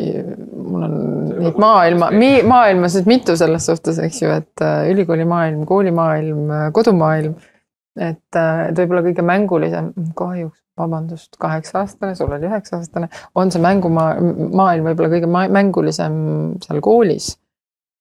mul 0.56 0.84
on 0.86 0.94
neid 1.44 1.58
maailma, 1.60 2.08
maailmas 2.48 2.96
nüüd 2.96 3.10
mitu 3.12 3.36
selles 3.36 3.66
suhtes, 3.68 4.00
eks 4.00 4.22
ju, 4.22 4.30
et 4.32 4.64
äh, 4.64 4.86
ülikoolimaailm, 4.94 5.66
koolimaailm, 5.68 6.54
kodumaailm. 6.76 7.36
Et, 8.00 8.36
äh, 8.36 8.68
et 8.70 8.78
võib-olla 8.78 9.04
kõige 9.06 9.26
mängulisem, 9.26 9.92
kahjuks 10.18 10.60
vabandust, 10.78 11.36
kaheksa-aastane, 11.42 12.16
sul 12.18 12.32
oli 12.34 12.48
üheksa-aastane, 12.50 13.10
on 13.38 13.52
see 13.54 13.62
mängumaailm 13.62 14.88
võib-olla 14.90 15.12
kõige 15.12 15.30
mängulisem 15.30 16.16
seal 16.64 16.82
koolis 16.86 17.34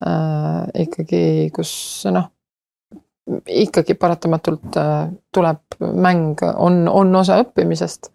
äh,. 0.06 0.70
ikkagi, 0.86 1.51
kus 1.55 1.74
noh, 2.12 2.31
ikkagi 3.44 3.97
paratamatult 4.01 4.81
äh, 4.81 5.12
tuleb 5.35 5.78
mäng, 5.81 6.40
on, 6.56 6.86
on 6.89 7.12
osa 7.20 7.43
õppimisest 7.44 8.09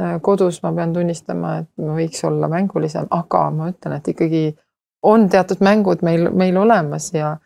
äh,. 0.00 0.18
kodus 0.22 0.60
ma 0.66 0.74
pean 0.76 0.92
tunnistama, 0.96 1.56
et 1.62 1.72
ma 1.80 1.96
võiks 1.96 2.20
olla 2.28 2.52
mängulisem, 2.52 3.08
aga 3.10 3.48
ma 3.56 3.72
ütlen, 3.72 3.96
et 3.96 4.12
ikkagi 4.12 4.44
on 5.06 5.28
teatud 5.32 5.64
mängud 5.64 6.04
meil, 6.04 6.28
meil 6.36 6.56
olemas 6.60 7.08
ja 7.14 7.36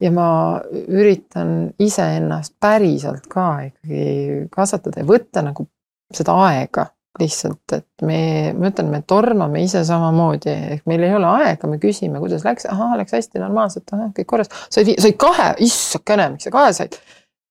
ja 0.00 0.10
ma 0.14 0.28
üritan 0.72 1.72
iseennast 1.82 2.56
päriselt 2.60 3.26
ka 3.30 3.50
ikkagi 3.66 4.46
kasvatada 4.52 5.02
ja 5.02 5.08
võtta 5.08 5.44
nagu 5.44 5.66
seda 6.14 6.34
aega 6.46 6.86
lihtsalt, 7.20 7.74
et 7.74 8.04
me, 8.06 8.20
ma 8.56 8.70
ütlen, 8.70 8.90
me 8.92 9.00
tormame 9.08 9.64
ise 9.64 9.82
samamoodi, 9.84 10.52
ehk 10.76 10.86
meil 10.88 11.02
ei 11.04 11.14
ole 11.16 11.26
aega, 11.42 11.68
me 11.68 11.80
küsime, 11.82 12.20
kuidas 12.22 12.44
läks, 12.46 12.68
ahaa, 12.70 12.94
läks 13.00 13.16
hästi 13.16 13.42
normaalselt, 13.42 13.90
ahah, 13.92 14.12
kõik 14.16 14.28
korras. 14.30 14.52
said, 14.70 14.92
said 15.02 15.18
kahe, 15.20 15.50
issakene, 15.66 16.28
miks 16.36 16.46
sa 16.46 16.54
kahe 16.54 16.72
said? 16.76 16.96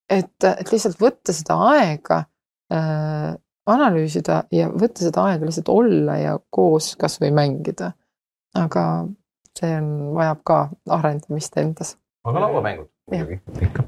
et, 0.09 0.47
et 0.47 0.71
lihtsalt 0.71 0.97
võtta 1.01 1.35
seda 1.35 1.59
aega 1.75 2.23
äh,, 2.73 3.35
analüüsida 3.69 4.43
ja 4.55 4.69
võtta 4.73 5.03
seda 5.03 5.27
aega 5.29 5.45
lihtsalt 5.45 5.69
olla 5.69 6.17
ja 6.17 6.35
koos 6.49 6.95
kasvõi 6.99 7.29
mängida. 7.35 7.91
aga 8.57 8.83
see 9.59 9.75
on, 9.75 9.89
vajab 10.15 10.43
ka 10.47 10.59
arendamist 10.95 11.57
endas. 11.61 11.97
Aga 12.27 12.45
lauamängud 12.45 12.89
muidugi, 13.09 13.39
ikka. 13.65 13.83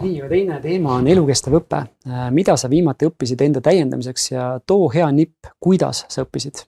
nii, 0.00 0.14
aga 0.20 0.28
teine 0.30 0.60
teema 0.62 0.96
on 0.98 1.08
elukestev 1.10 1.58
õpe. 1.60 1.82
Äh, 2.08 2.28
mida 2.34 2.56
sa 2.60 2.70
viimati 2.72 3.08
õppisid 3.08 3.42
enda 3.44 3.62
täiendamiseks 3.64 4.30
ja 4.32 4.46
too 4.66 4.88
hea 4.94 5.08
nipp, 5.14 5.50
kuidas 5.62 6.04
sa 6.08 6.24
õppisid? 6.24 6.64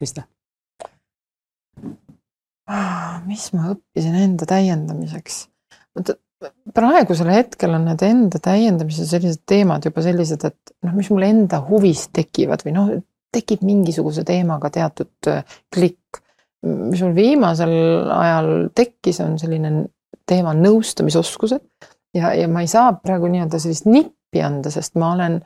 Krista. 0.00 0.24
Ah, 2.70 3.20
mis 3.26 3.50
ma 3.54 3.72
õppisin 3.74 4.18
enda 4.24 4.48
täiendamiseks? 4.48 5.44
praegusel 6.72 7.28
hetkel 7.34 7.74
on 7.76 7.82
need 7.90 8.02
enda 8.06 8.38
täiendamise 8.40 9.04
sellised 9.04 9.42
teemad 9.48 9.84
juba 9.84 10.00
sellised, 10.04 10.46
et 10.46 10.74
noh, 10.86 10.94
mis 10.96 11.10
mul 11.12 11.26
enda 11.26 11.60
huvist 11.66 12.14
tekivad 12.16 12.64
või 12.64 12.72
noh, 12.76 12.92
tekib 13.34 13.64
mingisuguse 13.66 14.24
teemaga 14.26 14.70
teatud 14.72 15.30
äh, 15.30 15.58
klikk. 15.74 16.22
Mis 16.66 17.00
mul 17.04 17.14
viimasel 17.16 17.72
ajal 18.12 18.50
tekkis, 18.76 19.20
on 19.24 19.38
selline 19.40 19.86
teema 20.28 20.52
nõustamisoskused 20.54 21.62
ja, 22.16 22.34
ja 22.34 22.48
ma 22.50 22.64
ei 22.64 22.70
saa 22.70 22.92
praegu 22.98 23.30
nii-öelda 23.30 23.60
sellist 23.62 23.88
nippi 23.88 24.42
anda, 24.44 24.72
sest 24.72 24.98
ma 25.00 25.14
olen 25.14 25.40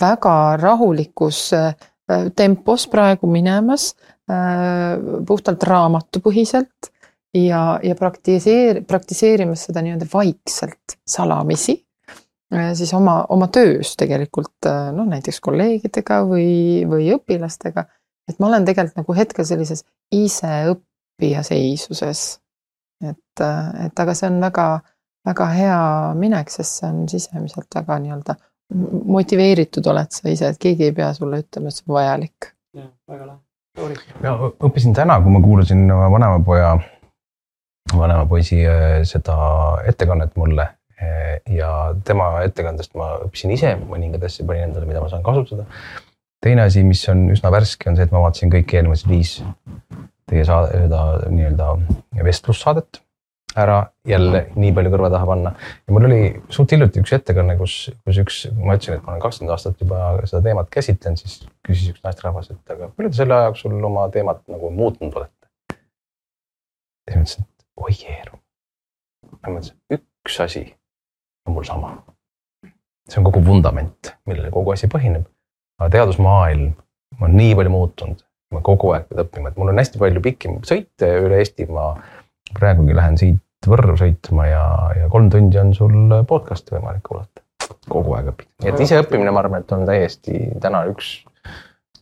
väga 0.00 0.34
rahulikus 0.60 1.40
äh, 1.56 1.74
tempos 2.36 2.86
praegu 2.90 3.30
minemas 3.30 3.90
äh, 4.30 4.98
puhtalt 5.26 5.64
raamatupõhiselt 5.68 6.90
ja, 7.34 7.78
ja 7.82 7.98
praktiseer-, 7.98 8.82
praktiseerimas 8.88 9.68
seda 9.68 9.82
nii-öelda 9.84 10.08
vaikselt 10.12 10.98
salamisi 11.08 11.78
äh, 12.54 12.72
siis 12.78 12.92
oma, 12.96 13.22
oma 13.28 13.48
töös 13.52 13.94
tegelikult 13.98 14.68
noh, 14.68 15.08
näiteks 15.08 15.40
kolleegidega 15.44 16.22
või, 16.28 16.84
või 16.88 17.12
õpilastega. 17.16 17.88
Et 18.28 18.38
ma 18.38 18.50
olen 18.50 18.66
tegelikult 18.68 19.00
nagu 19.00 19.16
hetkel 19.16 19.48
sellises 19.48 19.84
iseõppija 20.14 21.42
seisuses. 21.46 22.40
et, 23.04 23.42
et 23.84 24.00
aga 24.04 24.14
see 24.14 24.28
on 24.30 24.40
väga, 24.42 24.68
väga 25.26 25.48
hea 25.54 25.80
minek, 26.18 26.50
sest 26.50 26.80
see 26.80 26.88
on 26.90 27.08
sisemiselt 27.08 27.74
väga 27.74 27.98
nii-öelda 28.04 28.38
motiveeritud 29.08 29.86
oled 29.88 30.12
sa 30.12 30.28
ise, 30.28 30.52
et 30.52 30.58
keegi 30.60 30.88
ei 30.88 30.94
pea 30.96 31.12
sulle 31.16 31.40
ütlema, 31.42 31.70
et 31.70 31.78
see 31.78 31.86
on 31.88 31.94
vajalik. 31.94 32.52
jah, 32.76 32.90
väga 33.08 33.26
lahe. 33.26 33.40
ja 34.22 34.34
õppisin 34.68 34.96
täna, 34.96 35.20
kui 35.24 35.32
ma 35.32 35.40
kuulasin 35.44 35.86
vanema 35.88 36.40
poja 36.44 36.74
vanema 37.96 38.26
poisi 38.26 38.60
äh, 38.66 39.00
seda 39.08 39.36
ettekannet 39.88 40.36
mulle 40.36 40.66
äh, 41.00 41.38
ja 41.54 41.94
tema 42.04 42.42
ettekandest 42.44 42.94
ma 42.98 43.14
õppisin 43.24 43.54
ise 43.54 43.72
mõningaid 43.80 44.26
asju, 44.28 44.46
panin 44.46 44.68
endale, 44.68 44.88
mida 44.90 45.00
ma 45.00 45.08
saan 45.12 45.24
kasutada. 45.24 45.64
Teine 46.44 46.68
asi, 46.68 46.84
mis 46.86 47.02
on 47.10 47.28
üsna 47.34 47.50
värske, 47.54 47.90
on 47.90 47.98
see, 47.98 48.06
et 48.08 48.14
ma 48.14 48.22
vaatasin 48.22 48.52
kõiki 48.52 48.78
eelmised 48.78 49.10
viis 49.10 49.38
teie 50.28 50.44
saade, 50.44 50.84
seda 50.84 51.04
nii-öelda 51.32 51.74
vestlussaadet 52.24 53.02
ära 53.58 53.78
jälle 54.06 54.42
nii 54.56 54.72
palju 54.76 54.90
kõrva 54.92 55.10
taha 55.12 55.26
panna. 55.26 55.52
ja 55.86 55.94
mul 55.94 56.06
oli 56.08 56.20
suht 56.52 56.72
hiljuti 56.72 57.02
üks 57.02 57.14
ettekanne, 57.16 57.56
kus, 57.58 57.76
kus 58.06 58.20
üks, 58.22 58.40
ma 58.54 58.76
ütlesin, 58.76 58.98
et 58.98 59.06
ma 59.06 59.14
olen 59.14 59.22
kakskümmend 59.24 59.54
aastat 59.54 59.80
juba 59.82 60.02
seda 60.24 60.42
teemat 60.44 60.68
käsitlenud, 60.74 61.20
siis 61.22 61.40
küsis 61.66 61.94
üks 61.94 62.04
naisterahvas, 62.04 62.50
et 62.52 62.74
aga 62.74 62.90
palju 62.94 63.12
te 63.12 63.20
selle 63.22 63.36
aja 63.36 63.48
jooksul 63.48 63.88
oma 63.90 64.06
teemat 64.14 64.44
nagu 64.52 64.70
muutnud 64.74 65.16
olete? 65.20 65.48
ja 67.08 67.16
ma 67.16 67.24
ütlesin, 67.24 67.48
et 67.48 67.66
oi 67.86 67.96
keeru. 68.02 68.42
ma 69.32 69.56
mõtlesin, 69.56 69.78
üks 69.98 70.38
asi 70.44 70.64
on 71.48 71.56
mul 71.56 71.66
sama. 71.68 71.96
see 73.08 73.22
on 73.22 73.26
kogu 73.30 73.42
vundament, 73.44 74.14
millele 74.28 74.52
kogu 74.54 74.76
asi 74.76 74.90
põhineb. 74.92 75.24
Aga 75.78 75.90
teadusmaailm 75.94 76.72
on 77.22 77.34
nii 77.36 77.54
palju 77.58 77.72
muutunud, 77.72 78.22
ma 78.54 78.62
kogu 78.64 78.92
aeg 78.94 79.08
pean 79.08 79.24
õppima, 79.24 79.50
et 79.50 79.58
mul 79.60 79.72
on 79.72 79.80
hästi 79.80 80.00
palju 80.00 80.22
pikki 80.24 80.54
sõite 80.68 81.10
üle 81.24 81.40
Eesti, 81.42 81.68
ma 81.72 81.90
praegugi 82.54 82.96
lähen 82.96 83.20
siit 83.20 83.44
Võrru 83.68 83.96
sõitma 83.98 84.44
ja, 84.46 84.64
ja 84.94 85.08
kolm 85.10 85.26
tundi 85.34 85.58
on 85.58 85.72
sul 85.74 86.12
podcast'i 86.30 86.76
võimalik 86.76 87.02
kuulata. 87.08 87.42
kogu 87.90 88.14
aeg 88.14 88.30
õpid, 88.30 88.46
nii 88.62 88.70
et 88.70 88.82
iseõppimine, 88.84 89.32
ma 89.34 89.42
arvan, 89.42 89.64
et 89.64 89.72
on 89.74 89.82
täiesti 89.88 90.44
täna 90.62 90.84
üks, 90.88 91.08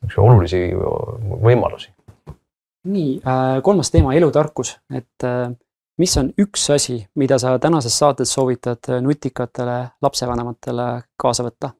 üks 0.05 0.19
olulisi 0.21 0.61
võimalusi. 0.77 1.89
nii, 2.93 3.17
äh, 3.25 3.63
kolmas 3.65 3.91
teema, 3.91 4.13
elutarkus, 4.15 4.77
et 4.93 5.25
äh, 5.25 5.49
mis 5.99 6.17
on 6.21 6.29
üks 6.39 6.69
asi, 6.71 7.01
mida 7.17 7.39
sa 7.41 7.57
tänases 7.59 7.99
saates 7.99 8.37
soovitad 8.37 8.93
nutikatele 9.01 9.79
lapsevanematele 10.03 10.89
kaasa 11.17 11.49
võtta? 11.49 11.73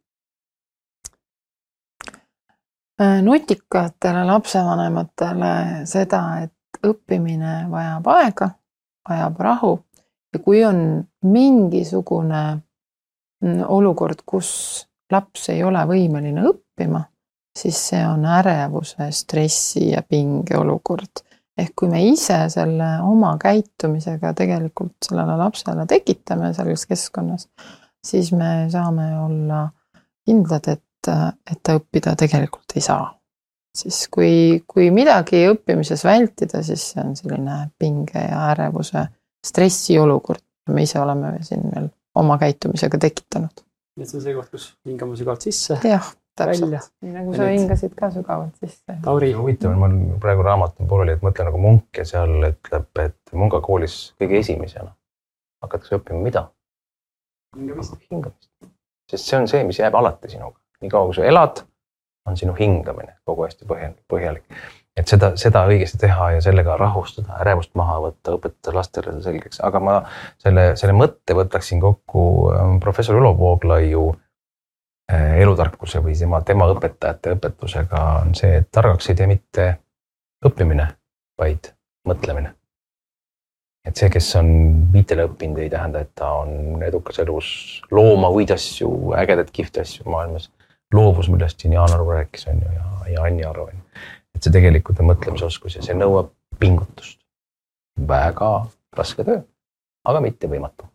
Äh, 3.01 3.23
nutikatele 3.23 4.23
lapsevanematele 4.25 5.83
seda, 5.85 6.21
et 6.47 6.79
õppimine 6.87 7.67
vajab 7.69 8.07
aega, 8.09 8.49
vajab 9.09 9.43
rahu. 9.45 9.73
Ja 10.33 10.41
kui 10.41 10.63
on 10.65 10.79
mingisugune 11.29 12.41
mm, 13.45 13.61
olukord, 13.69 14.23
kus 14.25 14.49
laps 15.13 15.51
ei 15.53 15.61
ole 15.65 15.83
võimeline 15.91 16.47
õppima, 16.49 17.03
siis 17.57 17.83
see 17.91 18.01
on 18.09 18.25
ärevuse, 18.39 19.11
stressi 19.13 19.91
ja 19.91 20.01
pinge 20.01 20.57
olukord. 20.57 21.21
Ehk 21.57 21.77
kui 21.77 21.93
me 21.93 22.01
ise 22.05 22.47
selle 22.53 22.89
oma 23.05 23.35
käitumisega 23.41 24.33
tegelikult 24.37 24.97
sellele 25.05 25.37
lapsele 25.41 25.85
tekitame 25.89 26.55
selles 26.57 26.89
keskkonnas, 26.89 27.49
siis 28.05 28.33
me 28.33 28.71
saame 28.73 29.13
olla 29.21 29.67
kindlad, 30.27 30.73
et, 30.73 30.86
et 31.13 31.61
ta 31.63 31.77
õppida 31.79 32.17
tegelikult 32.19 32.77
ei 32.77 32.85
saa. 32.85 33.13
siis 33.77 34.07
kui, 34.09 34.63
kui 34.65 34.89
midagi 34.91 35.43
õppimises 35.51 36.05
vältida, 36.05 36.63
siis 36.65 36.91
see 36.93 37.03
on 37.03 37.17
selline 37.17 37.59
pinge 37.79 38.23
ja 38.23 38.47
ärevuse, 38.55 39.03
stressi 39.45 39.99
olukord, 40.01 40.41
me 40.73 40.87
ise 40.87 41.01
oleme 41.01 41.37
siin 41.45 41.67
veel 41.75 41.91
oma 42.17 42.39
käitumisega 42.41 42.99
tekitanud. 42.99 43.65
nii 43.97 44.07
et 44.07 44.13
see 44.13 44.21
on 44.21 44.25
see 44.25 44.37
koht, 44.39 44.55
kus 44.55 44.71
hingame 44.89 45.19
sügavalt 45.19 45.45
sisse. 45.45 45.81
jah 45.85 46.15
täpselt, 46.37 46.91
nii 47.03 47.15
nagu 47.15 47.35
sa 47.37 47.49
hingasid 47.49 47.95
ka 47.97 48.11
sügavalt 48.13 48.57
sisse. 48.61 48.99
Tauri. 49.05 49.33
huvitav 49.37 49.73
on, 49.73 49.95
mul 50.11 50.21
praegu 50.21 50.45
raamat 50.45 50.81
on 50.81 50.91
pooleli, 50.91 51.17
et 51.17 51.25
mõtle 51.25 51.47
nagu 51.49 51.61
munk 51.61 52.01
ja 52.01 52.05
seal 52.09 52.35
ütleb, 52.51 52.91
et 53.01 53.33
mungakoolis 53.33 53.97
kõige 54.21 54.43
esimesena 54.43 54.93
hakatakse 55.65 55.97
õppima 55.97 56.21
mida? 56.25 56.47
hingamist. 57.57 57.97
hingamist, 58.11 58.51
sest 59.11 59.31
see 59.31 59.41
on 59.41 59.49
see, 59.49 59.65
mis 59.65 59.81
jääb 59.81 59.97
alati 59.97 60.35
sinuga, 60.35 60.61
niikaua 60.83 61.11
kui 61.11 61.19
sa 61.19 61.29
elad, 61.29 61.63
on 62.27 62.37
sinu 62.37 62.57
hingamine 62.59 63.17
kogu 63.25 63.47
hästi 63.47 63.69
põhjalik, 64.11 64.45
et 64.97 65.09
seda, 65.09 65.33
seda 65.41 65.65
õigesti 65.71 66.01
teha 66.03 66.33
ja 66.37 66.45
sellega 66.45 66.77
rahustada, 66.81 67.39
ärevust 67.45 67.73
maha 67.79 68.01
võtta, 68.09 68.37
õpetada 68.39 68.77
lastele 68.81 69.17
selgeks, 69.25 69.63
aga 69.65 69.81
ma 69.81 69.97
selle, 70.43 70.73
selle 70.81 70.97
mõtte 70.97 71.37
võtaksin 71.39 71.83
kokku 71.83 72.23
ähm, 72.53 72.79
professor 72.83 73.19
Ülo 73.21 73.37
Vooglaiu 73.39 74.09
Äh, 75.13 75.39
elutarkuse 75.39 76.01
või 76.03 76.17
tema, 76.19 76.41
tema 76.43 76.67
õpetajate 76.73 77.37
õpetusega 77.37 77.99
on 78.25 78.33
see, 78.35 78.57
et 78.59 78.73
targaks 78.75 79.07
ei 79.07 79.15
tee 79.15 79.29
mitte 79.31 79.67
õppimine, 80.43 80.87
vaid 81.39 81.69
mõtlemine. 82.11 82.51
et 83.87 83.95
see, 83.95 84.09
kes 84.11 84.33
on 84.41 84.49
viitele 84.91 85.29
õppinud, 85.29 85.61
ei 85.63 85.71
tähenda, 85.71 86.01
et 86.03 86.11
ta 86.19 86.33
on 86.41 86.83
edukas 86.83 87.21
elus 87.23 87.49
looma 87.95 88.33
muid 88.35 88.51
asju, 88.51 88.89
ägedaid 89.15 89.53
kihvte 89.55 89.85
asju 89.87 90.11
maailmas. 90.11 90.51
Loovus, 90.95 91.29
millest 91.33 91.61
siin 91.61 91.75
Jaan 91.77 91.93
Aru 91.93 92.11
rääkis, 92.11 92.47
on 92.53 92.63
ju, 92.63 92.73
ja, 92.75 93.13
ja 93.13 93.23
Anni 93.27 93.45
Aru 93.45 93.69
on 93.69 93.75
ju. 93.75 94.03
et 94.37 94.43
see 94.43 94.53
tegelikult 94.53 95.01
on 95.01 95.11
mõtlemisoskus 95.11 95.79
ja 95.79 95.85
see 95.85 95.97
nõuab 95.97 96.33
pingutust. 96.61 97.21
väga 98.09 98.51
raske 98.97 99.25
töö, 99.25 99.41
aga 100.05 100.21
mitte 100.21 100.49
võimatu 100.51 100.87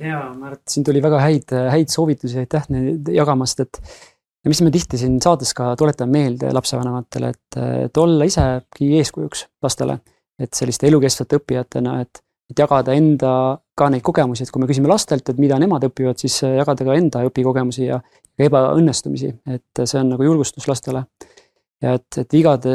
ja 0.00 0.22
Märt, 0.34 0.62
siin 0.68 0.84
tuli 0.84 1.02
väga 1.02 1.20
häid, 1.20 1.52
häid 1.70 1.92
soovitusi, 1.92 2.38
aitäh 2.40 2.64
jagamast, 3.12 3.60
et 3.60 3.80
ja 4.44 4.48
mis 4.52 4.62
me 4.64 4.72
tihti 4.72 4.98
siin 5.00 5.18
saates 5.22 5.52
ka 5.56 5.74
tuletame 5.78 6.18
meelde 6.18 6.52
lapsevanematele, 6.56 7.32
et, 7.34 7.60
et 7.86 8.00
olla 8.00 8.28
isegi 8.28 8.94
eeskujuks 9.00 9.46
lastele. 9.62 10.00
et 10.40 10.56
selliste 10.56 10.88
elukestvate 10.88 11.36
õppijatena, 11.36 11.98
et, 12.00 12.22
et 12.48 12.60
jagada 12.62 12.94
enda 12.96 13.32
ka 13.80 13.88
neid 13.92 14.04
kogemusi, 14.06 14.44
et 14.44 14.52
kui 14.52 14.62
me 14.62 14.68
küsime 14.70 14.90
lastelt, 14.90 15.28
et 15.32 15.40
mida 15.40 15.58
nemad 15.60 15.86
õpivad, 15.88 16.20
siis 16.20 16.42
jagada 16.44 16.86
ka 16.86 16.98
enda 16.98 17.24
õpikogemusi 17.28 17.86
ja 17.88 18.00
ebaõnnestumisi, 18.40 19.32
et 19.50 19.84
see 19.84 20.00
on 20.00 20.14
nagu 20.14 20.26
julgustus 20.26 20.68
lastele. 20.70 21.06
ja 21.80 21.94
et, 21.96 22.18
et 22.20 22.34
vigade, 22.36 22.72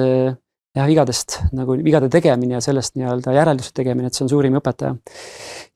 jah, 0.75 0.87
vigadest 0.89 1.37
nagu 1.53 1.75
vigade 1.85 2.09
tegemine 2.09 2.57
ja 2.57 2.61
sellest 2.63 2.95
nii-öelda 2.97 3.35
järelduste 3.35 3.81
tegemine, 3.83 4.09
et 4.09 4.17
see 4.17 4.25
on 4.25 4.31
suurim 4.31 4.57
õpetaja 4.57 4.95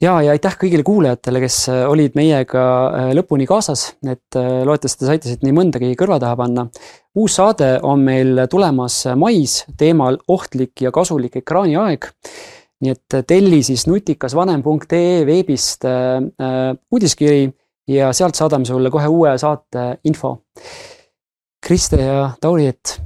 ja, 0.01 0.15
ja 0.26 0.34
aitäh 0.34 0.57
kõigile 0.64 0.85
kuulajatele, 0.88 1.41
kes 1.43 1.60
olid 1.91 2.18
meiega 2.18 2.64
lõpuni 3.18 3.45
kaasas, 3.49 3.91
et 4.01 4.38
loodetavasti 4.39 5.03
te 5.03 5.11
saite 5.11 5.30
siit 5.30 5.45
nii 5.45 5.56
mõndagi 5.56 5.93
kõrva 5.99 6.18
taha 6.22 6.39
panna. 6.41 6.65
uus 7.15 7.38
saade 7.38 7.76
on 7.84 8.01
meil 8.06 8.47
tulemas 8.49 9.03
mais 9.15 9.64
teemal 9.77 10.18
ohtlik 10.27 10.81
ja 10.88 10.91
kasulik 10.95 11.38
ekraaniaeg 11.43 12.10
nii 12.84 12.93
et 12.95 13.18
telli 13.27 13.60
siis 13.65 13.88
nutikasvanem.ee 13.89 15.26
veebist 15.27 15.85
äh, 15.85 16.22
uudiskiri 16.91 17.49
ja 17.89 18.14
sealt 18.14 18.39
saadame 18.39 18.65
sulle 18.65 18.91
kohe 18.93 19.07
uue 19.07 19.38
saate 19.38 19.91
info. 20.07 20.38
Kriste 21.65 21.99
ja 21.99 22.30
Tauri, 22.41 22.69
et 22.72 23.01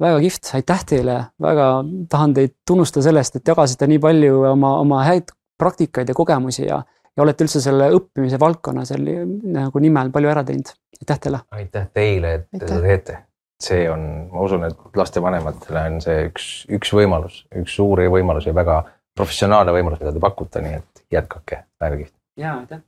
väga 0.00 0.18
kihvt, 0.20 0.50
aitäh 0.58 0.84
teile, 0.90 1.16
väga 1.42 1.68
tahan 2.10 2.34
teid 2.36 2.56
tunnustada 2.66 3.06
sellest, 3.06 3.38
et 3.38 3.48
jagasite 3.48 3.88
nii 3.90 4.00
palju 4.02 4.42
oma, 4.50 4.72
oma 4.82 5.04
häid 5.06 5.30
praktikaid 5.58 6.10
ja 6.10 6.16
kogemusi 6.16 6.66
ja, 6.66 6.80
ja 7.16 7.24
olete 7.24 7.46
üldse 7.46 7.62
selle 7.64 7.88
õppimise 7.96 8.40
valdkonna 8.40 8.84
selle 8.88 9.22
nagu 9.54 9.80
nimel 9.82 10.10
palju 10.12 10.32
ära 10.32 10.44
teinud. 10.44 10.74
aitäh 10.98 11.22
teile. 11.22 11.40
aitäh 11.50 11.88
teile, 11.94 12.34
et 12.34 12.48
te 12.58 12.66
seda 12.66 12.82
teete. 12.84 13.18
see 13.62 13.86
on, 13.88 14.02
ma 14.32 14.42
usun, 14.44 14.66
et 14.66 14.98
lastevanematele 14.98 15.86
on 15.92 16.00
see 16.04 16.26
üks, 16.26 16.50
üks 16.76 16.92
võimalus, 16.92 17.44
üks 17.56 17.78
suuri 17.78 18.10
võimalusi 18.12 18.50
ja 18.50 18.58
väga 18.58 18.82
professionaalne 19.16 19.72
võimalus, 19.74 20.02
mida 20.02 20.12
te 20.12 20.22
pakute, 20.22 20.62
nii 20.64 20.76
et 20.82 21.06
jätkake, 21.16 21.64
väga 21.80 22.02
kihvt. 22.02 22.14
ja 22.40 22.58
aitäh 22.60 22.84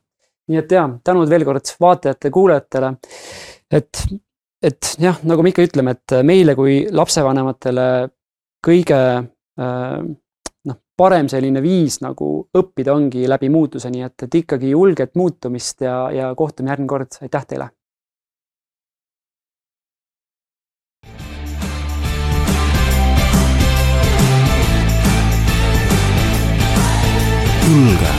nii 0.49 0.59
et 0.63 0.73
ja 0.73 0.85
tänud 1.05 1.29
veel 1.29 1.45
kord 1.47 1.73
vaatajatele-kuulajatele. 1.81 2.93
et, 3.71 4.05
et 4.65 4.93
jah, 5.01 5.19
nagu 5.29 5.45
me 5.45 5.53
ikka 5.53 5.65
ütleme, 5.67 5.95
et 5.97 6.17
meile 6.25 6.55
kui 6.57 6.81
lapsevanematele 6.91 7.85
kõige 8.65 8.99
äh, 8.99 9.97
noh, 10.69 10.79
parem 10.97 11.29
selline 11.31 11.61
viis 11.63 11.99
nagu 12.03 12.31
õppida 12.57 12.95
ongi 12.95 13.27
läbi 13.29 13.51
muutuse, 13.53 13.91
nii 13.93 14.07
et, 14.09 14.27
et 14.27 14.39
ikkagi 14.41 14.73
julget 14.73 15.15
muutumist 15.19 15.85
ja, 15.85 16.01
ja 16.13 16.33
kohtume 16.37 16.73
järgmine 16.73 16.95
kord, 16.95 17.21
aitäh 17.21 17.45
teile. 17.53 17.69
Julge 27.69 28.18